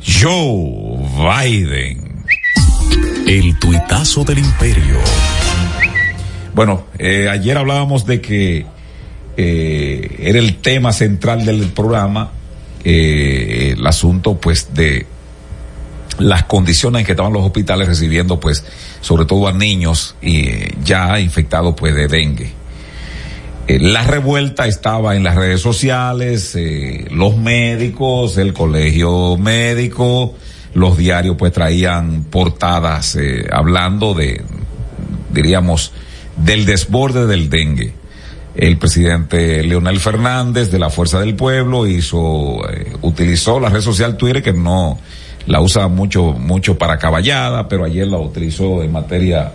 Joe 0.05 0.99
Biden. 1.41 2.25
El 3.25 3.57
tuitazo 3.57 4.25
del 4.25 4.39
imperio. 4.39 4.99
Bueno, 6.53 6.87
eh, 6.99 7.29
ayer 7.31 7.57
hablábamos 7.57 8.05
de 8.05 8.19
que 8.19 8.65
eh, 9.37 10.15
era 10.19 10.39
el 10.39 10.57
tema 10.57 10.91
central 10.91 11.45
del 11.45 11.69
programa, 11.69 12.31
eh, 12.83 13.75
el 13.77 13.87
asunto 13.87 14.41
pues 14.41 14.73
de 14.73 15.07
las 16.19 16.43
condiciones 16.43 17.01
en 17.01 17.05
que 17.05 17.13
estaban 17.13 17.33
los 17.33 17.43
hospitales 17.43 17.87
recibiendo 17.87 18.39
pues 18.39 18.63
sobre 19.01 19.25
todo 19.25 19.47
a 19.47 19.53
niños 19.53 20.15
y 20.21 20.43
ya 20.83 21.19
infectados 21.19 21.75
pues 21.77 21.95
de 21.95 22.07
dengue. 22.07 22.63
Eh, 23.65 23.79
la 23.79 24.03
revuelta 24.03 24.67
estaba 24.67 25.15
en 25.15 25.23
las 25.23 25.35
redes 25.35 25.61
sociales, 25.61 26.53
eh, 26.55 27.05
los 27.11 27.37
médicos, 27.37 28.37
el 28.37 28.53
colegio 28.53 29.37
médico, 29.37 30.35
los 30.73 30.97
diarios 30.97 31.37
pues 31.37 31.53
traían 31.53 32.25
portadas 32.25 33.15
eh, 33.15 33.47
hablando 33.51 34.13
de, 34.13 34.43
diríamos, 35.31 35.93
del 36.35 36.65
desborde 36.65 37.25
del 37.25 37.49
dengue. 37.49 37.93
El 38.55 38.77
presidente 38.77 39.63
Leonel 39.63 39.99
Fernández 39.99 40.69
de 40.69 40.77
la 40.77 40.89
Fuerza 40.89 41.19
del 41.19 41.35
Pueblo 41.35 41.87
hizo, 41.87 42.59
utilizó 43.01 43.59
la 43.59 43.69
red 43.69 43.81
social 43.81 44.15
Twitter 44.15 44.43
que 44.43 44.53
no, 44.53 44.99
la 45.47 45.61
usa 45.61 45.87
mucho, 45.87 46.33
mucho 46.33 46.77
para 46.77 46.97
caballada, 46.97 47.67
pero 47.67 47.85
ayer 47.85 48.07
la 48.07 48.17
utilizó 48.17 48.83
en 48.83 48.91
materia 48.91 49.51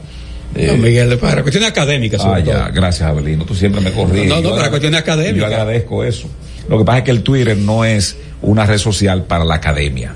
eh, 0.54 0.68
no, 0.68 0.78
Miguel, 0.78 1.18
para 1.18 1.42
cuestiones 1.42 1.70
académicas. 1.70 2.22
Ah, 2.24 2.40
ya, 2.40 2.68
gracias, 2.70 3.08
Abelino. 3.08 3.44
Tú 3.44 3.54
siempre 3.54 3.80
me 3.80 3.92
corriges. 3.92 4.28
No, 4.28 4.40
no, 4.40 4.56
para 4.56 4.70
cuestiones 4.70 5.00
académicas. 5.00 5.50
Yo 5.50 5.56
agradezco 5.56 6.04
eso. 6.04 6.28
Lo 6.68 6.78
que 6.78 6.84
pasa 6.84 6.98
es 6.98 7.04
que 7.04 7.10
el 7.10 7.22
Twitter 7.22 7.56
no 7.56 7.84
es 7.84 8.16
una 8.42 8.66
red 8.66 8.78
social 8.78 9.24
para 9.24 9.44
la 9.44 9.56
academia. 9.56 10.12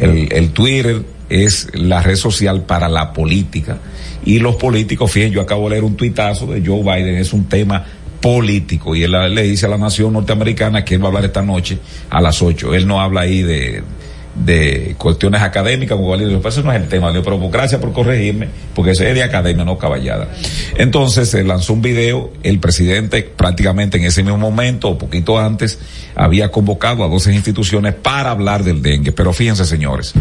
El, 0.00 0.32
el 0.32 0.50
Twitter 0.50 1.02
es 1.28 1.68
la 1.74 2.02
red 2.02 2.16
social 2.16 2.62
para 2.62 2.88
la 2.88 3.12
política. 3.12 3.78
Y 4.24 4.38
los 4.38 4.56
políticos, 4.56 5.10
fíjense, 5.10 5.34
yo 5.34 5.40
acabo 5.40 5.64
de 5.64 5.70
leer 5.70 5.84
un 5.84 5.96
tuitazo 5.96 6.46
de 6.46 6.64
Joe 6.64 6.82
Biden, 6.82 7.16
es 7.16 7.32
un 7.32 7.44
tema 7.44 7.84
político. 8.20 8.94
Y 8.94 9.04
él 9.04 9.12
le 9.34 9.42
dice 9.42 9.66
a 9.66 9.68
la 9.68 9.78
nación 9.78 10.12
norteamericana 10.12 10.84
que 10.84 10.94
él 10.94 11.02
va 11.02 11.06
a 11.06 11.08
hablar 11.08 11.24
esta 11.24 11.42
noche 11.42 11.78
a 12.10 12.20
las 12.20 12.40
8. 12.42 12.74
Él 12.74 12.86
no 12.86 13.00
habla 13.00 13.22
ahí 13.22 13.42
de, 13.42 13.82
de 14.44 14.94
cuestiones 14.98 15.42
académicas, 15.42 15.96
como 15.96 16.08
Valido, 16.08 16.40
eso 16.46 16.62
no 16.62 16.72
es 16.72 16.80
el 16.80 16.88
tema, 16.88 17.12
pero 17.12 17.38
gracias 17.50 17.80
por 17.80 17.92
corregirme, 17.92 18.48
porque 18.74 18.92
eso 18.92 19.04
es 19.04 19.14
de 19.14 19.22
academia, 19.22 19.64
no 19.64 19.78
caballada. 19.78 20.28
Entonces 20.78 21.28
se 21.30 21.44
lanzó 21.44 21.74
un 21.74 21.82
video, 21.82 22.32
el 22.42 22.58
presidente 22.58 23.22
prácticamente 23.22 23.98
en 23.98 24.04
ese 24.04 24.22
mismo 24.22 24.38
momento, 24.38 24.88
o 24.88 24.98
poquito 24.98 25.38
antes, 25.38 25.78
había 26.14 26.50
convocado 26.50 27.04
a 27.04 27.08
12 27.08 27.34
instituciones 27.34 27.94
para 27.94 28.30
hablar 28.30 28.64
del 28.64 28.82
dengue. 28.82 29.12
Pero 29.12 29.32
fíjense, 29.32 29.64
señores, 29.64 30.14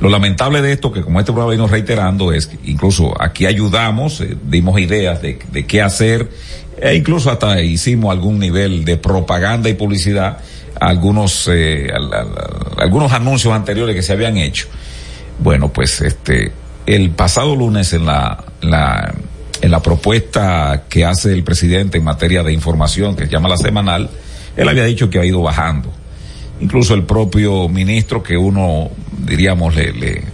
lo 0.00 0.08
lamentable 0.08 0.62
de 0.62 0.72
esto, 0.72 0.92
que 0.92 1.02
como 1.02 1.18
este 1.20 1.32
programa 1.32 1.52
vino 1.52 1.66
reiterando, 1.66 2.32
es 2.32 2.46
que 2.46 2.58
incluso 2.64 3.20
aquí 3.20 3.46
ayudamos, 3.46 4.20
eh, 4.20 4.36
dimos 4.44 4.80
ideas 4.80 5.22
de, 5.22 5.38
de 5.50 5.66
qué 5.66 5.82
hacer, 5.82 6.30
e 6.80 6.94
incluso 6.94 7.30
hasta 7.30 7.60
hicimos 7.60 8.10
algún 8.10 8.38
nivel 8.38 8.84
de 8.84 8.96
propaganda 8.96 9.68
y 9.68 9.74
publicidad 9.74 10.38
algunos 10.80 11.48
eh, 11.52 11.90
algunos 12.78 13.12
anuncios 13.12 13.54
anteriores 13.54 13.94
que 13.94 14.02
se 14.02 14.12
habían 14.12 14.36
hecho. 14.36 14.66
Bueno, 15.38 15.72
pues 15.72 16.00
este 16.00 16.52
el 16.86 17.10
pasado 17.10 17.54
lunes 17.54 17.92
en 17.92 18.06
la, 18.06 18.42
en 18.62 19.70
la 19.70 19.82
propuesta 19.82 20.84
que 20.88 21.04
hace 21.04 21.32
el 21.32 21.44
presidente 21.44 21.98
en 21.98 22.04
materia 22.04 22.42
de 22.42 22.52
información 22.52 23.14
que 23.14 23.26
se 23.26 23.30
llama 23.30 23.48
la 23.48 23.56
semanal, 23.56 24.10
él 24.56 24.68
había 24.68 24.84
dicho 24.84 25.08
que 25.08 25.20
ha 25.20 25.24
ido 25.24 25.42
bajando. 25.42 25.92
Incluso 26.60 26.94
el 26.94 27.04
propio 27.04 27.68
ministro 27.68 28.22
que 28.22 28.36
uno 28.36 28.90
diríamos 29.18 29.76
le 29.76 29.92
le 29.92 30.24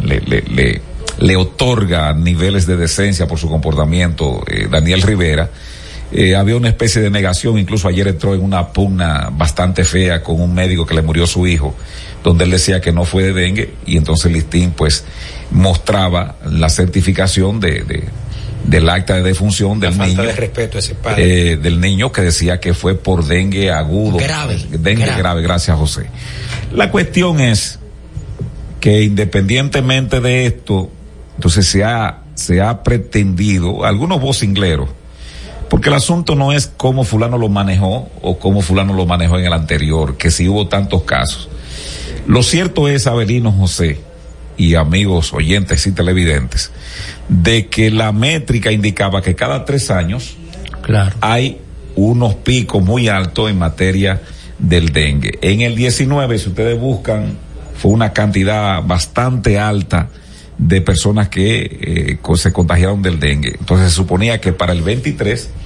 le, 0.00 0.20
le, 0.20 0.80
le, 1.18 1.36
otorga 1.36 2.12
niveles 2.14 2.66
de 2.66 2.76
decencia 2.76 3.26
por 3.26 3.38
su 3.38 3.48
comportamiento, 3.48 4.42
eh, 4.46 4.66
Daniel 4.70 5.02
Rivera, 5.02 5.50
eh, 6.14 6.36
había 6.36 6.56
una 6.56 6.68
especie 6.68 7.00
de 7.00 7.10
negación, 7.10 7.58
incluso 7.58 7.88
ayer 7.88 8.06
entró 8.08 8.34
en 8.34 8.42
una 8.42 8.68
pugna 8.68 9.30
bastante 9.32 9.84
fea 9.84 10.22
con 10.22 10.40
un 10.40 10.54
médico 10.54 10.84
que 10.84 10.94
le 10.94 11.02
murió 11.02 11.26
su 11.26 11.46
hijo, 11.46 11.74
donde 12.22 12.44
él 12.44 12.50
decía 12.50 12.80
que 12.80 12.92
no 12.92 13.04
fue 13.04 13.22
de 13.24 13.32
dengue 13.32 13.74
y 13.86 13.96
entonces 13.96 14.30
Listín 14.30 14.72
pues 14.72 15.04
mostraba 15.50 16.36
la 16.44 16.68
certificación 16.68 17.60
de, 17.60 17.82
de 17.82 18.04
del 18.64 18.88
acta 18.88 19.14
de 19.14 19.22
defunción 19.22 19.80
del 19.80 19.96
la 19.98 20.06
niño. 20.06 20.22
De 20.22 20.32
respeto 20.32 20.76
a 20.76 20.80
ese 20.80 20.94
padre. 20.94 21.52
Eh, 21.52 21.56
del 21.56 21.80
niño 21.80 22.12
que 22.12 22.22
decía 22.22 22.60
que 22.60 22.74
fue 22.74 22.94
por 22.94 23.26
dengue 23.26 23.72
agudo. 23.72 24.18
Grave. 24.18 24.64
Dengue 24.70 25.04
grave. 25.04 25.18
grave. 25.18 25.42
gracias 25.42 25.76
José. 25.76 26.06
La 26.72 26.90
cuestión 26.90 27.40
es 27.40 27.80
que 28.80 29.02
independientemente 29.02 30.20
de 30.20 30.46
esto, 30.46 30.90
entonces 31.36 31.66
se 31.66 31.84
ha, 31.84 32.22
se 32.34 32.60
ha 32.60 32.82
pretendido, 32.82 33.84
algunos 33.84 34.20
vocingleros, 34.20 34.88
porque 35.72 35.88
el 35.88 35.94
asunto 35.94 36.34
no 36.34 36.52
es 36.52 36.66
cómo 36.66 37.02
fulano 37.02 37.38
lo 37.38 37.48
manejó 37.48 38.10
o 38.20 38.38
cómo 38.38 38.60
fulano 38.60 38.92
lo 38.92 39.06
manejó 39.06 39.38
en 39.38 39.46
el 39.46 39.54
anterior, 39.54 40.18
que 40.18 40.30
si 40.30 40.46
hubo 40.46 40.68
tantos 40.68 41.04
casos. 41.04 41.48
Lo 42.26 42.42
cierto 42.42 42.88
es, 42.88 43.06
Abelino 43.06 43.50
José 43.52 43.98
y 44.58 44.74
amigos 44.74 45.32
oyentes 45.32 45.86
y 45.86 45.92
televidentes, 45.92 46.72
de 47.30 47.68
que 47.68 47.90
la 47.90 48.12
métrica 48.12 48.70
indicaba 48.70 49.22
que 49.22 49.34
cada 49.34 49.64
tres 49.64 49.90
años 49.90 50.36
claro. 50.82 51.16
hay 51.22 51.58
unos 51.96 52.34
picos 52.34 52.84
muy 52.84 53.08
altos 53.08 53.48
en 53.48 53.58
materia 53.58 54.20
del 54.58 54.90
dengue. 54.90 55.38
En 55.40 55.62
el 55.62 55.74
19, 55.74 56.38
si 56.38 56.50
ustedes 56.50 56.78
buscan, 56.78 57.38
fue 57.78 57.92
una 57.92 58.12
cantidad 58.12 58.82
bastante 58.82 59.58
alta 59.58 60.10
de 60.58 60.82
personas 60.82 61.30
que 61.30 62.18
eh, 62.20 62.36
se 62.36 62.52
contagiaron 62.52 63.00
del 63.00 63.18
dengue. 63.18 63.56
Entonces 63.58 63.88
se 63.88 63.96
suponía 63.96 64.38
que 64.38 64.52
para 64.52 64.74
el 64.74 64.82
23 64.82 65.61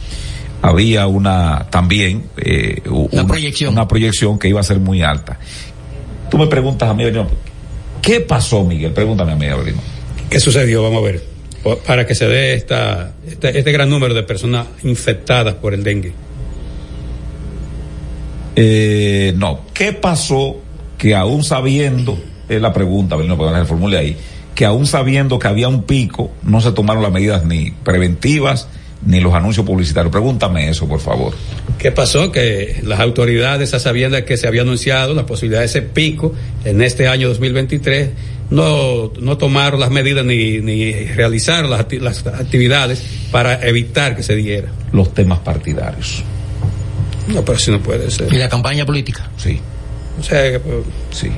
había 0.63 1.07
una 1.07 1.67
también 1.71 2.25
eh, 2.37 2.83
una, 2.87 3.23
un, 3.23 3.29
proyección. 3.29 3.73
una 3.73 3.87
proyección 3.87 4.39
que 4.39 4.49
iba 4.49 4.61
a 4.61 4.65
ser 4.65 4.79
muy 4.79 5.03
alta. 5.03 5.39
Tú 6.31 6.39
me 6.39 6.47
preguntas 6.47 6.89
a 6.89 6.95
mí, 6.95 7.05
¿qué 8.03 8.21
pasó, 8.21 8.65
Miguel? 8.65 8.93
Pregúntame 8.93 9.33
a 9.33 9.37
mí, 9.37 9.47
Avelino. 9.47 9.81
¿Qué 10.29 10.41
sucedió? 10.41 10.83
Vamos 10.83 10.99
a 10.99 11.07
ver. 11.07 11.23
Para 11.87 12.07
que 12.07 12.15
se 12.15 12.27
dé 12.27 12.55
esta, 12.55 13.13
este, 13.27 13.59
este 13.59 13.73
gran 13.73 13.91
número 13.91 14.15
de 14.15 14.23
personas 14.23 14.67
infectadas 14.85 15.55
por 15.55 15.75
el 15.75 15.83
dengue. 15.83 16.13
Eh, 18.55 19.35
no, 19.37 19.61
¿qué 19.75 19.93
pasó 19.93 20.57
que 20.97 21.15
aún 21.15 21.45
sabiendo, 21.45 22.19
es 22.49 22.61
la 22.61 22.73
pregunta, 22.73 23.15
Avelino, 23.15 23.37
para 23.37 23.61
que 23.61 23.67
formule 23.67 23.99
ahí, 23.99 24.17
que 24.55 24.65
aún 24.65 24.87
sabiendo 24.87 25.39
que 25.39 25.49
había 25.49 25.69
un 25.69 25.83
pico, 25.83 26.31
no 26.43 26.61
se 26.61 26.73
tomaron 26.73 27.03
las 27.03 27.13
medidas 27.13 27.45
ni 27.45 27.71
preventivas, 27.71 28.69
ni 29.05 29.21
los 29.21 29.35
anuncios 29.35 29.67
publicitarios. 29.67 30.11
Pregúntame 30.11 30.69
eso, 30.69 30.89
por 30.89 31.01
favor. 31.01 31.35
¿Qué 31.79 31.93
pasó? 31.93 32.33
Que 32.33 32.81
las 32.85 33.01
autoridades, 33.01 33.75
a 33.75 33.79
sabiendas 33.79 34.23
que 34.23 34.37
se 34.37 34.47
había 34.47 34.63
anunciado 34.63 35.15
la 35.15 35.27
posibilidad 35.27 35.61
de 35.61 35.67
ese 35.67 35.83
pico 35.83 36.35
en 36.65 36.83
este 36.83 37.09
año 37.09 37.29
2023, 37.29 38.11
no, 38.51 39.13
no 39.21 39.39
tomaron 39.39 39.81
las 39.81 39.91
medidas 39.91 40.25
ni, 40.25 40.59
ni 40.59 40.93
realizaron 40.93 41.71
las, 41.71 41.87
las 41.93 42.27
actividades 42.27 43.03
para 43.31 43.67
evitar 43.67 44.17
que 44.17 44.23
se 44.23 44.35
diera. 44.37 44.69
Los 44.93 45.13
temas 45.13 45.41
partidarios. 45.41 46.23
No, 47.29 47.45
pero 47.45 47.59
así 47.59 47.71
no 47.71 47.81
puede 47.81 48.11
ser. 48.11 48.33
¿Y 48.33 48.37
la 48.37 48.49
campaña 48.49 48.87
política? 48.87 49.29
Sí. 49.37 49.61
O 50.19 50.23
sea, 50.23 50.61
sí. 51.11 51.31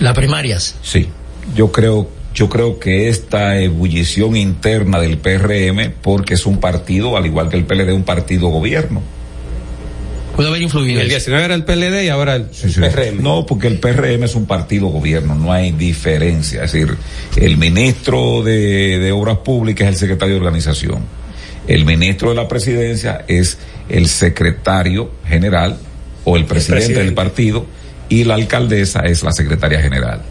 ¿Las 0.00 0.14
primarias? 0.14 0.76
Sí. 0.82 1.08
Yo 1.54 1.70
creo 1.70 2.08
yo 2.34 2.48
creo 2.48 2.80
que 2.80 3.08
esta 3.08 3.60
ebullición 3.60 4.36
interna 4.36 4.98
del 5.00 5.18
PRM, 5.18 5.92
porque 6.02 6.34
es 6.34 6.46
un 6.46 6.58
partido, 6.58 7.16
al 7.16 7.26
igual 7.26 7.48
que 7.48 7.56
el 7.56 7.64
PLD, 7.64 7.92
un 7.92 8.02
partido 8.02 8.48
gobierno. 8.48 9.00
Puede 10.34 10.48
haber 10.48 10.62
influido. 10.62 11.00
El 11.00 11.08
19 11.08 11.44
era 11.44 11.54
el 11.54 11.64
PLD 11.64 12.06
y 12.06 12.08
ahora 12.08 12.34
el 12.34 12.48
sí, 12.50 12.68
sí. 12.68 12.80
PRM. 12.80 13.22
No, 13.22 13.46
porque 13.46 13.68
el 13.68 13.78
PRM 13.78 14.24
es 14.24 14.34
un 14.34 14.46
partido 14.46 14.88
gobierno, 14.88 15.36
no 15.36 15.52
hay 15.52 15.70
diferencia. 15.70 16.64
Es 16.64 16.72
decir, 16.72 16.96
el 17.36 17.56
ministro 17.56 18.42
de, 18.42 18.98
de 18.98 19.12
Obras 19.12 19.38
Públicas 19.38 19.86
es 19.86 19.94
el 19.94 20.00
secretario 20.00 20.34
de 20.34 20.40
organización. 20.40 21.04
El 21.68 21.84
ministro 21.84 22.30
de 22.30 22.34
la 22.34 22.48
presidencia 22.48 23.24
es 23.28 23.58
el 23.88 24.08
secretario 24.08 25.12
general 25.24 25.78
o 26.24 26.36
el 26.36 26.46
presidente, 26.46 26.86
presidente. 26.86 27.04
del 27.04 27.14
partido 27.14 27.66
y 28.08 28.24
la 28.24 28.34
alcaldesa 28.34 29.00
es 29.00 29.22
la 29.22 29.30
secretaria 29.32 29.80
general. 29.80 30.22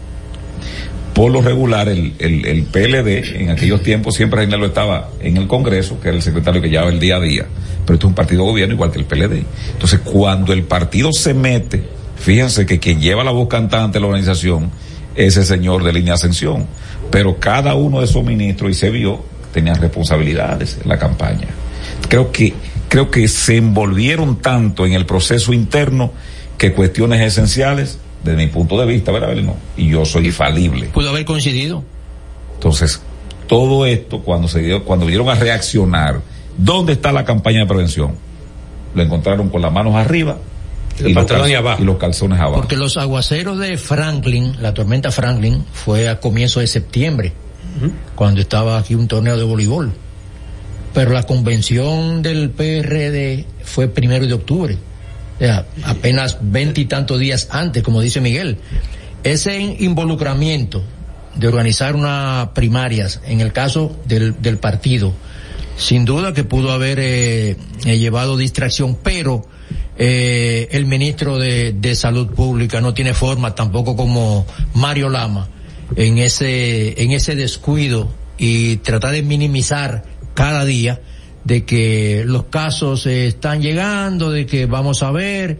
Por 1.14 1.30
lo 1.30 1.40
regular, 1.40 1.88
el, 1.88 2.14
el, 2.18 2.44
el 2.44 2.64
PLD 2.64 3.40
en 3.40 3.50
aquellos 3.50 3.82
tiempos 3.82 4.16
siempre 4.16 4.40
Reinaldo 4.40 4.66
estaba 4.66 5.10
en 5.20 5.36
el 5.36 5.46
Congreso, 5.46 6.00
que 6.00 6.08
era 6.08 6.16
el 6.16 6.22
secretario 6.22 6.60
que 6.60 6.68
llevaba 6.68 6.90
el 6.90 6.98
día 6.98 7.16
a 7.16 7.20
día, 7.20 7.46
pero 7.86 7.94
esto 7.94 8.06
es 8.06 8.10
un 8.10 8.14
partido 8.14 8.42
de 8.42 8.50
gobierno 8.50 8.74
igual 8.74 8.90
que 8.90 8.98
el 8.98 9.04
PLD. 9.04 9.44
Entonces, 9.72 10.00
cuando 10.00 10.52
el 10.52 10.64
partido 10.64 11.10
se 11.12 11.32
mete, 11.32 11.84
fíjense 12.16 12.66
que 12.66 12.80
quien 12.80 13.00
lleva 13.00 13.22
la 13.22 13.30
voz 13.30 13.48
cantante 13.48 13.98
de 13.98 14.00
la 14.00 14.08
organización 14.08 14.72
es 15.14 15.36
el 15.36 15.44
señor 15.44 15.84
de 15.84 15.92
línea 15.92 16.14
ascensión, 16.14 16.66
pero 17.12 17.38
cada 17.38 17.74
uno 17.74 18.00
de 18.00 18.06
esos 18.06 18.24
ministros, 18.24 18.72
y 18.72 18.74
se 18.74 18.90
vio, 18.90 19.24
tenían 19.52 19.80
responsabilidades 19.80 20.78
en 20.82 20.88
la 20.88 20.98
campaña. 20.98 21.46
Creo 22.08 22.32
que, 22.32 22.54
creo 22.88 23.10
que 23.10 23.28
se 23.28 23.56
envolvieron 23.56 24.40
tanto 24.40 24.84
en 24.84 24.94
el 24.94 25.06
proceso 25.06 25.52
interno 25.52 26.10
que 26.58 26.72
cuestiones 26.72 27.20
esenciales, 27.20 27.98
desde 28.24 28.36
mi 28.38 28.46
punto 28.48 28.78
de 28.80 28.86
vista, 28.86 29.12
¿verdad? 29.12 29.34
No, 29.36 29.54
y 29.76 29.88
yo 29.90 30.04
soy 30.04 30.26
infalible. 30.26 30.86
Pudo 30.86 31.10
haber 31.10 31.24
coincidido. 31.24 31.84
Entonces, 32.54 33.00
todo 33.46 33.84
esto, 33.86 34.20
cuando 34.20 34.48
se 34.48 34.60
dio, 34.62 34.84
cuando 34.84 35.04
vinieron 35.06 35.28
a 35.28 35.34
reaccionar, 35.34 36.20
¿dónde 36.56 36.94
está 36.94 37.12
la 37.12 37.24
campaña 37.24 37.60
de 37.60 37.66
prevención? 37.66 38.12
Lo 38.94 39.02
encontraron 39.02 39.48
con 39.50 39.60
las 39.60 39.70
manos 39.72 39.94
arriba 39.94 40.38
El 40.98 41.08
y 41.08 41.14
los, 41.14 41.22
pantalón 41.22 41.42
cal- 41.42 41.50
y 41.50 41.54
abajo. 41.54 41.82
y 41.82 41.84
los 41.84 41.96
calzones 41.98 42.38
abajo. 42.40 42.54
Porque 42.56 42.76
los 42.76 42.96
aguaceros 42.96 43.58
de 43.58 43.76
Franklin, 43.76 44.56
la 44.62 44.72
tormenta 44.72 45.10
Franklin, 45.10 45.64
fue 45.72 46.08
a 46.08 46.20
comienzo 46.20 46.60
de 46.60 46.66
septiembre, 46.66 47.32
cuando 48.14 48.40
estaba 48.40 48.78
aquí 48.78 48.94
un 48.94 49.08
torneo 49.08 49.36
de 49.36 49.42
voleibol. 49.44 49.92
Pero 50.94 51.10
la 51.10 51.24
convención 51.24 52.22
del 52.22 52.50
PRD 52.50 53.44
fue 53.64 53.88
primero 53.88 54.26
de 54.28 54.32
octubre. 54.32 54.78
Sea, 55.38 55.66
apenas 55.84 56.38
veinte 56.40 56.80
y 56.80 56.84
tantos 56.84 57.18
días 57.18 57.48
antes, 57.50 57.82
como 57.82 58.00
dice 58.00 58.20
Miguel. 58.20 58.58
Ese 59.24 59.58
involucramiento 59.58 60.84
de 61.34 61.48
organizar 61.48 61.96
unas 61.96 62.48
primarias, 62.50 63.20
en 63.26 63.40
el 63.40 63.52
caso 63.52 63.96
del, 64.06 64.40
del 64.40 64.58
partido, 64.58 65.12
sin 65.76 66.04
duda 66.04 66.32
que 66.32 66.44
pudo 66.44 66.70
haber 66.72 66.98
eh, 67.00 67.56
eh, 67.84 67.98
llevado 67.98 68.36
distracción, 68.36 68.96
pero 69.02 69.44
eh, 69.98 70.68
el 70.70 70.86
ministro 70.86 71.38
de, 71.38 71.72
de 71.72 71.94
Salud 71.94 72.28
Pública 72.28 72.80
no 72.80 72.94
tiene 72.94 73.14
forma, 73.14 73.54
tampoco 73.54 73.96
como 73.96 74.46
Mario 74.74 75.08
Lama, 75.08 75.48
en 75.96 76.18
ese, 76.18 77.02
en 77.02 77.12
ese 77.12 77.34
descuido 77.34 78.12
y 78.38 78.76
tratar 78.76 79.12
de 79.12 79.22
minimizar 79.22 80.04
cada 80.34 80.64
día 80.64 81.00
de 81.44 81.64
que 81.64 82.24
los 82.26 82.44
casos 82.44 83.06
están 83.06 83.60
llegando, 83.60 84.30
de 84.30 84.46
que 84.46 84.66
vamos 84.66 85.02
a 85.02 85.10
ver, 85.10 85.58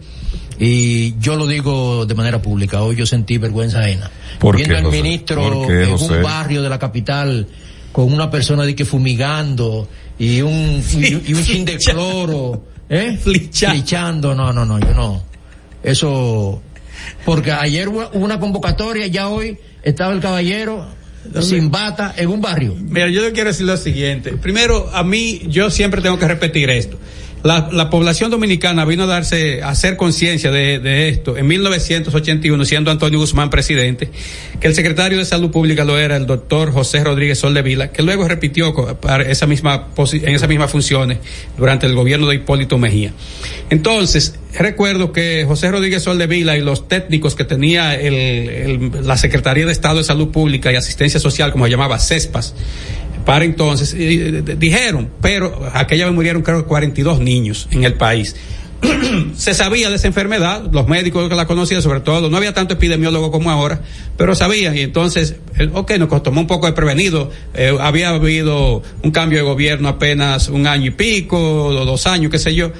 y 0.59 1.17
yo 1.19 1.35
lo 1.35 1.47
digo 1.47 2.05
de 2.05 2.15
manera 2.15 2.41
pública, 2.41 2.81
hoy 2.81 2.95
yo 2.95 3.05
sentí 3.05 3.37
vergüenza 3.37 3.79
ajena. 3.81 4.09
¿Por 4.39 4.55
Viendo 4.55 4.73
qué, 4.73 4.79
al 4.79 4.85
José? 4.85 5.01
ministro 5.01 5.41
¿Por 5.41 5.67
qué, 5.67 5.83
en 5.83 5.91
un 5.91 6.23
barrio 6.23 6.61
de 6.63 6.69
la 6.69 6.79
capital 6.79 7.47
con 7.91 8.11
una 8.11 8.29
persona 8.29 8.65
de 8.65 8.75
que 8.75 8.83
fumigando 8.83 9.87
y 10.17 10.41
un, 10.41 10.83
y, 10.93 11.31
y 11.31 11.33
un 11.33 11.43
chin 11.43 11.65
de 11.65 11.77
cloro, 11.77 12.63
¿eh? 12.89 13.17
Flichando, 13.21 14.33
no, 14.33 14.51
no, 14.51 14.65
no, 14.65 14.79
yo 14.79 14.93
no. 14.93 15.23
Eso, 15.83 16.61
porque 17.23 17.51
ayer 17.51 17.87
hubo 17.87 18.09
una 18.13 18.39
convocatoria, 18.39 19.07
ya 19.07 19.29
hoy 19.29 19.57
estaba 19.83 20.13
el 20.13 20.19
caballero 20.19 20.87
sin 21.41 21.71
bata 21.71 22.13
en 22.17 22.29
un 22.29 22.41
barrio. 22.41 22.75
Mira, 22.75 23.09
yo 23.09 23.21
quiero 23.33 23.49
decir 23.49 23.65
lo 23.65 23.77
siguiente. 23.77 24.31
Primero, 24.37 24.89
a 24.93 25.03
mí, 25.03 25.41
yo 25.47 25.69
siempre 25.69 26.01
tengo 26.01 26.17
que 26.17 26.27
repetir 26.27 26.69
esto. 26.69 26.97
La, 27.45 27.69
la 27.71 27.91
población 27.91 28.31
dominicana 28.31 28.85
vino 28.85 29.03
a 29.03 29.05
darse, 29.05 29.61
a 29.61 29.69
hacer 29.69 29.97
conciencia 29.97 30.49
de, 30.49 30.79
de 30.79 31.09
esto 31.09 31.37
en 31.37 31.45
1981, 31.45 32.65
siendo 32.65 32.89
Antonio 32.89 33.19
Guzmán 33.19 33.51
presidente, 33.51 34.09
que 34.59 34.65
el 34.65 34.73
secretario 34.73 35.19
de 35.19 35.25
Salud 35.25 35.51
Pública 35.51 35.85
lo 35.85 35.95
era 35.99 36.17
el 36.17 36.25
doctor 36.25 36.71
José 36.71 37.03
Rodríguez 37.03 37.37
Soldevila, 37.37 37.91
que 37.91 38.01
luego 38.01 38.27
repitió 38.27 38.73
esa 39.27 39.45
misma, 39.45 39.89
en 39.95 40.33
esas 40.33 40.49
mismas 40.49 40.71
funciones 40.71 41.19
durante 41.55 41.85
el 41.85 41.93
gobierno 41.93 42.25
de 42.25 42.37
Hipólito 42.37 42.79
Mejía. 42.79 43.13
Entonces, 43.69 44.39
recuerdo 44.57 45.11
que 45.11 45.45
José 45.47 45.69
Rodríguez 45.69 46.01
Soldevila 46.01 46.57
y 46.57 46.61
los 46.61 46.87
técnicos 46.87 47.35
que 47.35 47.43
tenía 47.43 47.95
la 49.03 49.17
Secretaría 49.17 49.67
de 49.67 49.71
Estado 49.71 49.99
de 49.99 50.03
Salud 50.03 50.29
Pública 50.29 50.71
y 50.71 50.77
Asistencia 50.77 51.19
Social, 51.19 51.51
como 51.51 51.65
se 51.65 51.71
llamaba, 51.71 51.99
CESPAS, 51.99 52.55
para 53.25 53.45
entonces, 53.45 53.95
dijeron, 54.59 55.09
pero 55.21 55.69
aquella 55.73 56.05
vez 56.05 56.13
murieron 56.13 56.41
creo 56.41 56.59
que 56.59 56.65
42 56.65 57.19
niños 57.19 57.67
en 57.71 57.83
el 57.83 57.95
país. 57.95 58.35
se 59.35 59.53
sabía 59.53 59.89
de 59.89 59.95
esa 59.95 60.07
enfermedad, 60.07 60.69
los 60.71 60.87
médicos 60.87 61.27
que 61.29 61.35
la 61.35 61.47
conocían 61.47 61.81
sobre 61.81 62.01
todo, 62.01 62.29
no 62.29 62.37
había 62.37 62.53
tanto 62.53 62.73
epidemiólogo 62.73 63.31
como 63.31 63.51
ahora, 63.51 63.81
pero 64.17 64.35
sabían 64.35 64.77
y 64.77 64.81
entonces, 64.81 65.35
eh, 65.57 65.69
ok, 65.73 65.91
nos 65.97 66.23
tomó 66.23 66.41
un 66.41 66.47
poco 66.47 66.67
de 66.67 66.73
prevenido, 66.73 67.31
eh, 67.53 67.75
había 67.79 68.09
habido 68.09 68.83
un 69.03 69.11
cambio 69.11 69.39
de 69.39 69.45
gobierno 69.45 69.89
apenas 69.89 70.49
un 70.49 70.67
año 70.67 70.87
y 70.87 70.91
pico, 70.91 71.65
o 71.67 71.85
dos 71.85 72.07
años, 72.07 72.31
qué 72.31 72.39
sé 72.39 72.53
yo, 72.53 72.71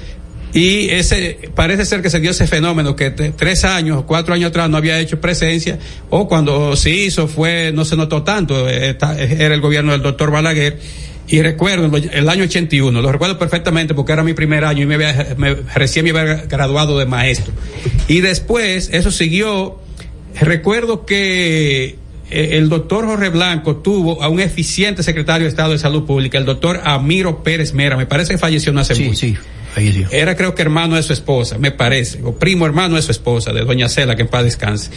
y 0.56 0.88
ese, 0.90 1.50
parece 1.54 1.84
ser 1.84 2.00
que 2.02 2.10
se 2.10 2.18
dio 2.18 2.30
ese 2.30 2.46
fenómeno 2.46 2.96
que 2.96 3.10
tres 3.10 3.64
años, 3.64 4.04
cuatro 4.06 4.32
años 4.34 4.48
atrás 4.48 4.68
no 4.70 4.76
había 4.78 4.98
hecho 4.98 5.20
presencia, 5.20 5.78
o 6.10 6.26
cuando 6.26 6.74
se 6.76 6.90
hizo 6.90 7.28
fue, 7.28 7.72
no 7.74 7.84
se 7.84 7.94
notó 7.96 8.22
tanto, 8.22 8.68
eh, 8.68 8.90
está- 8.90 9.16
era 9.20 9.54
el 9.54 9.60
gobierno 9.60 9.92
del 9.92 10.02
doctor 10.02 10.30
Balaguer. 10.30 10.78
Y 11.28 11.42
recuerdo 11.42 11.90
el 11.96 12.28
año 12.28 12.44
81, 12.44 13.02
lo 13.02 13.10
recuerdo 13.10 13.36
perfectamente 13.36 13.94
porque 13.94 14.12
era 14.12 14.22
mi 14.22 14.32
primer 14.32 14.64
año 14.64 14.84
y 14.84 14.86
me, 14.86 14.94
había- 14.94 15.34
me- 15.36 15.54
recién 15.74 16.04
me 16.04 16.12
había 16.18 16.44
graduado 16.46 16.96
de 16.98 17.04
maestro. 17.06 17.52
Y 18.06 18.20
después, 18.20 18.90
eso 18.92 19.10
siguió, 19.10 19.80
recuerdo 20.40 21.04
que 21.04 21.96
eh, 22.30 22.48
el 22.52 22.68
doctor 22.68 23.06
Jorge 23.06 23.28
Blanco 23.30 23.76
tuvo 23.76 24.22
a 24.22 24.28
un 24.28 24.40
eficiente 24.40 25.02
secretario 25.02 25.44
de 25.44 25.48
Estado 25.48 25.72
de 25.72 25.78
Salud 25.78 26.04
Pública, 26.06 26.38
el 26.38 26.44
doctor 26.44 26.80
Amiro 26.84 27.42
Pérez 27.42 27.72
Mera, 27.72 27.96
me 27.96 28.06
parece 28.06 28.32
que 28.34 28.38
falleció 28.38 28.72
no 28.72 28.80
hace 28.80 28.94
Sí, 28.94 29.04
mucho. 29.04 29.18
sí, 29.18 29.36
Era 30.10 30.36
creo 30.36 30.54
que 30.54 30.62
hermano 30.62 30.96
de 30.96 31.02
su 31.02 31.12
esposa, 31.12 31.58
me 31.58 31.70
parece, 31.70 32.22
o 32.22 32.34
primo 32.34 32.66
hermano 32.66 32.96
de 32.96 33.02
su 33.02 33.10
esposa, 33.10 33.52
de 33.52 33.64
doña 33.64 33.88
Cela, 33.88 34.16
que 34.16 34.22
en 34.22 34.28
paz 34.28 34.44
descanse. 34.44 34.90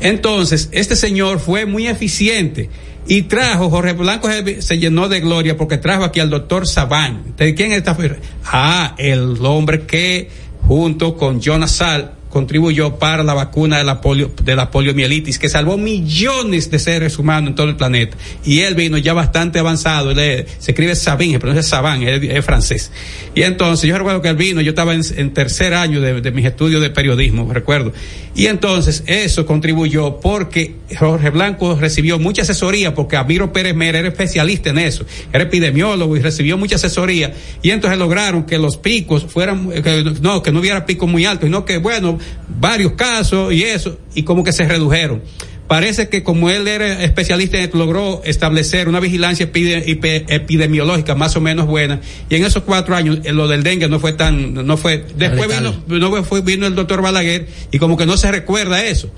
Entonces, 0.00 0.68
este 0.72 0.96
señor 0.96 1.40
fue 1.40 1.66
muy 1.66 1.86
eficiente 1.86 2.68
y 3.08 3.22
trajo, 3.22 3.70
Jorge 3.70 3.92
Blanco 3.92 4.28
se, 4.28 4.62
se 4.62 4.78
llenó 4.78 5.08
de 5.08 5.20
gloria 5.20 5.56
porque 5.56 5.78
trajo 5.78 6.04
aquí 6.04 6.20
al 6.20 6.30
doctor 6.30 6.66
Sabán. 6.66 7.34
¿De 7.36 7.54
quién 7.54 7.72
está? 7.72 7.96
Ah, 8.44 8.94
el 8.98 9.36
hombre 9.44 9.82
que 9.86 10.28
junto 10.66 11.16
con 11.16 11.40
Jonas 11.40 11.72
Sal 11.72 12.14
contribuyó 12.36 12.98
para 12.98 13.22
la 13.22 13.32
vacuna 13.32 13.78
de 13.78 13.84
la 13.84 14.02
polio, 14.02 14.30
de 14.42 14.54
la 14.54 14.70
poliomielitis, 14.70 15.38
que 15.38 15.48
salvó 15.48 15.78
millones 15.78 16.70
de 16.70 16.78
seres 16.78 17.18
humanos 17.18 17.48
en 17.48 17.54
todo 17.54 17.70
el 17.70 17.76
planeta. 17.76 18.14
Y 18.44 18.60
él 18.60 18.74
vino 18.74 18.98
ya 18.98 19.14
bastante 19.14 19.58
avanzado, 19.58 20.10
él 20.10 20.44
se 20.58 20.72
escribe 20.72 20.94
Sabin, 20.94 21.38
pronuncia 21.38 21.62
Sabán, 21.62 22.02
es, 22.02 22.22
es 22.22 22.44
francés. 22.44 22.92
Y 23.34 23.42
entonces, 23.42 23.88
yo 23.88 23.96
recuerdo 23.96 24.20
que 24.20 24.28
él 24.28 24.36
vino, 24.36 24.60
yo 24.60 24.72
estaba 24.72 24.92
en, 24.92 25.00
en 25.16 25.32
tercer 25.32 25.72
año 25.72 26.02
de, 26.02 26.30
mis 26.30 26.44
estudios 26.44 26.82
de 26.82 26.90
periodismo, 26.90 27.50
recuerdo. 27.50 27.94
Y 28.34 28.48
entonces, 28.48 29.02
eso 29.06 29.46
contribuyó 29.46 30.20
porque 30.20 30.74
Jorge 30.98 31.30
Blanco 31.30 31.74
recibió 31.80 32.18
mucha 32.18 32.42
asesoría, 32.42 32.94
porque 32.94 33.16
Amiro 33.16 33.50
Pérez 33.50 33.74
Mera 33.74 33.98
era 33.98 34.08
especialista 34.08 34.68
en 34.68 34.78
eso, 34.78 35.06
era 35.32 35.44
epidemiólogo 35.44 36.18
y 36.18 36.20
recibió 36.20 36.58
mucha 36.58 36.76
asesoría. 36.76 37.32
Y 37.62 37.70
entonces 37.70 37.98
lograron 37.98 38.44
que 38.44 38.58
los 38.58 38.76
picos 38.76 39.24
fueran, 39.24 39.70
que 39.70 40.04
no, 40.20 40.42
que 40.42 40.52
no 40.52 40.60
hubiera 40.60 40.84
picos 40.84 41.08
muy 41.08 41.24
altos, 41.24 41.46
sino 41.46 41.64
que, 41.64 41.78
bueno, 41.78 42.18
varios 42.48 42.92
casos 42.92 43.52
y 43.52 43.62
eso, 43.64 43.98
y 44.14 44.22
como 44.22 44.44
que 44.44 44.52
se 44.52 44.64
redujeron. 44.66 45.22
Parece 45.68 46.08
que 46.08 46.22
como 46.22 46.48
él 46.48 46.68
era 46.68 47.02
especialista 47.02 47.56
en 47.56 47.64
esto, 47.64 47.76
logró 47.76 48.22
establecer 48.24 48.88
una 48.88 49.00
vigilancia 49.00 49.50
epide- 49.52 49.84
epi- 49.84 50.24
epidemiológica 50.28 51.16
más 51.16 51.34
o 51.34 51.40
menos 51.40 51.66
buena. 51.66 52.00
Y 52.30 52.36
en 52.36 52.44
esos 52.44 52.62
cuatro 52.62 52.94
años, 52.94 53.18
eh, 53.24 53.32
lo 53.32 53.48
del 53.48 53.64
dengue 53.64 53.88
no 53.88 53.98
fue 53.98 54.12
tan, 54.12 54.54
no 54.64 54.76
fue, 54.76 55.04
después 55.16 55.48
vino, 55.88 55.98
no 56.12 56.22
fue, 56.24 56.40
vino 56.42 56.68
el 56.68 56.76
doctor 56.76 57.02
Balaguer 57.02 57.48
y 57.72 57.78
como 57.80 57.96
que 57.96 58.06
no 58.06 58.16
se 58.16 58.30
recuerda 58.30 58.84
eso. 58.84 59.10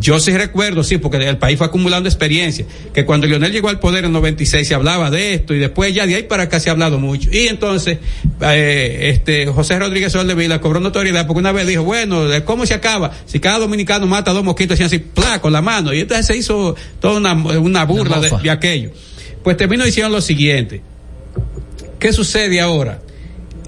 Yo 0.00 0.20
sí 0.20 0.32
recuerdo, 0.32 0.82
sí, 0.84 0.98
porque 0.98 1.16
el 1.16 1.38
país 1.38 1.58
fue 1.58 1.66
acumulando 1.66 2.08
experiencia, 2.08 2.66
que 2.92 3.04
cuando 3.04 3.26
Lionel 3.26 3.52
llegó 3.52 3.68
al 3.68 3.80
poder 3.80 4.04
en 4.04 4.12
96 4.12 4.66
se 4.66 4.74
hablaba 4.74 5.10
de 5.10 5.34
esto 5.34 5.54
y 5.54 5.58
después 5.58 5.94
ya 5.94 6.06
de 6.06 6.16
ahí 6.16 6.22
para 6.22 6.44
acá 6.44 6.60
se 6.60 6.68
ha 6.68 6.72
hablado 6.72 6.98
mucho. 6.98 7.28
Y 7.32 7.48
entonces, 7.48 7.98
eh, 8.40 9.10
este, 9.12 9.46
José 9.46 9.78
Rodríguez 9.78 10.12
Soldevila 10.12 10.60
cobró 10.60 10.80
notoriedad 10.80 11.26
porque 11.26 11.40
una 11.40 11.52
vez 11.52 11.66
dijo, 11.66 11.82
bueno, 11.82 12.26
¿de 12.26 12.44
¿cómo 12.44 12.66
se 12.66 12.74
acaba? 12.74 13.12
Si 13.26 13.40
cada 13.40 13.58
dominicano 13.58 14.06
mata 14.06 14.30
a 14.30 14.34
dos 14.34 14.44
mosquitos, 14.44 14.74
hacían 14.74 14.86
así, 14.86 14.98
pla, 14.98 15.40
con 15.40 15.52
la 15.52 15.62
mano. 15.62 15.92
Y 15.92 16.00
entonces 16.00 16.26
se 16.26 16.36
hizo 16.36 16.74
toda 17.00 17.18
una, 17.18 17.32
una 17.32 17.84
burla 17.84 18.20
de 18.20 18.50
aquello. 18.50 18.90
Pues 19.42 19.56
termino 19.56 19.84
diciendo 19.84 20.10
lo 20.10 20.20
siguiente. 20.20 20.82
¿Qué 21.98 22.12
sucede 22.12 22.60
ahora? 22.60 23.00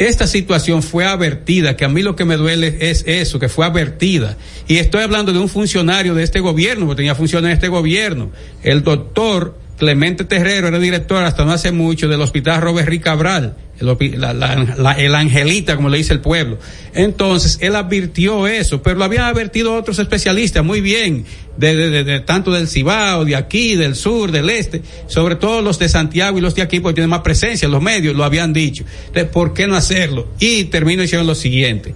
Esta 0.01 0.27
situación 0.27 0.83
fue 0.83 1.05
advertida, 1.05 1.77
que 1.77 1.85
a 1.85 1.89
mí 1.91 2.01
lo 2.01 2.17
que 2.17 2.25
me 2.25 2.39
duele 2.39 2.79
es 2.81 3.05
eso, 3.07 3.39
que 3.39 3.51
fue 3.51 3.67
advertida. 3.67 4.39
Y 4.67 4.79
estoy 4.79 5.03
hablando 5.03 5.31
de 5.31 5.39
un 5.39 5.51
funcionario 5.51 6.15
de 6.15 6.23
este 6.23 6.41
gobierno, 6.41 6.87
porque 6.87 7.01
tenía 7.01 7.15
funciones 7.15 7.51
en 7.51 7.53
este 7.53 7.69
gobierno. 7.69 8.31
El 8.63 8.83
doctor 8.83 9.59
Clemente 9.77 10.25
Terrero 10.25 10.69
era 10.69 10.79
director 10.79 11.23
hasta 11.23 11.45
no 11.45 11.53
hace 11.53 11.71
mucho 11.71 12.09
del 12.09 12.23
hospital 12.23 12.63
Robert 12.63 12.89
Rick 12.89 13.03
Cabral, 13.03 13.59
el, 13.81 15.15
angelita, 15.15 15.77
como 15.77 15.89
le 15.89 15.99
dice 15.99 16.13
el 16.13 16.21
pueblo. 16.21 16.59
Entonces, 16.95 17.59
él 17.61 17.75
advirtió 17.77 18.47
eso, 18.47 18.83
pero 18.83 18.97
lo 18.97 19.05
habían 19.05 19.25
advertido 19.25 19.75
otros 19.75 19.99
especialistas 19.99 20.65
muy 20.65 20.81
bien, 20.81 21.25
de, 21.57 22.23
tanto 22.27 22.53
del 22.53 22.69
Cibao, 22.69 23.25
de 23.25 23.37
aquí, 23.37 23.77
del 23.77 23.95
sur, 23.95 24.31
del 24.33 24.51
este, 24.51 24.83
sobre 25.07 25.37
todo 25.37 25.63
los 25.63 25.79
de 25.79 25.89
Santiago 25.89 26.39
y 26.39 26.41
los 26.41 26.55
de 26.55 26.63
aquí, 26.63 26.81
porque 26.81 26.97
tienen 26.97 27.11
más 27.11 27.21
presencia, 27.21 27.69
los 27.69 27.83
medios 27.83 28.15
lo 28.15 28.25
habían 28.25 28.53
dicho. 28.53 28.85
Entonces, 29.07 29.31
¿por 29.33 29.55
qué 29.55 29.67
no 29.67 29.77
hacerlo? 29.77 30.29
Y 30.39 30.65
termino 30.65 31.03
diciendo 31.03 31.27
lo 31.27 31.35
siguiente. 31.35 31.95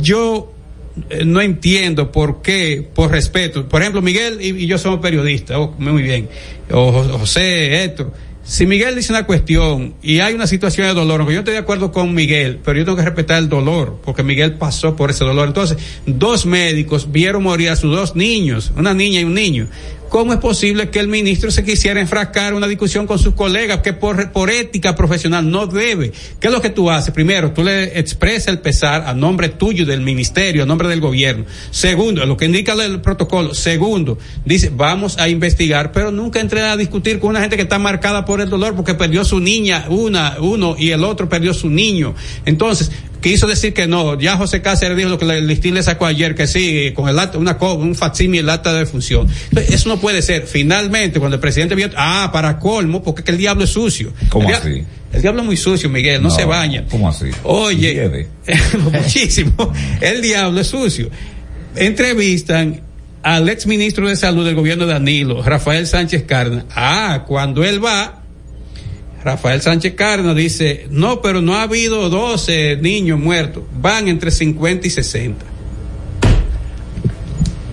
Yo 0.00 0.52
eh, 1.08 1.24
no 1.24 1.40
entiendo 1.40 2.12
por 2.12 2.42
qué, 2.42 2.86
por 2.94 3.10
respeto. 3.10 3.68
Por 3.68 3.80
ejemplo, 3.80 4.02
Miguel 4.02 4.38
y, 4.40 4.64
y 4.64 4.66
yo 4.66 4.78
somos 4.78 5.00
periodistas, 5.00 5.56
oh, 5.58 5.74
muy 5.78 6.02
bien, 6.02 6.28
o 6.70 6.92
José, 7.18 7.84
Héctor 7.84 8.12
si 8.46 8.64
Miguel 8.64 8.94
dice 8.94 9.12
una 9.12 9.26
cuestión 9.26 9.94
y 10.02 10.20
hay 10.20 10.32
una 10.32 10.46
situación 10.46 10.86
de 10.86 10.94
dolor, 10.94 11.20
aunque 11.20 11.34
yo 11.34 11.40
estoy 11.40 11.54
de 11.54 11.60
acuerdo 11.60 11.90
con 11.90 12.14
Miguel, 12.14 12.60
pero 12.64 12.78
yo 12.78 12.84
tengo 12.84 12.96
que 12.96 13.02
respetar 13.02 13.38
el 13.38 13.48
dolor, 13.48 14.00
porque 14.04 14.22
Miguel 14.22 14.54
pasó 14.54 14.94
por 14.94 15.10
ese 15.10 15.24
dolor. 15.24 15.48
Entonces, 15.48 15.78
dos 16.06 16.46
médicos 16.46 17.10
vieron 17.10 17.42
morir 17.42 17.70
a 17.70 17.76
sus 17.76 17.94
dos 17.94 18.14
niños, 18.14 18.72
una 18.76 18.94
niña 18.94 19.20
y 19.20 19.24
un 19.24 19.34
niño. 19.34 19.66
¿Cómo 20.08 20.32
es 20.32 20.38
posible 20.38 20.90
que 20.90 21.00
el 21.00 21.08
ministro 21.08 21.50
se 21.50 21.64
quisiera 21.64 22.00
enfrascar 22.00 22.54
una 22.54 22.66
discusión 22.66 23.06
con 23.06 23.18
sus 23.18 23.34
colegas 23.34 23.80
que 23.80 23.92
por, 23.92 24.30
por 24.32 24.50
ética 24.50 24.94
profesional 24.94 25.50
no 25.50 25.66
debe? 25.66 26.12
¿Qué 26.40 26.46
es 26.46 26.52
lo 26.52 26.60
que 26.60 26.70
tú 26.70 26.90
haces? 26.90 27.12
Primero, 27.12 27.52
tú 27.52 27.64
le 27.64 27.98
expresas 27.98 28.48
el 28.48 28.60
pesar 28.60 29.04
a 29.06 29.14
nombre 29.14 29.48
tuyo 29.50 29.84
del 29.84 30.00
ministerio, 30.00 30.62
a 30.62 30.66
nombre 30.66 30.88
del 30.88 31.00
gobierno. 31.00 31.44
Segundo, 31.70 32.24
lo 32.24 32.36
que 32.36 32.46
indica 32.46 32.72
el 32.72 33.00
protocolo. 33.00 33.54
Segundo, 33.54 34.18
dice, 34.44 34.70
vamos 34.74 35.18
a 35.18 35.28
investigar, 35.28 35.92
pero 35.92 36.10
nunca 36.10 36.40
entré 36.40 36.62
a 36.62 36.76
discutir 36.76 37.18
con 37.18 37.30
una 37.30 37.40
gente 37.40 37.56
que 37.56 37.62
está 37.62 37.78
marcada 37.78 38.24
por 38.24 38.40
el 38.40 38.48
dolor 38.48 38.74
porque 38.74 38.94
perdió 38.94 39.24
su 39.24 39.40
niña, 39.40 39.86
una, 39.88 40.36
uno, 40.40 40.76
y 40.78 40.90
el 40.90 41.04
otro 41.04 41.28
perdió 41.28 41.52
su 41.52 41.68
niño. 41.68 42.14
Entonces, 42.44 42.90
quiso 43.20 43.46
decir 43.46 43.72
que 43.74 43.86
no. 43.86 44.18
Ya 44.18 44.36
José 44.36 44.62
Cáceres 44.62 44.96
dijo 44.96 45.08
lo 45.08 45.18
que 45.18 45.24
el 45.24 45.46
listín 45.46 45.74
le 45.74 45.82
sacó 45.82 46.06
ayer, 46.06 46.34
que 46.34 46.46
sí, 46.46 46.92
con 46.94 47.08
el 47.08 47.18
acta, 47.18 47.38
una, 47.38 47.56
un 47.60 47.94
facsímil, 47.94 48.40
el 48.40 48.50
acta 48.50 48.72
de 48.72 48.86
función. 48.86 49.28
Entonces, 49.50 49.74
eso 49.74 49.88
no 49.88 49.98
puede 49.98 50.22
ser. 50.22 50.46
Finalmente, 50.46 51.18
cuando 51.18 51.36
el 51.36 51.40
presidente 51.40 51.74
vio, 51.74 51.90
ah, 51.96 52.30
para 52.32 52.58
colmo, 52.58 53.02
porque 53.02 53.22
que 53.22 53.32
el 53.32 53.38
diablo 53.38 53.64
es 53.64 53.70
sucio. 53.70 54.12
¿Cómo 54.28 54.48
el 54.48 54.54
así? 54.54 54.84
El 55.12 55.22
diablo 55.22 55.40
es 55.40 55.46
muy 55.46 55.56
sucio, 55.56 55.88
Miguel, 55.88 56.22
no, 56.22 56.28
no 56.28 56.34
se 56.34 56.44
baña. 56.44 56.84
¿Cómo 56.90 57.08
así? 57.08 57.26
Oye, 57.44 58.28
muchísimo. 58.92 59.72
El 60.00 60.20
diablo 60.20 60.60
es 60.60 60.66
sucio. 60.66 61.10
Entrevistan 61.74 62.82
al 63.22 63.48
ex 63.48 63.66
ministro 63.66 64.08
de 64.08 64.16
salud 64.16 64.44
del 64.44 64.54
gobierno 64.54 64.86
de 64.86 64.92
Danilo, 64.92 65.42
Rafael 65.42 65.86
Sánchez 65.86 66.24
Carna. 66.26 66.64
Ah, 66.70 67.24
cuando 67.26 67.64
él 67.64 67.84
va, 67.84 68.22
Rafael 69.26 69.60
Sánchez 69.60 69.94
Cárdenas 69.94 70.36
dice, 70.36 70.86
no, 70.88 71.20
pero 71.20 71.42
no 71.42 71.56
ha 71.56 71.62
habido 71.62 72.08
12 72.08 72.76
niños 72.80 73.18
muertos, 73.18 73.64
van 73.76 74.06
entre 74.06 74.30
50 74.30 74.86
y 74.86 74.90
60. 74.90 75.44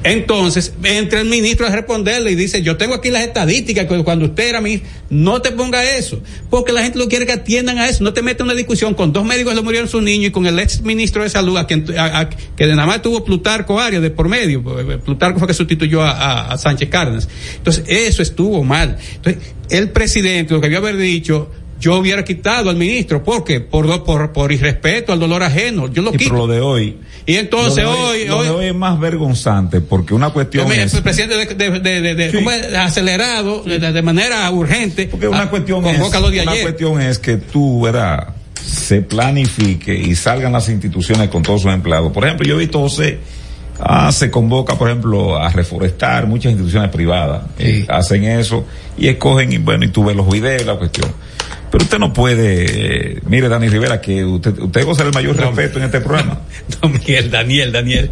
Entonces, 0.04 0.74
entra 0.84 1.22
el 1.22 1.30
ministro 1.30 1.66
a 1.66 1.70
responderle 1.70 2.32
y 2.32 2.36
dice, 2.36 2.62
yo 2.62 2.76
tengo 2.76 2.96
aquí 2.96 3.10
las 3.10 3.24
estadísticas, 3.24 3.86
cuando 4.04 4.26
usted 4.26 4.50
era 4.50 4.62
ministro, 4.62 4.90
no 5.10 5.42
te 5.42 5.52
ponga 5.52 5.84
eso, 5.98 6.22
porque 6.50 6.74
la 6.74 6.84
gente 6.84 7.00
lo 7.00 7.08
quiere 7.08 7.26
que 7.26 7.32
atiendan 7.32 7.78
a 7.78 7.88
eso, 7.88 8.04
no 8.04 8.12
te 8.14 8.22
mete 8.22 8.44
una 8.44 8.54
discusión 8.54 8.94
con 8.94 9.14
dos 9.14 9.24
médicos 9.26 9.54
que 9.54 9.56
le 9.58 9.62
murieron 9.64 9.88
sus 9.88 10.04
niños 10.04 10.30
y 10.30 10.32
con 10.32 10.46
el 10.46 10.60
ex 10.60 10.82
ministro 10.82 11.24
de 11.24 11.30
salud, 11.30 11.56
a 11.58 11.68
quien, 11.68 11.86
a, 11.98 12.20
a, 12.20 12.30
que 12.30 12.68
nada 12.68 12.86
más 12.86 13.02
tuvo 13.02 13.24
Plutarco 13.24 13.80
Arias 13.80 14.02
de 14.02 14.10
por 14.10 14.28
medio, 14.28 14.62
Plutarco 15.04 15.40
fue 15.40 15.48
que 15.48 15.54
sustituyó 15.54 16.02
a, 16.02 16.52
a 16.52 16.58
Sánchez 16.58 16.90
Cárdenas. 16.90 17.30
Entonces, 17.56 17.86
eso 17.88 18.22
estuvo 18.22 18.64
mal. 18.64 18.98
Entonces, 19.16 19.42
el 19.70 19.90
presidente, 19.92 20.54
lo 20.54 20.60
que 20.60 20.68
había 20.68 20.80
haber 20.80 20.98
dicho, 20.98 21.50
yo 21.84 21.98
hubiera 21.98 22.24
quitado 22.24 22.70
al 22.70 22.78
ministro, 22.78 23.22
¿por 23.22 23.44
qué? 23.44 23.60
Por, 23.60 24.06
por, 24.06 24.32
por 24.32 24.52
irrespeto 24.54 25.12
al 25.12 25.20
dolor 25.20 25.44
ajeno, 25.44 25.92
yo 25.92 26.02
lo 26.02 26.14
y 26.14 26.18
quito. 26.18 26.30
Por 26.30 26.40
lo 26.40 26.48
de 26.48 26.62
hoy. 26.62 26.98
Y 27.26 27.36
entonces 27.36 27.84
lo 27.84 27.92
de 27.92 27.98
hoy, 27.98 28.26
lo 28.26 28.38
hoy, 28.38 28.46
de 28.46 28.52
hoy 28.52 28.66
es 28.68 28.76
más 28.76 28.98
vergonzante 28.98 29.82
porque 29.82 30.14
una 30.14 30.30
cuestión 30.30 30.70
mira, 30.70 30.84
es 30.84 30.94
el 30.94 31.04
presidente 31.04 31.36
de, 31.36 31.46
de, 31.56 31.80
de, 31.82 32.02
de, 32.02 32.16
de 32.16 32.32
Sí. 32.32 32.38
¿cómo 32.38 32.52
es? 32.52 32.74
acelerado, 32.74 33.64
de, 33.64 33.80
de 33.80 34.02
manera 34.02 34.50
urgente. 34.50 35.08
Porque 35.08 35.28
una 35.28 35.42
ah, 35.42 35.50
cuestión 35.50 35.86
es, 35.86 36.00
lo 36.00 36.08
una 36.08 36.62
cuestión 36.62 37.02
es 37.02 37.20
que 37.20 37.36
tú, 37.36 37.82
¿verdad? 37.82 38.30
Se 38.66 39.02
planifique 39.02 39.94
y 39.94 40.16
salgan 40.16 40.54
las 40.54 40.70
instituciones 40.70 41.28
con 41.28 41.44
todos 41.44 41.64
sus 41.64 41.74
empleados. 41.74 42.14
Por 42.14 42.24
ejemplo, 42.24 42.48
yo 42.48 42.56
he 42.56 42.60
visto 42.60 42.80
José, 42.80 43.20
ah, 43.82 44.10
se 44.14 44.32
convoca, 44.32 44.78
por 44.78 44.90
ejemplo, 44.90 45.36
a 45.36 45.50
reforestar 45.50 46.28
muchas 46.28 46.54
instituciones 46.54 46.90
privadas. 46.92 47.44
eh, 47.60 47.86
hacen 47.90 48.24
eso 48.24 48.66
y 48.98 49.10
escogen, 49.10 49.52
y 49.52 49.58
bueno, 49.58 49.84
y 49.84 49.90
tú 49.90 50.06
ves 50.06 50.16
los 50.16 50.30
videos 50.30 50.62
y 50.62 50.66
la 50.66 50.76
cuestión. 50.78 51.12
Pero 51.74 51.86
usted 51.86 51.98
no 51.98 52.14
puede, 52.14 53.16
eh, 53.16 53.20
mire 53.26 53.50
Dani 53.50 53.68
Rivera, 53.68 54.00
que 54.00 54.24
usted, 54.24 54.60
usted 54.60 54.86
goza 54.86 55.04
del 55.06 55.12
mayor 55.12 55.36
respeto 55.36 55.80
en 55.80 55.86
este 55.86 56.02
programa. 56.02 56.42
No, 56.84 56.90
Miguel, 56.90 57.32
Daniel, 57.32 57.72
Daniel. 57.72 58.12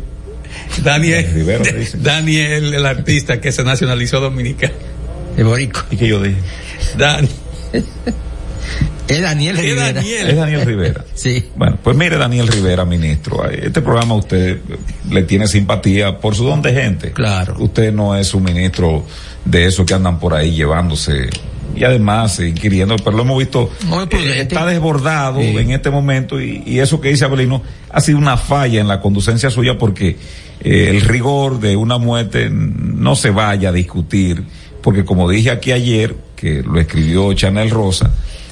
Daniel, 0.84 1.30
Rivera. 1.32 1.64
Daniel, 2.00 2.74
el 2.74 2.86
artista 2.88 3.40
que 3.40 3.52
se 3.52 3.64
nacionalizó 3.64 4.20
dominicano. 4.20 4.74
El 5.38 5.44
borico. 5.44 5.82
¿Y 5.92 5.98
que 5.98 6.08
yo 6.08 6.20
dije? 6.24 6.38
Dan, 6.98 7.30
Es 9.08 9.22
Daniel 9.22 9.56
es 9.58 9.64
Rivera. 9.64 9.94
Daniel. 9.94 10.30
Es 10.32 10.36
Daniel 10.36 10.66
Rivera. 10.66 11.06
Sí. 11.14 11.46
Bueno, 11.56 11.78
pues 11.84 11.96
mire 11.96 12.18
Daniel 12.18 12.48
Rivera, 12.48 12.84
ministro, 12.84 13.44
a 13.44 13.50
este 13.50 13.82
programa 13.82 14.16
usted 14.16 14.58
le 15.12 15.22
tiene 15.22 15.46
simpatía 15.46 16.18
por 16.18 16.34
su 16.34 16.46
don 16.46 16.64
de 16.64 16.74
gente. 16.74 17.12
Claro. 17.12 17.58
Usted 17.60 17.94
no 17.94 18.16
es 18.16 18.34
un 18.34 18.42
ministro 18.42 19.06
de 19.46 19.68
esos 19.68 19.86
que 19.86 19.94
andan 19.94 20.20
por 20.20 20.34
ahí 20.34 20.50
llevándose 20.56 21.30
y 21.82 21.84
además 21.84 22.40
eh, 22.40 22.50
inquiriendo, 22.50 22.96
pero 22.98 23.18
lo 23.18 23.24
hemos 23.24 23.40
visto, 23.40 23.72
eh, 24.12 24.42
está 24.42 24.68
desbordado 24.68 25.40
Sí. 25.40 25.48
en 25.58 25.72
este 25.72 25.90
momento 25.90 26.40
y, 26.40 26.62
y 26.64 26.78
eso 26.80 27.02
que 27.02 27.10
dice 27.10 27.26
Abelino 27.26 27.64
ha 27.90 28.00
sido 28.02 28.20
una 28.20 28.38
falla 28.38 28.80
en 28.80 28.88
la 28.88 29.02
conducencia 29.02 29.50
suya 29.50 29.80
porque 29.80 30.16
eh, 30.64 30.88
el 30.92 31.02
rigor 31.02 31.60
de 31.60 31.76
una 31.76 31.98
muerte 31.98 32.50
no 32.52 33.16
se 33.16 33.32
vaya 33.32 33.70
a 33.70 33.72
discutir, 33.72 34.44
porque 34.84 35.04
como 35.06 35.28
dije 35.28 35.50
aquí 35.50 35.72
ayer, 35.72 36.16
que 36.36 36.62
lo 36.62 36.80
escribió 36.80 37.34
Chanel 37.34 37.72
Rosa, 37.72 38.12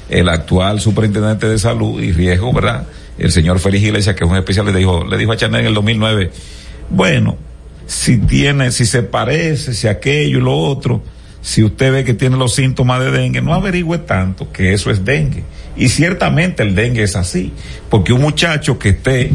el 0.10 0.27
actual 0.27 0.80
superintendente 0.81 1.47
de 1.47 1.60
salud 1.60 2.01
y 2.01 2.11
riesgo, 2.11 2.51
¿verdad? 2.51 2.88
El 3.19 3.31
señor 3.31 3.60
Félix 3.60 3.84
Iglesias, 3.84 4.15
que 4.15 4.23
es 4.23 4.30
un 4.30 4.38
especial, 4.38 4.65
le 4.65 4.73
dijo, 4.73 5.03
le 5.06 5.18
dijo 5.19 5.34
a 5.34 5.38
Chanel 5.38 5.61
en 5.61 5.68
el 5.68 5.73
2009, 5.76 6.31
bueno, 6.89 7.38
si 7.85 8.18
tiene, 8.18 8.72
si 8.72 8.88
se 8.88 9.03
parece, 9.03 9.76
si 9.76 9.88
aquello 9.88 10.39
y 10.39 10.41
lo 10.41 10.57
otro, 10.57 11.03
si 11.41 11.64
usted 11.64 11.91
ve 11.91 12.03
que 12.03 12.14
tiene 12.14 12.38
los 12.38 12.56
síntomas 12.56 12.99
de 12.99 13.11
dengue, 13.11 13.41
no 13.41 13.53
averigüe 13.53 13.98
tanto 13.99 14.52
que 14.52 14.74
eso 14.74 14.91
es 14.91 15.06
dengue. 15.06 15.44
Y 15.78 15.90
ciertamente 15.90 16.64
el 16.64 16.76
dengue 16.76 17.03
es 17.03 17.16
así, 17.16 17.53
porque 17.90 18.11
un 18.14 18.22
muchacho 18.22 18.78
que 18.78 18.90
esté 18.90 19.32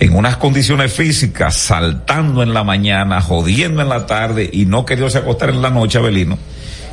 en 0.00 0.14
unas 0.14 0.36
condiciones 0.36 0.92
físicas, 0.92 1.54
saltando 1.56 2.42
en 2.42 2.54
la 2.54 2.64
mañana, 2.64 3.20
jodiendo 3.20 3.82
en 3.82 3.88
la 3.88 4.06
tarde 4.06 4.48
y 4.52 4.64
no 4.66 4.84
queriéndose 4.84 5.18
acostar 5.18 5.50
en 5.50 5.62
la 5.62 5.70
noche, 5.70 5.98
Abelino, 5.98 6.38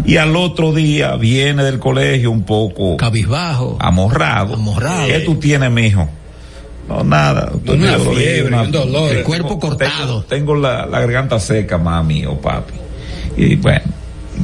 y 0.06 0.18
al 0.18 0.36
otro 0.36 0.74
día 0.74 1.16
viene 1.16 1.64
del 1.64 1.80
colegio 1.80 2.32
un 2.32 2.44
poco 2.44 2.98
Cabizbajo. 2.98 3.78
amorrado. 3.80 4.54
Amorrado. 4.54 5.08
¿Qué 5.08 5.20
tú 5.22 5.36
tienes, 5.36 5.72
mijo? 5.72 6.08
No, 6.88 7.04
nada. 7.04 7.52
Una 7.68 7.98
fiebre, 8.00 8.56
un 8.56 8.72
dolor. 8.72 9.16
El 9.16 9.24
cuerpo 9.24 9.60
cortado. 9.60 10.24
Tengo, 10.24 10.54
tengo 10.54 10.56
la, 10.56 10.86
la 10.86 11.00
garganta 11.02 11.40
seca, 11.40 11.78
mami 11.78 12.26
o 12.26 12.40
papi. 12.40 12.74
Y 13.38 13.56
bueno, 13.56 13.86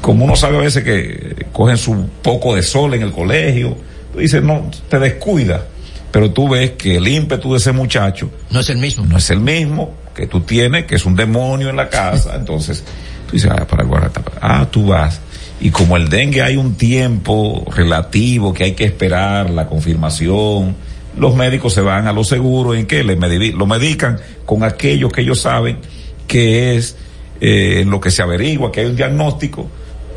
como 0.01 0.26
uno 0.26 0.35
sabe 0.35 0.57
a 0.57 0.61
veces 0.61 0.84
que 0.84 1.45
cogen 1.51 1.77
su 1.77 2.07
poco 2.22 2.55
de 2.55 2.63
sol 2.63 2.93
en 2.93 3.01
el 3.01 3.11
colegio, 3.11 3.77
tú 4.13 4.19
dices, 4.19 4.41
no, 4.41 4.69
te 4.89 4.99
descuida. 4.99 5.65
Pero 6.11 6.31
tú 6.31 6.47
ves 6.47 6.72
que 6.72 6.95
el 6.95 7.07
ímpetu 7.07 7.51
de 7.51 7.57
ese 7.57 7.73
muchacho 7.73 8.30
No 8.49 8.61
es 8.61 8.69
el 8.69 8.77
mismo. 8.77 9.05
no 9.05 9.17
es 9.17 9.30
el 9.30 9.41
mismo 9.41 9.93
que 10.15 10.27
tú 10.27 10.41
tienes, 10.41 10.85
que 10.85 10.95
es 10.95 11.05
un 11.05 11.15
demonio 11.15 11.69
en 11.69 11.76
la 11.76 11.89
casa. 11.89 12.35
Entonces, 12.39 12.84
tú 13.27 13.34
dices, 13.34 13.51
ah, 13.53 13.67
para 13.67 13.84
guardar, 13.84 14.11
ah, 14.41 14.65
tú 14.69 14.88
vas. 14.88 15.19
Y 15.59 15.72
como 15.72 15.97
el 15.97 16.09
dengue 16.09 16.41
hay 16.41 16.57
un 16.57 16.76
tiempo 16.76 17.65
relativo 17.76 18.53
que 18.53 18.63
hay 18.63 18.72
que 18.73 18.85
esperar 18.85 19.49
la 19.49 19.67
confirmación, 19.67 20.76
los 21.17 21.35
médicos 21.35 21.73
se 21.73 21.81
van 21.81 22.07
a 22.07 22.13
lo 22.13 22.23
seguro 22.23 22.73
en 22.73 22.85
que 22.85 23.03
le 23.03 23.15
lo 23.51 23.65
medican 23.65 24.19
con 24.45 24.63
aquello 24.63 25.09
que 25.09 25.22
ellos 25.22 25.39
saben 25.39 25.80
que 26.27 26.76
es 26.76 26.97
eh, 27.41 27.84
lo 27.85 27.99
que 27.99 28.11
se 28.11 28.22
averigua, 28.22 28.72
que 28.72 28.81
hay 28.81 28.85
un 28.88 28.95
diagnóstico, 28.95 29.69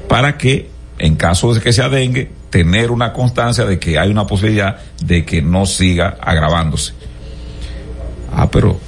para 0.08 0.36
que 0.36 0.70
en 0.98 1.16
caso 1.16 1.54
de 1.54 1.60
que 1.60 1.72
sea 1.72 1.88
dengue, 1.88 2.30
tener 2.50 2.90
una 2.90 3.12
constancia 3.12 3.64
de 3.64 3.78
que 3.78 3.98
hay 3.98 4.10
una 4.10 4.26
posibilidad 4.26 4.78
de 5.02 5.24
que 5.24 5.42
no 5.42 5.66
siga 5.66 6.16
agravándose. 6.20 6.92
Ah, 8.34 8.50
pero 8.50 8.78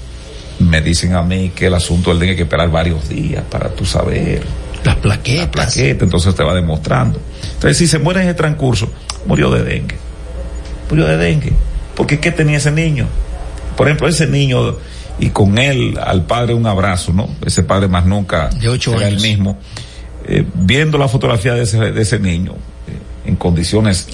me 0.59 0.80
dicen 0.80 1.14
a 1.14 1.22
mí 1.22 1.52
que 1.55 1.66
el 1.66 1.74
asunto 1.74 2.10
del 2.10 2.18
dengue 2.18 2.30
hay 2.32 2.36
que 2.36 2.42
esperar 2.42 2.70
varios 2.70 3.09
días 3.09 3.42
para 3.51 3.68
tú 3.70 3.84
saber. 3.84 4.42
Las 4.84 4.97
plaquetas. 4.97 5.44
La 5.44 5.51
plaqueta, 5.51 6.05
entonces 6.05 6.34
te 6.34 6.42
va 6.42 6.55
demostrando. 6.55 7.20
Entonces, 7.55 7.76
si 7.76 7.86
se 7.86 7.98
muere 7.98 8.22
en 8.22 8.28
el 8.28 8.36
transcurso, 8.36 8.90
murió 9.26 9.51
de 9.51 9.62
dengue. 9.62 9.97
Murió 10.88 11.06
de 11.06 11.16
dengue. 11.16 11.52
Porque 11.94 12.18
¿qué 12.18 12.32
tenía 12.32 12.56
ese 12.56 12.70
niño? 12.70 13.06
Por 13.76 13.86
ejemplo, 13.86 14.09
ese 14.09 14.26
niño, 14.26 14.76
y 15.18 15.30
con 15.30 15.59
él, 15.59 15.98
al 16.02 16.24
padre 16.24 16.55
un 16.55 16.66
abrazo, 16.66 17.12
¿no? 17.12 17.28
Ese 17.44 17.62
padre 17.62 17.88
más 17.88 18.06
nunca 18.06 18.48
De 18.48 18.68
ocho 18.68 18.92
años. 18.92 19.05
el 19.05 19.20
mismo. 19.20 19.59
Eh, 20.31 20.44
viendo 20.55 20.97
la 20.97 21.09
fotografía 21.09 21.55
de 21.55 21.62
ese, 21.65 21.90
de 21.90 22.01
ese 22.01 22.20
niño, 22.20 22.52
eh, 22.52 23.28
en 23.31 23.35
condiciones 23.35 24.07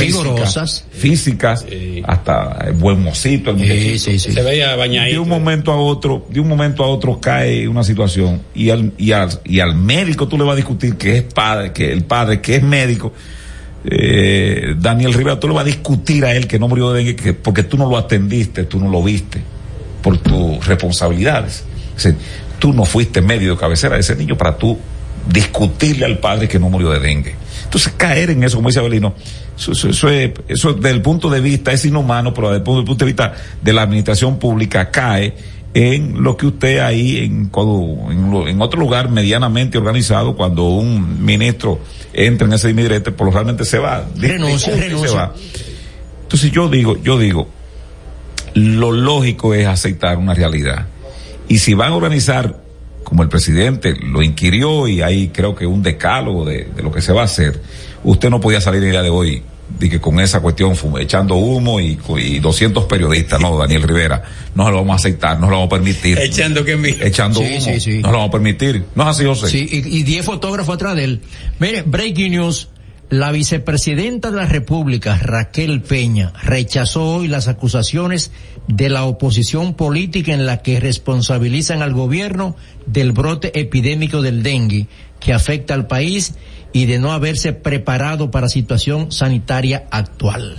Vigorosas. 0.00 0.86
físicas, 0.90 1.66
hasta 2.04 2.68
eh, 2.68 2.70
buen 2.72 3.02
mocito, 3.02 3.50
el 3.50 3.58
muchachito. 3.58 4.18
Se 4.18 4.42
veía 4.42 4.74
bañadito. 4.74 5.16
De 5.16 5.18
un 5.18 5.28
momento 5.28 5.70
a 5.70 5.76
otro, 5.76 6.26
de 6.30 6.40
un 6.40 6.48
momento 6.48 6.82
a 6.82 6.88
otro 6.88 7.20
cae 7.20 7.68
una 7.68 7.84
situación 7.84 8.40
y 8.54 8.70
al, 8.70 8.94
y 8.96 9.12
al, 9.12 9.38
y 9.44 9.60
al 9.60 9.74
médico 9.74 10.26
tú 10.26 10.38
le 10.38 10.44
vas 10.44 10.54
a 10.54 10.56
discutir 10.56 10.96
que 10.96 11.18
es 11.18 11.22
padre, 11.24 11.72
que 11.72 11.92
el 11.92 12.04
padre 12.04 12.40
que 12.40 12.56
es 12.56 12.62
médico, 12.62 13.12
eh, 13.84 14.74
Daniel 14.78 15.12
Rivera, 15.12 15.38
tú 15.38 15.46
le 15.46 15.52
vas 15.52 15.64
a 15.64 15.66
discutir 15.66 16.24
a 16.24 16.32
él 16.34 16.46
que 16.46 16.58
no 16.58 16.68
murió 16.68 16.90
de 16.90 17.04
dengue 17.04 17.16
que, 17.16 17.34
porque 17.34 17.64
tú 17.64 17.76
no 17.76 17.86
lo 17.86 17.98
atendiste, 17.98 18.64
tú 18.64 18.80
no 18.80 18.88
lo 18.88 19.02
viste 19.02 19.42
por 20.02 20.16
tus 20.16 20.66
responsabilidades. 20.66 21.64
Tú 22.58 22.72
no 22.72 22.86
fuiste 22.86 23.20
medio 23.20 23.52
de 23.52 23.58
cabecera 23.58 23.96
de 23.96 24.00
ese 24.00 24.16
niño 24.16 24.36
para 24.36 24.56
tú 24.56 24.78
discutirle 25.28 26.06
al 26.06 26.18
padre 26.18 26.48
que 26.48 26.58
no 26.58 26.68
murió 26.68 26.90
de 26.90 27.00
dengue. 27.00 27.34
Entonces 27.64 27.92
caer 27.96 28.30
en 28.30 28.42
eso, 28.44 28.56
como 28.56 28.68
dice 28.68 28.80
Abelino, 28.80 29.14
eso, 29.56 29.72
eso, 29.72 29.88
eso 29.88 30.08
es, 30.08 30.30
eso 30.48 30.72
desde 30.72 30.90
el 30.90 31.02
punto 31.02 31.28
de 31.30 31.40
vista 31.40 31.72
es 31.72 31.84
inhumano, 31.84 32.32
pero 32.34 32.48
desde 32.48 32.58
el 32.58 32.62
punto, 32.84 32.94
de 32.94 33.04
vista 33.04 33.32
de 33.62 33.72
la 33.72 33.82
administración 33.82 34.38
pública 34.38 34.90
cae 34.90 35.34
en 35.72 36.22
lo 36.22 36.36
que 36.36 36.46
usted 36.46 36.80
ahí 36.80 37.18
en, 37.18 37.46
cuando- 37.46 38.10
en, 38.10 38.30
lo- 38.30 38.48
en 38.48 38.60
otro 38.60 38.80
lugar 38.80 39.08
medianamente 39.10 39.78
organizado, 39.78 40.34
cuando 40.36 40.64
un 40.64 41.24
ministro 41.24 41.78
entra 42.12 42.46
en 42.48 42.54
ese 42.54 42.68
dimirete, 42.68 43.12
por 43.12 43.26
lo 43.28 43.32
realmente 43.32 43.64
se 43.64 43.78
va. 43.78 44.04
Renuncia, 44.16 44.74
renuncia. 44.74 45.08
Se 45.08 45.14
va. 45.14 45.34
Entonces 46.22 46.50
yo 46.50 46.68
digo, 46.68 47.00
yo 47.02 47.18
digo, 47.18 47.48
lo 48.54 48.90
lógico 48.90 49.54
es 49.54 49.66
aceptar 49.66 50.16
una 50.18 50.34
realidad. 50.34 50.86
Y 51.48 51.58
si 51.58 51.74
van 51.74 51.92
a 51.92 51.96
organizar, 51.96 52.59
como 53.10 53.24
el 53.24 53.28
presidente 53.28 53.96
lo 54.00 54.22
inquirió 54.22 54.86
y 54.86 55.02
hay 55.02 55.28
creo 55.30 55.56
que 55.56 55.66
un 55.66 55.82
decálogo 55.82 56.44
de, 56.44 56.68
de 56.76 56.80
lo 56.80 56.92
que 56.92 57.02
se 57.02 57.12
va 57.12 57.22
a 57.22 57.24
hacer, 57.24 57.60
usted 58.04 58.30
no 58.30 58.40
podía 58.40 58.60
salir 58.60 58.84
el 58.84 58.92
día 58.92 59.02
de 59.02 59.10
hoy 59.10 59.42
de 59.80 59.90
que 59.90 60.00
con 60.00 60.20
esa 60.20 60.40
cuestión 60.40 60.74
echando 61.00 61.34
humo 61.34 61.80
y, 61.80 61.98
y 62.18 62.38
200 62.38 62.84
periodistas, 62.84 63.40
no, 63.40 63.58
Daniel 63.58 63.82
Rivera, 63.82 64.22
no 64.54 64.64
se 64.64 64.70
lo 64.70 64.76
vamos 64.76 64.92
a 64.92 64.96
aceptar, 64.96 65.40
no 65.40 65.46
se 65.46 65.50
lo 65.50 65.56
vamos 65.58 65.72
a 65.72 65.76
permitir. 65.76 66.18
Echando 66.20 66.64
que 66.64 66.76
mi. 66.76 66.90
Echando 66.90 67.40
Sí, 67.40 67.46
humo, 67.46 67.60
sí, 67.60 67.80
sí. 67.80 67.90
no 67.98 68.08
se 68.08 68.12
lo 68.12 68.18
vamos 68.18 68.28
a 68.28 68.32
permitir. 68.32 68.84
No 68.94 69.02
es 69.02 69.08
así, 69.08 69.24
José. 69.24 69.48
Sí, 69.48 69.68
y, 69.70 69.98
y 69.98 70.02
10 70.04 70.24
fotógrafos 70.24 70.76
atrás 70.76 70.94
de 70.94 71.04
él. 71.04 71.20
Mire, 71.58 71.82
breaking 71.82 72.30
news. 72.30 72.68
La 73.10 73.32
vicepresidenta 73.32 74.30
de 74.30 74.36
la 74.36 74.46
República, 74.46 75.18
Raquel 75.18 75.82
Peña, 75.82 76.32
rechazó 76.44 77.16
hoy 77.16 77.26
las 77.26 77.48
acusaciones 77.48 78.30
de 78.68 78.88
la 78.88 79.02
oposición 79.02 79.74
política 79.74 80.32
en 80.32 80.46
la 80.46 80.62
que 80.62 80.78
responsabilizan 80.78 81.82
al 81.82 81.92
gobierno 81.92 82.54
del 82.86 83.10
brote 83.10 83.58
epidémico 83.58 84.22
del 84.22 84.44
dengue 84.44 84.86
que 85.18 85.32
afecta 85.32 85.74
al 85.74 85.88
país 85.88 86.34
y 86.72 86.86
de 86.86 87.00
no 87.00 87.10
haberse 87.10 87.52
preparado 87.52 88.30
para 88.30 88.48
situación 88.48 89.10
sanitaria 89.10 89.88
actual. 89.90 90.58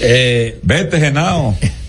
Eh, 0.00 0.58
Vete, 0.62 1.00
Genao. 1.00 1.54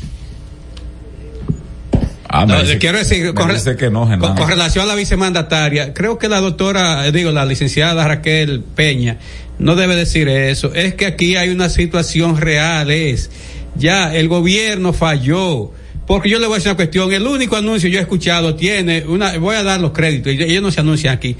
Ah, 2.27 2.45
No, 2.45 2.60
dice- 2.61 2.73
le 2.73 2.80
quiero 2.80 2.97
decir, 2.97 3.34
con, 3.34 3.47
re- 3.49 3.56
dice 3.56 3.76
que 3.76 3.89
no, 3.89 4.02
con- 4.02 4.10
Genao. 4.10 4.35
con 4.35 4.49
relación 4.49 4.84
a 4.85 4.88
la 4.88 4.95
vicemandataria, 4.95 5.93
creo 5.93 6.18
que 6.18 6.27
la 6.27 6.41
doctora, 6.41 7.06
eh, 7.07 7.11
digo, 7.11 7.31
la 7.31 7.45
licenciada 7.45 8.07
Raquel 8.07 8.64
Peña, 8.76 9.18
no 9.60 9.76
debe 9.76 9.95
decir 9.95 10.27
eso. 10.27 10.73
Es 10.73 10.95
que 10.95 11.06
aquí 11.06 11.35
hay 11.35 11.49
una 11.49 11.69
situación 11.69 12.38
real, 12.38 12.89
es, 12.91 13.30
ya 13.76 14.14
el 14.15 14.27
gobierno 14.27 14.91
falló. 14.93 15.72
Porque 16.07 16.30
yo 16.30 16.38
le 16.38 16.45
voy 16.45 16.53
a 16.53 16.57
decir 16.57 16.69
una 16.69 16.76
cuestión, 16.76 17.11
el 17.14 17.26
único 17.26 17.56
anuncio 17.56 17.89
yo 17.89 17.97
he 17.97 18.02
escuchado 18.02 18.53
tiene 18.56 19.03
una, 19.07 19.38
voy 19.39 19.56
a 19.56 19.64
dar 19.64 19.80
los 19.81 19.91
créditos, 19.91 20.34
ellos 20.34 20.61
no 20.61 20.69
se 20.72 20.80
anuncian 20.81 21.15
aquí. 21.15 21.35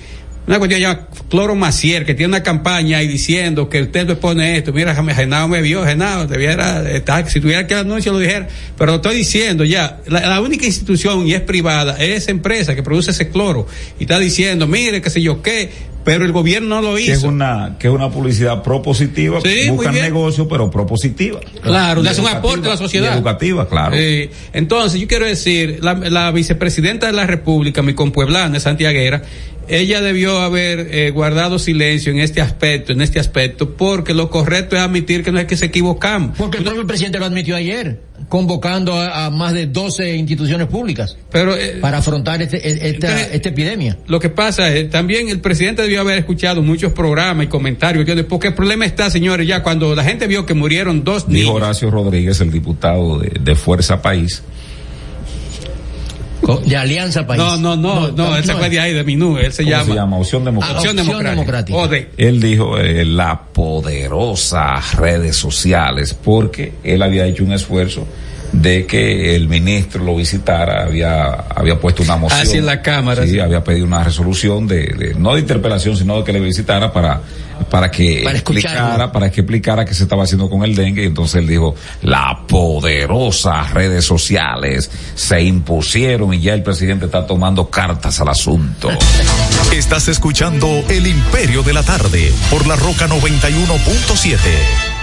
Una 0.48 0.60
cuestión 0.60 0.80
llama 0.80 1.08
Cloro 1.28 1.56
Macier, 1.56 2.06
que 2.06 2.14
tiene 2.14 2.28
una 2.28 2.44
campaña 2.44 3.00
ahí 3.00 3.08
diciendo 3.08 3.68
que 3.68 3.82
usted 3.82 4.06
me 4.06 4.16
pone 4.16 4.58
esto. 4.58 4.72
Mira, 4.72 4.94
Genao 4.94 5.48
me 5.48 5.62
vio, 5.62 5.84
Genao, 5.84 6.28
debiera 6.28 6.88
estar, 6.92 7.28
si 7.30 7.40
tuviera 7.40 7.66
que 7.66 7.74
el 7.74 7.80
anuncio 7.80 8.12
lo 8.12 8.20
dijera. 8.20 8.48
Pero 8.78 8.92
lo 8.92 8.96
estoy 8.98 9.18
diciendo 9.18 9.64
ya, 9.64 10.02
la, 10.06 10.22
la 10.22 10.42
única 10.42 10.68
institución, 10.68 11.26
y 11.28 11.34
es 11.34 11.42
privada, 11.42 11.98
es 11.98 12.24
esa 12.24 12.32
empresa 12.32 12.76
que 12.76 12.84
produce 12.84 13.10
ese 13.10 13.30
cloro. 13.30 13.66
Y 14.00 14.04
está 14.04 14.20
diciendo, 14.20 14.68
mire, 14.68 15.02
qué 15.02 15.10
sé 15.10 15.20
yo 15.20 15.42
qué, 15.42 15.72
pero 16.06 16.24
el 16.24 16.32
gobierno 16.32 16.82
no 16.82 16.92
lo 16.92 16.96
que 16.96 17.12
es 17.12 17.18
hizo. 17.20 17.28
una 17.28 17.76
que 17.78 17.88
es 17.88 17.94
una 17.94 18.10
publicidad 18.10 18.64
propositiva 18.64 19.42
Sí, 19.42 19.70
buscan 19.70 19.94
negocio 19.96 20.48
pero 20.48 20.72
propositiva 20.72 21.42
Claro, 21.62 22.02
le 22.02 22.08
Y 22.08 22.12
hace 22.12 22.22
un 22.22 22.28
aporte 22.28 22.68
a 22.68 22.72
la 22.72 22.78
sociedad. 22.78 23.12
y 23.12 23.18
educativa 23.18 23.68
claro 23.68 23.96
Eh, 23.98 24.30
entonces, 24.54 25.02
yo 25.02 25.08
quiero 25.08 25.26
decir, 25.26 25.80
la, 25.82 25.96
la 25.96 26.32
vicepresidenta 26.32 27.08
de 27.08 27.14
la 27.14 27.26
República, 27.28 27.82
mi 27.82 27.94
compueblana, 27.94 28.60
Santiaguera, 28.62 29.24
ella 29.68 30.00
debió 30.00 30.40
haber 30.42 30.88
eh, 30.92 31.10
guardado 31.10 31.58
silencio 31.58 32.12
en 32.12 32.20
este 32.20 32.40
aspecto, 32.40 32.94
en 32.94 33.02
este 33.02 33.20
aspecto, 33.20 33.72
porque 33.76 34.14
lo 34.14 34.30
correcto 34.30 34.76
es 34.76 34.82
admitir 34.84 35.24
que 35.24 35.32
no 35.32 35.40
es 35.40 35.46
que 35.48 35.58
se 35.58 35.66
equivocamos. 35.66 36.38
Porque 36.38 36.60
el 36.60 36.64
propio 36.64 36.86
presidente 36.86 37.18
lo 37.18 37.26
admitió 37.26 37.56
ayer, 37.56 38.00
convocando 38.30 38.94
a, 38.94 39.26
a 39.26 39.30
más 39.30 39.54
de 39.54 39.68
12 39.68 40.16
instituciones 40.16 40.68
públicas 40.68 41.18
Pero, 41.32 41.56
eh, 41.56 41.78
para 41.82 42.00
afrontar 42.00 42.42
este, 42.42 42.58
e- 42.58 42.90
esta, 42.90 43.08
Entonces, 43.08 43.30
esta 43.34 43.50
epidemia. 43.50 43.98
Lo 44.08 44.20
que 44.20 44.30
pasa 44.30 44.74
es, 44.74 44.90
también 44.90 45.30
el 45.30 45.40
presidente 45.40 45.82
debió 45.82 46.02
haber 46.02 46.18
escuchado 46.18 46.62
muchos 46.62 46.94
programas 46.94 47.46
y 47.46 47.50
comentarios, 47.50 48.06
porque 48.28 48.48
el 48.48 48.54
problema 48.54 48.86
está, 48.86 49.10
señores, 49.10 49.48
ya 49.48 49.64
cuando 49.64 49.96
la 49.96 50.04
gente 50.04 50.28
vio 50.28 50.46
que 50.46 50.54
murieron 50.54 51.04
dos 51.04 51.28
dijo 51.28 51.34
niños. 51.34 51.56
Horacio 51.56 51.92
Rodríguez 51.92 52.42
el 52.42 52.52
diputado 52.52 53.20
de, 53.20 53.32
de 53.40 53.56
Fuerza 53.56 54.02
País 54.02 54.44
De 56.66 56.78
Alianza 56.78 57.26
País. 57.26 57.42
No, 57.42 57.58
no, 57.58 57.76
no, 57.76 58.12
no, 58.12 58.36
él 58.36 58.44
se 58.44 58.54
fue 58.54 58.70
de 58.70 58.80
ahí, 58.80 58.94
de 58.94 59.04
Minú, 59.04 59.38
él 59.38 59.52
se 59.52 59.64
¿Cómo 59.64 59.76
llama. 59.76 59.86
se 59.86 59.94
llama 59.94 60.18
Opción 60.18 60.46
Democrática 60.46 60.78
Opción 60.80 61.24
Democrática. 61.24 61.78
Él 62.18 62.42
dijo 62.42 62.78
eh, 62.78 63.06
la 63.06 63.42
poderosa 63.54 64.76
redes 64.98 65.36
sociales 65.36 66.14
porque 66.14 66.74
él 66.84 67.02
había 67.02 67.26
hecho 67.26 67.44
un 67.44 67.54
esfuerzo 67.54 68.08
de 68.62 68.86
que 68.86 69.36
el 69.36 69.48
ministro 69.50 70.04
lo 70.04 70.16
visitara 70.16 70.84
había 70.86 71.26
había 71.34 71.80
puesto 71.80 72.04
una 72.04 72.16
moción 72.18 72.42
Ah, 72.42 72.46
sí, 72.46 72.58
en 72.58 72.66
la 72.66 72.82
Cámara, 72.82 73.24
sí, 73.24 73.32
sí. 73.32 73.40
había 73.40 73.64
pedido 73.64 73.86
una 73.86 74.04
resolución 74.04 74.66
de, 74.68 74.86
de- 74.98 75.16
no 75.18 75.34
de 75.36 75.42
interpelación 75.42 75.98
sino 75.98 76.18
de 76.18 76.24
que 76.24 76.32
le 76.34 76.40
visitara 76.40 76.92
para 76.94 77.22
para 77.70 77.90
que 77.92 78.22
Para 78.24 78.38
explicara 78.38 79.12
para 79.12 79.32
que 79.32 79.42
explicara 79.42 79.86
qué 79.86 79.94
se 79.94 80.04
estaba 80.04 80.24
haciendo 80.24 80.50
con 80.50 80.64
el 80.64 80.76
dengue 80.76 81.04
y 81.04 81.06
entonces 81.08 81.36
él 81.36 81.48
dijo 81.48 81.76
la 82.02 82.42
poderosa 82.48 83.64
redes 83.74 84.06
sociales 84.06 84.90
se 85.16 85.42
impusieron 85.42 86.34
y 86.34 86.40
ya 86.42 86.54
el 86.54 86.64
presidente 86.64 87.06
está 87.06 87.26
tomando 87.28 87.70
cartas 87.70 88.20
al 88.22 88.30
asunto 88.30 88.90
Estás 89.74 90.08
escuchando 90.08 90.68
El 90.90 91.08
Imperio 91.08 91.62
de 91.64 91.74
la 91.74 91.84
Tarde 91.84 92.32
por 92.50 92.66
la 92.68 92.76
Roca 92.76 93.08
91.7. 93.08 94.95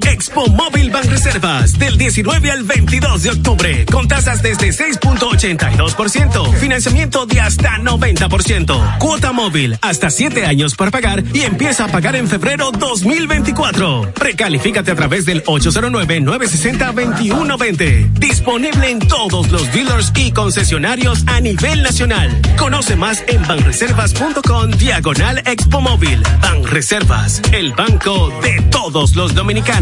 Expo 0.00 0.46
Móvil 0.48 0.90
Banreservas 0.90 1.78
del 1.78 1.98
19 1.98 2.50
al 2.50 2.62
22 2.62 3.22
de 3.22 3.30
octubre 3.30 3.84
con 3.90 4.08
tasas 4.08 4.42
desde 4.42 4.70
6.82%, 4.70 6.54
financiamiento 6.54 7.26
de 7.26 7.40
hasta 7.40 7.78
90%, 7.78 8.98
cuota 8.98 9.32
móvil 9.32 9.76
hasta 9.82 10.08
7 10.10 10.46
años 10.46 10.74
para 10.74 10.90
pagar 10.90 11.22
y 11.34 11.42
empieza 11.42 11.84
a 11.84 11.88
pagar 11.88 12.16
en 12.16 12.28
febrero 12.28 12.70
2024. 12.72 14.12
Precalifícate 14.14 14.92
a 14.92 14.94
través 14.94 15.26
del 15.26 15.44
809-960-2120. 15.44 18.12
Disponible 18.14 18.90
en 18.90 19.00
todos 19.00 19.50
los 19.50 19.70
dealers 19.72 20.12
y 20.16 20.32
concesionarios 20.32 21.24
a 21.26 21.40
nivel 21.40 21.82
nacional. 21.82 22.30
Conoce 22.56 22.96
más 22.96 23.22
en 23.26 23.46
banreservas.com 23.46 24.70
diagonal 24.78 25.42
Expo 25.44 25.80
Móvil. 25.80 26.22
Banreservas, 26.40 27.42
el 27.52 27.72
banco 27.72 28.32
de 28.42 28.62
todos 28.70 29.16
los 29.16 29.34
dominicanos. 29.34 29.81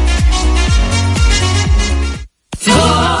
Señor 2.61 3.20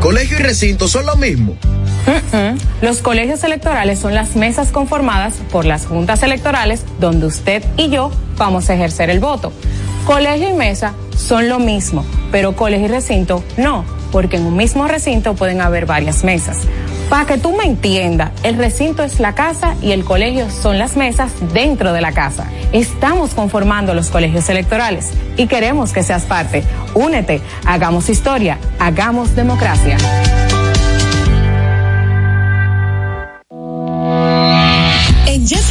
Colegio 0.00 0.38
y 0.38 0.42
recinto 0.42 0.88
son 0.88 1.04
lo 1.04 1.16
mismo. 1.16 1.56
Los 2.80 2.98
colegios 2.98 3.42
electorales 3.44 3.98
son 3.98 4.14
las 4.14 4.36
mesas 4.36 4.68
conformadas 4.68 5.34
por 5.50 5.64
las 5.64 5.86
juntas 5.86 6.22
electorales 6.22 6.84
donde 6.98 7.26
usted 7.26 7.64
y 7.76 7.90
yo 7.90 8.10
vamos 8.36 8.70
a 8.70 8.74
ejercer 8.74 9.10
el 9.10 9.20
voto. 9.20 9.52
Colegio 10.06 10.48
y 10.48 10.52
mesa 10.52 10.94
son 11.16 11.48
lo 11.48 11.58
mismo, 11.58 12.06
pero 12.32 12.56
colegio 12.56 12.86
y 12.86 12.90
recinto 12.90 13.44
no, 13.56 13.84
porque 14.12 14.36
en 14.36 14.46
un 14.46 14.56
mismo 14.56 14.88
recinto 14.88 15.34
pueden 15.34 15.60
haber 15.60 15.86
varias 15.86 16.24
mesas. 16.24 16.58
Para 17.10 17.26
que 17.26 17.38
tú 17.38 17.56
me 17.56 17.64
entiendas, 17.64 18.30
el 18.44 18.56
recinto 18.56 19.02
es 19.02 19.18
la 19.18 19.34
casa 19.34 19.74
y 19.82 19.90
el 19.90 20.04
colegio 20.04 20.48
son 20.48 20.78
las 20.78 20.96
mesas 20.96 21.32
dentro 21.52 21.92
de 21.92 22.00
la 22.00 22.12
casa. 22.12 22.46
Estamos 22.70 23.34
conformando 23.34 23.94
los 23.94 24.10
colegios 24.10 24.48
electorales 24.48 25.10
y 25.36 25.48
queremos 25.48 25.92
que 25.92 26.04
seas 26.04 26.22
parte. 26.22 26.62
Únete, 26.94 27.40
hagamos 27.66 28.08
historia, 28.08 28.58
hagamos 28.78 29.34
democracia. 29.34 29.96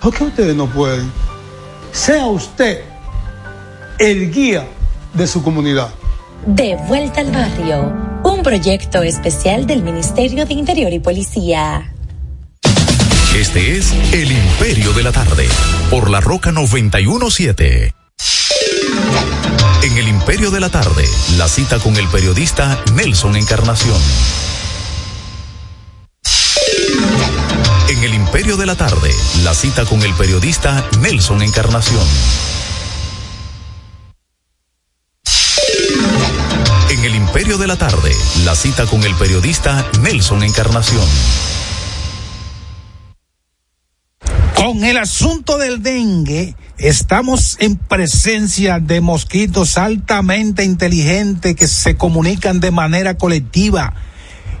¿Por 0.00 0.14
qué 0.14 0.24
ustedes 0.24 0.56
no 0.56 0.66
pueden? 0.66 1.12
Sea 1.92 2.26
usted 2.26 2.84
el 3.98 4.32
guía 4.32 4.66
de 5.12 5.26
su 5.26 5.42
comunidad. 5.42 5.90
De 6.46 6.76
vuelta 6.88 7.20
al 7.20 7.30
barrio, 7.30 7.92
un 8.24 8.42
proyecto 8.42 9.02
especial 9.02 9.66
del 9.66 9.82
Ministerio 9.82 10.46
de 10.46 10.54
Interior 10.54 10.90
y 10.92 11.00
Policía. 11.00 11.92
Este 13.36 13.76
es 13.76 13.92
El 14.12 14.32
Imperio 14.32 14.92
de 14.94 15.02
la 15.02 15.12
Tarde, 15.12 15.46
por 15.90 16.08
la 16.08 16.20
Roca 16.20 16.50
917. 16.50 17.94
En 19.82 19.98
El 19.98 20.08
Imperio 20.08 20.50
de 20.50 20.60
la 20.60 20.70
Tarde, 20.70 21.04
la 21.36 21.46
cita 21.46 21.78
con 21.78 21.96
el 21.96 22.08
periodista 22.08 22.82
Nelson 22.94 23.36
Encarnación. 23.36 24.00
Imperio 28.40 28.56
de 28.56 28.64
la 28.64 28.74
Tarde, 28.74 29.10
la 29.44 29.52
cita 29.52 29.84
con 29.84 30.00
el 30.00 30.14
periodista 30.14 30.88
Nelson 31.02 31.42
Encarnación. 31.42 32.02
En 36.88 37.04
el 37.04 37.16
Imperio 37.16 37.58
de 37.58 37.66
la 37.66 37.76
Tarde, 37.76 38.16
la 38.46 38.54
cita 38.54 38.86
con 38.86 39.04
el 39.04 39.14
periodista 39.16 39.84
Nelson 40.00 40.42
Encarnación. 40.42 41.06
Con 44.54 44.84
el 44.84 44.96
asunto 44.96 45.58
del 45.58 45.82
dengue, 45.82 46.56
estamos 46.78 47.58
en 47.60 47.76
presencia 47.76 48.78
de 48.80 49.02
mosquitos 49.02 49.76
altamente 49.76 50.64
inteligentes 50.64 51.54
que 51.56 51.68
se 51.68 51.98
comunican 51.98 52.60
de 52.60 52.70
manera 52.70 53.18
colectiva 53.18 53.92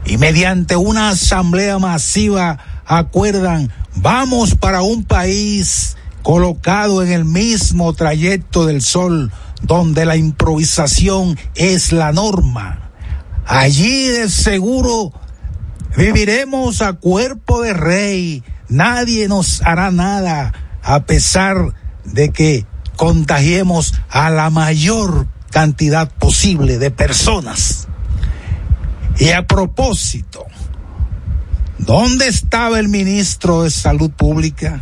y 0.04 0.18
mediante 0.18 0.76
una 0.76 1.08
asamblea 1.08 1.78
masiva 1.78 2.58
acuerdan, 2.98 3.70
vamos 3.94 4.56
para 4.56 4.82
un 4.82 5.04
país 5.04 5.96
colocado 6.22 7.04
en 7.04 7.12
el 7.12 7.24
mismo 7.24 7.92
trayecto 7.92 8.66
del 8.66 8.82
sol, 8.82 9.30
donde 9.62 10.04
la 10.04 10.16
improvisación 10.16 11.38
es 11.54 11.92
la 11.92 12.12
norma. 12.12 12.90
Allí 13.46 14.08
de 14.08 14.28
seguro 14.28 15.12
viviremos 15.96 16.82
a 16.82 16.94
cuerpo 16.94 17.62
de 17.62 17.74
rey, 17.74 18.42
nadie 18.68 19.28
nos 19.28 19.62
hará 19.62 19.92
nada, 19.92 20.52
a 20.82 21.04
pesar 21.04 21.74
de 22.04 22.30
que 22.30 22.66
contagiemos 22.96 23.94
a 24.10 24.30
la 24.30 24.50
mayor 24.50 25.28
cantidad 25.50 26.10
posible 26.10 26.78
de 26.78 26.90
personas. 26.90 27.86
Y 29.16 29.30
a 29.30 29.46
propósito, 29.46 30.46
¿Dónde 31.90 32.28
estaba 32.28 32.78
el 32.78 32.86
ministro 32.86 33.64
de 33.64 33.70
Salud 33.70 34.12
Pública? 34.12 34.80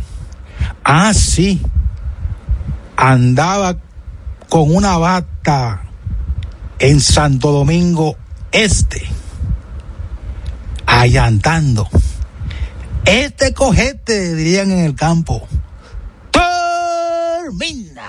Ah, 0.83 1.11
sí. 1.15 1.59
Andaba 2.95 3.77
con 4.47 4.75
una 4.75 4.95
bata 4.99 5.87
en 6.77 7.01
Santo 7.01 7.51
Domingo 7.51 8.15
Este, 8.51 9.01
allantando. 10.85 11.89
Este 13.05 13.55
cojete, 13.55 14.35
dirían 14.35 14.69
en 14.69 14.85
el 14.85 14.93
campo, 14.93 15.47
termina 16.29 18.03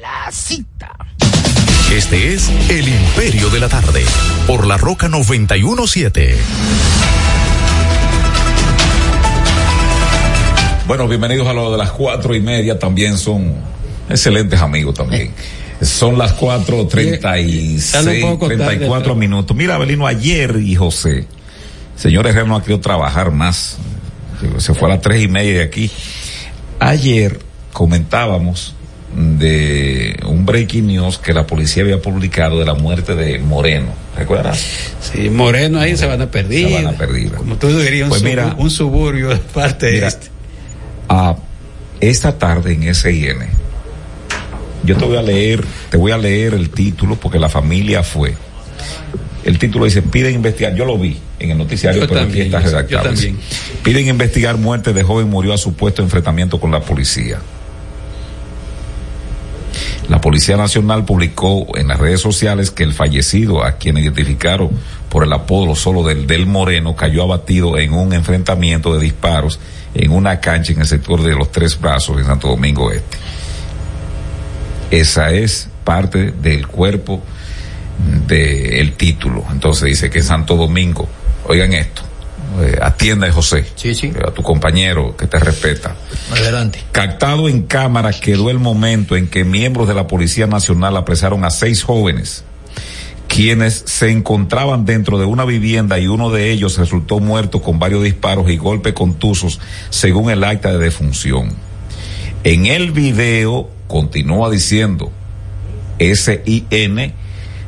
la 0.00 0.32
cita. 0.32 0.96
Este 1.92 2.32
es 2.32 2.48
El 2.70 2.88
Imperio 2.88 3.50
de 3.50 3.60
la 3.60 3.68
Tarde, 3.68 4.06
por 4.46 4.66
la 4.66 4.78
Roca 4.78 5.08
917. 5.08 6.97
Bueno, 10.88 11.06
bienvenidos 11.06 11.46
a 11.46 11.52
lo 11.52 11.70
de 11.70 11.78
las 11.78 11.90
cuatro 11.92 12.34
y 12.34 12.40
media. 12.40 12.78
También 12.78 13.18
son 13.18 13.52
excelentes 14.08 14.60
amigos 14.60 14.94
también. 14.94 15.30
Son 15.80 16.18
las 16.18 16.32
cuatro 16.32 16.88
treinta 16.88 17.38
y 17.38 17.78
seis, 17.78 18.24
treinta 18.40 18.74
y 18.74 18.78
cuatro 18.80 19.14
minutos. 19.14 19.56
Mira, 19.56 19.76
Abelino, 19.76 20.08
ayer 20.08 20.56
y 20.60 20.74
José, 20.74 21.24
señor 21.94 22.26
Herrera 22.26 22.48
no 22.48 22.56
ha 22.56 22.62
querido 22.62 22.80
trabajar 22.80 23.30
más. 23.30 23.76
Se 24.56 24.74
fue 24.74 24.88
a 24.90 24.94
las 24.94 25.02
tres 25.02 25.22
y 25.22 25.28
media 25.28 25.58
de 25.58 25.62
aquí. 25.62 25.88
Ayer 26.80 27.38
comentábamos 27.72 28.74
de 29.14 30.18
un 30.26 30.44
breaking 30.44 30.88
news 30.88 31.16
que 31.18 31.32
la 31.32 31.46
policía 31.46 31.84
había 31.84 32.02
publicado 32.02 32.58
de 32.58 32.64
la 32.66 32.74
muerte 32.74 33.14
de 33.14 33.38
Moreno. 33.38 33.92
¿Recuerdas? 34.16 34.60
Sí, 35.00 35.30
Moreno 35.30 35.78
ahí 35.78 35.96
se 35.96 36.06
van 36.06 36.22
a 36.22 36.28
perder. 36.28 36.70
Se 36.70 36.74
van 36.74 36.86
a 36.92 36.98
perder. 36.98 37.30
Como 37.34 37.54
tú 37.54 37.68
dirías, 37.78 38.06
un, 38.06 38.08
Pues 38.08 38.20
subu- 38.22 38.24
mira- 38.24 38.56
un 38.58 38.68
suburbio 38.70 39.28
de 39.28 39.36
parte 39.36 39.92
Mira, 39.92 40.08
este. 40.08 40.26
A 41.08 41.36
esta 42.00 42.38
tarde 42.38 42.72
en 42.74 42.94
SIN, 42.94 43.38
yo 44.84 44.96
te 44.96 45.04
voy 45.04 45.16
a 45.16 45.22
leer, 45.22 45.64
te 45.90 45.96
voy 45.96 46.12
a 46.12 46.18
leer 46.18 46.54
el 46.54 46.70
título 46.70 47.16
porque 47.16 47.38
la 47.38 47.48
familia 47.48 48.02
fue. 48.02 48.34
El 49.44 49.58
título 49.58 49.84
dice, 49.84 50.02
piden 50.02 50.34
investigar, 50.34 50.74
yo 50.74 50.84
lo 50.84 50.98
vi 50.98 51.18
en 51.38 51.50
el 51.50 51.58
noticiario, 51.58 52.02
Yo 52.02 52.08
pero 52.08 52.20
también, 52.20 52.46
aquí 52.46 52.56
está 52.56 52.60
redactado. 52.60 53.04
yo 53.04 53.10
también. 53.10 53.38
Piden 53.82 54.08
investigar 54.08 54.56
muerte 54.56 54.92
de 54.92 55.02
joven 55.02 55.28
murió 55.28 55.52
a 55.52 55.58
supuesto 55.58 56.02
enfrentamiento 56.02 56.60
con 56.60 56.70
la 56.70 56.80
policía. 56.80 57.38
La 60.08 60.22
Policía 60.22 60.56
Nacional 60.56 61.04
publicó 61.04 61.66
en 61.76 61.88
las 61.88 61.98
redes 61.98 62.22
sociales 62.22 62.70
que 62.70 62.82
el 62.82 62.94
fallecido, 62.94 63.62
a 63.62 63.72
quien 63.72 63.98
identificaron 63.98 64.70
por 65.10 65.22
el 65.22 65.32
apodo 65.34 65.74
solo 65.74 66.02
del 66.02 66.26
del 66.26 66.46
Moreno, 66.46 66.96
cayó 66.96 67.22
abatido 67.22 67.76
en 67.76 67.92
un 67.92 68.14
enfrentamiento 68.14 68.94
de 68.94 69.00
disparos 69.00 69.60
en 69.98 70.12
una 70.12 70.40
cancha 70.40 70.72
en 70.72 70.80
el 70.80 70.86
sector 70.86 71.22
de 71.22 71.34
los 71.34 71.50
Tres 71.50 71.78
Brazos 71.78 72.18
en 72.18 72.24
Santo 72.24 72.48
Domingo 72.48 72.90
Este. 72.92 73.18
Esa 74.90 75.30
es 75.30 75.68
parte 75.84 76.32
del 76.32 76.66
cuerpo 76.66 77.22
del 78.26 78.92
título. 78.94 79.44
Entonces 79.50 79.84
dice 79.84 80.08
que 80.08 80.22
Santo 80.22 80.56
Domingo, 80.56 81.08
oigan 81.46 81.72
esto, 81.72 82.02
eh, 82.60 82.78
atienda 82.80 83.30
José, 83.30 83.66
a 84.26 84.30
tu 84.30 84.42
compañero 84.42 85.16
que 85.16 85.26
te 85.26 85.38
respeta. 85.38 85.94
Adelante. 86.32 86.82
Captado 86.92 87.48
en 87.48 87.62
cámara 87.62 88.12
quedó 88.12 88.50
el 88.50 88.58
momento 88.58 89.16
en 89.16 89.28
que 89.28 89.44
miembros 89.44 89.88
de 89.88 89.94
la 89.94 90.06
Policía 90.06 90.46
Nacional 90.46 90.96
apresaron 90.96 91.44
a 91.44 91.50
seis 91.50 91.82
jóvenes, 91.82 92.44
quienes 93.38 93.84
se 93.86 94.10
encontraban 94.10 94.84
dentro 94.84 95.16
de 95.16 95.24
una 95.24 95.44
vivienda 95.44 96.00
y 96.00 96.08
uno 96.08 96.28
de 96.28 96.50
ellos 96.50 96.76
resultó 96.76 97.20
muerto 97.20 97.62
con 97.62 97.78
varios 97.78 98.02
disparos 98.02 98.50
y 98.50 98.56
golpes 98.56 98.94
contusos, 98.94 99.60
según 99.90 100.28
el 100.28 100.42
acta 100.42 100.72
de 100.72 100.78
defunción. 100.78 101.52
En 102.42 102.66
el 102.66 102.90
video, 102.90 103.70
continúa 103.86 104.50
diciendo, 104.50 105.12
SIN, 106.00 107.12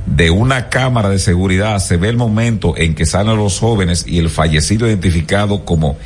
de 0.07 0.31
una 0.33 0.71
cámara 0.71 1.09
de 1.09 1.21
seguridad 1.21 1.79
se 1.79 1.97
ve 1.99 2.09
el 2.09 2.17
momento 2.17 2.77
en 2.77 2.97
que 2.97 3.07
salen 3.07 3.37
los 3.37 3.61
jóvenes 3.61 4.05
y 4.09 4.19
el 4.19 4.29
fallecido 4.29 4.89
identificado 4.89 5.65
como 5.65 5.99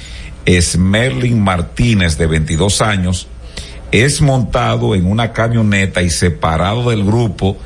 Esmerlin 0.45 1.43
Martínez 1.43 2.19
de 2.19 2.27
22 2.27 2.83
años 2.83 3.29
es 3.93 4.21
montado 4.21 4.95
en 4.95 5.07
una 5.07 5.33
camioneta 5.33 6.03
y 6.03 6.11
separado 6.11 6.91
del 6.91 7.03
grupo 7.03 7.57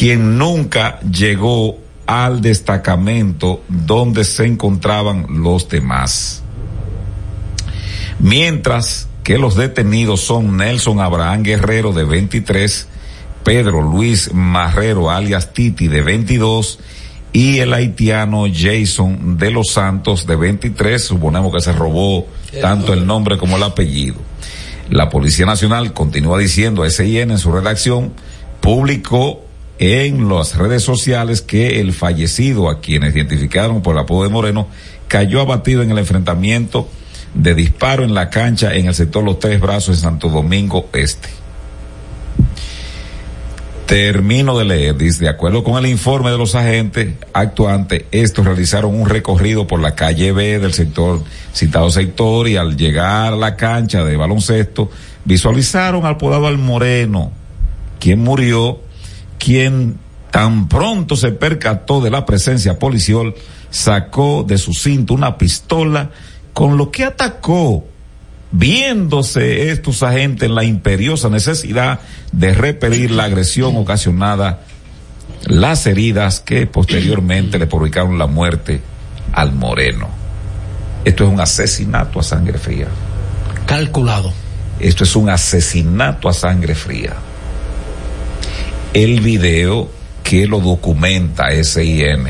quien 0.00 0.38
nunca 0.38 0.98
llegó 1.00 1.76
al 2.06 2.40
destacamento 2.40 3.62
donde 3.68 4.24
se 4.24 4.46
encontraban 4.46 5.26
los 5.42 5.68
demás. 5.68 6.42
Mientras 8.18 9.08
que 9.22 9.36
los 9.36 9.56
detenidos 9.56 10.22
son 10.22 10.56
Nelson 10.56 11.00
Abraham 11.00 11.42
Guerrero 11.42 11.92
de 11.92 12.04
23, 12.04 12.88
Pedro 13.44 13.82
Luis 13.82 14.32
Marrero 14.32 15.10
alias 15.10 15.52
Titi 15.52 15.86
de 15.88 16.00
22 16.00 16.78
y 17.34 17.58
el 17.58 17.74
haitiano 17.74 18.46
Jason 18.50 19.36
de 19.36 19.50
los 19.50 19.72
Santos 19.72 20.26
de 20.26 20.36
23, 20.36 21.04
suponemos 21.04 21.54
que 21.54 21.60
se 21.60 21.74
robó 21.74 22.26
tanto 22.62 22.94
el 22.94 23.06
nombre 23.06 23.36
como 23.36 23.58
el 23.58 23.62
apellido. 23.64 24.16
La 24.88 25.10
Policía 25.10 25.44
Nacional 25.44 25.92
continúa 25.92 26.38
diciendo, 26.38 26.88
SIN 26.88 27.32
en 27.32 27.38
su 27.38 27.52
redacción, 27.52 28.14
publicó 28.62 29.49
en 29.80 30.28
las 30.28 30.56
redes 30.56 30.82
sociales 30.82 31.40
que 31.40 31.80
el 31.80 31.94
fallecido, 31.94 32.68
a 32.68 32.80
quienes 32.80 33.16
identificaron 33.16 33.80
por 33.80 33.94
el 33.94 34.02
apodo 34.02 34.24
de 34.24 34.28
Moreno, 34.28 34.68
cayó 35.08 35.40
abatido 35.40 35.82
en 35.82 35.90
el 35.90 35.96
enfrentamiento 35.96 36.86
de 37.32 37.54
disparo 37.54 38.04
en 38.04 38.12
la 38.12 38.28
cancha 38.28 38.74
en 38.74 38.86
el 38.86 38.94
sector 38.94 39.24
Los 39.24 39.38
Tres 39.38 39.58
Brazos 39.58 39.96
en 39.96 40.02
Santo 40.02 40.28
Domingo 40.28 40.90
Este. 40.92 41.30
Termino 43.86 44.58
de 44.58 44.66
leer, 44.66 44.98
dice, 44.98 45.24
de 45.24 45.30
acuerdo 45.30 45.64
con 45.64 45.82
el 45.82 45.90
informe 45.90 46.30
de 46.30 46.36
los 46.36 46.54
agentes 46.54 47.14
actuantes, 47.32 48.04
estos 48.10 48.44
realizaron 48.44 48.94
un 48.94 49.08
recorrido 49.08 49.66
por 49.66 49.80
la 49.80 49.94
calle 49.94 50.32
B 50.32 50.58
del 50.58 50.74
sector, 50.74 51.24
citado 51.54 51.90
sector, 51.90 52.46
y 52.48 52.56
al 52.56 52.76
llegar 52.76 53.32
a 53.32 53.36
la 53.36 53.56
cancha 53.56 54.04
de 54.04 54.16
baloncesto, 54.16 54.90
visualizaron 55.24 56.04
al 56.04 56.18
podado 56.18 56.46
al 56.46 56.58
Moreno, 56.58 57.32
quien 57.98 58.20
murió, 58.20 58.80
quien 59.40 59.98
tan 60.30 60.68
pronto 60.68 61.16
se 61.16 61.32
percató 61.32 62.00
de 62.00 62.10
la 62.10 62.24
presencia 62.24 62.78
policial, 62.78 63.34
sacó 63.70 64.44
de 64.46 64.58
su 64.58 64.72
cinto 64.72 65.14
una 65.14 65.36
pistola, 65.36 66.10
con 66.52 66.76
lo 66.76 66.92
que 66.92 67.04
atacó 67.04 67.84
viéndose 68.52 69.70
estos 69.70 70.02
agentes 70.02 70.48
en 70.48 70.54
la 70.54 70.64
imperiosa 70.64 71.28
necesidad 71.28 72.00
de 72.32 72.52
repelir 72.54 73.10
la 73.10 73.24
agresión 73.24 73.76
ocasionada, 73.76 74.60
las 75.46 75.86
heridas 75.86 76.40
que 76.40 76.66
posteriormente 76.66 77.58
le 77.58 77.66
provocaron 77.66 78.18
la 78.18 78.26
muerte 78.26 78.82
al 79.32 79.52
moreno. 79.52 80.08
Esto 81.04 81.24
es 81.24 81.30
un 81.30 81.40
asesinato 81.40 82.20
a 82.20 82.22
sangre 82.22 82.58
fría. 82.58 82.88
Calculado. 83.66 84.32
Esto 84.80 85.04
es 85.04 85.16
un 85.16 85.30
asesinato 85.30 86.28
a 86.28 86.32
sangre 86.32 86.74
fría. 86.74 87.14
El 88.92 89.20
video 89.20 89.88
que 90.24 90.46
lo 90.46 90.60
documenta 90.60 91.50
SIN 91.62 92.28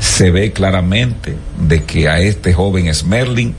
se 0.00 0.30
ve 0.30 0.52
claramente 0.52 1.36
de 1.58 1.84
que 1.84 2.08
a 2.08 2.18
este 2.18 2.52
joven 2.52 2.92
Smerling, 2.92 3.54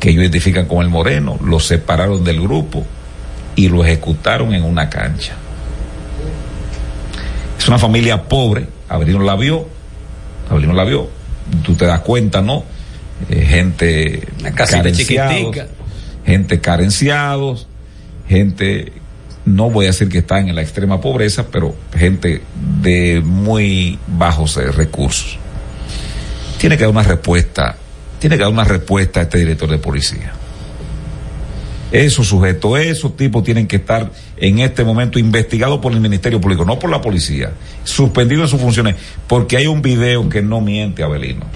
que 0.00 0.10
ellos 0.10 0.22
identifican 0.22 0.66
como 0.66 0.82
el 0.82 0.88
moreno, 0.88 1.38
lo 1.44 1.60
separaron 1.60 2.24
del 2.24 2.40
grupo 2.40 2.86
y 3.56 3.68
lo 3.68 3.84
ejecutaron 3.84 4.54
en 4.54 4.64
una 4.64 4.88
cancha. 4.88 5.34
Es 7.58 7.68
una 7.68 7.78
familia 7.78 8.28
pobre, 8.28 8.66
Avelino 8.88 9.20
la 9.20 9.36
vio, 9.36 9.68
Avelino 10.50 10.72
la 10.72 10.84
vio, 10.84 11.08
tú 11.62 11.74
te 11.74 11.84
das 11.84 12.00
cuenta, 12.00 12.40
¿no? 12.40 12.64
Eh, 13.28 13.44
gente 13.44 14.26
carenciados, 14.54 15.56
gente 16.24 16.60
carenciados, 16.60 17.66
gente, 18.28 18.92
no 19.48 19.70
voy 19.70 19.86
a 19.86 19.88
decir 19.88 20.08
que 20.08 20.18
están 20.18 20.48
en 20.48 20.54
la 20.54 20.62
extrema 20.62 21.00
pobreza, 21.00 21.46
pero 21.50 21.74
gente 21.96 22.42
de 22.82 23.22
muy 23.24 23.98
bajos 24.06 24.56
eh, 24.56 24.70
recursos. 24.70 25.38
Tiene 26.58 26.76
que 26.76 26.84
dar 26.84 26.90
una 26.90 27.02
respuesta, 27.02 27.76
tiene 28.18 28.36
que 28.36 28.42
dar 28.42 28.52
una 28.52 28.64
respuesta 28.64 29.20
a 29.20 29.22
este 29.24 29.38
director 29.38 29.70
de 29.70 29.78
policía. 29.78 30.32
Esos 31.90 32.28
sujetos, 32.28 32.78
esos 32.78 33.16
tipos 33.16 33.42
tienen 33.42 33.66
que 33.66 33.76
estar 33.76 34.10
en 34.36 34.58
este 34.58 34.84
momento 34.84 35.18
investigados 35.18 35.78
por 35.80 35.92
el 35.92 36.00
Ministerio 36.00 36.40
Público, 36.40 36.64
no 36.66 36.78
por 36.78 36.90
la 36.90 37.00
policía, 37.00 37.52
suspendidos 37.84 38.44
en 38.44 38.48
sus 38.50 38.60
funciones, 38.60 38.96
porque 39.26 39.56
hay 39.56 39.66
un 39.66 39.80
video 39.80 40.28
que 40.28 40.42
no 40.42 40.60
miente, 40.60 41.02
Abelino. 41.02 41.46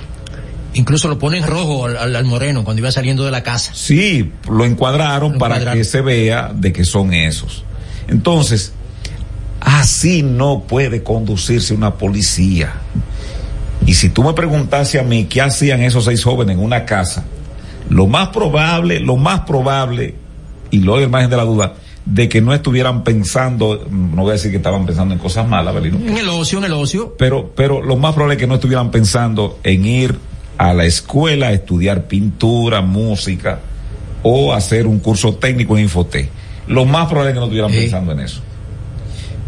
Incluso 0.74 1.08
lo 1.08 1.18
ponen 1.18 1.46
rojo 1.46 1.84
al, 1.84 2.24
moreno 2.24 2.64
cuando 2.64 2.80
iba 2.80 2.90
saliendo 2.90 3.26
de 3.26 3.30
la 3.30 3.42
casa. 3.42 3.72
Sí, 3.74 4.32
lo 4.50 4.64
encuadraron 4.64 5.36
para 5.36 5.56
encuadraron. 5.56 5.78
que 5.78 5.84
se 5.84 6.00
vea 6.00 6.50
de 6.54 6.72
que 6.72 6.86
son 6.86 7.12
esos. 7.12 7.64
Entonces, 8.08 8.72
así 9.60 10.22
no 10.22 10.64
puede 10.66 11.02
conducirse 11.02 11.74
una 11.74 11.94
policía. 11.94 12.74
Y 13.86 13.94
si 13.94 14.10
tú 14.10 14.22
me 14.22 14.32
preguntase 14.32 15.00
a 15.00 15.02
mí 15.02 15.24
qué 15.24 15.40
hacían 15.40 15.82
esos 15.82 16.04
seis 16.04 16.22
jóvenes 16.22 16.56
en 16.56 16.62
una 16.62 16.84
casa, 16.84 17.24
lo 17.88 18.06
más 18.06 18.28
probable, 18.28 19.00
lo 19.00 19.16
más 19.16 19.40
probable, 19.40 20.14
y 20.70 20.78
lo 20.78 20.92
doy 20.92 21.04
el 21.04 21.10
margen 21.10 21.30
de 21.30 21.36
la 21.36 21.44
duda, 21.44 21.74
de 22.04 22.28
que 22.28 22.40
no 22.40 22.52
estuvieran 22.52 23.04
pensando, 23.04 23.86
no 23.90 24.22
voy 24.22 24.30
a 24.30 24.32
decir 24.32 24.50
que 24.50 24.56
estaban 24.56 24.86
pensando 24.86 25.14
en 25.14 25.20
cosas 25.20 25.46
malas, 25.46 25.74
Belino, 25.74 25.98
En 25.98 26.16
el 26.16 26.28
ocio, 26.28 26.58
en 26.58 26.64
el 26.64 26.72
ocio. 26.72 27.14
pero, 27.18 27.52
pero 27.54 27.82
lo 27.82 27.96
más 27.96 28.14
probable 28.14 28.34
es 28.34 28.40
que 28.40 28.46
no 28.46 28.54
estuvieran 28.54 28.90
pensando 28.90 29.58
en 29.62 29.84
ir 29.84 30.16
a 30.58 30.74
la 30.74 30.84
escuela 30.84 31.48
a 31.48 31.52
estudiar 31.52 32.06
pintura, 32.06 32.80
música 32.82 33.60
o 34.22 34.52
hacer 34.52 34.86
un 34.86 35.00
curso 35.00 35.34
técnico 35.34 35.76
en 35.76 35.84
Infotec. 35.84 36.28
Lo 36.72 36.84
más 36.84 37.06
probable 37.06 37.30
es 37.30 37.34
que 37.34 37.40
no 37.40 37.46
estuvieran 37.46 37.70
pensando 37.70 38.12
en 38.12 38.20
eso. 38.20 38.40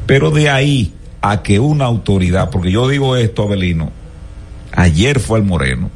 Pero 0.07 0.31
de 0.31 0.51
ahí 0.51 0.93
a 1.21 1.43
que 1.43 1.59
una 1.59 1.87
autoridad, 1.87 2.51
porque 2.51 2.71
yo 2.71 2.87
digo 2.89 3.17
esto, 3.17 3.45
Abelino, 3.45 3.91
ayer 4.73 5.19
fue 5.21 5.39
el 5.39 5.45
Moreno, 5.45 5.91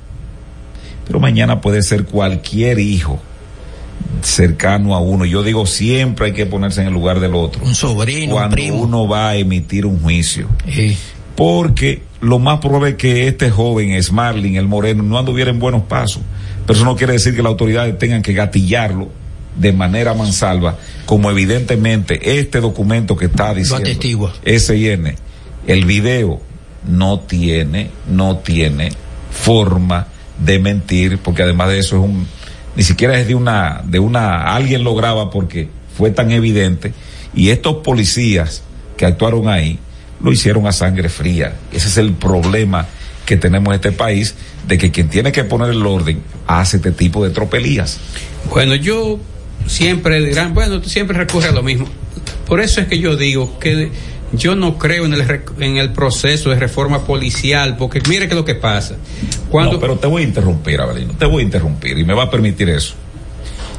pero 1.06 1.20
mañana 1.20 1.60
puede 1.60 1.82
ser 1.82 2.04
cualquier 2.06 2.78
hijo 2.78 3.20
cercano 4.22 4.94
a 4.94 5.00
uno. 5.00 5.24
Yo 5.24 5.42
digo 5.42 5.66
siempre 5.66 6.26
hay 6.26 6.32
que 6.32 6.46
ponerse 6.46 6.80
en 6.80 6.88
el 6.88 6.94
lugar 6.94 7.20
del 7.20 7.34
otro. 7.34 7.62
Un 7.64 7.74
sobrino, 7.74 8.32
un 8.34 8.38
Cuando 8.38 8.54
primo. 8.56 8.76
uno 8.78 9.06
va 9.08 9.30
a 9.30 9.36
emitir 9.36 9.86
un 9.86 10.00
juicio 10.00 10.48
Sí. 10.72 10.96
porque 11.36 12.02
lo 12.20 12.38
más 12.38 12.58
probable 12.60 12.90
es 12.90 12.94
que 12.96 13.28
este 13.28 13.50
joven, 13.50 14.00
Smarling, 14.02 14.56
el 14.56 14.66
moreno, 14.66 15.02
no 15.02 15.18
anduviera 15.18 15.50
en 15.50 15.58
buenos 15.58 15.82
pasos. 15.82 16.22
Pero 16.66 16.76
eso 16.76 16.84
no 16.84 16.96
quiere 16.96 17.14
decir 17.14 17.34
que 17.34 17.42
las 17.42 17.50
autoridades 17.50 17.96
tengan 17.98 18.22
que 18.22 18.32
gatillarlo 18.32 19.08
de 19.58 19.72
manera 19.72 20.14
mansalva, 20.14 20.78
como 21.04 21.30
evidentemente 21.30 22.38
este 22.38 22.60
documento 22.60 23.16
que 23.16 23.26
está 23.26 23.54
diciendo. 23.54 23.84
SIN, 24.44 25.14
el 25.66 25.84
video 25.84 26.40
no 26.86 27.20
tiene, 27.20 27.90
no 28.08 28.38
tiene 28.38 28.90
forma 29.30 30.06
de 30.38 30.58
mentir, 30.58 31.18
porque 31.18 31.42
además 31.42 31.68
de 31.68 31.78
eso 31.80 31.96
es 31.96 32.02
un, 32.02 32.26
ni 32.76 32.82
siquiera 32.82 33.18
es 33.18 33.26
de 33.26 33.34
una, 33.34 33.82
de 33.84 33.98
una, 33.98 34.54
alguien 34.54 34.84
lo 34.84 34.94
graba 34.94 35.30
porque 35.30 35.68
fue 35.96 36.10
tan 36.10 36.30
evidente, 36.30 36.92
y 37.34 37.50
estos 37.50 37.76
policías 37.78 38.62
que 38.96 39.06
actuaron 39.06 39.48
ahí, 39.48 39.78
lo 40.22 40.32
hicieron 40.32 40.66
a 40.66 40.72
sangre 40.72 41.08
fría. 41.08 41.54
Ese 41.72 41.88
es 41.88 41.96
el 41.96 42.12
problema 42.12 42.86
que 43.24 43.36
tenemos 43.36 43.68
en 43.68 43.74
este 43.74 43.92
país, 43.92 44.34
de 44.66 44.78
que 44.78 44.90
quien 44.90 45.08
tiene 45.08 45.32
que 45.32 45.44
poner 45.44 45.70
el 45.70 45.84
orden 45.84 46.22
hace 46.46 46.78
este 46.78 46.92
tipo 46.92 47.24
de 47.24 47.30
tropelías. 47.30 47.98
Bueno, 48.50 48.74
yo 48.74 49.18
siempre 49.68 50.20
dirán, 50.24 50.54
bueno, 50.54 50.80
tú 50.80 50.88
siempre 50.88 51.16
recurres 51.16 51.50
a 51.50 51.54
lo 51.54 51.62
mismo. 51.62 51.86
Por 52.46 52.60
eso 52.60 52.80
es 52.80 52.88
que 52.88 52.98
yo 52.98 53.16
digo 53.16 53.58
que 53.58 53.90
yo 54.32 54.54
no 54.54 54.78
creo 54.78 55.06
en 55.06 55.14
el, 55.14 55.42
en 55.60 55.76
el 55.76 55.92
proceso 55.92 56.50
de 56.50 56.56
reforma 56.56 57.04
policial, 57.04 57.76
porque 57.76 58.00
mire 58.08 58.28
que 58.28 58.34
lo 58.34 58.44
que 58.44 58.54
pasa. 58.54 58.96
Cuando, 59.50 59.74
No, 59.74 59.80
pero 59.80 59.96
te 59.96 60.06
voy 60.06 60.22
a 60.22 60.26
interrumpir, 60.26 60.80
Abelino, 60.80 61.14
te 61.14 61.24
voy 61.24 61.42
a 61.42 61.44
interrumpir 61.44 61.98
y 61.98 62.04
me 62.04 62.14
va 62.14 62.24
a 62.24 62.30
permitir 62.30 62.68
eso. 62.68 62.94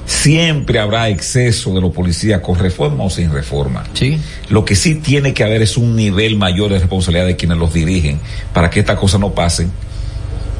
Siempre 0.05 0.79
habrá 0.79 1.07
exceso 1.09 1.71
de 1.73 1.81
los 1.81 1.93
policías 1.93 2.41
con 2.41 2.57
reforma 2.57 3.03
o 3.03 3.11
sin 3.11 3.31
reforma. 3.31 3.83
Sí. 3.93 4.17
Lo 4.49 4.65
que 4.65 4.75
sí 4.75 4.95
tiene 4.95 5.35
que 5.35 5.43
haber 5.43 5.61
es 5.61 5.77
un 5.77 5.95
nivel 5.95 6.35
mayor 6.35 6.71
de 6.71 6.79
responsabilidad 6.79 7.27
de 7.27 7.35
quienes 7.35 7.59
los 7.59 7.71
dirigen 7.71 8.19
para 8.51 8.71
que 8.71 8.79
estas 8.79 8.97
cosas 8.97 9.19
no 9.19 9.33
pasen. 9.33 9.71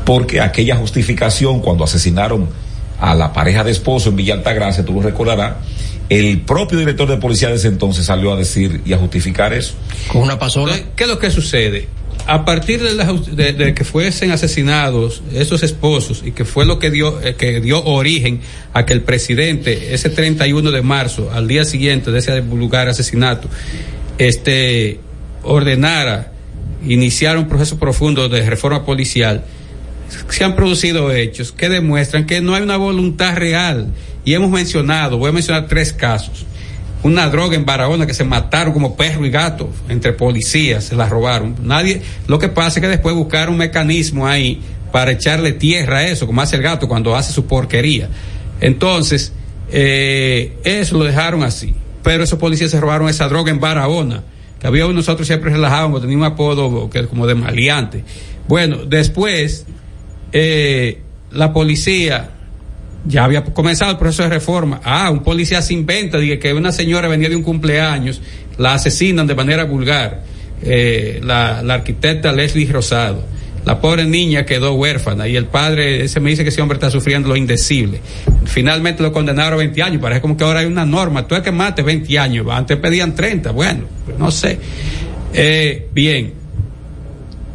Porque 0.06 0.40
aquella 0.40 0.76
justificación 0.76 1.62
cuando 1.62 1.84
asesinaron 1.84 2.48
a 3.00 3.16
la 3.16 3.32
pareja 3.34 3.64
de 3.64 3.72
esposo 3.72 4.10
en 4.10 4.16
Villa 4.16 4.34
Altagracia, 4.36 4.84
tú 4.86 4.94
lo 4.94 5.02
recordarás, 5.02 5.56
el 6.10 6.42
propio 6.42 6.80
director 6.80 7.08
de 7.08 7.18
policía 7.18 7.50
de 7.50 7.56
ese 7.56 7.68
entonces 7.68 8.06
salió 8.06 8.34
a 8.34 8.36
decir 8.36 8.82
y 8.86 8.94
a 8.94 8.98
justificar 8.98 9.54
eso. 9.54 9.74
Con 10.12 10.24
una 10.24 10.40
pasola. 10.40 10.76
¿Qué 10.96 11.04
es 11.04 11.10
lo 11.10 11.20
que 11.20 11.30
sucede? 11.30 11.88
A 12.28 12.46
partir 12.46 12.82
de, 12.84 12.94
la 12.96 13.08
jus- 13.08 13.26
de- 13.28 13.54
de 13.54 13.74
que 13.74 13.84
fuesen 13.84 14.32
asesinados 14.32 15.22
esos 15.34 15.64
esposos 15.64 16.22
y 16.26 16.32
que 16.32 16.46
fue 16.46 16.66
lo 16.66 16.78
que 16.80 16.92
dio, 16.92 17.22
eh, 17.22 17.36
que 17.36 17.62
dio 17.62 17.84
origen 17.86 18.42
a 18.74 18.86
que 18.86 18.94
el 18.94 19.02
presidente, 19.02 19.94
ese 19.94 20.10
31 20.10 20.72
de 20.72 20.82
marzo, 20.82 21.30
al 21.34 21.48
día 21.48 21.64
siguiente 21.66 22.12
de 22.12 22.20
ese 22.20 22.42
lugar 22.42 22.88
asesinato, 22.90 23.48
este, 24.18 25.00
ordenara 25.44 26.32
iniciar 26.86 27.38
un 27.38 27.48
proceso 27.48 27.78
profundo 27.78 28.30
de 28.30 28.48
reforma 28.50 28.86
policial, 28.86 29.44
se 30.30 30.44
han 30.44 30.56
producido 30.56 31.12
hechos 31.12 31.52
que 31.52 31.70
demuestran 31.70 32.26
que 32.26 32.42
no 32.42 32.56
hay 32.56 32.64
una 32.64 32.78
voluntad 32.78 33.36
real. 33.36 33.94
Y 34.26 34.34
hemos 34.34 34.50
mencionado, 34.50 35.18
voy 35.18 35.30
a 35.30 35.34
mencionar 35.34 35.68
tres 35.68 35.94
casos. 35.94 36.46
Una 37.02 37.30
droga 37.30 37.56
en 37.56 37.66
Barahona 37.66 38.06
que 38.06 38.14
se 38.14 38.26
mataron 38.26 38.74
como 38.74 38.98
perro 38.98 39.26
y 39.26 39.30
gato 39.30 39.70
entre 39.88 40.12
policías, 40.14 40.84
se 40.84 40.96
la 40.96 41.08
robaron. 41.08 41.56
Nadie, 41.64 42.02
lo 42.28 42.40
que 42.40 42.50
pasa 42.50 42.80
es 42.80 42.82
que 42.82 42.90
después 42.90 43.16
buscaron 43.16 43.54
un 43.54 43.60
mecanismo 43.60 44.28
ahí 44.28 44.62
para 44.92 45.12
echarle 45.12 45.54
tierra 45.54 46.00
a 46.00 46.08
eso, 46.08 46.26
como 46.26 46.42
hace 46.42 46.58
el 46.58 46.62
gato 46.62 46.88
cuando 46.88 47.16
hace 47.16 47.32
su 47.32 47.46
porquería. 47.46 48.10
Entonces, 48.60 49.32
eh, 49.72 50.58
eso 50.64 50.98
lo 50.98 51.06
dejaron 51.06 51.44
así. 51.44 51.74
Pero 52.04 52.24
esos 52.24 52.40
policías 52.40 52.72
se 52.72 52.80
robaron 52.80 53.10
esa 53.10 53.28
droga 53.28 53.52
en 53.52 53.60
Barahona, 53.60 54.24
que 54.60 54.68
había 54.68 54.88
nosotros 54.88 55.28
siempre 55.28 55.52
relajábamos, 55.52 56.02
tenía 56.02 56.18
un 56.18 56.24
apodo 56.24 56.90
que 56.90 57.06
como 57.08 57.28
de 57.28 57.36
maleante. 57.36 58.04
Bueno, 58.48 58.78
después, 58.86 59.66
eh, 60.32 61.00
la 61.32 61.54
policía 61.54 62.32
ya 63.06 63.24
había 63.24 63.44
comenzado 63.44 63.92
el 63.92 63.98
proceso 63.98 64.24
de 64.24 64.30
reforma. 64.30 64.82
Ah, 64.84 65.10
un 65.10 65.24
policía 65.24 65.62
se 65.62 65.74
inventa 65.74 66.18
dice 66.18 66.40
que 66.40 66.54
una 66.54 66.72
señora 66.72 67.08
venía 67.08 67.30
de 67.30 67.36
un 67.36 67.44
cumpleaños, 67.44 68.22
la 68.58 68.74
asesinan 68.74 69.26
de 69.26 69.36
manera 69.36 69.64
vulgar, 69.64 70.24
eh, 70.62 71.20
la, 71.24 71.60
arquitecta 71.60 72.32
Leslie 72.32 72.72
Rosado. 72.72 73.24
La 73.66 73.80
pobre 73.82 74.06
niña 74.06 74.46
quedó 74.46 74.74
huérfana 74.74 75.28
y 75.28 75.36
el 75.36 75.46
padre, 75.46 76.04
ese 76.04 76.20
me 76.20 76.30
dice 76.30 76.44
que 76.44 76.50
ese 76.50 76.62
hombre 76.62 76.78
está 76.78 76.90
sufriendo 76.90 77.30
lo 77.30 77.36
indecible. 77.36 78.00
Finalmente 78.46 79.04
lo 79.04 79.12
condenaron 79.12 79.54
a 79.54 79.58
20 79.58 79.84
años, 79.84 80.02
parece 80.02 80.22
como 80.22 80.38
que 80.38 80.44
ahora 80.44 80.62
hay 80.62 80.66
una 80.66 80.86
norma, 80.86 81.28
tú 81.28 81.36
es 81.36 81.42
que 81.42 81.52
mate 81.52 81.84
20 81.84 82.18
años, 82.18 82.48
antes 82.50 82.78
pedían 82.78 83.14
30, 83.16 83.52
bueno, 83.52 83.84
pues 84.06 84.18
no 84.18 84.32
sé. 84.32 84.58
Eh, 85.34 85.90
bien, 85.94 86.34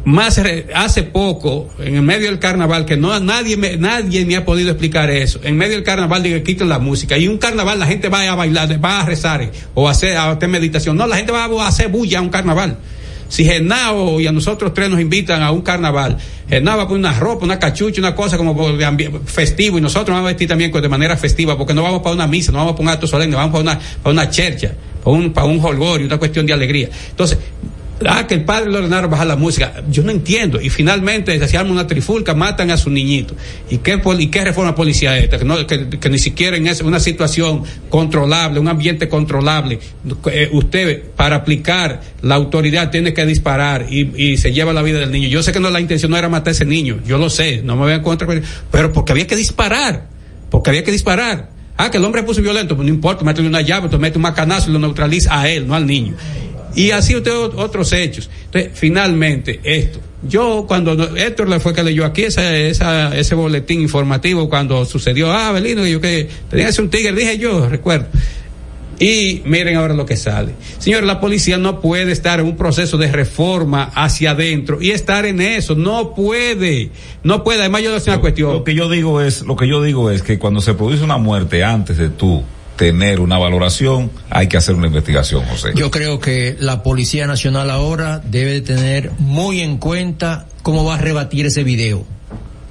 más 0.05 0.39
hace 0.73 1.03
poco, 1.03 1.69
en 1.79 1.95
el 1.95 2.01
medio 2.03 2.27
del 2.27 2.39
carnaval, 2.39 2.85
que 2.85 2.95
no 2.95 3.19
nadie 3.19 3.57
me, 3.57 3.75
nadie 3.75 4.25
me 4.25 4.35
ha 4.37 4.45
podido 4.45 4.69
explicar 4.69 5.09
eso. 5.09 5.39
En 5.43 5.57
medio 5.57 5.73
del 5.73 5.83
carnaval 5.83 6.21
digo 6.21 6.41
quiten 6.43 6.69
la 6.69 6.79
música. 6.79 7.17
Y 7.17 7.27
un 7.27 7.39
carnaval 7.39 7.79
la 7.79 7.87
gente 7.87 8.07
va 8.07 8.21
a 8.21 8.35
bailar, 8.35 8.83
va 8.83 9.01
a 9.01 9.05
rezar 9.05 9.41
eh, 9.41 9.51
o 9.73 9.87
a 9.87 9.91
hacer, 9.91 10.15
a 10.15 10.31
hacer 10.31 10.47
meditación. 10.47 10.95
No, 10.95 11.07
la 11.07 11.17
gente 11.17 11.31
va 11.31 11.45
a 11.45 11.67
hacer 11.67 11.89
bulla 11.89 12.19
a 12.19 12.21
un 12.21 12.29
carnaval. 12.29 12.77
Si 13.27 13.43
Genao 13.43 14.21
y 14.21 14.27
a 14.27 14.31
nosotros 14.31 14.73
tres 14.75 14.89
nos 14.89 14.99
invitan 14.99 15.41
a 15.41 15.51
un 15.51 15.61
carnaval, 15.61 16.17
Genao 16.47 16.77
va 16.77 16.83
a 16.83 16.87
poner 16.87 16.99
una 16.99 17.19
ropa, 17.19 17.43
una 17.43 17.57
cachucha, 17.57 17.99
una 17.99 18.13
cosa 18.13 18.37
como 18.37 18.55
festivo 19.25 19.79
y 19.79 19.81
nosotros 19.81 20.13
vamos 20.13 20.27
a 20.27 20.33
vestir 20.33 20.47
también 20.47 20.71
de 20.71 20.89
manera 20.89 21.17
festiva 21.17 21.57
porque 21.57 21.73
no 21.73 21.81
vamos 21.81 22.03
para 22.03 22.13
una 22.13 22.27
misa, 22.27 22.51
no 22.51 22.59
vamos 22.59 22.73
para 22.73 22.83
un 22.83 22.89
acto 22.89 23.07
solemne, 23.07 23.35
vamos 23.35 23.51
para 23.51 23.73
una, 23.73 23.79
para 24.03 24.13
una 24.13 24.29
chercha, 24.29 24.71
para 25.03 25.15
un, 25.15 25.33
para 25.33 25.47
un 25.47 25.59
holgorio, 25.59 26.05
una 26.05 26.19
cuestión 26.19 26.45
de 26.45 26.53
alegría. 26.53 26.89
Entonces, 27.09 27.39
Ah, 28.05 28.27
que 28.27 28.33
el 28.33 28.43
padre 28.43 28.69
le 28.69 28.77
ordenaron 28.79 29.09
bajar 29.09 29.25
la 29.27 29.37
música. 29.37 29.81
Yo 29.89 30.03
no 30.03 30.11
entiendo. 30.11 30.59
Y 30.59 30.69
finalmente 30.69 31.47
se 31.47 31.57
arma 31.57 31.71
una 31.71 31.87
trifulca, 31.87 32.33
matan 32.33 32.69
a 32.69 32.75
su 32.77 32.89
niñito. 32.89 33.35
¿Y 33.69 33.77
qué, 33.77 34.01
y 34.19 34.27
qué 34.27 34.43
reforma 34.43 34.75
policial 34.75 35.15
es 35.17 35.23
esta? 35.23 35.37
Que, 35.39 35.45
no- 35.45 35.65
que- 35.65 35.87
que 35.89 36.09
ni 36.09 36.19
siquiera 36.19 36.57
en 36.57 36.67
una 36.85 36.99
situación 36.99 37.63
controlable, 37.89 38.59
un 38.59 38.67
ambiente 38.67 39.07
controlable, 39.07 39.79
eh, 40.31 40.49
usted 40.51 41.03
para 41.15 41.37
aplicar 41.37 42.01
la 42.21 42.35
autoridad 42.35 42.91
tiene 42.91 43.13
que 43.13 43.25
disparar 43.25 43.85
y, 43.89 44.11
y 44.21 44.37
se 44.37 44.51
lleva 44.51 44.73
la 44.73 44.81
vida 44.81 44.99
del 44.99 45.11
niño. 45.11 45.29
Yo 45.29 45.41
sé 45.41 45.53
que 45.53 45.61
no 45.61 45.69
la 45.69 45.79
intención 45.79 46.11
no 46.11 46.17
era 46.17 46.27
matar 46.27 46.49
a 46.49 46.51
ese 46.51 46.65
niño. 46.65 46.99
Yo 47.07 47.17
lo 47.17 47.29
sé. 47.29 47.61
No 47.63 47.75
me 47.75 47.83
voy 47.83 47.91
a 47.93 47.95
encontrar. 47.95 48.41
Pero 48.71 48.91
porque 48.91 49.13
había 49.13 49.25
que 49.27 49.37
disparar. 49.37 50.07
Porque 50.51 50.69
había 50.69 50.83
que 50.83 50.91
disparar. 50.91 51.49
Ah, 51.77 51.91
que 51.91 51.97
el 51.97 52.05
hombre 52.05 52.23
puso 52.23 52.41
violento, 52.41 52.75
pues 52.77 52.87
no 52.87 52.93
importa, 52.93 53.25
métele 53.25 53.49
una 53.49 53.59
llave, 53.59 53.89
te 53.89 53.97
mete 53.97 54.17
un 54.17 54.21
macanazo 54.21 54.69
y 54.69 54.73
lo 54.73 54.79
neutraliza 54.79 55.37
a 55.41 55.49
él, 55.49 55.67
no 55.67 55.75
al 55.75 55.85
niño. 55.85 56.15
Y 56.75 56.91
así 56.91 57.15
usted 57.15 57.31
ot- 57.31 57.53
otros 57.55 57.91
hechos. 57.93 58.29
Entonces, 58.45 58.71
finalmente, 58.73 59.59
esto. 59.63 59.99
Yo, 60.27 60.65
cuando 60.67 61.15
Héctor 61.15 61.47
le 61.49 61.59
fue 61.59 61.73
que 61.73 61.83
leyó 61.83 62.03
aquí 62.05 62.23
esa, 62.23 62.55
esa, 62.57 63.15
ese 63.15 63.35
boletín 63.35 63.81
informativo 63.81 64.49
cuando 64.49 64.83
sucedió, 64.85 65.31
ah, 65.31 65.51
Belino, 65.51 65.85
yo 65.85 66.01
que 66.01 66.27
tenía 66.49 66.65
que 66.65 66.73
ser 66.73 66.83
un 66.85 66.89
tigre, 66.89 67.13
dije 67.13 67.37
yo, 67.37 67.69
recuerdo. 67.69 68.07
Y 68.97 69.41
miren 69.45 69.75
ahora 69.75 69.93
lo 69.93 70.05
que 70.05 70.15
sale. 70.15 70.53
Señor, 70.79 71.03
la 71.03 71.19
policía 71.19 71.57
no 71.57 71.81
puede 71.81 72.13
estar 72.13 72.39
en 72.39 72.45
un 72.45 72.55
proceso 72.55 72.97
de 72.97 73.11
reforma 73.11 73.91
hacia 73.93 74.31
adentro 74.31 74.81
y 74.81 74.91
estar 74.91 75.25
en 75.25 75.41
eso. 75.41 75.75
No 75.75 76.15
puede. 76.15 76.91
No 77.21 77.43
puede. 77.43 77.59
Además, 77.59 77.81
yo 77.83 77.91
le 77.93 78.01
una 78.07 78.21
cuestión. 78.21 78.53
Lo 78.53 78.63
que 78.63 78.73
yo 78.73 78.89
digo 78.89 79.19
es, 79.19 79.41
lo 79.41 79.57
que 79.57 79.67
yo 79.67 79.83
digo 79.83 80.11
es 80.11 80.23
que 80.23 80.39
cuando 80.39 80.61
se 80.61 80.75
produce 80.75 81.03
una 81.03 81.17
muerte 81.17 81.61
antes 81.63 81.97
de 81.97 82.07
tú 82.07 82.41
tener 82.75 83.19
una 83.19 83.37
valoración, 83.37 84.11
hay 84.29 84.47
que 84.47 84.57
hacer 84.57 84.75
una 84.75 84.87
investigación, 84.87 85.43
José. 85.45 85.71
Yo 85.75 85.91
creo 85.91 86.19
que 86.19 86.55
la 86.59 86.83
Policía 86.83 87.27
Nacional 87.27 87.69
ahora 87.69 88.21
debe 88.25 88.53
de 88.53 88.61
tener 88.61 89.11
muy 89.19 89.61
en 89.61 89.77
cuenta 89.77 90.47
cómo 90.61 90.83
va 90.83 90.95
a 90.95 90.97
rebatir 90.97 91.45
ese 91.45 91.63
video. 91.63 92.03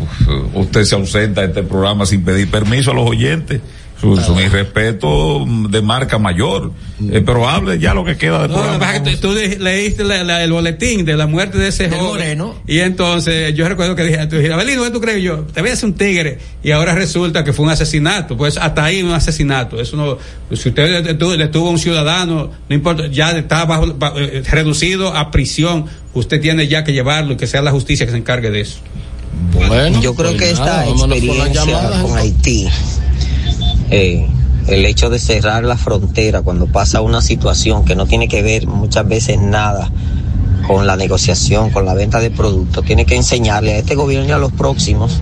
usted 0.53 0.84
se 0.84 0.95
ausenta 0.95 1.41
de 1.41 1.48
este 1.48 1.64
programa 1.64 2.06
sin 2.06 2.24
pedir 2.24 2.49
permiso 2.49 2.91
a 2.91 2.94
los 2.94 3.10
oyentes. 3.10 3.62
Su, 3.99 4.17
su 4.17 4.35
mi 4.35 4.47
respeto 4.49 5.45
mm, 5.45 5.67
de 5.72 5.81
marca 5.81 6.17
mayor. 6.19 6.72
Eh, 7.11 7.22
pero 7.26 7.47
hable 7.49 7.80
ya 7.80 7.93
lo 7.93 8.03
que 8.05 8.17
queda 8.17 8.43
de 8.43 8.49
No, 8.49 8.55
programa. 8.55 9.03
que 9.03 9.17
tú, 9.17 9.34
leíste 9.34 10.03
la- 10.03 10.23
la- 10.23 10.43
el 10.43 10.51
boletín 10.51 11.05
de 11.05 11.15
la 11.15 11.27
muerte 11.27 11.57
de 11.57 11.69
ese 11.69 11.89
joven. 11.89 12.41
Y 12.67 12.80
entonces 12.80 13.53
yo 13.55 13.67
recuerdo 13.69 13.95
que 13.95 14.03
dije, 14.03 14.27
tú 14.27 14.35
dijiste, 14.35 14.53
Abelino, 14.53 14.84
¿qué 14.84 14.91
tú 14.91 14.99
crees 15.01 15.23
yo? 15.23 15.39
Te 15.53 15.61
voy 15.61 15.69
a 15.69 15.73
hacer 15.73 15.85
un 15.89 15.93
tigre. 15.95 16.39
Y 16.61 16.72
ahora 16.72 16.93
resulta 16.93 17.43
que 17.43 17.53
fue 17.53 17.65
un 17.65 17.72
asesinato. 17.72 18.35
Pues 18.38 18.57
hasta 18.57 18.84
ahí 18.84 19.01
un 19.01 19.11
asesinato. 19.13 19.80
Eso 19.80 19.95
no, 19.97 20.17
si 20.55 20.69
usted 20.69 21.03
detuvo, 21.03 21.35
detuvo 21.38 21.67
a 21.69 21.72
un 21.72 21.80
ciudadano, 21.80 22.51
no 22.69 22.76
importa, 22.76 23.07
ya 23.07 23.31
está 23.31 23.65
bajo, 23.65 23.93
ba- 23.93 24.13
eh, 24.17 24.43
reducido 24.49 25.15
a 25.15 25.31
prisión. 25.31 25.85
Usted 26.13 26.39
tiene 26.41 26.67
ya 26.67 26.84
que 26.84 26.91
llevarlo 26.93 27.34
y 27.34 27.38
que 27.38 27.47
sea 27.47 27.61
la 27.61 27.72
justicia 27.72 28.05
que 28.05 28.11
se 28.11 28.17
encargue 28.17 28.51
de 28.51 28.61
eso. 28.61 28.77
Yo 30.01 30.15
creo 30.15 30.31
pues 30.31 30.41
que 30.43 30.53
nada, 30.53 30.85
esta 30.85 31.05
experiencia 31.07 32.01
con 32.01 32.17
Haití, 32.17 32.67
eh, 33.90 34.28
el 34.68 34.86
hecho 34.86 35.10
de 35.10 35.20
cerrar 35.20 35.64
la 35.64 35.78
frontera 35.78 36.41
cuando 36.41 36.68
pasa 36.68 37.02
una 37.02 37.22
situación 37.22 37.86
que 37.86 37.95
no 37.95 38.06
tiene 38.07 38.28
que 38.28 38.41
ver 38.41 38.68
muchas 38.68 39.07
veces 39.07 39.40
nada 39.40 39.91
con 40.68 40.88
la 40.88 40.95
negociación, 40.95 41.70
con 41.70 41.86
la 41.86 41.94
venta 41.94 42.20
de 42.20 42.32
productos, 42.32 42.84
tiene 42.84 43.06
que 43.06 43.16
enseñarle 43.16 43.74
a 43.74 43.78
este 43.78 43.95
gobierno 43.95 44.28
y 44.30 44.32
a 44.32 44.38
los 44.38 44.52
próximos 44.52 45.22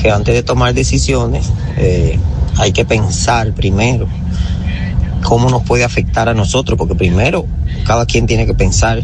que 0.00 0.10
antes 0.10 0.34
de 0.34 0.42
tomar 0.42 0.72
decisiones 0.74 1.52
eh, 1.76 2.18
hay 2.56 2.72
que 2.72 2.84
pensar 2.84 3.52
primero. 3.52 4.08
cómo 5.22 5.50
nos 5.50 5.62
puede 5.62 5.84
afectar 5.84 6.28
a 6.28 6.34
nosotros, 6.34 6.78
porque 6.78 6.94
primero 6.94 7.46
cada 7.84 8.06
quien 8.06 8.26
tiene 8.26 8.46
que 8.46 8.54
pensar 8.54 9.02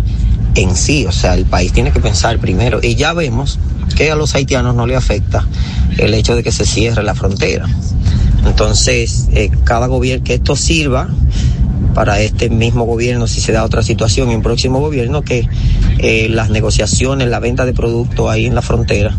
en 0.59 0.75
sí, 0.75 1.07
o 1.07 1.13
sea, 1.13 1.35
el 1.35 1.45
país 1.45 1.73
tiene 1.73 1.93
que 1.93 2.01
pensar 2.01 2.39
primero. 2.39 2.81
Y 2.83 2.97
ya 2.97 3.13
vemos 3.13 3.59
que 3.97 4.11
a 4.11 4.17
los 4.17 4.35
haitianos 4.35 4.75
no 4.75 4.87
le 4.87 4.97
afecta 4.97 5.47
el 5.97 6.15
hecho 6.15 6.35
de 6.35 6.43
que 6.43 6.53
se 6.53 6.67
cierre 6.67 7.03
la 7.03 7.15
frontera. 7.15 7.67
Entonces, 8.45 9.29
eh, 9.33 9.51
cada 9.65 9.87
gobierno, 9.87 10.25
que 10.25 10.35
esto 10.35 10.57
sirva 10.57 11.09
para 11.95 12.21
este 12.21 12.51
mismo 12.51 12.85
gobierno, 12.85 13.27
si 13.27 13.41
se 13.41 13.53
da 13.53 13.65
otra 13.65 13.83
situación 13.83 14.31
en 14.31 14.37
un 14.37 14.43
próximo 14.43 14.81
gobierno, 14.81 15.23
que 15.23 15.49
eh, 15.99 16.29
las 16.29 16.51
negociaciones, 16.51 17.29
la 17.29 17.41
venta 17.41 17.65
de 17.65 17.73
productos 17.73 18.31
ahí 18.31 18.47
en 18.47 18.55
la 18.55 18.63
frontera 18.63 19.17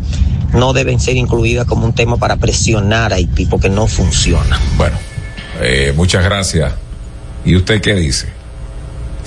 no 0.54 0.74
deben 0.74 1.00
ser 1.00 1.16
incluidas 1.16 1.66
como 1.66 1.86
un 1.86 1.94
tema 1.94 2.18
para 2.18 2.38
presionar 2.38 3.14
a 3.14 3.18
Haití, 3.18 3.46
porque 3.46 3.70
no 3.70 3.88
funciona. 3.88 4.60
Bueno, 4.78 4.98
eh, 5.62 5.94
muchas 5.96 6.24
gracias. 6.24 6.74
¿Y 7.46 7.56
usted 7.56 7.82
qué 7.82 7.96
dice? 7.96 8.39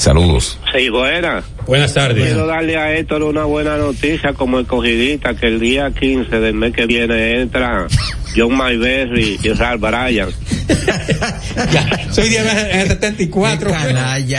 Saludos. 0.03 0.59
Sí, 0.75 0.89
buena. 0.89 1.45
Buenas 1.65 1.95
tardes. 1.95 2.25
Quiero 2.25 2.45
darle 2.45 2.77
a 2.77 2.93
Héctor 2.93 3.23
una 3.23 3.45
buena 3.45 3.77
noticia 3.77 4.33
como 4.33 4.59
escogidita 4.59 5.37
que 5.37 5.47
el 5.47 5.61
día 5.61 5.93
15 5.93 6.41
del 6.41 6.55
mes 6.55 6.73
que 6.75 6.87
viene 6.87 7.41
entra 7.41 7.87
John 8.37 8.57
Mayberry 8.57 9.39
y 9.43 9.49
Ralph 9.51 9.81
Bryan. 9.81 10.31
Soy 12.11 12.29
de 12.29 12.39
en 12.39 12.81
el 12.81 12.89
74. 12.89 13.73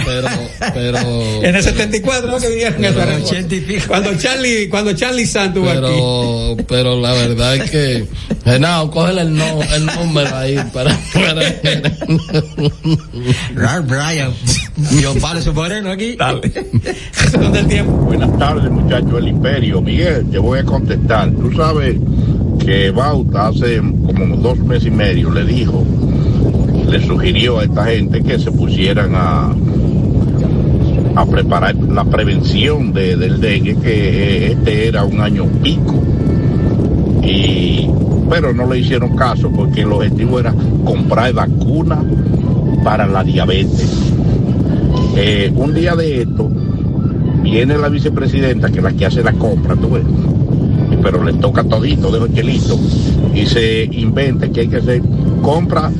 Pero, 0.05 0.27
pero. 0.73 0.99
En 1.43 1.55
el 1.55 1.63
74 1.63 2.31
no 2.31 2.39
que 2.39 2.49
vinieron 2.49 2.83
el 2.83 2.93
Pero- 2.93 3.87
Cuando 3.87 4.15
Charlie, 4.17 4.67
cuando 4.69 4.93
Charlie 4.93 5.25
Santos 5.25 5.67
aquí. 5.67 5.79
Pero, 5.81 6.57
pero 6.67 6.99
la 7.01 7.13
verdad 7.13 7.55
es 7.55 7.69
que, 7.71 8.05
Genao, 8.43 8.89
cógele 8.91 9.21
el, 9.21 9.35
no, 9.35 9.61
el 9.61 9.85
número 9.85 10.35
ahí 10.35 10.57
para, 10.73 10.97
para 11.13 11.41
Ralph 13.55 13.87
Bryan. 13.87 14.33
Yo 15.01 15.13
Pablo 15.15 15.53
Moreno 15.53 15.91
aquí. 15.91 16.17
Buenas 17.85 18.37
tardes, 18.37 18.71
muchachos 18.71 19.13
del 19.13 19.27
Imperio. 19.27 19.81
Miguel, 19.81 20.25
te 20.31 20.37
voy 20.39 20.59
a 20.59 20.63
contestar. 20.63 21.31
Tú 21.31 21.51
sabes 21.55 21.95
que 22.65 22.91
Bauta 22.91 23.47
hace 23.47 23.77
como 23.79 24.37
dos 24.37 24.57
meses 24.59 24.87
y 24.87 24.91
medio 24.91 25.29
le 25.31 25.45
dijo, 25.45 25.83
le 26.89 27.01
sugirió 27.05 27.59
a 27.59 27.63
esta 27.63 27.85
gente 27.85 28.21
que 28.21 28.39
se 28.39 28.51
pusieran 28.51 29.11
a 29.15 29.53
a 31.15 31.25
preparar 31.27 31.75
la 31.75 32.03
prevención 32.05 32.91
de- 32.91 33.15
del 33.15 33.39
dengue, 33.39 33.75
que 33.75 34.47
eh, 34.47 34.51
este 34.53 34.87
era 34.87 35.03
un 35.03 35.21
año 35.21 35.45
pico. 35.61 35.93
Y, 37.21 37.87
pero 38.29 38.51
no 38.51 38.65
le 38.71 38.79
hicieron 38.79 39.15
caso 39.15 39.51
porque 39.51 39.81
el 39.81 39.91
objetivo 39.91 40.39
era 40.39 40.55
comprar 40.83 41.31
vacuna 41.33 41.99
para 42.83 43.05
la 43.05 43.23
diabetes. 43.23 43.87
Eh, 45.15 45.51
un 45.55 45.75
día 45.75 45.95
de 45.95 46.23
esto, 46.23 46.49
viene 47.43 47.77
la 47.77 47.89
vicepresidenta, 47.89 48.69
que 48.71 48.79
es 48.79 48.83
la 48.83 48.91
que 48.93 49.05
hace 49.05 49.21
la 49.23 49.33
compra, 49.33 49.75
tú 49.75 49.91
ves, 49.91 50.03
pero 51.03 51.23
le 51.23 51.33
toca 51.33 51.63
todito, 51.63 52.09
de 52.11 52.19
los 52.21 52.33
chelitos, 52.33 52.79
y 53.35 53.45
se 53.45 53.83
inventa 53.91 54.47
que 54.49 54.61
hay 54.61 54.67
que 54.69 54.77
hacer 54.77 55.01
compra 55.41 55.91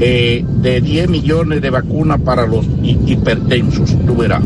eh, 0.00 0.44
de 0.46 0.80
10 0.80 1.08
millones 1.08 1.60
de 1.60 1.70
vacunas 1.70 2.20
para 2.20 2.46
los 2.46 2.64
hi- 2.82 2.98
hipertensos, 3.06 3.90
tú 4.06 4.16
verás. 4.16 4.42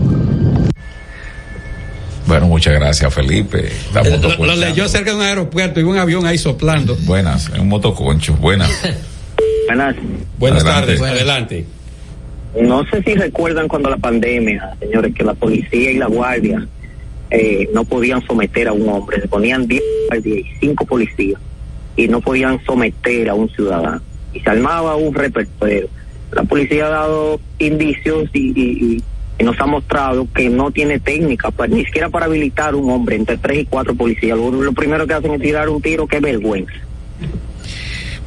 Bueno, 2.27 2.49
muchas 2.49 2.75
gracias, 2.75 3.15
Felipe. 3.15 3.67
Estamos 3.67 4.21
Lo, 4.39 4.47
lo 4.47 4.57
leyó 4.57 4.89
cerca 4.89 5.11
de 5.11 5.17
un 5.17 5.23
aeropuerto 5.23 5.79
y 5.79 5.85
un 5.85 5.97
avión 5.97 6.27
ahí 6.27 6.39
soplando. 6.39 6.97
Buenas, 7.05 7.51
en 7.55 7.61
un 7.61 7.69
motoconcho. 7.69 8.35
Buenas. 8.35 8.69
Buenas. 9.69 9.95
Buenas 10.39 10.65
Adelante. 10.65 10.97
tardes, 10.97 11.03
adelante. 11.03 11.67
No 12.61 12.85
sé 12.91 13.03
si 13.05 13.15
recuerdan 13.15 13.69
cuando 13.69 13.91
la 13.91 13.99
pandemia, 13.99 14.75
señores, 14.81 15.15
que 15.15 15.23
la 15.23 15.35
policía 15.35 15.91
y 15.93 15.99
la 15.99 16.07
guardia 16.07 16.67
eh, 17.31 17.69
no 17.75 17.85
podían 17.85 18.25
someter 18.27 18.69
a 18.69 18.73
un 18.73 18.89
hombre, 18.89 19.21
se 19.21 19.29
ponían 19.29 19.67
10 19.67 19.83
guardias 20.09 20.39
y 20.39 20.47
5 20.61 20.85
policías 20.87 21.41
y 21.97 22.09
no 22.09 22.21
podían 22.21 22.65
someter 22.65 23.29
a 23.31 23.35
un 23.35 23.49
ciudadano. 23.51 24.01
Y 24.33 24.41
se 24.41 24.51
armaba 24.51 24.97
un 24.97 25.15
repertorio. 25.15 25.89
La 26.33 26.43
policía 26.45 26.87
ha 26.87 26.91
dado 26.91 27.41
indicios 27.59 28.29
y, 28.33 28.49
y- 28.51 28.79
y- 28.97 29.03
y 29.39 29.45
nos 29.45 29.59
ha 29.61 29.67
mostrado 29.67 30.27
que 30.35 30.49
no 30.49 30.71
tiene 30.71 30.99
técnica, 30.99 31.51
pa- 31.51 31.67
ni 31.67 31.85
siquiera 31.85 32.09
para 32.09 32.25
habilitar 32.27 32.75
un 32.75 32.91
hombre 32.91 33.17
entre 33.17 33.37
3 33.37 33.61
y 33.61 33.65
4 33.67 33.95
policías. 33.95 34.37
Lo, 34.39 34.51
lo 34.51 34.73
primero 34.73 35.07
que 35.07 35.13
hacen 35.15 35.33
es 35.35 35.41
tirar 35.43 35.69
un 35.69 35.81
tiro, 35.83 36.07
qué 36.07 36.21
vergüenza. 36.21 36.73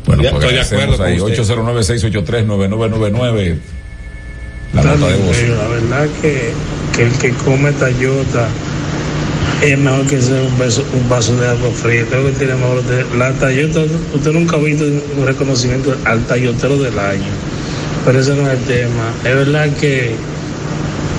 Bueno, 0.05 0.21
Ya, 0.23 0.29
estoy 0.29 0.53
de 0.53 0.61
acuerdo 0.61 1.03
ahí. 1.03 1.17
con 1.17 1.31
usted. 1.31 1.43
809-683-9999. 1.45 3.57
La 4.73 4.83
nota 4.83 5.07
de 5.07 5.17
voz. 5.17 5.41
La 5.49 5.67
verdad 5.67 6.07
que, 6.21 6.51
que 6.95 7.03
el 7.03 7.11
que 7.17 7.31
come 7.43 7.71
tallota 7.73 8.47
es 9.61 9.77
mejor 9.77 10.05
que 10.07 10.21
ser 10.21 10.41
un, 10.41 10.57
beso- 10.57 10.85
un 10.93 11.07
vaso 11.09 11.35
de 11.35 11.47
agua 11.47 11.69
fría. 11.73 12.05
Creo 12.09 12.25
que 12.25 12.31
tiene 12.33 12.55
mejor 12.55 12.83
de- 12.83 13.05
la 13.17 13.29
usted 13.31 14.31
nunca 14.31 14.55
ha 14.55 14.59
visto 14.59 14.85
un 14.85 15.25
reconocimiento 15.25 15.95
al 16.05 16.25
tallotero 16.25 16.77
del 16.77 16.97
año. 16.97 17.27
Pero 18.05 18.19
ese 18.19 18.35
no 18.35 18.49
es 18.49 18.57
el 18.59 18.65
tema. 18.65 19.11
Es 19.25 19.35
verdad 19.35 19.69
que 19.79 20.11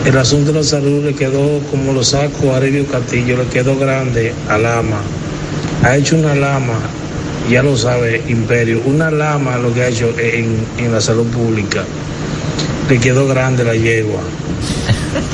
el 0.07 0.17
asunto 0.17 0.53
de 0.53 0.59
la 0.61 0.65
salud 0.65 1.05
le 1.05 1.15
quedó 1.15 1.59
como 1.71 1.93
lo 1.93 2.03
saco 2.03 2.53
a 2.55 2.57
Arelio 2.57 2.87
Castillo, 2.87 3.37
le 3.37 3.45
quedó 3.49 3.77
grande 3.77 4.33
a 4.49 4.57
Lama. 4.57 5.01
Ha 5.83 5.97
hecho 5.97 6.17
una 6.17 6.35
lama, 6.35 6.79
ya 7.51 7.63
lo 7.63 7.77
sabe 7.77 8.23
Imperio, 8.29 8.83
una 8.85 9.11
lama 9.11 9.57
lo 9.59 9.73
que 9.75 9.83
ha 9.83 9.89
hecho 9.89 10.13
en, 10.19 10.57
en 10.79 10.93
la 10.93 11.01
salud 11.01 11.27
pública. 11.27 11.85
Le 12.89 12.99
quedó 12.99 13.27
grande 13.29 13.65
la 13.65 13.75
yegua. 13.75 14.21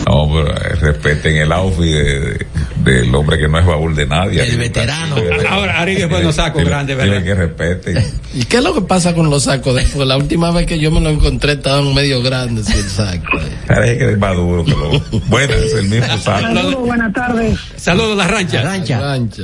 No, 0.09 0.29
pero 0.33 0.53
eh, 0.57 0.75
respeten 0.81 1.37
el 1.37 1.53
outfit 1.53 1.93
de- 1.93 2.21
de- 2.21 2.47
del 2.93 3.15
hombre 3.15 3.39
que 3.39 3.49
no 3.49 3.59
es 3.59 3.67
baúl 3.67 3.95
de 3.95 4.07
nadie. 4.07 4.43
El 4.43 4.57
veterano. 4.59 5.17
Ahora, 5.49 5.81
Ari 5.81 5.97
después 5.97 6.23
nos 6.23 6.35
saco 6.35 6.57
Tiene- 6.59 6.71
grande, 6.71 6.95
tiene 6.97 7.11
¿verdad? 7.11 7.25
que 7.25 7.35
respeten. 7.35 8.05
¿Y 8.35 8.45
qué 8.45 8.57
es 8.59 8.63
lo 8.63 8.75
que 8.75 8.81
pasa 8.83 9.15
con 9.15 9.29
los 9.31 9.45
sacos? 9.45 9.81
Porque 9.93 10.05
la 10.07 10.17
última 10.17 10.51
vez 10.53 10.67
que 10.67 10.79
yo 10.79 10.91
me 10.91 11.01
lo 11.01 11.11
encontré 11.11 11.53
estaban 11.53 11.93
medio 11.95 12.23
grandes 12.23 12.69
el 12.71 12.85
saco. 12.85 13.39
Parece 13.67 13.99
que 13.99 14.11
es 14.13 14.19
más 14.19 14.37
duro 14.37 14.65
que 14.65 14.71
lo. 14.73 15.01
Bueno, 15.29 15.55
es 15.55 15.75
el 15.75 15.89
mismo 15.89 16.17
saco. 16.19 16.41
Saludos, 16.41 16.77
buenas 16.87 17.13
tardes. 17.13 17.59
Saludos, 17.77 18.17
la 18.17 18.29
rancha. 18.29 18.63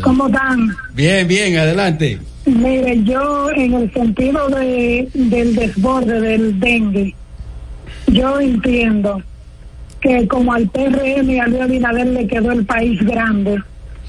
¿Cómo 0.02 0.26
están? 0.26 0.76
Bien, 0.94 1.26
bien, 1.26 1.56
adelante. 1.58 2.18
Mire, 2.44 3.02
yo 3.04 3.50
en 3.54 3.74
el 3.74 3.92
sentido 3.92 4.48
de, 4.48 5.08
del 5.14 5.54
desborde 5.54 6.20
del 6.20 6.58
dengue, 6.58 7.14
yo 8.08 8.40
entiendo 8.40 9.22
que 10.02 10.26
como 10.28 10.52
al 10.52 10.68
PRM 10.68 11.30
y 11.30 11.38
a 11.38 11.46
Luis 11.46 11.62
Abinader 11.62 12.06
le 12.08 12.26
quedó 12.26 12.52
el 12.52 12.66
país 12.66 13.00
grande, 13.00 13.58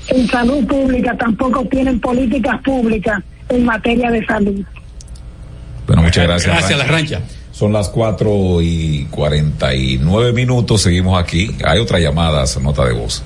en 0.07 0.27
salud 0.27 0.65
pública 0.65 1.15
tampoco 1.17 1.63
tienen 1.65 1.99
políticas 1.99 2.59
públicas 2.61 3.21
en 3.49 3.63
materia 3.63 4.11
de 4.11 4.25
salud. 4.25 4.65
Bueno, 5.87 6.01
muchas 6.01 6.25
gracias. 6.25 6.55
Gracias, 6.55 6.79
la 6.79 6.85
rancha. 6.85 7.21
Son 7.51 7.71
las 7.71 7.89
4 7.89 8.61
y 8.61 9.07
49 9.11 10.33
minutos. 10.33 10.81
Seguimos 10.81 11.21
aquí. 11.21 11.51
Hay 11.63 11.79
otra 11.79 11.99
llamada, 11.99 12.43
nota 12.61 12.85
de 12.85 12.93
voz. 12.93 13.23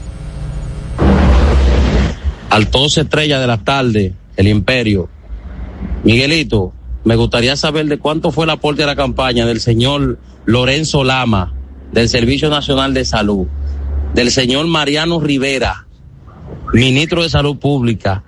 al 2.50 2.70
12 2.70 3.02
estrella 3.02 3.40
de 3.40 3.48
la 3.48 3.58
tarde, 3.58 4.14
el 4.36 4.48
imperio. 4.48 5.10
Miguelito, 6.04 6.74
me 7.04 7.16
gustaría 7.16 7.56
saber 7.56 7.86
de 7.86 8.00
cuánto 8.00 8.32
fue 8.32 8.46
el 8.46 8.50
aporte 8.50 8.84
a 8.84 8.88
la 8.88 8.96
campaña 8.96 9.46
del 9.46 9.62
señor 9.62 10.20
Lorenzo 10.46 11.04
Lama, 11.04 11.54
del 11.92 12.10
Servicio 12.10 12.50
Nacional 12.50 12.94
de 12.94 13.06
Salud, 13.06 13.48
del 14.14 14.32
señor 14.32 14.68
Mariano 14.68 15.20
Rivera, 15.20 15.88
ministro 16.74 17.24
de 17.24 17.30
Salud 17.30 17.58
Pública, 17.58 18.24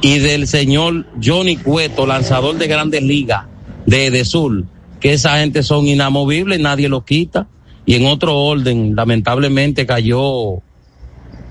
y 0.00 0.18
del 0.18 0.46
señor 0.46 1.06
Johnny 1.22 1.56
Cueto, 1.56 2.06
lanzador 2.06 2.56
de 2.56 2.66
grandes 2.66 3.02
ligas 3.02 3.46
de 3.86 4.06
Edesur, 4.06 4.64
que 5.00 5.12
esa 5.12 5.38
gente 5.38 5.62
son 5.62 5.86
inamovibles, 5.86 6.60
nadie 6.60 6.88
lo 6.88 7.04
quita. 7.04 7.48
Y 7.84 7.94
en 7.94 8.06
otro 8.06 8.36
orden, 8.36 8.94
lamentablemente 8.94 9.86
cayó 9.86 10.62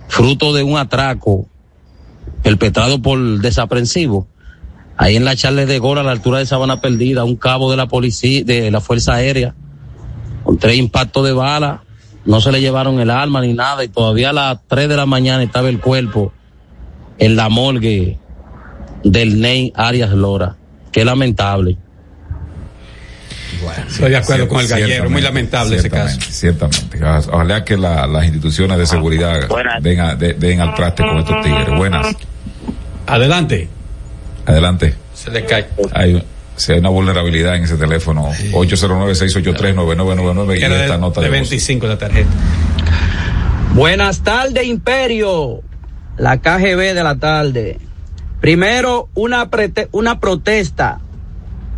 fruto 0.07 0.53
de 0.53 0.63
un 0.63 0.77
atraco 0.77 1.47
perpetrado 2.43 3.01
por 3.01 3.39
desaprensivo. 3.39 4.27
Ahí 4.97 5.15
en 5.15 5.25
la 5.25 5.35
Charles 5.35 5.67
de 5.67 5.79
Gora, 5.79 6.01
a 6.01 6.03
la 6.03 6.11
altura 6.11 6.39
de 6.39 6.45
Sabana 6.45 6.79
Perdida, 6.79 7.23
un 7.23 7.35
cabo 7.35 7.71
de 7.71 7.77
la 7.77 7.87
policía, 7.87 8.43
de 8.43 8.71
la 8.71 8.81
Fuerza 8.81 9.15
Aérea, 9.15 9.55
con 10.43 10.57
tres 10.57 10.77
impactos 10.77 11.25
de 11.25 11.33
bala, 11.33 11.81
no 12.25 12.39
se 12.41 12.51
le 12.51 12.61
llevaron 12.61 12.99
el 12.99 13.09
arma 13.09 13.41
ni 13.41 13.53
nada, 13.53 13.83
y 13.83 13.87
todavía 13.87 14.29
a 14.29 14.33
las 14.33 14.59
tres 14.67 14.87
de 14.89 14.95
la 14.97 15.05
mañana 15.05 15.43
estaba 15.43 15.69
el 15.69 15.79
cuerpo 15.79 16.31
en 17.17 17.35
la 17.35 17.49
morgue 17.49 18.17
del 19.03 19.39
Ney 19.41 19.73
Arias 19.75 20.11
Lora. 20.11 20.55
Qué 20.91 21.03
lamentable. 21.05 21.77
Estoy 23.87 24.09
de 24.09 24.17
acuerdo 24.17 24.47
con 24.47 24.59
el 24.61 24.67
gallero, 24.67 25.09
muy 25.09 25.21
lamentable 25.21 25.77
ese 25.77 25.89
caso. 25.89 26.19
Ciertamente. 26.29 26.99
Ojalá 27.31 27.63
que 27.63 27.77
la- 27.77 28.07
las 28.07 28.23
instituciones 28.25 28.77
de 28.77 28.85
seguridad 28.87 29.47
den, 29.81 29.99
a- 29.99 30.15
de- 30.15 30.33
den 30.33 30.61
al 30.61 30.73
traste 30.73 31.03
con 31.03 31.17
estos 31.19 31.41
tigres. 31.43 31.69
Buenas. 31.77 32.15
Adelante. 33.05 33.69
Adelante. 34.45 34.95
Se 35.13 35.29
le 35.29 35.45
cae. 35.45 35.67
Hay, 35.93 36.23
Si 36.61 36.71
hay 36.73 36.79
una 36.79 36.89
vulnerabilidad 36.89 37.55
en 37.55 37.63
ese 37.63 37.75
teléfono, 37.75 38.29
809-683-9999 38.51 40.59
y 40.59 40.63
esta 40.63 40.93
de, 40.93 40.97
nota 40.99 41.21
de 41.21 41.29
de 41.29 41.39
voz. 41.39 41.49
25 41.49 41.87
la 41.87 41.97
tarjeta. 41.97 42.29
Buenas 43.73 44.21
tardes, 44.21 44.63
Imperio. 44.65 45.61
La 46.17 46.37
KGB 46.39 46.93
de 46.93 47.03
la 47.03 47.15
tarde. 47.17 47.79
Primero, 48.41 49.09
una, 49.15 49.49
prete- 49.49 49.87
una 49.91 50.19
protesta. 50.19 50.99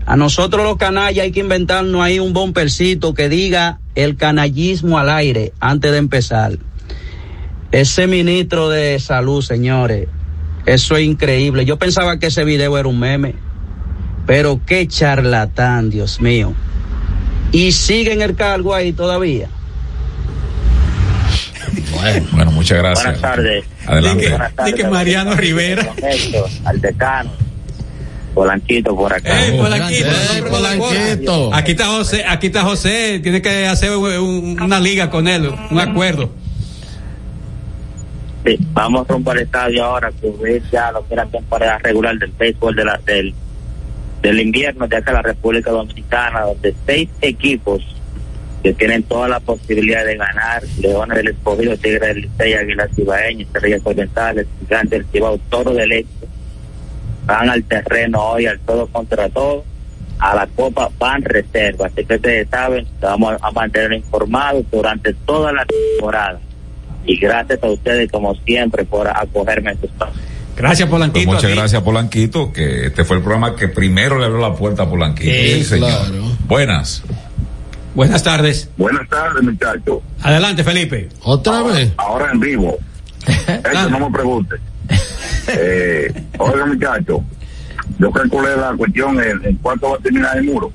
A 0.05 0.17
nosotros 0.17 0.65
los 0.65 0.75
canallas 0.77 1.23
hay 1.23 1.31
que 1.31 1.39
inventarnos 1.39 2.01
ahí 2.01 2.19
un 2.19 2.33
bompercito 2.33 3.13
que 3.13 3.29
diga 3.29 3.79
el 3.95 4.17
canallismo 4.17 4.99
al 4.99 5.09
aire 5.09 5.53
antes 5.61 5.91
de 5.93 5.97
empezar. 5.97 6.57
Ese 7.71 8.07
ministro 8.07 8.69
de 8.69 8.99
salud, 8.99 9.41
señores, 9.41 10.09
eso 10.65 10.97
es 10.97 11.05
increíble. 11.05 11.63
Yo 11.63 11.77
pensaba 11.79 12.19
que 12.19 12.27
ese 12.27 12.43
video 12.43 12.77
era 12.77 12.89
un 12.89 12.99
meme, 12.99 13.35
pero 14.25 14.59
qué 14.65 14.87
charlatán, 14.87 15.89
Dios 15.89 16.19
mío. 16.21 16.53
Y 17.51 17.71
sigue 17.71 18.13
en 18.13 18.21
el 18.21 18.35
cargo 18.35 18.73
ahí 18.73 18.93
todavía. 18.93 19.47
Bueno, 22.33 22.51
muchas 22.51 22.77
gracias. 22.79 23.03
Buenas 23.05 23.21
tardes. 23.21 23.65
Adelante. 23.85 24.29
Buenas 24.29 24.53
tardes. 24.55 24.75
Di 24.75 24.81
que 24.81 24.87
Mariano 24.89 25.35
Rivera. 25.35 25.93
Al 26.65 26.81
decano. 26.81 27.31
Polanquito 28.33 28.95
por 28.95 29.13
acá. 29.13 29.45
Ey, 29.45 29.57
Polanquito, 29.57 30.09
Polanquito. 30.49 31.53
Aquí 31.53 31.71
está 31.71 31.85
José, 31.87 32.25
aquí 32.27 32.47
está 32.47 32.63
José, 32.63 33.19
tiene 33.21 33.41
que 33.43 33.67
hacer 33.67 33.95
un- 33.95 34.05
un- 34.11 34.61
una 34.61 34.79
liga 34.79 35.09
con 35.11 35.27
él, 35.27 35.51
un 35.69 35.79
acuerdo. 35.79 36.31
Sí, 38.43 38.57
vamos 38.73 39.07
rumbo 39.07 39.31
al 39.31 39.39
estadio 39.39 39.85
ahora, 39.85 40.11
cubrir 40.19 40.63
ya 40.71 40.91
lo 40.91 41.07
que 41.07 41.13
es 41.13 41.17
la 41.17 41.27
temporada 41.27 41.77
regular 41.77 42.17
del 42.17 42.31
béisbol 42.31 42.75
de 42.75 42.83
la, 42.85 42.99
del, 43.05 43.33
del 44.23 44.39
invierno 44.39 44.87
de 44.87 44.95
acá 44.95 45.11
en 45.11 45.15
la 45.15 45.21
República 45.21 45.69
Dominicana, 45.69 46.41
donde 46.41 46.73
seis 46.85 47.09
equipos 47.21 47.83
que 48.63 48.73
tienen 48.73 49.03
toda 49.03 49.27
la 49.27 49.41
posibilidad 49.41 50.05
de 50.05 50.15
ganar, 50.15 50.63
Leones 50.79 51.17
del 51.17 51.27
Escogido, 51.27 51.75
Tigre 51.75 52.07
del 52.07 52.21
Licey, 52.21 52.53
Águilas 52.53 52.89
Ibaeñas, 52.97 53.47
Estrellas 53.47 53.81
Orientales, 53.83 54.47
Gigantes 54.61 54.91
del 54.91 55.05
Cibao, 55.11 55.37
Toro 55.49 55.73
del 55.73 55.91
Este, 55.91 56.27
van 57.25 57.49
al 57.49 57.63
terreno 57.65 58.23
hoy 58.23 58.45
al 58.45 58.59
todo 58.61 58.87
contra 58.87 59.27
todo, 59.27 59.65
a 60.19 60.33
la 60.33 60.47
Copa 60.47 60.89
van 60.97 61.21
reserva, 61.21 61.87
así 61.87 62.05
que 62.05 62.15
ustedes 62.15 62.47
saben, 62.49 62.87
vamos 63.01 63.35
a 63.41 63.51
mantener 63.51 63.91
informados 63.91 64.63
durante 64.71 65.13
toda 65.13 65.51
la 65.51 65.65
temporada. 65.65 66.39
Y 67.05 67.17
gracias 67.17 67.61
a 67.61 67.67
ustedes, 67.67 68.09
como 68.09 68.33
siempre, 68.35 68.85
por 68.85 69.05
acogerme 69.09 69.71
en 69.71 69.79
su 69.81 69.87
espacio. 69.87 70.32
Gracias, 70.55 70.87
Polanquito. 70.89 71.25
Pues 71.25 71.35
muchas 71.43 71.55
gracias, 71.57 71.81
Polanquito, 71.81 72.53
que 72.53 72.87
este 72.87 73.03
fue 73.03 73.17
el 73.17 73.23
programa 73.23 73.55
que 73.55 73.67
primero 73.67 74.19
le 74.19 74.25
abrió 74.25 74.39
la 74.41 74.55
puerta 74.55 74.83
a 74.83 74.89
Polanquito. 74.89 75.31
Sí, 75.31 75.53
Sí, 75.59 75.63
señor. 75.65 75.89
claro. 75.89 76.23
Buenas. 76.47 77.03
Buenas 77.95 78.23
tardes. 78.23 78.69
Buenas 78.77 79.07
tardes, 79.09 79.43
muchachos. 79.43 79.99
Adelante, 80.21 80.63
Felipe. 80.63 81.09
¿Otra 81.23 81.61
vez? 81.63 81.91
Ahora 81.97 82.31
en 82.31 82.39
vivo. 82.39 82.77
Eso 83.27 83.89
no 83.89 83.99
me 84.09 84.11
pregunte. 84.15 84.55
Eh, 85.47 86.13
oiga, 86.37 86.65
muchachos, 86.65 87.19
yo 87.99 88.11
calculé 88.11 88.55
la 88.55 88.73
cuestión 88.77 89.21
en, 89.21 89.43
en 89.45 89.55
cuánto 89.57 89.89
va 89.91 89.95
a 89.97 89.99
terminar 89.99 90.37
el 90.37 90.43
muro. 90.45 90.71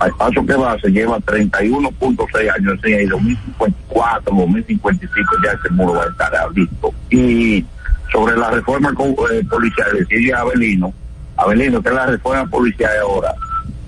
Al 0.00 0.10
paso 0.16 0.44
que 0.46 0.54
va, 0.54 0.78
se 0.80 0.88
lleva 0.88 1.18
31.6 1.18 2.54
años, 2.54 2.78
y 2.84 3.06
2054, 3.06 4.34
2055 4.34 5.32
ya 5.44 5.50
ese 5.52 5.68
muro 5.74 5.94
va 5.94 6.04
a 6.04 6.08
estar 6.08 6.32
listo. 6.54 6.94
Y 7.10 7.64
sobre 8.12 8.36
la 8.36 8.50
reforma 8.50 8.90
eh, 8.90 9.44
policial, 9.48 9.88
decía 9.98 10.38
Abelino, 10.38 10.92
Abelino, 11.36 11.82
que 11.82 11.88
es 11.88 11.94
la 11.94 12.06
reforma 12.06 12.46
policial 12.46 12.90
ahora, 13.02 13.34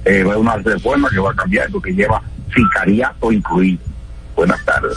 eh, 0.04 0.22
va 0.22 0.34
a 0.34 0.38
una 0.38 0.56
reforma 0.56 1.08
que 1.10 1.18
va 1.18 1.30
a 1.30 1.34
cambiar, 1.34 1.70
porque 1.70 1.92
lleva 1.92 2.22
sicariato 2.54 3.32
incluido. 3.32 3.82
Buenas 4.34 4.64
tardes. 4.64 4.96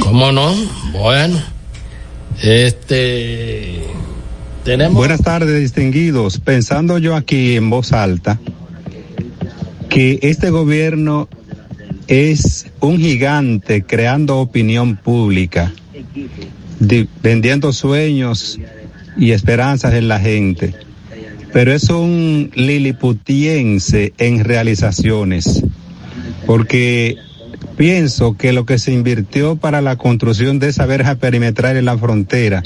¿Cómo 0.00 0.32
no? 0.32 0.54
Bueno. 0.92 1.40
Este. 2.42 3.84
Tenemos. 4.64 4.94
Buenas 4.94 5.22
tardes, 5.22 5.60
distinguidos. 5.60 6.38
Pensando 6.38 6.98
yo 6.98 7.16
aquí 7.16 7.56
en 7.56 7.70
voz 7.70 7.92
alta, 7.92 8.38
que 9.88 10.18
este 10.22 10.50
gobierno 10.50 11.28
es 12.06 12.70
un 12.80 12.98
gigante 12.98 13.82
creando 13.82 14.38
opinión 14.38 14.96
pública, 14.96 15.72
vendiendo 16.80 17.72
sueños 17.72 18.58
y 19.16 19.32
esperanzas 19.32 19.94
en 19.94 20.08
la 20.08 20.20
gente, 20.20 20.74
pero 21.52 21.72
es 21.72 21.90
un 21.90 22.50
liliputiense 22.54 24.12
en 24.18 24.44
realizaciones, 24.44 25.64
porque 26.46 27.16
pienso 27.76 28.36
que 28.36 28.52
lo 28.52 28.66
que 28.66 28.78
se 28.78 28.92
invirtió 28.92 29.56
para 29.56 29.80
la 29.80 29.96
construcción 29.96 30.58
de 30.58 30.68
esa 30.68 30.86
verja 30.86 31.16
perimetral 31.16 31.76
en 31.76 31.84
la 31.84 31.98
frontera 31.98 32.62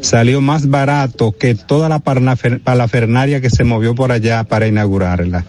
salió 0.00 0.40
más 0.40 0.68
barato 0.68 1.32
que 1.32 1.54
toda 1.54 1.88
la 1.88 2.00
palafernaria 2.00 3.40
que 3.40 3.50
se 3.50 3.64
movió 3.64 3.94
por 3.94 4.12
allá 4.12 4.44
para 4.44 4.66
inaugurarla. 4.66 5.44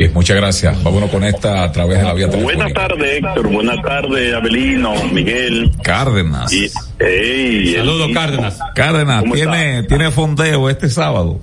Bien, 0.00 0.14
muchas 0.14 0.34
gracias. 0.34 0.82
Vámonos 0.82 1.10
con 1.10 1.22
esta 1.24 1.62
a 1.62 1.72
través 1.72 1.98
de 1.98 2.04
la 2.04 2.14
vía 2.14 2.30
telefónica. 2.30 2.64
Buenas 2.64 2.72
tardes, 2.72 3.18
Héctor. 3.18 3.48
Buenas 3.48 3.82
tardes, 3.82 4.34
Abelino, 4.34 4.94
Miguel. 5.12 5.70
Cárdenas. 5.82 6.50
Y, 6.54 6.70
ey, 7.00 7.74
Saludos, 7.74 8.08
Cárdenas. 8.14 8.58
Cárdenas, 8.74 9.20
¿Cómo 9.20 9.34
tiene, 9.34 9.82
tiene 9.82 10.10
fondeo 10.10 10.70
este 10.70 10.88
sábado. 10.88 11.42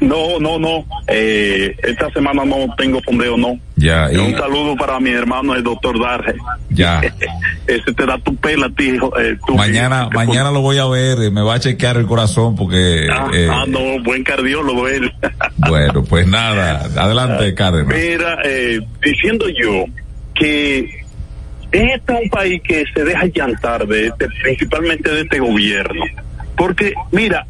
No, 0.00 0.38
no, 0.40 0.58
no. 0.58 0.84
Eh, 1.08 1.76
esta 1.82 2.10
semana 2.10 2.44
no 2.44 2.56
tengo 2.78 3.00
fondeo, 3.02 3.36
no. 3.36 3.58
Ya, 3.76 4.10
y- 4.12 4.16
Un 4.16 4.32
saludo 4.36 4.74
para 4.76 4.98
mi 5.00 5.10
hermano, 5.10 5.54
el 5.54 5.62
doctor 5.62 6.00
Darge. 6.00 6.34
Ya. 6.70 7.00
Ese 7.66 7.92
te 7.92 8.06
da 8.06 8.16
tu 8.18 8.34
pela, 8.36 8.70
tío. 8.70 9.10
Eh, 9.20 9.36
Mañana, 9.54 10.08
que- 10.10 10.16
mañana 10.16 10.50
lo 10.50 10.60
voy 10.60 10.78
a 10.78 10.86
ver, 10.86 11.30
me 11.30 11.42
va 11.42 11.54
a 11.54 11.60
chequear 11.60 11.96
el 11.98 12.06
corazón 12.06 12.56
porque, 12.56 13.06
Ah, 13.12 13.28
eh, 13.34 13.48
ah, 13.50 13.64
no, 13.68 14.02
buen 14.02 14.22
cardiólogo 14.24 14.88
él. 14.88 15.12
bueno, 15.68 16.02
pues 16.04 16.26
nada, 16.26 16.88
adelante 16.96 17.54
Cárdenas. 17.54 17.94
Mira, 17.94 18.38
eh, 18.44 18.80
diciendo 19.04 19.46
yo 19.50 19.84
que 20.34 21.04
este 21.72 22.12
es 22.14 22.20
un 22.22 22.30
país 22.30 22.62
que 22.62 22.84
se 22.94 23.04
deja 23.04 23.26
llantar 23.26 23.86
de 23.86 24.06
este, 24.06 24.28
principalmente 24.42 25.10
de 25.10 25.22
este 25.22 25.38
gobierno. 25.40 26.04
Porque, 26.56 26.94
mira, 27.12 27.46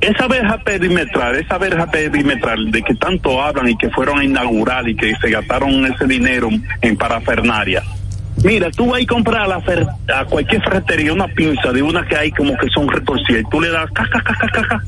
esa 0.00 0.26
verja 0.28 0.58
perimetral, 0.58 1.36
esa 1.36 1.56
verja 1.58 1.90
perimetral 1.90 2.70
de 2.70 2.82
que 2.82 2.94
tanto 2.94 3.40
hablan 3.42 3.68
y 3.70 3.76
que 3.76 3.88
fueron 3.90 4.18
a 4.18 4.24
inaugurar 4.24 4.86
y 4.88 4.94
que 4.94 5.14
se 5.16 5.30
gastaron 5.30 5.86
ese 5.86 6.06
dinero 6.06 6.48
en 6.82 6.96
parafernaria. 6.96 7.82
Mira, 8.42 8.70
tú 8.70 8.86
vas 8.90 9.00
a 9.02 9.06
comprar 9.06 9.42
a, 9.42 9.46
la 9.46 9.60
fer- 9.60 9.88
a 10.14 10.24
cualquier 10.26 10.60
ferretería 10.62 11.12
una 11.12 11.28
pinza 11.28 11.72
de 11.72 11.82
una 11.82 12.04
que 12.06 12.16
hay 12.16 12.30
como 12.32 12.56
que 12.56 12.68
son 12.68 12.88
retorcidas 12.88 13.42
y 13.42 13.50
tú 13.50 13.60
le 13.60 13.70
das 13.70 13.88
ca, 13.92 14.06
ca, 14.10 14.22
ca, 14.22 14.34
ca, 14.38 14.48
ca, 14.52 14.68
ca, 14.68 14.84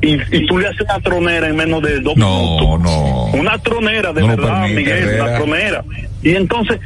y, 0.00 0.14
y 0.36 0.46
tú 0.46 0.58
le 0.58 0.68
haces 0.68 0.80
una 0.80 0.98
tronera 1.00 1.48
en 1.48 1.56
menos 1.56 1.82
de 1.82 2.00
dos 2.00 2.16
No, 2.16 2.78
no. 2.78 3.24
una 3.34 3.58
tronera, 3.58 4.12
de 4.12 4.22
No 4.22 4.28
verdad, 4.28 4.62
permite, 4.62 4.74
Miguel, 4.80 5.20
una 5.20 5.36
tronera. 5.36 5.84
Y 6.22 6.34
entonces, 6.34 6.80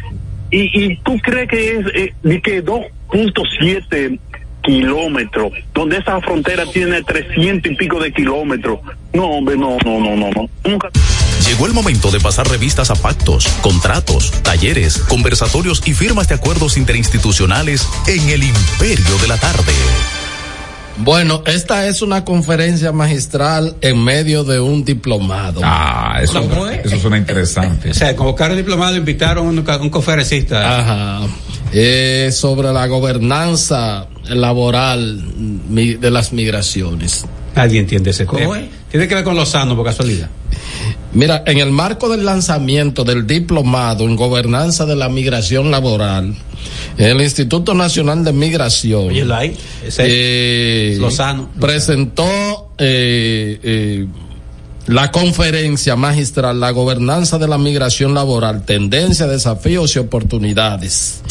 y, 0.51 0.85
y 0.85 0.97
tú 0.97 1.17
crees 1.23 1.49
que 1.49 1.79
es 1.79 1.87
eh, 1.95 2.41
que 2.43 2.63
2.7 2.65 4.19
kilómetros, 4.63 5.53
donde 5.75 5.99
esa 5.99 6.21
frontera 6.21 6.65
tiene 6.67 7.03
300 7.03 7.73
y 7.73 7.75
pico 7.75 8.01
de 8.01 8.13
kilómetros. 8.13 8.81
No, 9.13 9.27
hombre, 9.27 9.57
no, 9.57 9.77
no, 9.85 10.01
no, 10.01 10.17
no, 10.17 10.31
no. 10.31 10.49
Llegó 11.47 11.67
el 11.67 11.75
momento 11.75 12.11
de 12.11 12.21
pasar 12.21 12.49
revistas 12.49 12.91
a 12.91 12.95
pactos, 12.95 13.47
contratos, 13.61 14.31
talleres, 14.43 14.99
conversatorios 14.99 15.83
y 15.85 15.93
firmas 15.93 16.29
de 16.29 16.37
acuerdos 16.37 16.77
interinstitucionales 16.77 17.89
en 18.07 18.29
el 18.31 18.45
imperio 18.45 19.19
de 19.19 19.29
la 19.29 19.37
tarde. 19.37 19.73
Bueno, 20.99 21.43
esta 21.47 21.87
es 21.87 22.03
una 22.03 22.25
conferencia 22.25 22.93
magistral 22.93 23.77
en 23.81 24.03
medio 24.05 24.45
de 24.45 24.61
un 24.61 24.85
diplomado. 24.85 25.61
Ah, 25.65 26.19
eso, 26.23 26.47
eso 26.85 26.99
suena 26.99 27.17
interesante. 27.17 27.91
O 27.91 27.95
sea, 27.95 28.15
convocaron 28.15 28.57
diplomado, 28.57 28.97
invitaron 28.97 29.47
a 29.47 29.51
un, 29.51 29.83
un 29.83 29.91
conferencista. 29.91 30.79
Ajá. 30.81 31.21
Eh, 31.73 32.29
sobre 32.33 32.71
la 32.73 32.87
gobernanza 32.87 34.07
laboral 34.29 35.23
mi- 35.69 35.95
de 35.95 36.11
las 36.11 36.33
migraciones. 36.35 37.25
Nadie 37.57 37.81
entiende 37.81 38.11
ese 38.11 38.27
¿Cómo 38.27 38.41
tema. 38.41 38.61
es? 38.61 38.69
Tiene 38.91 39.09
que 39.09 39.15
ver 39.15 39.25
con 39.25 39.35
Lozano, 39.35 39.75
por 39.75 39.87
casualidad. 39.87 40.29
Mira, 41.15 41.43
en 41.47 41.59
el 41.59 41.71
marco 41.71 42.11
del 42.11 42.25
lanzamiento 42.27 43.05
del 43.05 43.27
diplomado 43.27 44.05
en 44.05 44.17
gobernanza 44.17 44.85
de 44.85 44.97
la 44.97 45.09
migración 45.09 45.71
laboral, 45.71 46.35
el 46.97 47.21
Instituto 47.21 47.75
Nacional 47.75 48.25
de 48.25 48.33
Migración 48.33 49.09
Oye, 49.09 49.27
ahí, 49.33 49.57
ese 49.85 50.03
eh, 50.07 50.97
Lozano. 50.99 51.49
presentó 51.61 52.71
eh, 52.79 53.59
eh, 53.63 54.07
la 54.87 55.11
conferencia 55.11 55.97
magistral 55.97 56.59
La 56.61 56.71
gobernanza 56.71 57.39
de 57.39 57.49
la 57.49 57.59
migración 57.59 58.15
laboral, 58.15 58.65
tendencia, 58.65 59.27
desafíos 59.27 59.95
y 59.97 60.01
oportunidades. 60.01 61.23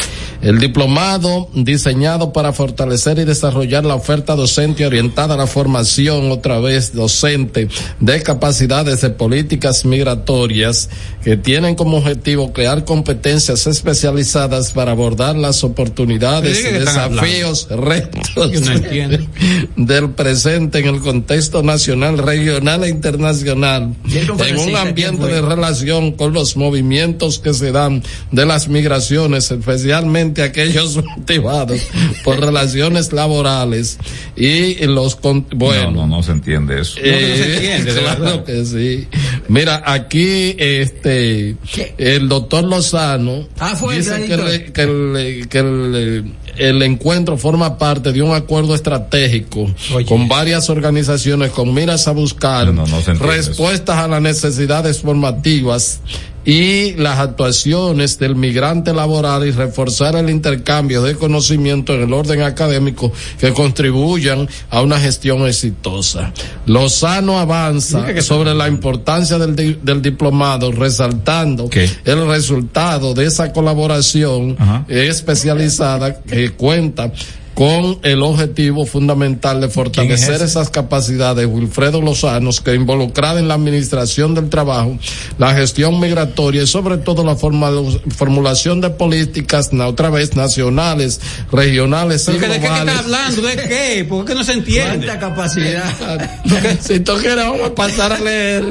El 0.41 0.57
diplomado 0.59 1.49
diseñado 1.53 2.33
para 2.33 2.51
fortalecer 2.51 3.19
y 3.19 3.25
desarrollar 3.25 3.85
la 3.85 3.93
oferta 3.93 4.35
docente 4.35 4.85
orientada 4.87 5.35
a 5.35 5.37
la 5.37 5.45
formación 5.45 6.31
otra 6.31 6.59
vez 6.59 6.93
docente 6.93 7.67
de 7.99 8.23
capacidades 8.23 9.01
de 9.01 9.11
políticas 9.11 9.85
migratorias 9.85 10.89
que 11.23 11.37
tienen 11.37 11.75
como 11.75 11.97
objetivo 11.97 12.53
crear 12.53 12.85
competencias 12.85 13.67
especializadas 13.67 14.71
para 14.71 14.91
abordar 14.91 15.35
las 15.35 15.63
oportunidades 15.63 16.59
y 16.59 16.63
¿De 16.63 16.69
qué 16.71 16.77
están 16.77 17.11
desafíos, 17.11 17.67
retos 17.69 18.31
no 18.35 19.85
del 19.85 20.09
presente 20.11 20.79
en 20.79 20.87
el 20.87 21.01
contexto 21.01 21.61
nacional, 21.61 22.17
regional 22.17 22.83
e 22.83 22.89
internacional, 22.89 23.93
en 24.09 24.57
un 24.57 24.75
ambiente 24.75 25.27
de 25.27 25.41
relación 25.41 26.13
con 26.13 26.33
los 26.33 26.57
movimientos 26.57 27.37
que 27.37 27.53
se 27.53 27.71
dan 27.71 28.01
de 28.31 28.45
las 28.45 28.67
migraciones, 28.67 29.51
especialmente 29.51 30.30
aquellos 30.39 30.97
motivados 31.17 31.81
por 32.23 32.39
relaciones 32.39 33.11
laborales 33.11 33.97
y 34.35 34.75
los 34.85 35.15
con- 35.15 35.45
bueno 35.55 35.91
No, 35.91 36.07
no, 36.07 36.17
no 36.17 36.23
se 36.23 36.31
entiende 36.31 36.81
eso. 36.81 36.99
eh, 37.03 37.83
claro 38.15 38.43
que 38.43 38.63
sí. 38.65 39.07
Mira, 39.47 39.81
aquí 39.85 40.55
este 40.57 41.55
el 41.97 42.29
doctor 42.29 42.63
Lozano 42.63 43.47
Ah, 43.59 43.75
fue 43.75 43.97
dice 43.97 44.25
que, 44.25 44.33
el, 44.33 44.71
que, 44.73 44.81
el, 44.83 45.47
que 45.49 45.57
el- 45.59 46.33
el 46.57 46.81
encuentro 46.83 47.37
forma 47.37 47.77
parte 47.77 48.11
de 48.11 48.21
un 48.21 48.35
acuerdo 48.35 48.75
estratégico 48.75 49.73
con 50.05 50.27
varias 50.27 50.69
organizaciones 50.69 51.49
con 51.51 51.73
miras 51.73 52.07
a 52.07 52.11
buscar 52.11 52.67
No, 52.67 52.73
no, 52.73 52.87
no 52.87 53.01
se 53.01 53.11
entiende 53.11 53.37
eso. 53.39 53.49
respuestas 53.49 53.97
a 53.97 54.07
las 54.07 54.21
necesidades 54.21 54.99
formativas 54.99 56.01
y 56.45 56.93
las 56.93 57.19
actuaciones 57.19 58.17
del 58.17 58.35
migrante 58.35 58.93
laboral 58.93 59.45
y 59.47 59.51
reforzar 59.51 60.15
el 60.15 60.29
intercambio 60.29 61.03
de 61.03 61.15
conocimiento 61.15 61.93
en 61.93 62.01
el 62.01 62.13
orden 62.13 62.41
académico 62.41 63.11
que 63.39 63.53
contribuyan 63.53 64.47
a 64.69 64.81
una 64.81 64.99
gestión 64.99 65.45
exitosa. 65.47 66.33
Lozano 66.65 67.39
avanza 67.39 68.21
sobre 68.21 68.53
la 68.55 68.67
importancia 68.67 69.37
del, 69.37 69.55
di- 69.55 69.77
del 69.83 70.01
diplomado, 70.01 70.71
resaltando 70.71 71.69
el 72.05 72.27
resultado 72.27 73.13
de 73.13 73.25
esa 73.25 73.53
colaboración 73.53 74.57
especializada 74.89 76.21
que 76.21 76.49
cuenta 76.51 77.11
con 77.53 77.99
el 78.03 78.23
objetivo 78.23 78.85
fundamental 78.85 79.59
de 79.61 79.67
fortalecer 79.69 80.41
esas 80.41 80.69
capacidades, 80.69 81.45
Wilfredo 81.47 82.01
Lozanos, 82.01 82.61
que 82.61 82.73
involucrada 82.73 83.39
en 83.39 83.47
la 83.49 83.55
administración 83.55 84.33
del 84.33 84.49
trabajo, 84.49 84.97
la 85.37 85.53
gestión 85.53 85.99
migratoria 85.99 86.63
y 86.63 86.67
sobre 86.67 86.97
todo 86.97 87.23
la 87.25 87.35
forma- 87.35 87.69
formulación 88.15 88.79
de 88.81 88.89
políticas, 88.89 89.73
na- 89.73 89.87
otra 89.87 90.09
vez, 90.09 90.35
nacionales, 90.35 91.19
regionales 91.51 92.23
y 92.23 92.31
¿Pero 92.31 92.39
que 92.39 92.47
¿De 92.47 92.53
qué 92.53 92.59
globales. 92.67 92.87
está 92.95 92.99
hablando? 93.05 93.41
¿De 93.41 93.55
qué? 93.57 94.05
¿Por 94.07 94.25
qué 94.25 94.33
no 94.33 94.43
se 94.43 94.53
entiende? 94.53 95.05
¿Cuánta 95.07 95.19
capacidad? 95.19 96.41
si 96.81 96.99
tú 97.01 97.13
quieres 97.17 97.45
vamos 97.45 97.61
a 97.69 97.75
pasar 97.75 98.13
a 98.13 98.19
leer, 98.19 98.63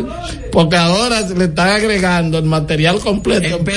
porque 0.50 0.76
ahora 0.76 1.28
se 1.28 1.36
le 1.36 1.44
están 1.44 1.68
agregando 1.68 2.38
el 2.38 2.44
material 2.44 2.98
completo. 2.98 3.60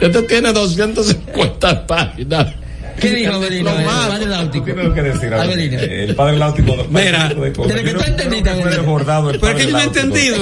Este 0.00 0.22
tiene 0.22 0.52
250 0.52 1.86
páginas. 1.86 2.46
¿Qué 3.00 3.10
dijo 3.10 3.34
Avelino? 3.34 3.70
Lo 3.70 3.78
El 3.78 3.86
padre 3.86 4.26
náutico. 4.26 4.64
Tengo 4.64 4.94
que 4.94 5.02
decir 5.02 5.34
algo. 5.34 5.42
Avelino. 5.42 5.78
El 5.80 6.14
padre 6.14 6.38
Náutico. 6.38 6.86
Mira, 6.90 7.28
desde 7.28 7.84
que 7.84 7.94
tú 7.94 8.00
entendiste, 8.00 8.50
que 8.50 9.38
padre 9.38 9.66
yo 9.66 9.70
no 9.70 9.78
he 9.78 9.84
entendido. 9.84 10.36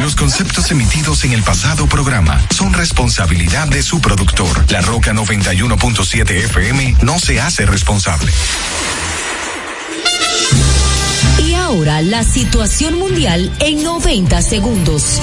Los 0.00 0.14
conceptos 0.14 0.70
emitidos 0.70 1.24
en 1.24 1.32
el 1.32 1.42
pasado 1.42 1.86
programa 1.86 2.40
son 2.54 2.72
responsabilidad 2.72 3.68
de 3.68 3.82
su 3.82 4.00
productor. 4.00 4.70
La 4.70 4.80
Roca 4.80 5.12
91.7 5.12 6.30
FM 6.30 6.96
no 7.02 7.18
se 7.18 7.40
hace 7.40 7.66
responsable. 7.66 8.32
Y 11.44 11.54
ahora 11.54 12.02
la 12.02 12.22
situación 12.24 12.98
mundial 12.98 13.50
en 13.60 13.82
90 13.82 14.42
segundos. 14.42 15.20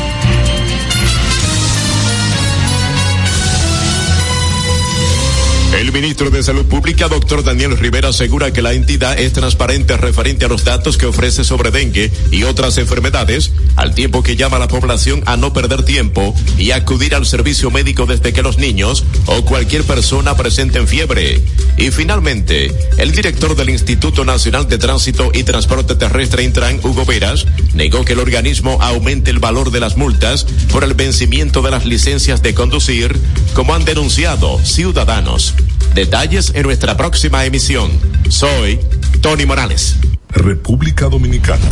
El 5.76 5.91
ministro 5.91 6.31
de 6.31 6.41
Salud 6.41 6.65
Pública, 6.65 7.07
doctor 7.07 7.44
Daniel 7.44 7.77
Rivera, 7.77 8.10
asegura 8.10 8.52
que 8.52 8.61
la 8.61 8.73
entidad 8.73 9.19
es 9.19 9.34
transparente 9.34 9.95
referente 9.95 10.45
a 10.45 10.48
los 10.48 10.64
datos 10.64 10.98
que 10.98 11.06
ofrece 11.06 11.44
sobre 11.44 11.72
dengue 11.72 12.11
y 12.31 12.44
otras 12.44 12.77
enfermedades, 12.77 13.52
al 13.76 13.94
tiempo 13.94 14.23
que 14.23 14.35
llama 14.35 14.57
a 14.57 14.61
la 14.61 14.68
población 14.68 15.22
a 15.26 15.38
no 15.38 15.53
perder 15.53 15.84
tiempo 15.84 16.34
y 16.57 16.72
acudir 16.72 17.14
al 17.14 17.26
servicio 17.26 17.69
médico 17.69 18.06
desde 18.06 18.34
que 18.34 18.41
los 18.41 18.57
niños 18.57 19.03
o 19.27 19.44
cualquier 19.44 19.84
persona 19.84 20.35
presenten 20.35 20.88
fiebre. 20.88 21.41
Y 21.77 21.91
finalmente, 21.91 22.73
el 22.98 23.11
director 23.11 23.56
del 23.56 23.69
Instituto 23.69 24.26
Nacional 24.26 24.68
de 24.68 24.80
Tránsito 24.80 25.31
y 25.34 25.44
Transporte 25.44 25.95
Terrestre 25.95 26.44
Intran, 26.44 26.80
Hugo 26.81 27.06
Veras, 27.06 27.45
negó 27.76 28.03
que 28.03 28.14
el 28.14 28.19
organismo 28.19 28.80
aumente 28.81 29.30
el 29.30 29.39
valor 29.39 29.69
de 29.69 29.80
las 29.80 29.95
multas 29.95 30.45
por 30.72 30.84
el 30.84 30.95
vencimiento 30.95 31.61
de 31.61 31.72
las 31.72 31.85
licencias 31.85 32.41
de 32.41 32.56
conducir, 32.56 33.15
como 33.53 33.76
han 33.76 33.85
denunciado 33.85 34.60
ciudadanos. 34.65 35.53
Detalles 35.98 36.52
en 36.53 36.61
nuestra 36.61 36.95
próxima 36.95 37.44
emisión. 37.45 37.90
Soy 38.30 38.80
Tony 39.19 39.48
Morales. 39.48 39.95
República 40.30 41.06
Dominicana, 41.06 41.65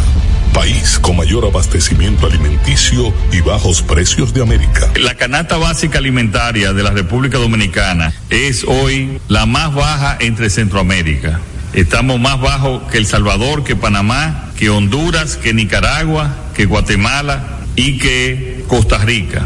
país 0.52 0.98
con 0.98 1.18
mayor 1.18 1.46
abastecimiento 1.46 2.26
alimenticio 2.26 3.14
y 3.32 3.42
bajos 3.42 3.84
precios 3.84 4.34
de 4.34 4.42
América. 4.42 4.92
La 4.96 5.14
canasta 5.14 5.58
básica 5.58 6.00
alimentaria 6.00 6.74
de 6.74 6.82
la 6.82 6.90
República 6.90 7.38
Dominicana 7.38 8.16
es 8.32 8.64
hoy 8.64 9.22
la 9.28 9.46
más 9.46 9.76
baja 9.76 10.18
entre 10.20 10.50
Centroamérica. 10.50 11.40
Estamos 11.74 12.20
más 12.20 12.42
bajos 12.42 12.82
que 12.92 12.98
El 12.98 13.06
Salvador, 13.06 13.64
que 13.64 13.76
Panamá, 13.76 14.50
que 14.58 14.72
Honduras, 14.72 15.38
que 15.38 15.54
Nicaragua, 15.54 16.36
que 16.56 16.66
Guatemala 16.66 17.60
y 17.76 18.00
que 18.00 18.66
Costa 18.68 18.98
Rica. 18.98 19.46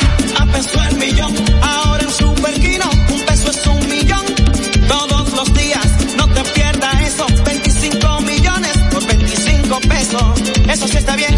A 0.51 0.53
peso 0.53 0.83
el 0.89 0.97
millón. 0.97 1.33
Ahora 1.61 2.03
en 2.03 2.11
Superquino, 2.11 2.89
un 3.09 3.19
peso 3.21 3.51
es 3.51 3.67
un 3.67 3.89
millón. 3.89 4.25
Todos 4.87 5.31
los 5.33 5.53
días, 5.53 5.87
no 6.17 6.27
te 6.27 6.43
pierdas 6.51 7.01
eso. 7.07 7.25
25 7.45 8.21
millones 8.21 8.77
por 8.91 9.05
25 9.05 9.79
pesos. 9.81 10.23
Eso 10.69 10.87
sí 10.87 10.97
está 10.97 11.15
bien. 11.15 11.35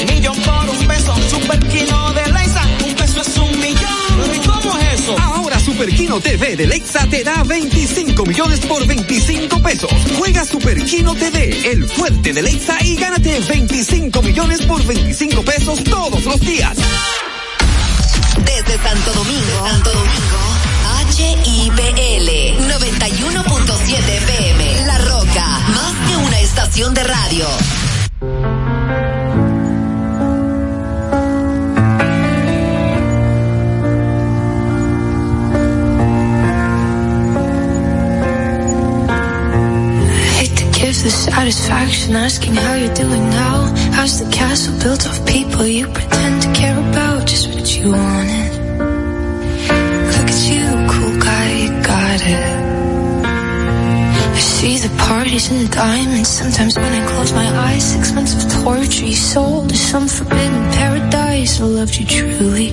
Un 0.00 0.14
millón 0.14 0.36
por 0.40 0.70
un 0.70 0.86
peso. 0.88 1.14
Superquino 1.30 2.12
de 2.14 2.32
Leisa, 2.32 2.62
un 2.84 2.94
peso 2.94 3.20
es 3.20 3.36
un 3.38 3.60
millón. 3.60 4.34
¿Y 4.34 4.46
cómo 4.46 4.76
es 4.78 5.00
eso? 5.00 5.16
Ahora 5.18 5.60
Superquino 5.60 6.20
TV 6.20 6.56
de 6.56 6.66
Lexa 6.66 7.06
te 7.08 7.22
da 7.22 7.44
25 7.44 8.26
millones 8.26 8.60
por 8.60 8.84
25 8.86 9.62
pesos. 9.62 9.90
Juega 10.18 10.44
Superquino 10.44 11.14
TV, 11.14 11.70
el 11.70 11.88
fuerte 11.88 12.32
de 12.32 12.42
Lexa 12.42 12.76
y 12.84 12.96
gánate 12.96 13.38
25 13.40 14.20
millones 14.22 14.62
por 14.62 14.84
25 14.84 15.42
pesos 15.42 15.84
todos 15.84 16.24
los 16.24 16.40
días. 16.40 16.76
Santo 18.82 19.12
Domingo, 19.12 19.66
Santo 19.66 19.90
Domingo, 19.90 20.38
HIPL 21.16 22.28
91.7 22.68 24.08
FM, 24.08 24.86
La 24.86 24.98
Roca, 24.98 25.46
más 25.68 25.94
que 26.06 26.16
una 26.16 26.40
estación 26.40 26.94
de 26.94 27.04
radio. 27.04 27.46
the 41.08 41.10
satisfaction 41.10 42.16
asking 42.16 42.54
how 42.54 42.74
you're 42.74 42.92
doing 42.92 43.30
now. 43.30 43.72
How's 43.92 44.18
the 44.22 44.30
castle 44.30 44.78
built 44.82 45.06
of 45.06 45.24
people 45.26 45.64
you 45.66 45.86
pretend 45.86 46.42
to 46.42 46.52
care 46.52 46.76
about? 46.76 47.26
Just 47.26 47.48
what 47.48 47.66
you 47.76 47.92
wanted. 47.92 48.47
I 52.34 54.38
see 54.38 54.78
the 54.78 54.94
parties 54.98 55.50
and 55.50 55.66
the 55.66 55.74
diamonds. 55.74 56.28
Sometimes 56.28 56.76
when 56.76 56.92
I 56.92 57.06
close 57.08 57.32
my 57.32 57.46
eyes, 57.46 57.92
six 57.92 58.12
months 58.12 58.34
of 58.34 58.62
torture 58.62 59.04
you 59.04 59.14
sold 59.14 59.70
to 59.70 59.76
some 59.76 60.08
forbidden 60.08 60.70
paradise. 60.72 61.60
I 61.60 61.64
loved 61.64 61.96
you 61.96 62.06
truly. 62.06 62.70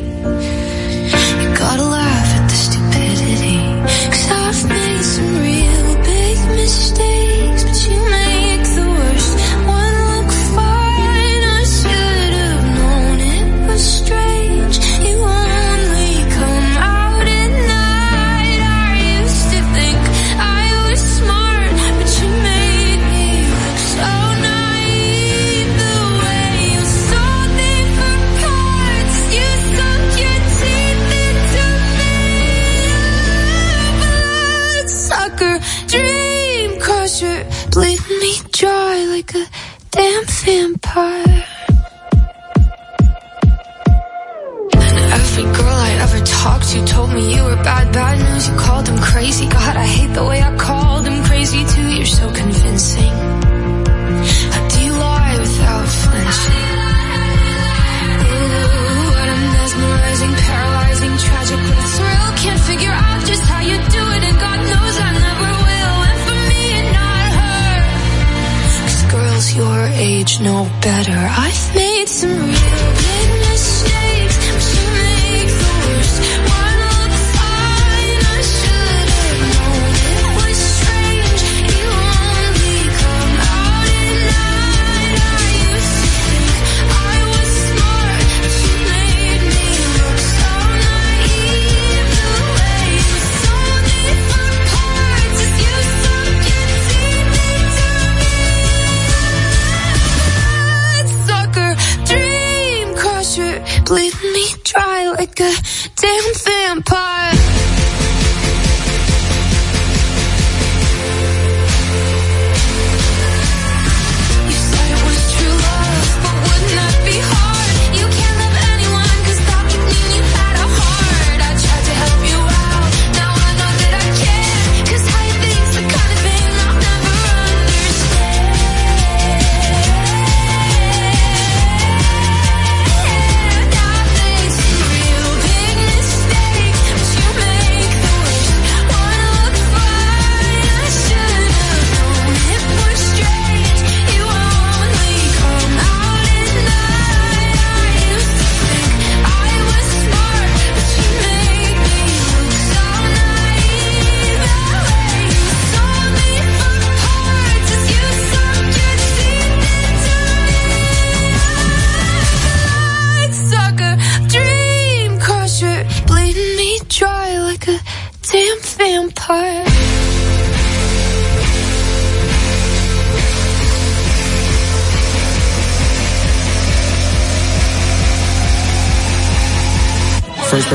better. 70.85 71.17
I 71.17 71.49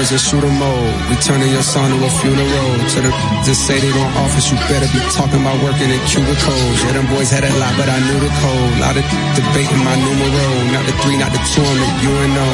First 0.01 0.17
person 0.17 0.41
shooter 0.41 0.55
mode. 0.57 0.97
We 1.13 1.17
turning 1.21 1.53
your 1.53 1.61
son 1.61 1.93
to 1.93 1.97
a 2.01 2.09
funeral. 2.25 2.73
To 2.89 2.99
the 3.05 3.13
just 3.45 3.69
say 3.69 3.77
they 3.85 3.93
gon' 3.93 4.09
office, 4.17 4.49
you 4.49 4.57
better 4.65 4.89
be 4.97 5.01
talking 5.13 5.45
about 5.45 5.61
working 5.61 5.93
in 5.93 6.01
cubicles. 6.09 6.77
Yeah, 6.81 6.97
them 6.97 7.05
boys 7.13 7.29
had 7.29 7.45
a 7.45 7.53
lot, 7.61 7.77
but 7.77 7.85
I 7.85 8.01
knew 8.01 8.17
the 8.17 8.33
code. 8.41 8.81
Lot 8.81 8.97
of 8.97 9.05
debating 9.37 9.85
my 9.85 9.93
numero. 10.01 10.73
Not 10.73 10.89
the 10.89 10.97
three, 11.05 11.21
not 11.21 11.29
the 11.37 11.43
two, 11.53 11.61
I'm 11.61 11.77
the 11.85 11.91
UNO. 12.09 12.49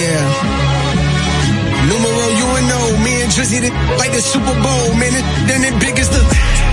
Yeah. 0.00 0.24
Numero 1.92 2.24
UNO. 2.32 2.80
Me 3.04 3.20
and 3.20 3.28
Drizzy 3.28 3.60
like 4.00 4.16
the 4.16 4.24
Super 4.24 4.56
Bowl. 4.64 4.96
Man, 4.96 5.12
then 5.44 5.60
it 5.60 5.76
big 5.76 6.00
as 6.00 6.08
the. 6.08 6.69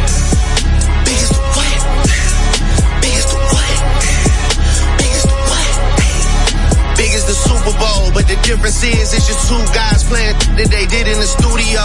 The 7.28 7.36
Super 7.36 7.76
Bowl, 7.76 8.08
but 8.16 8.24
the 8.24 8.40
difference 8.48 8.80
is 8.88 9.12
it's 9.12 9.28
just 9.28 9.52
two 9.52 9.60
guys 9.76 10.08
playing 10.08 10.32
that 10.56 10.72
they 10.72 10.88
did 10.88 11.12
in 11.12 11.20
the 11.20 11.28
studio. 11.28 11.84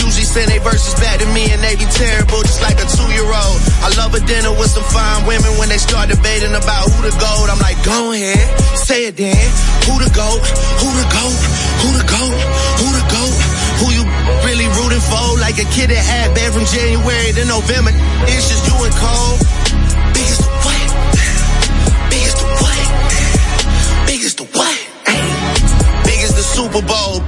Usually 0.00 0.24
send 0.24 0.48
they 0.48 0.56
verses 0.64 0.96
back 0.96 1.20
to 1.20 1.28
me 1.36 1.52
and 1.52 1.60
they 1.60 1.76
be 1.76 1.84
terrible, 1.92 2.40
just 2.48 2.64
like 2.64 2.80
a 2.80 2.88
two-year-old. 2.88 3.58
I 3.84 3.92
love 4.00 4.16
a 4.16 4.22
dinner 4.24 4.48
with 4.56 4.72
some 4.72 4.88
fine 4.88 5.28
women 5.28 5.52
when 5.60 5.68
they 5.68 5.76
start 5.76 6.08
debating 6.08 6.56
about 6.56 6.88
who 6.88 7.04
the 7.04 7.12
gold. 7.20 7.52
I'm 7.52 7.60
like, 7.60 7.76
go 7.84 8.16
ahead, 8.16 8.40
say 8.80 9.12
it 9.12 9.20
then. 9.20 9.36
Who 9.84 10.00
the 10.00 10.08
goat? 10.08 10.40
Who 10.80 10.88
the 10.96 11.06
goat? 11.12 11.38
Who 11.84 11.88
the 11.92 12.04
goat? 12.08 12.36
Who 12.80 12.88
the 12.88 13.04
goat? 13.12 13.36
Who 13.84 13.86
you 13.92 14.04
really 14.48 14.68
rooting 14.72 15.04
for? 15.04 15.36
Like 15.36 15.60
a 15.60 15.68
kid 15.68 15.92
that 15.92 16.00
had 16.00 16.32
bad 16.32 16.56
from 16.56 16.64
January 16.64 17.36
to 17.36 17.44
November. 17.44 17.92
It's 18.24 18.48
just 18.48 18.64
you 18.64 18.76
and 18.88 18.94
Cole. 18.96 19.36
Biggest 20.16 20.57
Super 26.70 26.82
Bowl. 26.82 27.27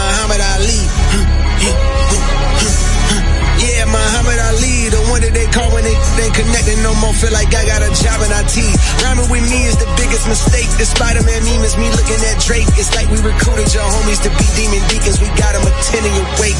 Muhammad 0.00 0.40
Ali. 0.56 0.80
Yeah, 3.60 3.84
Muhammad 3.84 4.40
Ali, 4.48 4.88
the 4.88 5.02
one 5.12 5.20
that 5.20 5.36
they 5.36 5.44
call 5.52 5.68
when 5.76 5.84
they 5.84 5.92
ain't 5.92 6.32
connecting 6.32 6.80
no 6.80 6.96
more. 7.04 7.12
Feel 7.12 7.36
like 7.36 7.52
I 7.52 7.68
got 7.68 7.84
a 7.84 7.92
job 7.92 8.24
in 8.24 8.32
IT. 8.32 8.56
Rhyming 9.04 9.28
with 9.28 9.44
me 9.52 9.68
is 9.68 9.76
the 9.76 9.84
biggest 10.00 10.24
mistake. 10.24 10.72
The 10.80 10.88
Spider-Man 10.88 11.44
meme 11.44 11.64
is 11.68 11.76
me 11.76 11.92
looking 11.92 12.16
at 12.32 12.40
Drake. 12.40 12.64
It's 12.80 12.96
like 12.96 13.12
we 13.12 13.20
recruited 13.20 13.68
your 13.76 13.84
homies 13.84 14.24
to 14.24 14.32
be 14.40 14.46
demon 14.56 14.80
deacons. 14.88 15.20
We 15.20 15.28
got 15.36 15.52
them 15.52 15.68
attending 15.68 16.16
your 16.16 16.28
wake. 16.40 16.56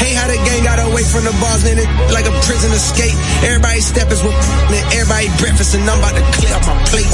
Hey, 0.00 0.16
how 0.16 0.24
the 0.24 0.40
gang 0.48 0.64
got 0.64 0.80
away 0.80 1.04
from 1.04 1.28
the 1.28 1.36
bars, 1.44 1.60
man, 1.68 1.76
it 1.76 1.88
like 2.16 2.24
a 2.24 2.34
prison 2.48 2.72
escape. 2.72 3.14
Everybody 3.44 3.84
step 3.84 4.08
is 4.08 4.24
with 4.24 4.34
man, 4.72 4.80
everybody 4.96 5.28
breakfast, 5.36 5.76
and 5.76 5.84
I'm 5.84 6.00
about 6.00 6.16
to 6.16 6.24
clear 6.40 6.56
up 6.56 6.64
my 6.64 6.76
plate. 6.88 7.12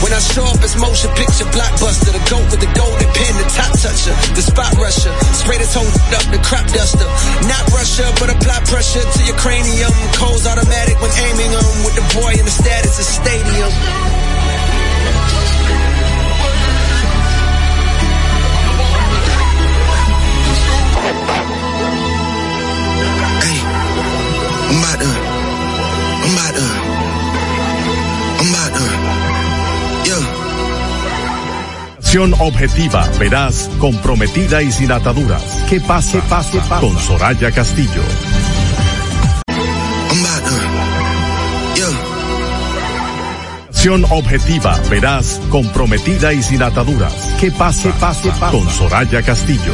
When 0.00 0.12
I 0.16 0.20
show 0.20 0.44
up, 0.48 0.56
it's 0.64 0.76
motion 0.80 1.10
picture 1.12 1.44
blockbuster. 1.52 2.12
The 2.16 2.24
goat 2.32 2.46
with 2.50 2.60
the 2.60 2.72
golden 2.72 3.08
pen, 3.12 3.32
the 3.36 3.48
top 3.52 3.72
toucher, 3.76 4.14
the 4.32 4.42
spot 4.42 4.72
rusher. 4.80 5.12
Spray 5.36 5.58
this 5.58 5.74
whole 5.74 5.86
up, 5.86 6.24
the 6.32 6.40
crop 6.40 6.66
duster. 6.72 7.04
Not 7.46 7.64
Russia, 7.70 8.08
but 8.18 8.32
apply 8.32 8.64
pressure 8.64 9.04
to 9.04 9.20
your 9.24 9.36
cranium. 9.36 9.92
Cold's 10.16 10.46
automatic 10.46 10.96
when 11.00 11.12
aiming 11.12 11.52
them 11.52 11.68
with 11.84 11.94
the 11.94 12.06
boy 12.16 12.32
in 12.32 12.44
the 12.44 12.54
status 12.54 12.98
of 12.98 13.04
stadium. 13.04 14.19
Acción 32.10 32.34
objetiva, 32.40 33.08
veraz, 33.20 33.70
comprometida 33.78 34.60
y 34.62 34.72
sin 34.72 34.90
ataduras. 34.90 35.44
¿Qué 35.68 35.80
pasa? 35.80 36.20
Pase, 36.22 36.58
pasa. 36.58 36.80
Con 36.80 36.98
Soraya 36.98 37.52
Castillo. 37.52 38.02
Acción 43.68 44.04
objetiva, 44.10 44.76
veraz, 44.90 45.40
comprometida 45.50 46.32
y 46.32 46.42
sin 46.42 46.64
ataduras. 46.64 47.14
¿Qué 47.38 47.52
pasa? 47.52 47.92
Pase, 48.00 48.30
pasa. 48.30 48.50
Con 48.50 48.68
Soraya 48.68 49.22
Castillo. 49.22 49.72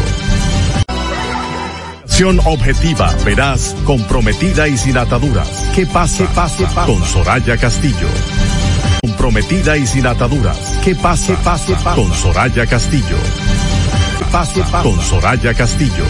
Acción 2.04 2.38
objetiva, 2.44 3.14
veraz, 3.24 3.74
comprometida 3.86 4.68
y 4.68 4.76
sin 4.76 4.98
ataduras. 4.98 5.48
¿Qué 5.74 5.86
pase? 5.86 6.26
Pase, 6.34 6.64
pasa. 6.64 6.84
Con 6.84 7.02
Soraya 7.02 7.56
Castillo. 7.56 8.08
Comprometida 9.27 9.77
y 9.77 9.85
sin 9.89 10.07
ataduras. 10.07 10.57
¿Qué 10.85 10.94
pase? 10.94 11.35
Pase, 11.43 11.74
pasa. 11.74 11.97
Con 11.97 12.15
Soraya 12.15 12.65
Castillo. 12.65 13.16
Pase, 14.31 14.62
pase. 14.70 14.89
Con 14.89 15.03
Soraya 15.03 15.53
Castillo. 15.53 16.05